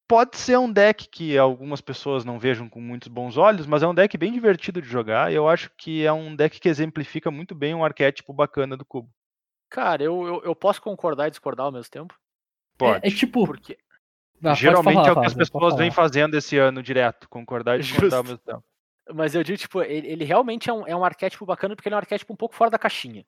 pode 0.07 0.37
ser 0.37 0.57
um 0.57 0.71
deck 0.71 1.07
que 1.09 1.37
algumas 1.37 1.81
pessoas 1.81 2.23
não 2.23 2.39
vejam 2.39 2.69
com 2.69 2.79
muitos 2.79 3.09
bons 3.09 3.37
olhos, 3.37 3.67
mas 3.67 3.83
é 3.83 3.87
um 3.87 3.93
deck 3.93 4.17
bem 4.17 4.31
divertido 4.31 4.81
de 4.81 4.87
jogar. 4.87 5.31
E 5.31 5.35
eu 5.35 5.47
acho 5.47 5.69
que 5.77 6.05
é 6.05 6.13
um 6.13 6.35
deck 6.35 6.59
que 6.59 6.69
exemplifica 6.69 7.29
muito 7.29 7.53
bem 7.53 7.75
um 7.75 7.83
arquétipo 7.83 8.33
bacana 8.33 8.77
do 8.77 8.85
cubo. 8.85 9.09
Cara, 9.69 10.01
eu, 10.01 10.25
eu, 10.25 10.43
eu 10.43 10.55
posso 10.55 10.81
concordar 10.81 11.27
e 11.27 11.31
discordar 11.31 11.65
ao 11.65 11.71
mesmo 11.71 11.91
tempo. 11.91 12.15
Pode. 12.77 13.05
É, 13.05 13.09
é 13.09 13.11
tipo. 13.13 13.45
Porque. 13.45 13.77
Ah, 14.43 14.53
Geralmente 14.53 14.93
falar, 14.93 15.07
é 15.09 15.11
o 15.11 15.19
que 15.19 15.25
as 15.25 15.33
pessoas 15.33 15.75
vêm 15.75 15.91
fazendo 15.91 16.35
esse 16.37 16.57
ano 16.57 16.81
direto, 16.81 17.27
concordar 17.27 17.77
e 17.77 17.81
discordar 17.81 18.19
ao 18.19 18.23
mesmo 18.23 18.37
tempo. 18.37 18.63
Mas 19.13 19.33
eu 19.33 19.43
digo, 19.43 19.57
tipo, 19.57 19.81
ele, 19.81 20.07
ele 20.07 20.25
realmente 20.25 20.69
é 20.69 20.73
um, 20.73 20.85
é 20.85 20.95
um 20.95 21.03
arquétipo 21.03 21.45
bacana 21.45 21.75
porque 21.75 21.89
ele 21.89 21.95
é 21.95 21.97
um 21.97 21.99
arquétipo 21.99 22.33
um 22.33 22.35
pouco 22.35 22.55
fora 22.55 22.69
da 22.69 22.77
caixinha. 22.77 23.25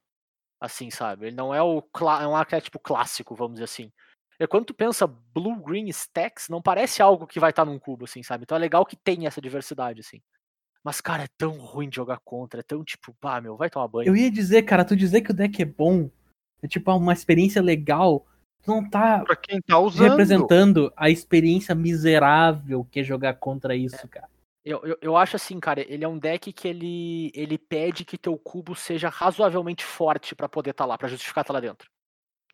Assim, 0.61 0.91
sabe? 0.91 1.27
Ele 1.27 1.35
não 1.35 1.55
é, 1.55 1.63
o 1.63 1.81
é 2.21 2.27
um 2.27 2.35
arquétipo 2.35 2.77
clássico, 2.79 3.33
vamos 3.33 3.53
dizer 3.53 3.63
assim. 3.63 3.91
E 4.39 4.47
quando 4.47 4.65
tu 4.65 4.73
pensa 4.73 5.05
Blue 5.05 5.61
Green 5.61 5.89
Stacks, 5.89 6.47
não 6.47 6.61
parece 6.61 7.01
algo 7.01 7.27
que 7.27 7.39
vai 7.39 7.49
estar 7.49 7.65
num 7.65 7.77
cubo, 7.77 8.05
assim, 8.05 8.23
sabe? 8.23 8.43
Então 8.43 8.55
é 8.55 8.59
legal 8.59 8.85
que 8.85 8.95
tem 8.95 9.27
essa 9.27 9.41
diversidade, 9.41 9.99
assim. 9.99 10.21
Mas, 10.81 11.01
cara, 11.01 11.23
é 11.23 11.27
tão 11.37 11.57
ruim 11.59 11.89
de 11.89 11.97
jogar 11.97 12.19
contra, 12.23 12.61
é 12.61 12.63
tão 12.63 12.83
tipo, 12.83 13.13
pá, 13.19 13.41
meu, 13.41 13.57
vai 13.57 13.69
tomar 13.69 13.89
banho. 13.89 14.07
Eu 14.07 14.15
ia 14.15 14.31
dizer, 14.31 14.63
cara, 14.63 14.85
tu 14.85 14.95
dizer 14.95 15.21
que 15.21 15.31
o 15.31 15.33
deck 15.33 15.61
é 15.61 15.65
bom, 15.65 16.09
é 16.61 16.67
tipo 16.67 16.89
uma 16.93 17.11
experiência 17.11 17.61
legal, 17.61 18.25
tu 18.63 18.71
não 18.71 18.89
tá 18.89 19.25
Pra 19.25 19.35
quem 19.35 19.59
tá 19.61 19.77
usando. 19.77 20.09
representando 20.09 20.93
a 20.95 21.09
experiência 21.09 21.75
miserável 21.75 22.87
que 22.89 23.01
é 23.01 23.03
jogar 23.03 23.33
contra 23.33 23.75
isso, 23.75 24.07
cara. 24.07 24.29
Eu, 24.63 24.81
eu, 24.85 24.97
eu 25.01 25.17
acho 25.17 25.35
assim, 25.35 25.59
cara, 25.59 25.81
ele 25.81 26.05
é 26.05 26.07
um 26.07 26.17
deck 26.17 26.53
que 26.53 26.67
ele, 26.67 27.31
ele 27.33 27.57
pede 27.57 28.05
que 28.05 28.17
teu 28.17 28.37
cubo 28.37 28.73
seja 28.73 29.09
razoavelmente 29.09 29.83
forte 29.83 30.33
pra 30.33 30.47
poder 30.47 30.71
estar 30.71 30.85
lá, 30.85 30.97
pra 30.97 31.09
justificar 31.09 31.43
estar 31.43 31.53
lá 31.53 31.59
dentro. 31.59 31.89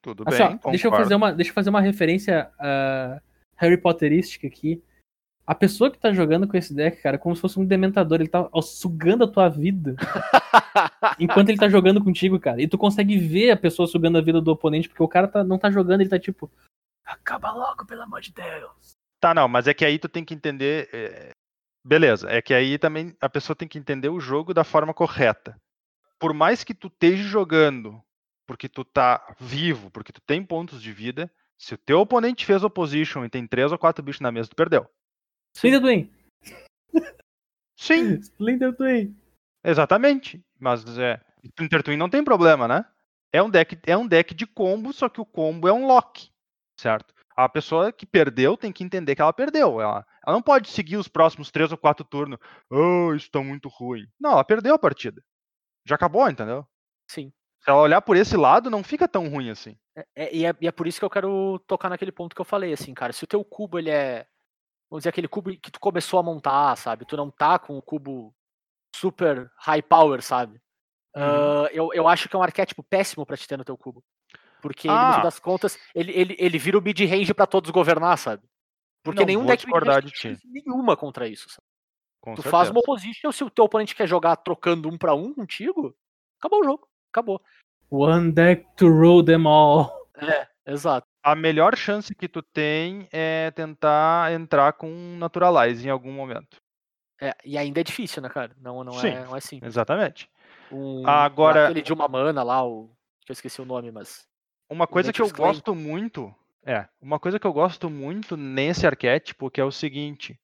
Tudo 0.06 0.24
bem, 0.24 0.60
ó, 0.64 0.70
deixa 0.70 0.86
eu 0.86 0.92
fazer 0.92 1.16
uma, 1.16 1.34
deixa 1.34 1.50
eu 1.50 1.56
fazer 1.56 1.72
uma 1.72 1.82
referência 1.82 2.52
ah, 2.60 3.20
Harry 3.56 3.76
Potterística 3.76 4.46
aqui. 4.46 4.84
A 5.48 5.56
pessoa 5.56 5.90
que 5.90 5.98
tá 5.98 6.14
jogando 6.14 6.48
com 6.48 6.56
esse 6.56 6.76
deck, 6.76 7.02
cara, 7.02 7.16
é 7.16 7.18
como 7.18 7.36
se 7.36 7.42
fosse 7.42 7.60
um 7.60 7.66
dementador, 7.66 8.20
ele 8.20 8.30
tá 8.30 8.48
ó, 8.52 8.62
sugando 8.62 9.24
a 9.24 9.28
tua 9.28 9.50
vida 9.50 9.96
enquanto 11.20 11.50
ele 11.50 11.58
tá 11.58 11.68
jogando 11.68 12.04
contigo, 12.04 12.40
cara. 12.40 12.62
E 12.62 12.68
tu 12.68 12.78
consegue 12.78 13.18
ver 13.18 13.50
a 13.50 13.58
pessoa 13.58 13.88
sugando 13.88 14.20
a 14.20 14.22
vida 14.22 14.40
do 14.40 14.52
oponente, 14.52 14.88
porque 14.88 15.02
o 15.02 15.08
cara 15.08 15.28
tá- 15.28 15.44
não 15.44 15.58
tá 15.58 15.72
jogando, 15.72 16.02
ele 16.02 16.10
tá 16.10 16.20
tipo, 16.20 16.52
acaba 17.04 17.52
logo, 17.52 17.84
pelo 17.88 18.04
amor 18.04 18.22
de 18.22 18.32
Deus. 18.32 18.94
Tá, 19.20 19.34
não, 19.34 19.48
mas 19.48 19.68
é 19.68 19.74
que 19.74 19.84
aí 19.84 19.98
tu 19.98 20.08
tem 20.08 20.24
que 20.24 20.36
entender. 20.36 20.88
é, 20.94 21.32
Beleza, 21.84 22.30
é 22.30 22.44
que 22.44 22.54
aí 22.54 22.78
também 22.78 23.16
a 23.20 23.28
pessoa 23.28 23.56
tem 23.56 23.68
que 23.68 23.80
entender 23.80 24.10
o 24.10 24.20
jogo 24.20 24.54
da 24.54 24.64
forma 24.64 24.94
correta. 24.94 25.56
Por 26.20 26.32
mais 26.32 26.64
que 26.64 26.76
tu 26.76 26.90
esteja 26.90 27.24
jogando 27.24 28.00
porque 28.46 28.70
tu 28.70 28.84
tá 28.84 29.36
vivo, 29.40 29.90
porque 29.92 30.12
tu 30.12 30.22
tem 30.22 30.44
pontos 30.44 30.82
de 30.82 30.92
vida, 30.92 31.32
se 31.58 31.74
o 31.74 31.78
teu 31.78 32.00
oponente 32.00 32.46
fez 32.46 32.64
opposition 32.64 33.24
e 33.26 33.30
tem 33.30 33.48
três 33.48 33.72
ou 33.72 33.78
quatro 33.78 34.04
bichos 34.04 34.22
na 34.22 34.32
mesa, 34.32 34.50
tu 34.50 34.56
perdeu. 34.56 34.88
Splinter 35.56 35.82
Twin, 35.82 36.14
Sim, 37.78 38.16
Splinter 38.20 38.76
Twin. 38.76 39.16
exatamente. 39.64 40.44
Mas 40.60 40.98
é, 40.98 41.22
Splinter 41.44 41.84
Twin 41.84 41.98
não 41.98 42.10
tem 42.10 42.24
problema, 42.24 42.68
né? 42.68 42.86
É 43.32 43.42
um 43.42 43.50
deck, 43.50 43.78
é 43.86 43.98
um 43.98 44.08
deck 44.08 44.34
de 44.34 44.46
combo, 44.46 44.94
só 44.94 45.10
que 45.10 45.20
o 45.20 45.26
combo 45.26 45.68
é 45.68 45.74
um 45.74 45.88
lock, 45.88 46.30
certo? 46.80 47.14
A 47.36 47.50
pessoa 47.50 47.92
que 47.92 48.06
perdeu 48.06 48.56
tem 48.56 48.72
que 48.72 48.82
entender 48.82 49.14
que 49.14 49.22
ela 49.22 49.34
perdeu. 49.34 49.82
Ela, 49.82 50.06
ela 50.26 50.36
não 50.36 50.42
pode 50.42 50.70
seguir 50.70 50.96
os 50.96 51.10
próximos 51.10 51.52
três 51.52 51.70
ou 51.70 51.78
quatro 51.78 52.06
turnos. 52.06 52.40
Oh, 52.70 53.14
isso 53.14 53.30
tá 53.30 53.42
muito 53.42 53.68
ruim. 53.68 54.08
Não, 54.18 54.32
ela 54.32 54.44
perdeu 54.46 54.74
a 54.74 54.80
partida. 54.80 55.22
Já 55.86 55.96
acabou, 55.96 56.30
entendeu? 56.30 56.66
Sim. 57.12 57.34
Se 57.66 57.72
ela 57.72 57.82
olhar 57.82 58.00
por 58.02 58.16
esse 58.16 58.38
lado, 58.38 58.70
não 58.70 58.84
fica 58.84 59.08
tão 59.08 59.28
ruim 59.28 59.50
assim. 59.50 59.76
É- 59.98 60.06
é- 60.16 60.36
e, 60.36 60.46
é, 60.46 60.56
e 60.62 60.68
é 60.68 60.72
por 60.72 60.86
isso 60.86 61.00
que 61.00 61.06
eu 61.06 61.10
quero 61.10 61.58
tocar 61.66 61.90
naquele 61.90 62.12
ponto 62.12 62.36
que 62.36 62.40
eu 62.42 62.46
falei, 62.46 62.72
assim, 62.72 62.94
cara. 62.94 63.12
Se 63.12 63.24
o 63.24 63.28
teu 63.28 63.44
cubo, 63.44 63.80
ele 63.80 63.90
é. 63.90 64.28
Vamos 64.88 65.02
dizer, 65.02 65.10
aquele 65.10 65.28
cubo 65.28 65.50
que 65.58 65.72
tu 65.72 65.80
começou 65.80 66.20
a 66.20 66.24
montar, 66.24 66.76
sabe? 66.78 67.06
Tu 67.06 67.18
não 67.18 67.32
tá 67.32 67.58
com 67.58 67.76
o 67.76 67.82
cubo 67.82 68.32
super 68.96 69.52
high 69.58 69.82
power, 69.82 70.22
sabe? 70.22 70.62
Uhum. 71.16 71.24
Ah, 71.66 71.70
eu, 71.72 71.92
eu 71.92 72.08
acho 72.08 72.30
que 72.30 72.36
é 72.36 72.40
um 72.40 72.44
arquétipo 72.44 72.84
péssimo 72.84 73.26
pra 73.26 73.36
te 73.36 73.48
ter 73.48 73.58
no 73.58 73.66
teu 73.66 73.76
cubo. 73.76 74.04
Porque, 74.62 74.88
ele, 74.88 74.96
no 74.96 75.14
fim 75.14 75.20
Ah. 75.22 75.24
das 75.24 75.40
contas, 75.40 75.78
ele, 75.96 76.12
ele, 76.12 76.36
ele 76.38 76.58
vira 76.60 76.78
o 76.78 76.82
mid-range 76.82 77.34
pra 77.34 77.48
todos 77.48 77.72
governar, 77.72 78.16
sabe? 78.20 78.44
Porque 79.04 79.22
Não 79.22 79.26
nenhum 79.26 79.46
deck 79.46 79.66
mid-range 79.66 80.12
de 80.38 80.38
nenhuma 80.46 80.96
contra 80.96 81.28
isso, 81.28 81.50
sabe? 81.50 81.66
Com 82.22 82.34
Tu 82.36 82.44
certeza. 82.44 82.52
faz 82.52 82.70
uma 82.70 82.80
opposition, 82.80 83.32
se 83.32 83.44
o 83.44 83.50
teu 83.50 83.66
oponente 83.66 83.96
quer 83.96 84.08
jogar 84.08 84.36
trocando 84.38 84.88
um 84.88 84.98
pra 84.98 85.16
um 85.16 85.34
contigo, 85.34 85.96
acabou 86.40 86.62
o 86.62 86.64
jogo. 86.64 86.88
Acabou. 87.16 87.42
One 87.90 88.34
deck 88.34 88.66
to 88.76 88.88
rule 88.90 89.24
them 89.24 89.48
all. 89.48 89.90
É, 90.18 90.46
exato. 90.68 91.08
A 91.24 91.34
melhor 91.34 91.78
chance 91.78 92.14
que 92.14 92.28
tu 92.28 92.42
tem 92.42 93.08
é 93.10 93.52
tentar 93.52 94.34
entrar 94.34 94.74
com 94.74 94.90
Naturalize 95.18 95.88
em 95.88 95.90
algum 95.90 96.12
momento. 96.12 96.58
É, 97.22 97.34
e 97.46 97.58
ainda 97.58 97.80
é 97.80 97.84
difícil, 97.84 98.22
né, 98.22 98.28
cara? 98.28 98.54
Não, 98.60 98.84
não, 98.84 98.92
Sim. 98.92 99.08
é, 99.08 99.24
não 99.24 99.34
é 99.34 99.40
simples. 99.40 99.72
Exatamente. 99.72 100.30
Um, 100.70 101.08
Agora- 101.08 101.66
Aquele 101.68 101.82
de 101.82 101.94
uma 101.94 102.10
mana 102.10 102.44
lá, 102.44 102.68
o. 102.68 102.90
Que 103.26 103.32
eu 103.32 103.34
esqueci 103.34 103.62
o 103.62 103.66
nome, 103.66 103.92
mas. 103.92 104.28
Uma 104.70 104.86
coisa 104.86 105.14
que 105.14 105.22
eu 105.22 105.32
gosto 105.32 105.74
muito, 105.74 106.36
é, 106.66 106.86
uma 107.00 107.18
coisa 107.18 107.40
que 107.40 107.48
eu 107.48 107.54
gosto 107.54 107.90
muito 107.90 108.36
nesse 108.36 108.86
arquétipo 108.86 109.50
que 109.50 109.62
é 109.62 109.64
o 109.64 109.72
seguinte: 109.72 110.38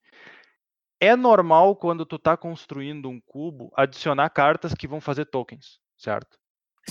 é 1.01 1.17
normal 1.17 1.76
quando 1.76 2.05
tu 2.05 2.17
tá 2.17 2.38
construindo 2.38 3.09
um 3.09 3.19
cubo 3.19 3.74
adicionar 3.76 4.30
cartas 4.30 4.74
que 4.74 4.88
vão 4.88 5.01
fazer 5.01 5.26
tokens, 5.26 5.80
certo? 5.97 6.39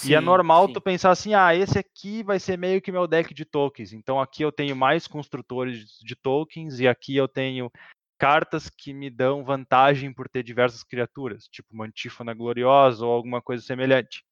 E 0.05 0.15
é 0.15 0.21
Sim, 0.21 0.25
normal 0.25 0.69
sim. 0.69 0.73
tu 0.73 0.81
pensar 0.81 1.11
assim, 1.11 1.35
ah, 1.35 1.55
esse 1.55 1.79
aqui 1.79 2.23
vai 2.23 2.39
ser 2.39 2.57
meio 2.57 2.81
que 2.81 2.93
meu 2.93 3.07
deck 3.07 3.35
de 3.35 3.45
tokens. 3.45 3.93
Então 3.93 4.21
aqui 4.21 4.43
eu 4.43 4.53
tenho 4.53 4.77
mais 4.77 5.07
construtores 5.07 5.99
de 6.01 6.15
tokens 6.15 6.81
e 6.81 6.87
aqui 6.87 7.17
eu 7.17 7.27
tenho 7.27 7.71
cartas 8.19 8.69
que 8.71 8.93
me 8.93 9.11
dão 9.11 9.45
vantagem 9.45 10.13
por 10.13 10.29
ter 10.29 10.43
diversas 10.43 10.83
criaturas, 10.83 11.49
tipo 11.49 11.73
uma 11.73 11.87
antífona 11.87 12.35
gloriosa 12.35 13.05
ou 13.05 13.13
alguma 13.13 13.43
coisa 13.43 13.65
semelhante. 13.65 14.25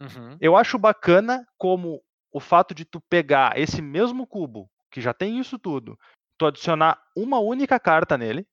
Uhum. 0.00 0.36
Eu 0.40 0.56
acho 0.56 0.78
bacana 0.78 1.46
como 1.56 2.02
o 2.30 2.40
fato 2.40 2.74
de 2.74 2.84
tu 2.84 3.00
pegar 3.00 3.58
esse 3.58 3.80
mesmo 3.82 4.26
cubo, 4.26 4.70
que 4.90 5.00
já 5.00 5.14
tem 5.14 5.38
isso 5.38 5.58
tudo, 5.58 5.98
tu 6.36 6.46
adicionar 6.46 7.02
uma 7.16 7.38
única 7.38 7.78
carta 7.80 8.16
nele, 8.18 8.46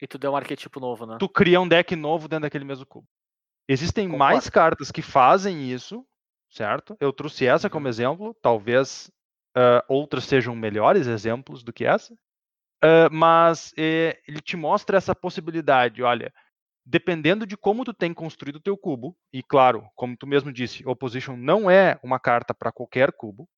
E 0.00 0.06
tu 0.06 0.18
deu 0.18 0.32
um 0.32 0.36
arquetipo 0.36 0.78
novo, 0.78 1.06
né? 1.06 1.16
tu 1.18 1.28
cria 1.28 1.60
um 1.60 1.68
deck 1.68 1.96
novo 1.96 2.28
dentro 2.28 2.42
daquele 2.42 2.64
mesmo 2.64 2.86
cubo. 2.86 3.06
Existem 3.68 4.08
Concordo. 4.08 4.18
mais 4.18 4.48
cartas 4.48 4.90
que 4.90 5.02
fazem 5.02 5.70
isso, 5.70 6.04
certo? 6.50 6.96
Eu 7.00 7.12
trouxe 7.12 7.46
essa 7.46 7.68
como 7.68 7.86
Uhum. 7.86 7.90
exemplo, 7.90 8.34
talvez 8.42 9.10
ah, 9.56 9.84
outras 9.88 10.24
sejam 10.24 10.54
melhores 10.54 11.06
exemplos 11.06 11.62
do 11.62 11.72
que 11.72 11.84
essa, 11.84 12.14
Ah, 12.82 13.08
mas 13.10 13.72
eh, 13.78 14.20
ele 14.28 14.40
te 14.40 14.56
mostra 14.56 14.96
essa 14.98 15.14
possibilidade, 15.14 16.02
olha, 16.02 16.32
dependendo 16.86 17.46
de 17.46 17.56
como 17.56 17.84
tu 17.84 17.94
tem 17.94 18.14
construído 18.14 18.56
o 18.56 18.60
teu 18.62 18.76
cubo, 18.76 19.16
e 19.32 19.42
claro, 19.42 19.88
como 19.96 20.16
tu 20.16 20.26
mesmo 20.26 20.52
disse, 20.52 20.86
Opposition 20.86 21.36
não 21.36 21.70
é 21.70 21.98
uma 22.02 22.20
carta 22.20 22.54
para 22.54 22.72
qualquer 22.72 23.12
cubo, 23.12 23.48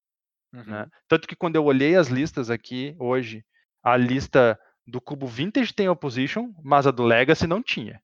Uhum. 0.53 0.65
né? 0.65 0.87
Tanto 1.09 1.29
que 1.29 1.37
quando 1.37 1.57
eu 1.57 1.65
olhei 1.65 1.97
as 1.97 2.09
listas 2.09 2.51
aqui 2.51 2.97
hoje, 2.99 3.45
a 3.83 3.97
lista 3.97 4.59
do 4.87 5.01
cubo 5.01 5.27
Vintage 5.27 5.75
tem 5.75 5.89
Opposition, 5.89 6.53
mas 6.65 6.87
a 6.87 6.91
do 6.91 7.05
Legacy 7.05 7.47
não 7.47 7.63
tinha, 7.63 8.01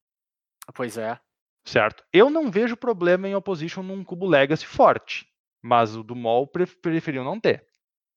Pois 0.74 0.97
é. 0.98 1.18
Certo? 1.64 2.04
Eu 2.12 2.30
não 2.30 2.50
vejo 2.50 2.76
problema 2.76 3.28
em 3.28 3.34
Opposition 3.34 3.82
num 3.82 4.04
cubo 4.04 4.26
Legacy 4.26 4.66
forte, 4.66 5.26
mas 5.62 5.96
o 5.96 6.02
do 6.02 6.14
pre- 6.46 6.66
preferiu 6.66 7.24
não 7.24 7.40
ter. 7.40 7.66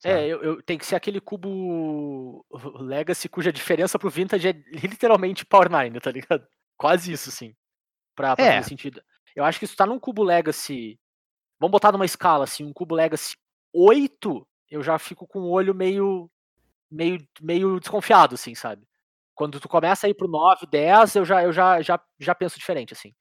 É, 0.04 0.12
sabe? 0.12 0.30
eu, 0.30 0.44
eu- 0.44 0.62
tem 0.64 0.78
que 0.78 0.86
ser 0.86 0.96
aquele 0.96 1.20
cubo 1.20 2.46
Legacy 2.82 3.28
cuja 3.30 3.52
diferença 3.52 3.98
pro 3.98 4.10
Vintage 4.10 4.48
é 4.50 4.52
literalmente 4.52 5.46
Power 5.46 5.70
9, 5.72 6.00
tá 6.00 6.12
ligado? 6.12 6.46
Quase 6.78 7.12
isso, 7.12 7.32
sim. 7.32 7.56
Pra, 8.16 8.36
pra 8.36 8.46
É. 8.46 8.56
fazer 8.58 8.70
sentido. 8.70 9.02
Eu 9.36 9.44
acho 9.44 9.60
que 9.60 9.68
tu 9.68 9.76
tá 9.76 9.86
num 9.86 10.00
cubo 10.00 10.24
Legacy. 10.24 11.00
Vamos 11.60 11.72
botar 11.72 11.92
numa 11.92 12.06
escala, 12.06 12.44
assim, 12.44 12.64
um 12.64 12.74
cubo 12.74 12.94
Legacy 12.96 13.36
8, 13.74 14.48
eu 14.70 14.84
já 14.84 14.98
fico 15.00 15.28
com 15.28 15.40
o 15.40 15.50
olho 15.52 15.74
meio. 15.74 16.30
meio, 16.92 17.18
meio 17.42 17.80
desconfiado, 17.80 18.36
assim, 18.36 18.54
sabe? 18.56 18.86
Quando 19.36 19.60
tu 19.60 19.68
começa 19.70 20.08
a 20.08 20.10
ir 20.10 20.14
pro 20.16 20.28
9, 20.28 20.66
10, 20.68 21.16
eu 21.16 21.26
já, 21.26 21.44
eu 21.44 21.52
já, 21.54 21.82
já, 21.82 22.00
já 22.20 22.34
penso 22.36 22.58
diferente, 22.60 22.94
assim. 22.94 23.14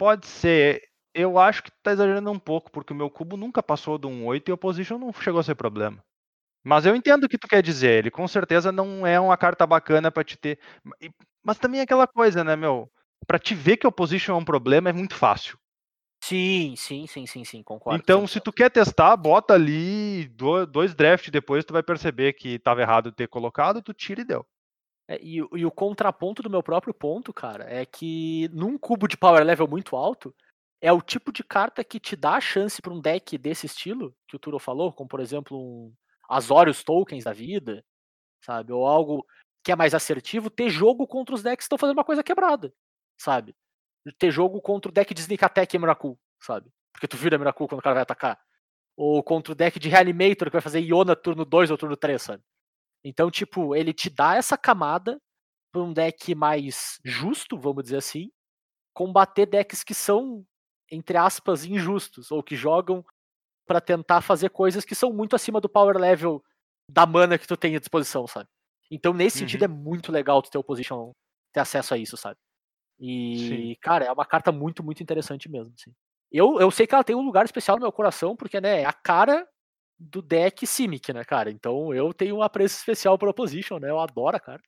Pode 0.00 0.26
ser. 0.26 0.80
Eu 1.14 1.38
acho 1.38 1.62
que 1.62 1.70
tu 1.70 1.76
tá 1.82 1.92
exagerando 1.92 2.30
um 2.30 2.38
pouco, 2.38 2.70
porque 2.70 2.90
o 2.90 2.96
meu 2.96 3.10
cubo 3.10 3.36
nunca 3.36 3.62
passou 3.62 3.98
de 3.98 4.06
um 4.06 4.24
8 4.24 4.48
e 4.48 4.52
Opposition 4.52 4.96
não 4.96 5.12
chegou 5.12 5.40
a 5.40 5.42
ser 5.42 5.54
problema. 5.56 6.02
Mas 6.64 6.86
eu 6.86 6.96
entendo 6.96 7.24
o 7.24 7.28
que 7.28 7.36
tu 7.36 7.46
quer 7.46 7.62
dizer. 7.62 7.98
Ele 7.98 8.10
com 8.10 8.26
certeza 8.26 8.72
não 8.72 9.06
é 9.06 9.20
uma 9.20 9.36
carta 9.36 9.66
bacana 9.66 10.10
pra 10.10 10.24
te 10.24 10.38
ter. 10.38 10.58
Mas 11.44 11.58
também 11.58 11.80
é 11.80 11.82
aquela 11.82 12.06
coisa, 12.06 12.42
né, 12.42 12.56
meu? 12.56 12.90
Pra 13.26 13.38
te 13.38 13.54
ver 13.54 13.76
que 13.76 13.84
a 13.84 13.90
opposition 13.90 14.32
é 14.36 14.38
um 14.38 14.44
problema 14.44 14.88
é 14.88 14.92
muito 14.92 15.14
fácil. 15.14 15.58
Sim, 16.24 16.74
sim, 16.78 17.06
sim, 17.06 17.26
sim, 17.26 17.44
sim, 17.44 17.62
concordo. 17.62 18.02
Então, 18.02 18.26
sim, 18.26 18.34
se 18.34 18.40
tu 18.40 18.52
quer 18.54 18.70
testar, 18.70 19.14
bota 19.18 19.52
ali 19.52 20.28
do- 20.28 20.64
dois 20.64 20.94
drafts 20.94 21.30
depois, 21.30 21.62
tu 21.62 21.74
vai 21.74 21.82
perceber 21.82 22.32
que 22.32 22.58
tava 22.58 22.80
errado 22.80 23.12
ter 23.12 23.28
colocado, 23.28 23.82
tu 23.82 23.92
tira 23.92 24.22
e 24.22 24.24
deu. 24.24 24.46
É, 25.10 25.18
e, 25.22 25.42
o- 25.42 25.48
e 25.56 25.66
o 25.66 25.72
contraponto 25.72 26.42
do 26.42 26.50
meu 26.50 26.62
próprio 26.62 26.94
ponto, 26.94 27.32
cara, 27.32 27.64
é 27.68 27.84
que 27.84 28.48
num 28.52 28.78
cubo 28.78 29.08
de 29.08 29.16
power 29.16 29.44
level 29.44 29.66
muito 29.66 29.96
alto, 29.96 30.32
é 30.80 30.92
o 30.92 31.02
tipo 31.02 31.32
de 31.32 31.42
carta 31.42 31.82
que 31.84 31.98
te 32.00 32.14
dá 32.16 32.34
a 32.36 32.40
chance 32.40 32.80
pra 32.80 32.92
um 32.92 33.00
deck 33.00 33.36
desse 33.36 33.66
estilo, 33.66 34.14
que 34.28 34.36
o 34.36 34.38
Turo 34.38 34.58
falou, 34.60 34.92
como 34.92 35.08
por 35.08 35.20
exemplo 35.20 35.58
um 35.58 35.92
Azorius 36.28 36.84
Tokens 36.84 37.24
da 37.24 37.32
vida, 37.32 37.84
sabe? 38.44 38.72
Ou 38.72 38.86
algo 38.86 39.26
que 39.64 39.72
é 39.72 39.76
mais 39.76 39.94
assertivo, 39.94 40.50
ter 40.50 40.70
jogo 40.70 41.06
contra 41.06 41.34
os 41.34 41.42
decks 41.42 41.58
que 41.58 41.64
estão 41.64 41.78
fazendo 41.78 41.98
uma 41.98 42.04
coisa 42.04 42.22
quebrada, 42.24 42.72
sabe? 43.18 43.54
Ter 44.18 44.30
jogo 44.32 44.60
contra 44.62 44.90
o 44.90 44.94
deck 44.94 45.14
de 45.14 45.20
Sneak 45.22 45.44
Attack 45.44 45.76
e 45.76 45.78
Miracle, 45.80 46.16
sabe? 46.42 46.70
Porque 46.92 47.08
tu 47.08 47.16
vira 47.16 47.38
Miracle 47.38 47.68
quando 47.68 47.80
o 47.80 47.82
cara 47.82 47.94
vai 47.94 48.02
atacar. 48.04 48.40
Ou 48.96 49.22
contra 49.22 49.52
o 49.52 49.56
deck 49.56 49.78
de 49.80 49.88
Reanimator 49.90 50.48
que 50.48 50.54
vai 50.54 50.62
fazer 50.62 50.80
Iona 50.80 51.16
turno 51.16 51.44
2 51.44 51.70
ou 51.70 51.78
turno 51.78 51.96
3, 51.96 52.22
sabe? 52.22 52.42
Então, 53.04 53.30
tipo, 53.30 53.74
ele 53.74 53.92
te 53.92 54.10
dá 54.10 54.36
essa 54.36 54.56
camada 54.58 55.20
pra 55.72 55.82
um 55.82 55.92
deck 55.92 56.34
mais 56.34 56.98
justo, 57.04 57.58
vamos 57.58 57.84
dizer 57.84 57.98
assim, 57.98 58.30
combater 58.94 59.46
decks 59.46 59.84
que 59.84 59.94
são, 59.94 60.44
entre 60.90 61.16
aspas, 61.16 61.64
injustos, 61.64 62.30
ou 62.30 62.42
que 62.42 62.56
jogam 62.56 63.04
pra 63.66 63.80
tentar 63.80 64.20
fazer 64.22 64.50
coisas 64.50 64.84
que 64.84 64.94
são 64.94 65.12
muito 65.12 65.36
acima 65.36 65.60
do 65.60 65.68
power 65.68 65.96
level 65.98 66.42
da 66.90 67.06
mana 67.06 67.38
que 67.38 67.46
tu 67.46 67.56
tem 67.56 67.76
à 67.76 67.80
disposição, 67.80 68.26
sabe? 68.26 68.48
Então, 68.90 69.12
nesse 69.14 69.38
sentido, 69.38 69.64
é 69.64 69.68
muito 69.68 70.12
legal 70.12 70.42
tu 70.42 70.50
ter 70.50 70.58
o 70.58 70.64
position, 70.64 71.12
ter 71.52 71.60
acesso 71.60 71.94
a 71.94 71.98
isso, 71.98 72.16
sabe? 72.16 72.38
E, 72.98 73.76
Sim. 73.76 73.76
cara, 73.82 74.04
é 74.04 74.12
uma 74.12 74.26
carta 74.26 74.52
muito, 74.52 74.82
muito 74.84 75.02
interessante 75.02 75.48
mesmo, 75.48 75.72
assim. 75.78 75.92
Eu, 76.32 76.60
eu 76.60 76.70
sei 76.70 76.86
que 76.86 76.94
ela 76.94 77.04
tem 77.04 77.16
um 77.16 77.22
lugar 77.22 77.44
especial 77.44 77.76
no 77.76 77.82
meu 77.82 77.92
coração, 77.92 78.36
porque, 78.36 78.60
né, 78.60 78.82
é 78.82 78.84
a 78.86 78.92
cara 78.92 79.46
do 80.00 80.22
deck 80.22 80.66
Simic, 80.66 81.12
né, 81.12 81.22
cara? 81.24 81.50
Então 81.50 81.92
eu 81.94 82.14
tenho 82.14 82.36
um 82.36 82.42
apreço 82.42 82.78
especial 82.78 83.18
pra 83.18 83.28
Opposition, 83.28 83.78
né? 83.78 83.90
Eu 83.90 84.00
adoro 84.00 84.36
a 84.36 84.40
carta. 84.40 84.66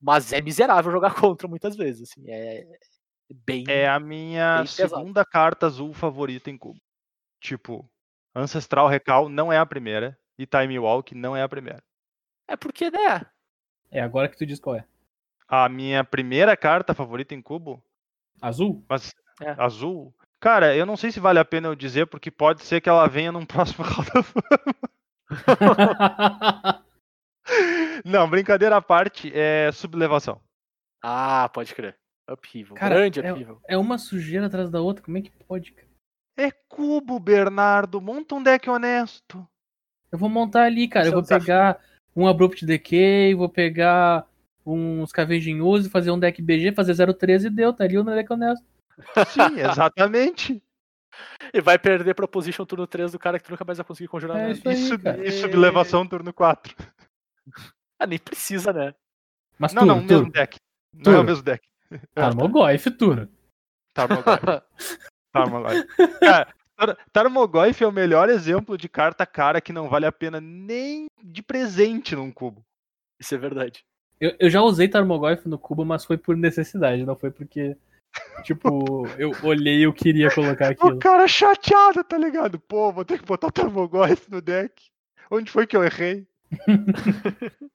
Mas 0.00 0.32
é 0.32 0.40
miserável 0.40 0.92
jogar 0.92 1.14
contra 1.14 1.48
muitas 1.48 1.76
vezes, 1.76 2.08
assim. 2.08 2.30
É 2.30 2.64
bem. 3.44 3.64
É 3.68 3.88
a 3.88 3.98
minha 3.98 4.64
segunda 4.66 5.24
carta 5.24 5.66
azul 5.66 5.92
favorita 5.92 6.48
em 6.48 6.56
cubo. 6.56 6.80
Tipo, 7.40 7.90
Ancestral 8.34 8.88
Recall 8.88 9.28
não 9.28 9.52
é 9.52 9.58
a 9.58 9.66
primeira, 9.66 10.16
e 10.38 10.46
Time 10.46 10.78
Walk 10.78 11.14
não 11.14 11.36
é 11.36 11.42
a 11.42 11.48
primeira. 11.48 11.82
É 12.46 12.56
porque, 12.56 12.90
né? 12.90 13.26
É 13.90 14.00
agora 14.00 14.28
que 14.28 14.36
tu 14.36 14.46
diz 14.46 14.60
qual 14.60 14.76
é. 14.76 14.84
A 15.48 15.68
minha 15.68 16.04
primeira 16.04 16.56
carta 16.56 16.94
favorita 16.94 17.34
em 17.34 17.42
cubo, 17.42 17.82
Azul? 18.40 18.84
mas 18.88 19.12
É. 19.40 19.50
azul. 19.58 20.14
Cara, 20.40 20.76
eu 20.76 20.86
não 20.86 20.96
sei 20.96 21.10
se 21.10 21.18
vale 21.18 21.38
a 21.38 21.44
pena 21.44 21.68
eu 21.68 21.74
dizer, 21.74 22.06
porque 22.06 22.30
pode 22.30 22.62
ser 22.64 22.80
que 22.80 22.88
ela 22.88 23.06
venha 23.08 23.32
num 23.32 23.44
próximo 23.46 23.84
Hall 23.84 24.04
da 24.04 24.22
Fama. 24.22 24.44
Não, 28.04 28.28
brincadeira 28.28 28.76
à 28.76 28.82
parte, 28.82 29.32
é 29.34 29.70
sublevação. 29.72 30.40
Ah, 31.02 31.48
pode 31.52 31.74
crer. 31.74 31.96
Upheaval. 32.30 32.76
Cara, 32.76 32.94
Grande 32.96 33.20
é- 33.20 33.32
upheaval. 33.32 33.60
é 33.66 33.76
uma 33.76 33.96
sujeira 33.98 34.46
atrás 34.46 34.70
da 34.70 34.80
outra, 34.80 35.02
como 35.02 35.16
é 35.16 35.22
que 35.22 35.30
pode, 35.46 35.72
cara? 35.72 35.88
É 36.36 36.50
cubo, 36.68 37.18
Bernardo. 37.18 38.00
Monta 38.00 38.34
um 38.34 38.42
deck 38.42 38.68
honesto. 38.68 39.46
Eu 40.12 40.18
vou 40.18 40.28
montar 40.28 40.64
ali, 40.64 40.86
cara. 40.86 41.06
Esse 41.06 41.14
Eu 41.14 41.18
é 41.18 41.22
vou 41.22 41.28
pegar 41.28 41.80
um 42.14 42.28
Abrupt 42.28 42.64
Decay, 42.64 43.34
vou 43.34 43.48
pegar 43.48 44.26
uns 44.64 45.10
Scavenging 45.10 45.60
Use, 45.60 45.88
fazer 45.88 46.10
um 46.10 46.18
deck 46.18 46.40
BG, 46.42 46.72
fazer 46.72 46.94
013 47.14 47.46
e 47.46 47.50
deu, 47.50 47.72
tá 47.72 47.84
ali 47.84 47.98
o 47.98 48.04
deck 48.04 48.30
honesto. 48.32 48.64
Sim, 49.28 49.60
exatamente. 49.60 50.62
E 51.52 51.60
vai 51.60 51.78
perder 51.78 52.14
pra 52.14 52.24
Opposition 52.24 52.64
turno 52.64 52.86
3 52.86 53.12
do 53.12 53.18
cara 53.18 53.38
que 53.38 53.44
tu 53.44 53.50
nunca 53.50 53.64
mais 53.64 53.78
vai 53.78 53.84
conseguir 53.86 54.08
conjurar 54.08 54.36
É 54.38 54.52
isso 54.52 54.68
aí, 54.68 54.74
E, 54.74 54.88
sub- 54.88 55.02
cara. 55.02 55.26
e 55.26 55.32
sublevação 55.32 56.06
turno 56.06 56.32
4. 56.32 56.74
Ah, 57.98 58.06
nem 58.06 58.18
precisa, 58.18 58.72
né? 58.72 58.94
Mas 59.58 59.72
Não, 59.72 59.82
Turo, 59.82 59.94
não, 59.96 60.02
o 60.02 60.06
mesmo 60.06 60.30
deck. 60.30 60.56
Não 60.94 61.12
é 61.12 61.18
o 61.18 61.24
mesmo 61.24 61.42
deck. 61.42 61.66
Tarmogoyf, 62.14 62.90
Turo. 62.92 63.28
Tarmogoyf. 63.94 64.62
Tarmogoyf. 65.32 65.86
Cara, 66.20 66.54
Tar- 66.76 66.96
Tarmogoyf 67.12 67.82
é 67.82 67.86
o 67.86 67.92
melhor 67.92 68.28
exemplo 68.28 68.78
de 68.78 68.88
carta 68.88 69.26
cara 69.26 69.60
que 69.60 69.72
não 69.72 69.88
vale 69.88 70.06
a 70.06 70.12
pena 70.12 70.40
nem 70.40 71.06
de 71.22 71.42
presente 71.42 72.14
num 72.14 72.30
cubo. 72.30 72.64
Isso 73.18 73.34
é 73.34 73.38
verdade. 73.38 73.84
Eu, 74.20 74.36
eu 74.38 74.48
já 74.50 74.62
usei 74.62 74.86
Tarmogoyf 74.88 75.48
no 75.48 75.58
cubo, 75.58 75.84
mas 75.84 76.04
foi 76.04 76.16
por 76.16 76.36
necessidade, 76.36 77.04
não 77.04 77.16
foi 77.16 77.30
porque, 77.32 77.76
tipo, 78.44 79.06
eu 79.18 79.32
olhei 79.42 79.80
e 79.80 79.82
eu 79.82 79.92
queria 79.92 80.30
colocar 80.34 80.70
aquilo. 80.70 80.96
O 80.96 80.98
cara 80.98 81.26
chateado, 81.28 82.02
tá 82.04 82.16
ligado? 82.16 82.58
Pô, 82.58 82.92
vou 82.92 83.04
ter 83.04 83.18
que 83.18 83.26
botar 83.26 83.50
Tarmogoyf 83.50 84.30
no 84.30 84.40
deck. 84.40 84.90
Onde 85.30 85.50
foi 85.50 85.66
que 85.66 85.76
eu 85.76 85.84
errei? 85.84 86.26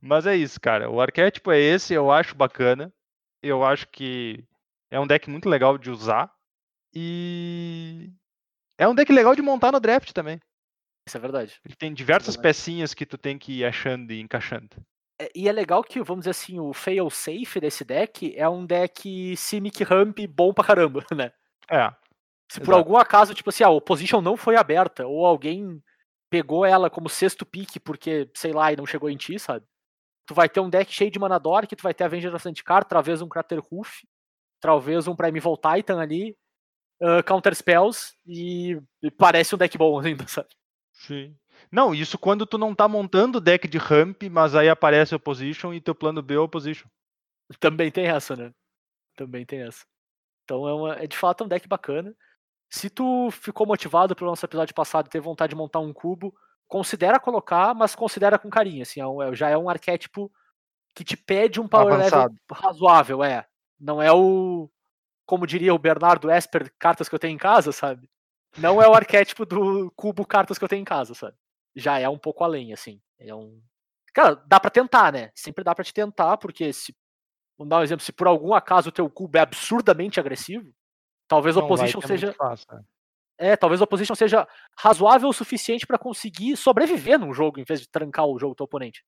Mas 0.00 0.26
é 0.26 0.36
isso, 0.36 0.60
cara. 0.60 0.90
O 0.90 1.00
arquétipo 1.00 1.50
é 1.50 1.58
esse, 1.58 1.94
eu 1.94 2.10
acho 2.10 2.34
bacana. 2.34 2.92
Eu 3.42 3.64
acho 3.64 3.88
que 3.88 4.44
é 4.90 5.00
um 5.00 5.06
deck 5.06 5.28
muito 5.30 5.48
legal 5.48 5.78
de 5.78 5.90
usar. 5.90 6.30
E 6.94 8.10
é 8.78 8.86
um 8.86 8.94
deck 8.94 9.12
legal 9.12 9.34
de 9.34 9.42
montar 9.42 9.72
no 9.72 9.80
draft 9.80 10.12
também. 10.12 10.38
Isso 11.06 11.16
é 11.16 11.20
verdade. 11.20 11.60
Ele 11.64 11.74
tem 11.74 11.92
diversas 11.92 12.36
verdade. 12.36 12.42
pecinhas 12.42 12.94
que 12.94 13.04
tu 13.04 13.18
tem 13.18 13.38
que 13.38 13.60
ir 13.60 13.64
achando 13.64 14.12
e 14.12 14.20
encaixando. 14.20 14.76
É, 15.20 15.30
E 15.34 15.48
é 15.48 15.52
legal 15.52 15.82
que, 15.82 16.02
vamos 16.02 16.22
dizer 16.22 16.30
assim, 16.30 16.58
o 16.58 16.72
fail 16.72 17.08
safe 17.10 17.60
desse 17.60 17.84
deck 17.84 18.34
é 18.36 18.48
um 18.48 18.66
deck 18.66 19.36
Simic 19.36 19.82
Ramp 19.84 20.18
bom 20.28 20.52
pra 20.52 20.64
caramba, 20.64 21.04
né? 21.14 21.32
É. 21.70 21.88
Se 22.50 22.60
por 22.60 22.72
Exato. 22.72 22.78
algum 22.78 22.96
acaso, 22.96 23.34
tipo 23.34 23.50
assim, 23.50 23.64
a 23.64 23.70
opposition 23.70 24.20
não 24.20 24.36
foi 24.36 24.56
aberta, 24.56 25.06
ou 25.06 25.24
alguém 25.24 25.82
pegou 26.30 26.64
ela 26.64 26.90
como 26.90 27.08
sexto 27.08 27.46
pick 27.46 27.78
porque, 27.80 28.30
sei 28.34 28.52
lá, 28.52 28.72
e 28.72 28.76
não 28.76 28.86
chegou 28.86 29.08
em 29.08 29.16
ti, 29.16 29.38
sabe? 29.38 29.64
Tu 30.26 30.34
vai 30.34 30.48
ter 30.48 30.60
um 30.60 30.70
deck 30.70 30.92
cheio 30.92 31.10
de 31.10 31.18
mana 31.18 31.38
Dork, 31.38 31.74
tu 31.76 31.82
vai 31.82 31.94
ter 31.94 32.04
Avenger 32.04 32.34
of 32.34 32.42
Zendikar, 32.42 32.84
talvez 32.84 33.22
um 33.22 33.28
Crater 33.28 33.60
Hoof, 33.70 34.06
talvez 34.60 35.06
um 35.06 35.14
Primeval 35.14 35.56
Titan 35.56 36.00
ali, 36.00 36.36
ah, 37.02 37.22
Counter 37.22 37.54
Spells, 37.54 38.14
e, 38.26 38.80
e 39.02 39.10
parece 39.10 39.54
um 39.54 39.58
deck 39.58 39.76
bom 39.78 39.98
ainda, 40.00 40.26
sabe? 40.26 40.48
Sim. 40.92 41.36
Não, 41.74 41.92
isso 41.92 42.16
quando 42.16 42.46
tu 42.46 42.56
não 42.56 42.72
tá 42.72 42.86
montando 42.86 43.40
deck 43.40 43.66
de 43.66 43.78
ramp, 43.78 44.22
mas 44.30 44.54
aí 44.54 44.68
aparece 44.68 45.12
opposition 45.12 45.74
e 45.74 45.80
teu 45.80 45.92
plano 45.92 46.22
B 46.22 46.34
é 46.34 46.38
opposition. 46.38 46.86
Também 47.58 47.90
tem 47.90 48.06
essa, 48.06 48.36
né? 48.36 48.52
Também 49.16 49.44
tem 49.44 49.62
essa. 49.62 49.84
Então 50.44 50.68
é, 50.68 50.72
uma, 50.72 50.94
é 50.94 51.06
de 51.08 51.16
fato 51.16 51.42
um 51.42 51.48
deck 51.48 51.66
bacana. 51.66 52.14
Se 52.70 52.88
tu 52.88 53.28
ficou 53.32 53.66
motivado 53.66 54.14
pelo 54.14 54.30
nosso 54.30 54.46
episódio 54.46 54.72
passado 54.72 55.06
e 55.06 55.10
teve 55.10 55.24
vontade 55.24 55.50
de 55.50 55.56
montar 55.56 55.80
um 55.80 55.92
cubo, 55.92 56.32
considera 56.68 57.18
colocar, 57.18 57.74
mas 57.74 57.96
considera 57.96 58.38
com 58.38 58.48
carinho. 58.48 58.82
Assim, 58.82 59.00
é 59.00 59.06
um- 59.06 59.20
é- 59.20 59.34
já 59.34 59.48
é 59.48 59.58
um 59.58 59.68
arquétipo 59.68 60.30
que 60.94 61.02
te 61.02 61.16
pede 61.16 61.60
um 61.60 61.66
power 61.66 61.94
Avançado. 61.94 62.34
level 62.34 62.38
razoável, 62.52 63.24
é. 63.24 63.44
Não 63.80 64.00
é 64.00 64.12
o. 64.12 64.70
Como 65.26 65.44
diria 65.44 65.74
o 65.74 65.78
Bernardo 65.78 66.30
Esper, 66.30 66.72
cartas 66.78 67.08
que 67.08 67.14
eu 67.16 67.18
tenho 67.18 67.34
em 67.34 67.38
casa, 67.38 67.72
sabe? 67.72 68.08
Não 68.56 68.80
é 68.80 68.86
o 68.86 68.94
arquétipo 68.94 69.44
do 69.44 69.90
cubo 69.96 70.24
cartas 70.24 70.56
que 70.56 70.64
eu 70.64 70.68
tenho 70.68 70.82
em 70.82 70.84
casa, 70.84 71.14
sabe? 71.14 71.36
Já 71.74 71.98
é 71.98 72.08
um 72.08 72.18
pouco 72.18 72.44
além, 72.44 72.72
assim. 72.72 73.00
É 73.18 73.34
um. 73.34 73.60
Cara, 74.12 74.36
dá 74.46 74.60
pra 74.60 74.70
tentar, 74.70 75.12
né? 75.12 75.30
Sempre 75.34 75.64
dá 75.64 75.74
pra 75.74 75.84
te 75.84 75.92
tentar, 75.92 76.36
porque 76.36 76.72
se. 76.72 76.94
Vamos 77.58 77.70
dar 77.70 77.78
um 77.78 77.82
exemplo, 77.82 78.04
se 78.04 78.12
por 78.12 78.26
algum 78.26 78.52
acaso 78.54 78.88
o 78.88 78.92
teu 78.92 79.08
cubo 79.08 79.36
é 79.38 79.40
absurdamente 79.40 80.18
agressivo, 80.18 80.72
talvez 81.28 81.56
a 81.56 81.60
opposition 81.66 82.00
seja. 82.08 82.26
né? 82.28 82.84
É, 83.38 83.56
talvez 83.56 83.80
a 83.80 83.84
opposition 83.84 84.14
seja 84.14 84.46
razoável 84.78 85.28
o 85.28 85.32
suficiente 85.32 85.86
pra 85.86 85.98
conseguir 85.98 86.56
sobreviver 86.56 87.18
num 87.18 87.32
jogo, 87.32 87.60
em 87.60 87.64
vez 87.64 87.80
de 87.80 87.88
trancar 87.88 88.26
o 88.26 88.38
jogo 88.38 88.54
do 88.54 88.56
teu 88.58 88.64
oponente. 88.64 89.04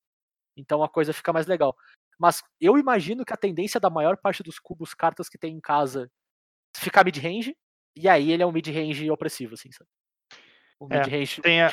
Então 0.56 0.82
a 0.82 0.88
coisa 0.88 1.12
fica 1.12 1.32
mais 1.32 1.46
legal. 1.46 1.76
Mas 2.18 2.42
eu 2.60 2.78
imagino 2.78 3.24
que 3.24 3.32
a 3.32 3.36
tendência 3.36 3.78
da 3.78 3.90
maior 3.90 4.16
parte 4.16 4.42
dos 4.42 4.58
cubos 4.58 4.94
cartas 4.94 5.28
que 5.28 5.38
tem 5.38 5.54
em 5.54 5.60
casa 5.60 6.10
ficar 6.76 7.04
mid-range, 7.04 7.56
e 7.94 8.08
aí 8.08 8.30
ele 8.30 8.42
é 8.42 8.46
um 8.46 8.52
mid-range 8.52 9.10
opressivo, 9.10 9.54
assim, 9.54 9.70
sabe? 9.72 9.88
Um 10.80 10.88
É, 10.90 11.02
tem 11.42 11.62
a-. 11.62 11.70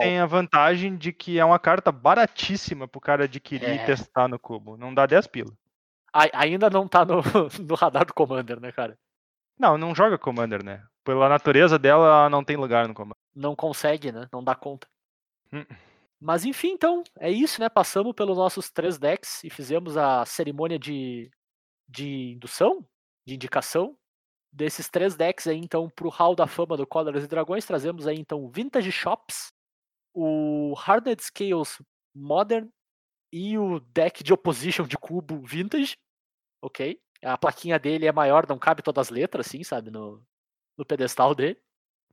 Tem 0.00 0.18
a 0.18 0.26
vantagem 0.26 0.96
de 0.96 1.12
que 1.12 1.38
é 1.38 1.44
uma 1.44 1.58
carta 1.58 1.92
baratíssima 1.92 2.88
pro 2.88 3.00
cara 3.00 3.24
adquirir 3.24 3.68
É. 3.68 3.74
e 3.76 3.86
testar 3.86 4.26
no 4.28 4.38
cubo. 4.38 4.76
Não 4.76 4.92
dá 4.92 5.06
10 5.06 5.26
pila. 5.28 5.52
Ai- 6.12 6.30
Ainda 6.34 6.68
não 6.68 6.88
tá 6.88 7.04
no, 7.04 7.20
no 7.68 7.74
radar 7.76 8.04
do 8.04 8.12
Commander, 8.14 8.58
né, 8.60 8.72
cara? 8.72 8.98
Não, 9.58 9.78
não 9.78 9.94
joga 9.94 10.18
Commander, 10.18 10.64
né? 10.64 10.82
Pela 11.04 11.28
natureza 11.28 11.78
dela, 11.78 12.06
ela 12.06 12.30
não 12.30 12.42
tem 12.42 12.56
lugar 12.56 12.88
no 12.88 12.94
Commander. 12.94 13.16
Não 13.34 13.54
consegue, 13.54 14.10
né? 14.10 14.26
Não 14.32 14.42
dá 14.42 14.54
conta. 14.54 14.88
Hum. 15.52 15.64
Mas 16.20 16.44
enfim, 16.44 16.72
então, 16.72 17.02
é 17.18 17.30
isso, 17.30 17.60
né? 17.60 17.68
Passamos 17.68 18.12
pelos 18.14 18.36
nossos 18.36 18.70
três 18.70 18.98
decks 18.98 19.42
e 19.44 19.48
fizemos 19.50 19.96
a 19.96 20.24
cerimônia 20.26 20.78
de, 20.78 21.30
de 21.88 22.32
indução, 22.32 22.84
de 23.26 23.34
indicação 23.34 23.96
desses 24.52 24.88
três 24.88 25.14
decks 25.16 25.46
aí, 25.46 25.56
então, 25.56 25.88
pro 25.88 26.08
Hall 26.08 26.34
da 26.34 26.46
Fama 26.46 26.76
do 26.76 26.86
Cóleras 26.86 27.24
e 27.24 27.28
Dragões. 27.28 27.64
Trazemos 27.64 28.06
aí, 28.06 28.16
então, 28.18 28.42
o 28.44 28.48
Vintage 28.48 28.90
Shops, 28.90 29.52
o 30.12 30.74
Hardened 30.76 31.22
Scales 31.22 31.80
Modern 32.14 32.68
e 33.32 33.56
o 33.56 33.80
deck 33.80 34.24
de 34.24 34.32
Opposition 34.32 34.86
de 34.86 34.98
cubo 34.98 35.40
Vintage, 35.46 35.96
ok? 36.60 37.00
A 37.22 37.38
plaquinha 37.38 37.78
dele 37.78 38.06
é 38.06 38.12
maior, 38.12 38.46
não 38.48 38.58
cabe 38.58 38.82
todas 38.82 39.08
as 39.08 39.10
letras, 39.10 39.46
assim, 39.46 39.62
sabe, 39.62 39.90
no, 39.90 40.24
no 40.76 40.84
pedestal 40.84 41.34
dele. 41.34 41.60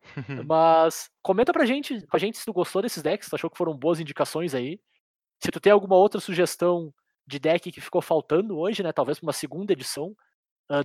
Mas 0.46 1.10
comenta 1.24 1.52
pra 1.52 1.66
gente, 1.66 2.06
pra 2.08 2.20
gente 2.20 2.38
se 2.38 2.46
tu 2.46 2.54
gostou 2.54 2.82
desses 2.82 3.02
decks, 3.02 3.26
se 3.26 3.30
tu 3.32 3.36
achou 3.36 3.50
que 3.50 3.58
foram 3.58 3.76
boas 3.76 4.00
indicações 4.00 4.54
aí. 4.54 4.80
Se 5.44 5.52
tu 5.52 5.60
tem 5.60 5.72
alguma 5.72 5.96
outra 5.96 6.20
sugestão 6.20 6.94
de 7.26 7.40
deck 7.40 7.72
que 7.72 7.82
ficou 7.82 8.02
faltando 8.02 8.58
hoje, 8.58 8.84
né? 8.84 8.92
Talvez 8.92 9.20
pra 9.20 9.28
uma 9.28 9.34
segunda 9.34 9.74
edição 9.74 10.16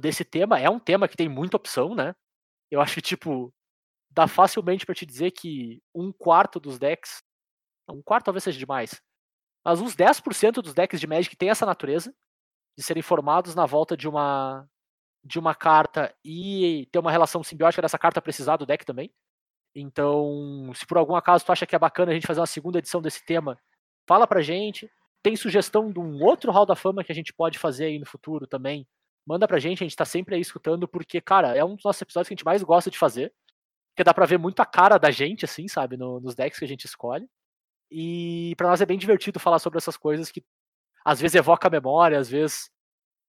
desse 0.00 0.24
tema. 0.24 0.58
É 0.58 0.68
um 0.70 0.78
tema 0.78 1.08
que 1.08 1.16
tem 1.16 1.28
muita 1.28 1.56
opção, 1.56 1.94
né? 1.94 2.14
Eu 2.70 2.80
acho 2.80 2.94
que, 2.94 3.02
tipo, 3.02 3.52
dá 4.10 4.28
facilmente 4.28 4.86
para 4.86 4.94
te 4.94 5.06
dizer 5.06 5.30
que 5.32 5.82
um 5.94 6.12
quarto 6.12 6.60
dos 6.60 6.78
decks. 6.78 7.22
Um 7.88 8.02
quarto 8.02 8.26
talvez 8.26 8.44
seja 8.44 8.58
demais. 8.58 9.00
Mas 9.64 9.80
uns 9.80 9.94
10% 9.94 10.62
dos 10.62 10.74
decks 10.74 11.00
de 11.00 11.06
Magic 11.06 11.36
tem 11.36 11.50
essa 11.50 11.66
natureza 11.66 12.14
de 12.76 12.82
serem 12.84 13.02
formados 13.02 13.54
na 13.54 13.66
volta 13.66 13.96
de 13.96 14.08
uma 14.08 14.66
de 15.24 15.38
uma 15.38 15.54
carta 15.54 16.12
e 16.24 16.88
ter 16.90 16.98
uma 16.98 17.10
relação 17.10 17.44
simbiótica 17.44 17.80
dessa 17.80 17.98
carta 17.98 18.20
precisar 18.20 18.56
do 18.56 18.66
deck 18.66 18.84
também. 18.84 19.12
Então, 19.74 20.72
se 20.74 20.86
por 20.86 20.98
algum 20.98 21.14
acaso 21.14 21.44
tu 21.44 21.52
acha 21.52 21.66
que 21.66 21.76
é 21.76 21.78
bacana 21.78 22.10
a 22.10 22.14
gente 22.14 22.26
fazer 22.26 22.40
uma 22.40 22.46
segunda 22.46 22.78
edição 22.78 23.00
desse 23.00 23.24
tema, 23.24 23.58
fala 24.06 24.26
pra 24.26 24.42
gente. 24.42 24.90
Tem 25.22 25.36
sugestão 25.36 25.92
de 25.92 26.00
um 26.00 26.22
outro 26.24 26.50
Hall 26.50 26.66
da 26.66 26.74
Fama 26.74 27.04
que 27.04 27.12
a 27.12 27.14
gente 27.14 27.32
pode 27.32 27.58
fazer 27.58 27.84
aí 27.84 27.98
no 27.98 28.06
futuro 28.06 28.46
também. 28.46 28.86
Manda 29.26 29.46
pra 29.46 29.58
gente, 29.58 29.82
a 29.82 29.86
gente 29.86 29.96
tá 29.96 30.04
sempre 30.04 30.34
aí 30.34 30.40
escutando, 30.40 30.88
porque, 30.88 31.20
cara, 31.20 31.56
é 31.56 31.64
um 31.64 31.74
dos 31.74 31.84
nossos 31.84 32.02
episódios 32.02 32.28
que 32.28 32.34
a 32.34 32.36
gente 32.36 32.44
mais 32.44 32.62
gosta 32.62 32.90
de 32.90 32.98
fazer. 32.98 33.32
Porque 33.92 34.04
dá 34.04 34.14
pra 34.14 34.26
ver 34.26 34.38
muito 34.38 34.60
a 34.60 34.66
cara 34.66 34.98
da 34.98 35.10
gente, 35.10 35.44
assim, 35.44 35.68
sabe, 35.68 35.96
no, 35.96 36.18
nos 36.18 36.34
decks 36.34 36.58
que 36.58 36.64
a 36.64 36.68
gente 36.68 36.86
escolhe. 36.86 37.28
E 37.90 38.54
para 38.56 38.68
nós 38.68 38.80
é 38.80 38.86
bem 38.86 38.98
divertido 38.98 39.38
falar 39.38 39.58
sobre 39.58 39.76
essas 39.76 39.96
coisas 39.96 40.30
que 40.30 40.42
às 41.04 41.20
vezes 41.20 41.34
evoca 41.34 41.68
a 41.68 41.70
memória, 41.70 42.18
às 42.18 42.30
vezes 42.30 42.70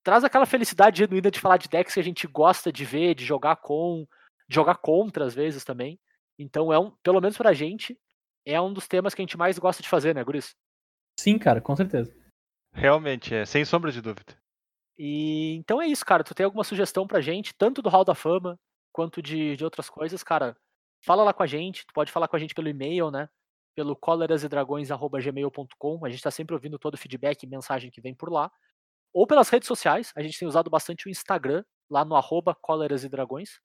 traz 0.04 0.24
aquela 0.24 0.46
felicidade 0.46 1.00
genuína 1.00 1.30
de 1.30 1.40
falar 1.40 1.58
de 1.58 1.68
decks 1.68 1.94
que 1.94 2.00
a 2.00 2.04
gente 2.04 2.28
gosta 2.28 2.72
de 2.72 2.86
ver, 2.86 3.14
de 3.14 3.26
jogar 3.26 3.58
com, 3.58 4.06
de 4.48 4.56
jogar 4.56 4.76
contra 4.76 5.26
às 5.26 5.34
vezes 5.34 5.66
também. 5.66 6.00
Então 6.40 6.72
é 6.72 6.80
um, 6.80 6.92
pelo 7.04 7.20
menos 7.20 7.38
pra 7.38 7.54
gente, 7.54 8.00
é 8.46 8.60
um 8.60 8.74
dos 8.74 8.88
temas 8.88 9.14
que 9.14 9.22
a 9.22 9.24
gente 9.24 9.38
mais 9.38 9.60
gosta 9.60 9.84
de 9.84 9.90
fazer, 9.90 10.16
né, 10.16 10.24
Guris? 10.24 10.56
Sim, 11.20 11.38
cara, 11.38 11.62
com 11.62 11.76
certeza. 11.76 12.16
Realmente, 12.74 13.36
é, 13.36 13.46
sem 13.46 13.64
sombra 13.64 13.92
de 13.92 14.02
dúvida. 14.02 14.36
E 14.98 15.56
então 15.56 15.82
é 15.82 15.88
isso, 15.88 16.06
cara. 16.06 16.24
Tu 16.24 16.34
tem 16.36 16.46
alguma 16.46 16.64
sugestão 16.64 17.08
pra 17.08 17.22
gente, 17.22 17.54
tanto 17.56 17.82
do 17.82 17.90
Hall 17.90 18.06
da 18.06 18.16
Fama 18.16 18.60
quanto 18.92 19.22
de, 19.22 19.56
de 19.56 19.64
outras 19.64 19.90
coisas, 19.90 20.24
cara? 20.24 20.56
Fala 21.06 21.24
lá 21.24 21.34
com 21.34 21.44
a 21.44 21.48
gente, 21.48 21.86
tu 21.86 21.94
pode 21.94 22.12
falar 22.12 22.28
com 22.28 22.36
a 22.36 22.40
gente 22.40 22.56
pelo 22.56 22.70
e-mail, 22.70 23.12
né? 23.12 23.30
Pelo 23.76 23.96
colerasedragões.gmail.com. 23.96 26.06
A 26.06 26.10
gente 26.10 26.24
tá 26.24 26.32
sempre 26.32 26.56
ouvindo 26.56 26.80
todo 26.80 26.96
o 26.96 26.98
feedback 26.98 27.44
e 27.44 27.48
mensagem 27.48 27.92
que 27.92 28.02
vem 28.02 28.16
por 28.16 28.32
lá. 28.32 28.52
Ou 29.14 29.28
pelas 29.28 29.50
redes 29.50 29.68
sociais, 29.68 30.12
a 30.16 30.24
gente 30.24 30.40
tem 30.40 30.48
usado 30.48 30.70
bastante 30.70 31.08
o 31.08 31.10
Instagram, 31.10 31.64
lá 31.90 32.06
no 32.06 32.16
arroba 32.16 32.56
colerasedragões. 32.56 33.60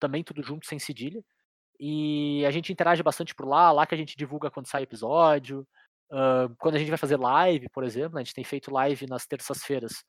Também 0.00 0.22
tudo 0.22 0.42
junto, 0.42 0.66
sem 0.66 0.78
cedilha. 0.78 1.22
E 1.80 2.44
a 2.46 2.50
gente 2.50 2.72
interage 2.72 3.02
bastante 3.02 3.34
por 3.34 3.46
lá, 3.48 3.72
lá 3.72 3.86
que 3.86 3.94
a 3.94 3.98
gente 3.98 4.16
divulga 4.16 4.50
quando 4.50 4.68
sai 4.68 4.82
episódio. 4.82 5.66
Uh, 6.10 6.54
quando 6.58 6.76
a 6.76 6.78
gente 6.78 6.88
vai 6.88 6.98
fazer 6.98 7.16
live, 7.16 7.68
por 7.70 7.84
exemplo, 7.84 8.14
né, 8.14 8.20
a 8.20 8.24
gente 8.24 8.34
tem 8.34 8.44
feito 8.44 8.72
live 8.72 9.06
nas 9.06 9.26
terças-feiras 9.26 10.04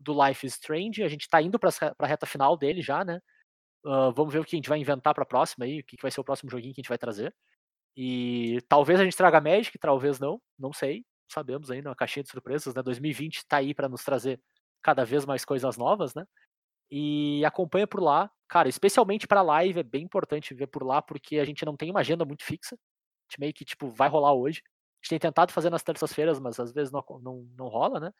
do 0.00 0.12
Life 0.26 0.46
is 0.46 0.54
Strange. 0.54 1.02
A 1.02 1.08
gente 1.08 1.28
tá 1.28 1.40
indo 1.42 1.58
pra, 1.58 1.70
pra 1.96 2.08
reta 2.08 2.26
final 2.26 2.56
dele 2.56 2.80
já, 2.82 3.04
né? 3.04 3.20
Uh, 3.84 4.12
vamos 4.12 4.32
ver 4.32 4.40
o 4.40 4.44
que 4.44 4.56
a 4.56 4.58
gente 4.58 4.68
vai 4.68 4.78
inventar 4.78 5.14
pra 5.14 5.24
próxima 5.24 5.64
aí, 5.64 5.80
o 5.80 5.84
que 5.84 5.96
vai 6.00 6.10
ser 6.10 6.20
o 6.20 6.24
próximo 6.24 6.50
joguinho 6.50 6.74
que 6.74 6.80
a 6.80 6.82
gente 6.82 6.88
vai 6.88 6.98
trazer. 6.98 7.34
E 7.96 8.60
talvez 8.68 9.00
a 9.00 9.04
gente 9.04 9.16
traga 9.16 9.40
Magic, 9.40 9.76
talvez 9.78 10.18
não, 10.18 10.40
não 10.58 10.72
sei. 10.72 11.04
Sabemos 11.30 11.70
ainda, 11.70 11.90
uma 11.90 11.96
caixinha 11.96 12.22
de 12.22 12.30
surpresas, 12.30 12.74
né? 12.74 12.82
2020 12.82 13.46
tá 13.46 13.58
aí 13.58 13.74
para 13.74 13.88
nos 13.88 14.04
trazer 14.04 14.40
cada 14.82 15.04
vez 15.04 15.24
mais 15.26 15.44
coisas 15.44 15.76
novas, 15.76 16.14
né? 16.14 16.24
E 16.90 17.44
acompanha 17.44 17.86
por 17.86 18.02
lá. 18.02 18.30
Cara, 18.48 18.68
especialmente 18.68 19.26
para 19.26 19.42
live 19.42 19.80
é 19.80 19.82
bem 19.82 20.04
importante 20.04 20.54
ver 20.54 20.66
por 20.66 20.82
lá, 20.84 21.00
porque 21.00 21.38
a 21.38 21.44
gente 21.44 21.64
não 21.64 21.76
tem 21.76 21.90
uma 21.90 22.00
agenda 22.00 22.24
muito 22.24 22.44
fixa. 22.44 22.74
A 22.74 23.30
gente 23.30 23.40
meio 23.40 23.54
que, 23.54 23.64
tipo, 23.64 23.88
vai 23.88 24.08
rolar 24.08 24.34
hoje. 24.34 24.62
A 24.64 25.04
gente 25.04 25.10
tem 25.10 25.18
tentado 25.18 25.52
fazer 25.52 25.70
nas 25.70 25.82
terças-feiras, 25.82 26.40
mas 26.40 26.58
às 26.58 26.72
vezes 26.72 26.92
não, 26.92 27.04
não, 27.22 27.48
não 27.56 27.68
rola, 27.68 28.00
né? 28.00 28.12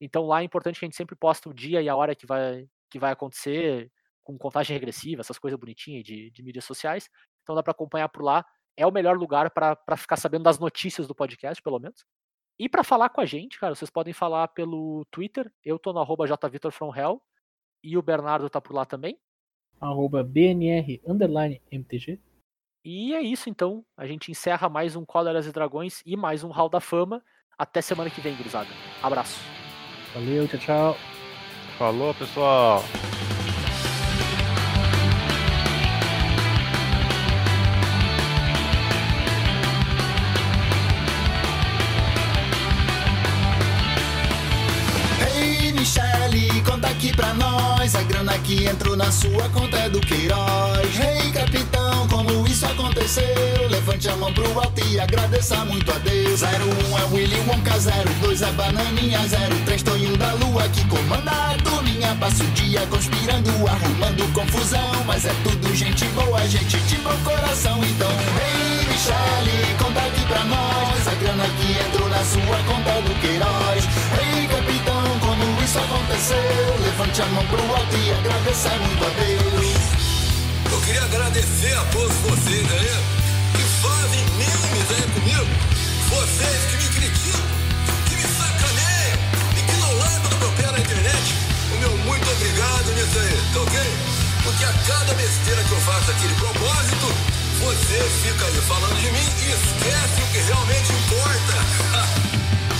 Então 0.00 0.26
lá 0.26 0.40
é 0.40 0.44
importante 0.44 0.78
que 0.78 0.84
a 0.84 0.88
gente 0.88 0.96
sempre 0.96 1.16
posta 1.16 1.48
o 1.48 1.54
dia 1.54 1.82
e 1.82 1.88
a 1.88 1.96
hora 1.96 2.14
que 2.14 2.26
vai, 2.26 2.68
que 2.90 2.98
vai 2.98 3.12
acontecer, 3.12 3.90
com 4.22 4.36
contagem 4.36 4.74
regressiva, 4.74 5.20
essas 5.20 5.38
coisas 5.38 5.58
bonitinhas 5.58 6.04
de, 6.04 6.30
de 6.30 6.42
mídias 6.42 6.64
sociais. 6.64 7.08
Então 7.42 7.54
dá 7.54 7.62
para 7.62 7.72
acompanhar 7.72 8.08
por 8.08 8.22
lá. 8.22 8.44
É 8.76 8.86
o 8.86 8.92
melhor 8.92 9.16
lugar 9.16 9.50
para 9.50 9.96
ficar 9.96 10.16
sabendo 10.16 10.44
das 10.44 10.58
notícias 10.58 11.06
do 11.06 11.14
podcast, 11.14 11.62
pelo 11.62 11.78
menos. 11.78 12.04
E 12.58 12.68
para 12.68 12.84
falar 12.84 13.08
com 13.08 13.20
a 13.20 13.24
gente, 13.24 13.58
cara, 13.58 13.74
vocês 13.74 13.90
podem 13.90 14.12
falar 14.12 14.48
pelo 14.48 15.04
Twitter. 15.10 15.50
Eu 15.64 15.78
tô 15.78 15.92
no 15.92 16.00
arroba 16.00 16.26
jvitorfromhell 16.26 17.22
e 17.82 17.96
o 17.96 18.02
Bernardo 18.02 18.50
tá 18.50 18.60
por 18.60 18.74
lá 18.74 18.84
também. 18.84 19.18
Arroba 19.80 20.22
BNR 20.22 21.00
underline 21.06 21.62
MTG. 21.70 22.20
E 22.84 23.14
é 23.14 23.20
isso 23.20 23.48
então. 23.48 23.84
A 23.96 24.06
gente 24.06 24.30
encerra 24.30 24.68
mais 24.68 24.96
um 24.96 25.04
Cóleras 25.04 25.46
e 25.46 25.52
Dragões 25.52 26.02
e 26.04 26.16
mais 26.16 26.44
um 26.44 26.50
Hall 26.50 26.68
da 26.68 26.80
Fama. 26.80 27.24
Até 27.56 27.80
semana 27.80 28.10
que 28.10 28.20
vem, 28.20 28.36
gurizada. 28.36 28.68
Abraço. 29.02 29.57
Valeu, 30.14 30.48
tchau, 30.48 30.58
tchau. 30.58 30.96
Falou, 31.78 32.14
pessoal. 32.14 32.82
Ei, 45.36 45.72
Michele, 45.72 46.62
conta 46.64 46.88
aqui 46.88 47.14
pra 47.14 47.34
nós. 47.34 47.47
A 47.94 48.02
grana 48.02 48.38
que 48.40 48.66
entrou 48.66 48.94
na 48.96 49.10
sua 49.10 49.48
conta 49.48 49.78
é 49.78 49.88
do 49.88 49.98
Queiroz. 50.00 51.00
Ei, 51.00 51.32
capitão, 51.32 52.06
como 52.08 52.46
isso 52.46 52.66
aconteceu? 52.66 53.66
Levante 53.70 54.08
a 54.10 54.16
mão 54.16 54.30
pro 54.32 54.60
alto 54.60 54.86
e 54.86 55.00
agradeça 55.00 55.64
muito 55.64 55.90
a 55.90 55.98
Deus. 55.98 56.42
01 56.42 56.98
é 56.98 57.04
Willy 57.14 57.40
Wonka, 57.48 57.78
02 58.20 58.42
é 58.42 58.52
Bananinha, 58.52 59.20
03 59.64 59.82
Tonho 59.82 60.16
da 60.18 60.34
Lua 60.34 60.68
que 60.68 60.86
comanda 60.86 61.30
a 61.30 61.56
turminha. 61.64 62.14
Passa 62.16 62.44
o 62.44 62.46
dia 62.48 62.86
conspirando, 62.88 63.50
arrumando 63.66 64.32
confusão. 64.34 65.04
Mas 65.06 65.24
é 65.24 65.34
tudo 65.42 65.74
gente 65.74 66.04
boa, 66.08 66.46
gente 66.46 66.76
de 66.80 66.96
bom 66.96 67.16
coração. 67.24 67.78
Então, 67.82 68.10
ei, 68.10 68.86
Michele, 68.86 69.74
conta 69.78 70.00
aqui 70.00 70.24
pra 70.26 70.44
nós. 70.44 71.08
A 71.08 71.14
grana 71.14 71.44
que 71.44 71.72
entrou 71.88 72.08
na 72.10 72.22
sua 72.22 72.58
conta 72.66 72.90
é 72.90 73.02
do 73.02 73.14
Queiroz. 73.20 73.84
Ei, 74.20 74.46
capitão, 74.46 74.68
como 74.68 74.77
isso 75.68 75.78
aconteceu? 75.78 76.38
Levante 76.80 77.20
a 77.20 77.26
mão 77.26 77.44
pro 77.44 77.60
alto 77.60 77.96
e 77.96 78.10
agradeça 78.10 78.70
muito 78.70 79.04
a 79.04 79.08
Deus. 79.20 79.76
Eu 80.72 80.80
queria 80.80 81.02
agradecer 81.02 81.74
a 81.76 81.84
todos 81.92 82.16
vocês 82.24 82.64
aí 82.72 82.96
que 83.52 83.62
fazem 83.84 84.24
memes 84.40 84.88
aí 84.96 85.04
comigo. 85.12 85.46
Vocês 86.08 86.58
que 86.70 86.76
me 86.78 86.88
criticam, 86.88 87.44
que 88.08 88.16
me 88.16 88.22
sacaneiam 88.22 89.18
e 89.58 89.60
que 89.60 89.76
não 89.76 89.92
largam 89.98 90.30
do 90.30 90.36
meu 90.38 90.52
pé 90.52 90.72
na 90.72 90.78
internet. 90.78 91.34
O 91.74 91.76
meu 91.80 91.98
muito 91.98 92.30
obrigado 92.30 92.88
nisso 92.96 93.18
aí, 93.18 93.36
tá 93.52 93.60
ok? 93.60 93.78
Porque 94.44 94.64
a 94.64 94.72
cada 94.72 95.12
besteira 95.20 95.62
que 95.64 95.72
eu 95.72 95.80
faço 95.80 96.10
aqui 96.12 96.28
de 96.28 96.34
propósito, 96.34 97.06
vocês 97.60 98.12
ficam 98.24 98.48
aí 98.48 98.60
falando 98.64 98.96
de 98.96 99.10
mim 99.12 99.28
e 99.44 99.52
esquecem 99.52 100.24
o 100.24 100.28
que 100.32 100.38
realmente 100.48 100.92
importa. 100.96 102.28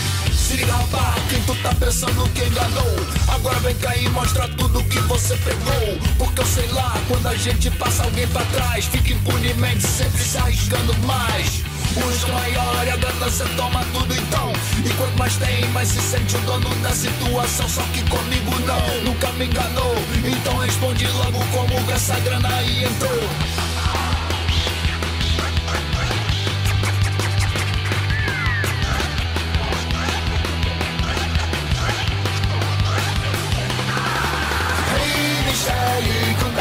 Se 0.48 0.56
rapaz, 0.64 1.22
quem 1.28 1.42
tu 1.42 1.54
tá 1.56 1.74
pensando 1.74 2.26
que 2.32 2.42
enganou? 2.42 2.96
Agora 3.28 3.60
vem 3.60 3.74
cá 3.74 3.94
e 3.94 4.08
mostra 4.08 4.48
tudo 4.56 4.82
que 4.84 4.98
você 5.00 5.36
pegou. 5.36 5.98
Porque 6.16 6.40
eu 6.40 6.46
sei 6.46 6.66
lá, 6.68 6.98
quando 7.06 7.26
a 7.26 7.34
gente 7.34 7.70
passa 7.72 8.02
alguém 8.04 8.26
pra 8.28 8.42
trás, 8.46 8.86
fica 8.86 9.12
impunemente 9.12 9.86
sempre 9.86 10.24
se 10.24 10.38
arriscando 10.38 10.96
mais. 11.06 11.62
Os 11.94 12.24
maiores, 12.30 12.94
a 12.94 12.96
ganância 12.96 13.44
toma 13.58 13.84
tudo 13.92 14.14
então. 14.14 14.50
E 14.86 14.88
quanto 14.94 15.18
mais 15.18 15.36
tem, 15.36 15.68
mais 15.68 15.88
se 15.88 16.00
sente 16.00 16.34
o 16.36 16.40
dono 16.40 16.74
da 16.76 16.92
situação. 16.92 17.68
Só 17.68 17.82
que 17.92 18.02
comigo 18.08 18.58
não, 18.60 19.04
nunca 19.04 19.30
me 19.32 19.44
enganou. 19.44 19.96
Então 20.24 20.56
responde 20.56 21.06
logo 21.08 21.44
como 21.52 21.92
essa 21.92 22.18
grana 22.20 22.48
aí 22.48 22.84
entrou. 22.84 23.67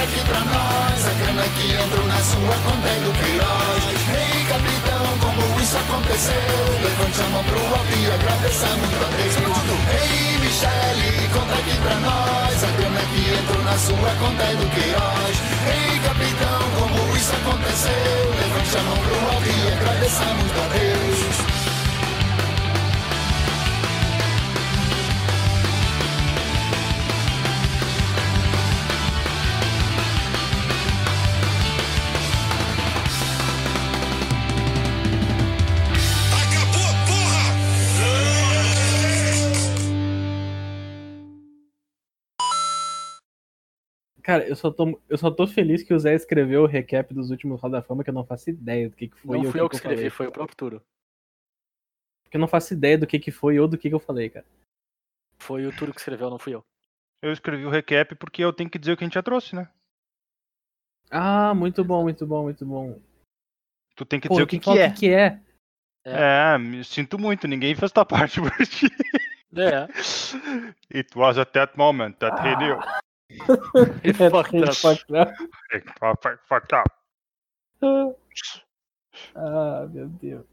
Aqui 0.07 0.21
pra 0.23 0.39
nós. 0.39 0.99
A 1.05 1.13
grana 1.19 1.43
que 1.55 1.73
entrou 1.73 2.05
na 2.07 2.19
sua 2.23 2.55
conta 2.63 2.88
é 2.88 2.99
do 3.03 3.11
Queiroz. 3.19 3.84
Ei, 4.15 4.45
capitão, 4.47 5.05
como 5.19 5.59
isso 5.59 5.77
aconteceu? 5.77 6.59
Levante 6.84 7.21
a 7.21 7.29
mão 7.29 7.43
pro 7.43 7.59
alto 7.59 7.93
e 7.93 8.11
agradeça 8.11 8.67
muito 8.79 8.99
a 9.03 9.09
Deus 9.17 9.35
Ei, 9.99 10.38
Michele, 10.39 11.29
conta 11.34 11.53
aqui 11.53 11.75
pra 11.84 11.95
nós. 11.99 12.63
A 12.63 12.71
grana 12.77 13.01
que 13.11 13.21
entrou 13.35 13.63
na 13.63 13.77
sua 13.77 14.11
conta 14.19 14.43
é 14.43 14.55
do 14.55 14.67
Queiroz. 14.71 15.35
Ei, 15.67 15.99
capitão, 15.99 16.59
como 16.79 17.17
isso 17.17 17.34
aconteceu? 17.35 18.23
Levante 18.39 18.77
a 18.77 18.84
mão 18.84 18.97
pro 18.97 19.35
alto 19.35 19.49
e 19.49 19.73
agradeça 19.73 20.25
muito 20.35 20.57
a 20.59 20.67
Deus 20.67 21.56
Cara, 44.27 44.45
eu 44.45 44.57
só, 44.57 44.69
tô, 44.69 45.01
eu 45.07 45.17
só 45.17 45.31
tô 45.31 45.47
feliz 45.47 45.83
que 45.83 45.93
o 45.93 45.99
Zé 45.99 46.13
escreveu 46.13 46.63
o 46.63 46.67
recap 46.67 47.13
dos 47.13 47.31
últimos 47.31 47.61
Roda 47.61 47.77
da 47.77 47.81
Fama, 47.81 48.03
que 48.03 48.09
eu 48.09 48.13
não 48.13 48.25
faço 48.25 48.49
ideia 48.49 48.89
do 48.89 48.95
que, 48.97 49.07
que 49.07 49.15
foi. 49.15 49.37
Não 49.37 49.45
ou 49.45 49.51
fui 49.53 49.61
eu 49.61 49.69
que 49.69 49.75
eu 49.75 49.77
escrevi, 49.77 49.95
falei. 49.95 50.09
foi 50.09 50.27
o 50.27 50.31
próprio 50.33 50.57
Turo. 50.57 50.85
Porque 52.23 52.35
eu 52.35 52.41
não 52.41 52.47
faço 52.49 52.73
ideia 52.73 52.97
do 52.97 53.07
que, 53.07 53.19
que 53.19 53.31
foi 53.31 53.57
ou 53.57 53.69
do 53.69 53.77
que, 53.77 53.87
que 53.87 53.95
eu 53.95 54.01
falei, 54.01 54.29
cara. 54.29 54.45
Foi 55.37 55.65
o 55.65 55.73
Turo 55.73 55.93
que 55.93 56.01
escreveu, 56.01 56.29
não 56.29 56.37
fui 56.37 56.53
eu. 56.53 56.61
Eu 57.23 57.31
escrevi 57.31 57.65
o 57.65 57.69
recap 57.69 58.15
porque 58.15 58.43
eu 58.43 58.51
tenho 58.51 58.69
que 58.69 58.77
dizer 58.77 58.91
o 58.91 58.97
que 58.97 59.05
a 59.05 59.07
gente 59.07 59.13
já 59.13 59.23
trouxe, 59.23 59.55
né? 59.55 59.69
Ah, 61.09 61.53
muito 61.53 61.81
bom, 61.85 62.03
muito 62.03 62.27
bom, 62.27 62.43
muito 62.43 62.65
bom. 62.65 62.99
Tu 63.95 64.03
tem 64.03 64.19
que 64.19 64.27
Pô, 64.27 64.33
dizer 64.33 64.43
o 64.43 64.47
que, 64.47 64.59
falar 64.59 64.75
que 64.75 64.81
é. 64.81 64.87
o 64.87 64.93
que, 64.93 64.99
que 64.99 65.09
é. 65.09 65.41
É, 66.03 66.57
me 66.57 66.83
sinto 66.83 67.17
muito, 67.17 67.47
ninguém 67.47 67.73
fez 67.75 67.93
tua 67.93 68.03
parte 68.05 68.41
por 68.41 68.51
ti. 68.65 68.87
É. 69.55 69.87
It 70.93 71.17
was 71.17 71.37
at 71.37 71.53
that 71.53 71.77
moment 71.77 72.17
that 72.19 72.45
he 72.45 72.53
knew. 72.57 72.77
He 73.29 74.13
fucked 74.13 74.63
up. 74.63 74.73
Fucked 74.75 75.15
up. 75.15 75.33
He 75.73 75.81
fucked 76.47 76.73
up. 76.75 76.89
Ah, 79.35 79.85
meu 79.89 80.07
Deus. 80.07 80.45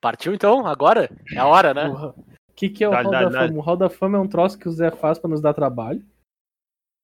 Partiu 0.00 0.34
então? 0.34 0.66
Agora? 0.66 1.08
É 1.32 1.38
a 1.38 1.46
hora, 1.46 1.72
né? 1.74 1.88
O 1.88 2.14
que, 2.54 2.68
que 2.68 2.84
é 2.84 2.88
o 2.88 2.90
Dá, 2.92 3.02
Hall 3.02 3.10
dá, 3.10 3.22
da 3.24 3.28
dá. 3.28 3.40
Fama? 3.48 3.58
O 3.58 3.60
Hall 3.60 3.76
da 3.76 3.90
Fama 3.90 4.18
é 4.18 4.20
um 4.20 4.28
troço 4.28 4.58
que 4.58 4.68
o 4.68 4.72
Zé 4.72 4.90
faz 4.90 5.18
pra 5.18 5.28
nos 5.28 5.40
dar 5.40 5.52
trabalho. 5.54 6.04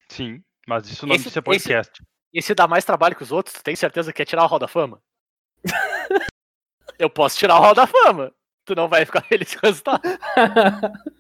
Sim, 0.08 0.42
mas 0.66 0.88
isso 0.88 1.06
não 1.06 1.14
Esse- 1.14 1.24
disse 1.24 1.38
é 1.38 1.42
podcast. 1.42 2.02
E 2.32 2.40
se 2.40 2.54
dá 2.54 2.66
mais 2.68 2.84
trabalho 2.84 3.16
que 3.16 3.22
os 3.22 3.32
outros, 3.32 3.54
tu 3.56 3.62
tem 3.62 3.74
certeza 3.74 4.12
que 4.12 4.18
quer 4.18 4.24
tirar 4.24 4.44
o 4.44 4.46
Hall 4.46 4.58
da 4.58 4.68
Fama? 4.68 5.02
eu 6.98 7.10
posso 7.10 7.36
tirar 7.38 7.56
o 7.58 7.60
Hall 7.60 7.74
da 7.74 7.86
Fama. 7.86 8.32
Tu 8.64 8.74
não 8.74 8.88
vai 8.88 9.04
ficar 9.04 9.22
feliz 9.26 9.54
com 9.54 9.66
o 9.66 9.68
resultado. 9.68 10.02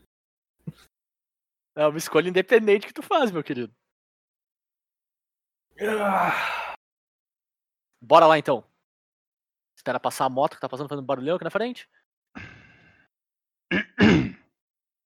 É 1.74 1.86
uma 1.86 1.98
escolha 1.98 2.28
independente 2.28 2.86
que 2.86 2.92
tu 2.92 3.02
faz, 3.02 3.30
meu 3.30 3.42
querido. 3.42 3.74
Bora 8.02 8.26
lá 8.26 8.38
então. 8.38 8.64
Espera 9.76 9.98
passar 10.00 10.26
a 10.26 10.28
moto 10.28 10.54
que 10.54 10.60
tá 10.60 10.68
passando 10.68 10.88
fazendo 10.88 11.04
barulhão 11.04 11.36
aqui 11.36 11.44
na 11.44 11.50
frente. 11.50 11.88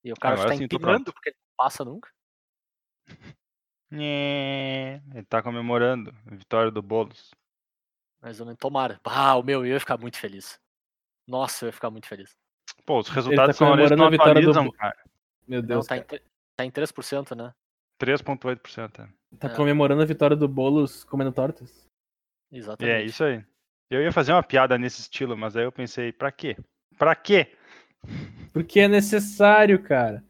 E 0.03 0.11
o 0.11 0.15
cara 0.15 0.35
Agora 0.35 0.53
está 0.53 0.61
sim, 0.61 0.67
tô 0.67 0.75
empinando 0.75 1.05
pronto. 1.05 1.13
porque 1.13 1.29
ele 1.29 1.37
não 1.39 1.55
passa 1.55 1.85
nunca. 1.85 2.11
Nhê, 3.89 5.01
Ele 5.13 5.25
tá 5.29 5.41
comemorando 5.41 6.13
a 6.25 6.35
vitória 6.35 6.71
do 6.71 6.81
Boulos. 6.81 7.31
Mas 8.19 8.39
eu 8.39 8.45
não 8.45 8.55
tomara. 8.55 8.99
Ah, 9.05 9.35
o 9.35 9.43
meu, 9.43 9.65
eu 9.65 9.73
ia 9.73 9.79
ficar 9.79 9.97
muito 9.97 10.17
feliz. 10.17 10.59
Nossa, 11.27 11.65
eu 11.65 11.67
ia 11.69 11.73
ficar 11.73 11.89
muito 11.89 12.07
feliz. 12.07 12.35
Pô, 12.85 12.99
os 12.99 13.07
resultados 13.09 13.55
são 13.55 13.67
comemorando 13.69 13.95
não 13.95 14.07
a 14.07 14.09
vitória 14.09 14.41
do 14.41 14.49
atualizam, 14.51 14.71
cara. 14.71 15.03
Meu 15.47 15.61
Não, 15.61 15.67
Deus. 15.67 15.87
tá, 15.87 15.97
em, 15.97 16.03
cara. 16.03 16.21
Tá 16.55 16.65
em 16.65 16.71
3%, 16.71 17.35
né? 17.35 17.53
3,8%. 18.01 18.99
é. 19.03 19.37
Tá 19.37 19.47
É. 19.49 19.55
comemorando 19.55 20.01
a 20.01 20.05
vitória 20.05 20.35
do 20.35 20.47
Boulos 20.47 21.03
comendo 21.03 21.31
tortas? 21.31 21.85
Exatamente. 22.51 22.95
É 22.95 23.03
isso 23.03 23.23
aí. 23.23 23.43
Eu 23.89 24.01
ia 24.01 24.11
fazer 24.11 24.31
uma 24.33 24.43
piada 24.43 24.77
nesse 24.77 25.01
estilo, 25.01 25.37
mas 25.37 25.55
aí 25.55 25.63
eu 25.63 25.71
pensei, 25.71 26.11
pra 26.11 26.31
quê? 26.31 26.57
Pra 26.97 27.15
quê? 27.15 27.55
Porque 28.53 28.79
é 28.79 28.87
necessário, 28.87 29.81
cara. 29.81 30.23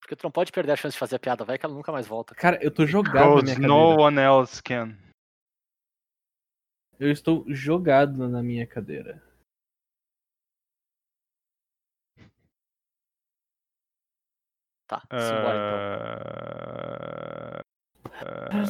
Porque 0.00 0.16
tu 0.16 0.24
não 0.24 0.30
pode 0.30 0.52
perder 0.52 0.72
a 0.72 0.76
chance 0.76 0.94
de 0.94 0.98
fazer 0.98 1.16
a 1.16 1.18
piada, 1.18 1.44
vai 1.44 1.58
que 1.58 1.64
ela 1.64 1.74
nunca 1.74 1.92
mais 1.92 2.06
volta. 2.06 2.34
Cara, 2.34 2.58
eu 2.62 2.70
tô 2.70 2.86
jogado 2.86 3.14
na 3.16 3.42
minha 3.42 3.42
Because 3.42 3.54
cadeira. 3.60 3.68
no 3.68 4.00
one 4.02 4.18
else 4.18 4.62
can. 4.62 4.96
Eu 6.98 7.10
estou 7.10 7.44
jogado 7.48 8.28
na 8.28 8.42
minha 8.42 8.66
cadeira. 8.66 9.22
Tá, 14.86 15.02
simbora 15.18 15.56
então. 15.56 15.78
Ah, 18.04 18.62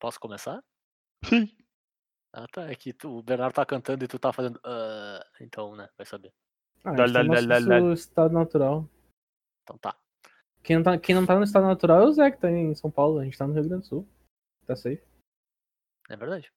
Posso 0.00 0.18
começar? 0.20 0.62
sim. 1.24 1.48
Ah, 2.32 2.46
tá. 2.52 2.68
É 2.70 2.74
que 2.74 2.92
tu- 2.92 3.18
o 3.18 3.22
Bernardo 3.22 3.54
tá 3.54 3.64
cantando 3.64 4.04
e 4.04 4.08
tu 4.08 4.18
tá 4.18 4.32
fazendo. 4.32 4.60
ah, 4.64 5.24
então, 5.40 5.76
né? 5.76 5.88
Vai 5.96 6.04
saber. 6.06 6.32
Ah, 6.84 6.90
lá, 6.90 7.06
lá, 7.06 7.20
nosso 7.22 7.92
estado 7.92 8.34
natural. 8.34 8.88
Então 9.62 9.78
tá. 9.78 9.96
Quem 10.62 10.76
não, 10.76 10.82
tá, 10.82 10.98
quem 10.98 11.14
não 11.14 11.24
tá 11.26 11.36
no 11.36 11.44
estado 11.44 11.66
natural 11.66 12.02
é 12.02 12.06
o 12.06 12.12
Zé, 12.12 12.30
que 12.30 12.38
tá 12.38 12.50
em 12.50 12.74
São 12.74 12.90
Paulo. 12.90 13.18
A 13.18 13.24
gente 13.24 13.38
tá 13.38 13.46
no 13.46 13.54
Rio 13.54 13.64
Grande 13.68 13.82
do 13.82 13.86
Sul. 13.86 14.08
Tá 14.66 14.74
safe. 14.74 15.02
É 16.10 16.16
verdade. 16.16 16.50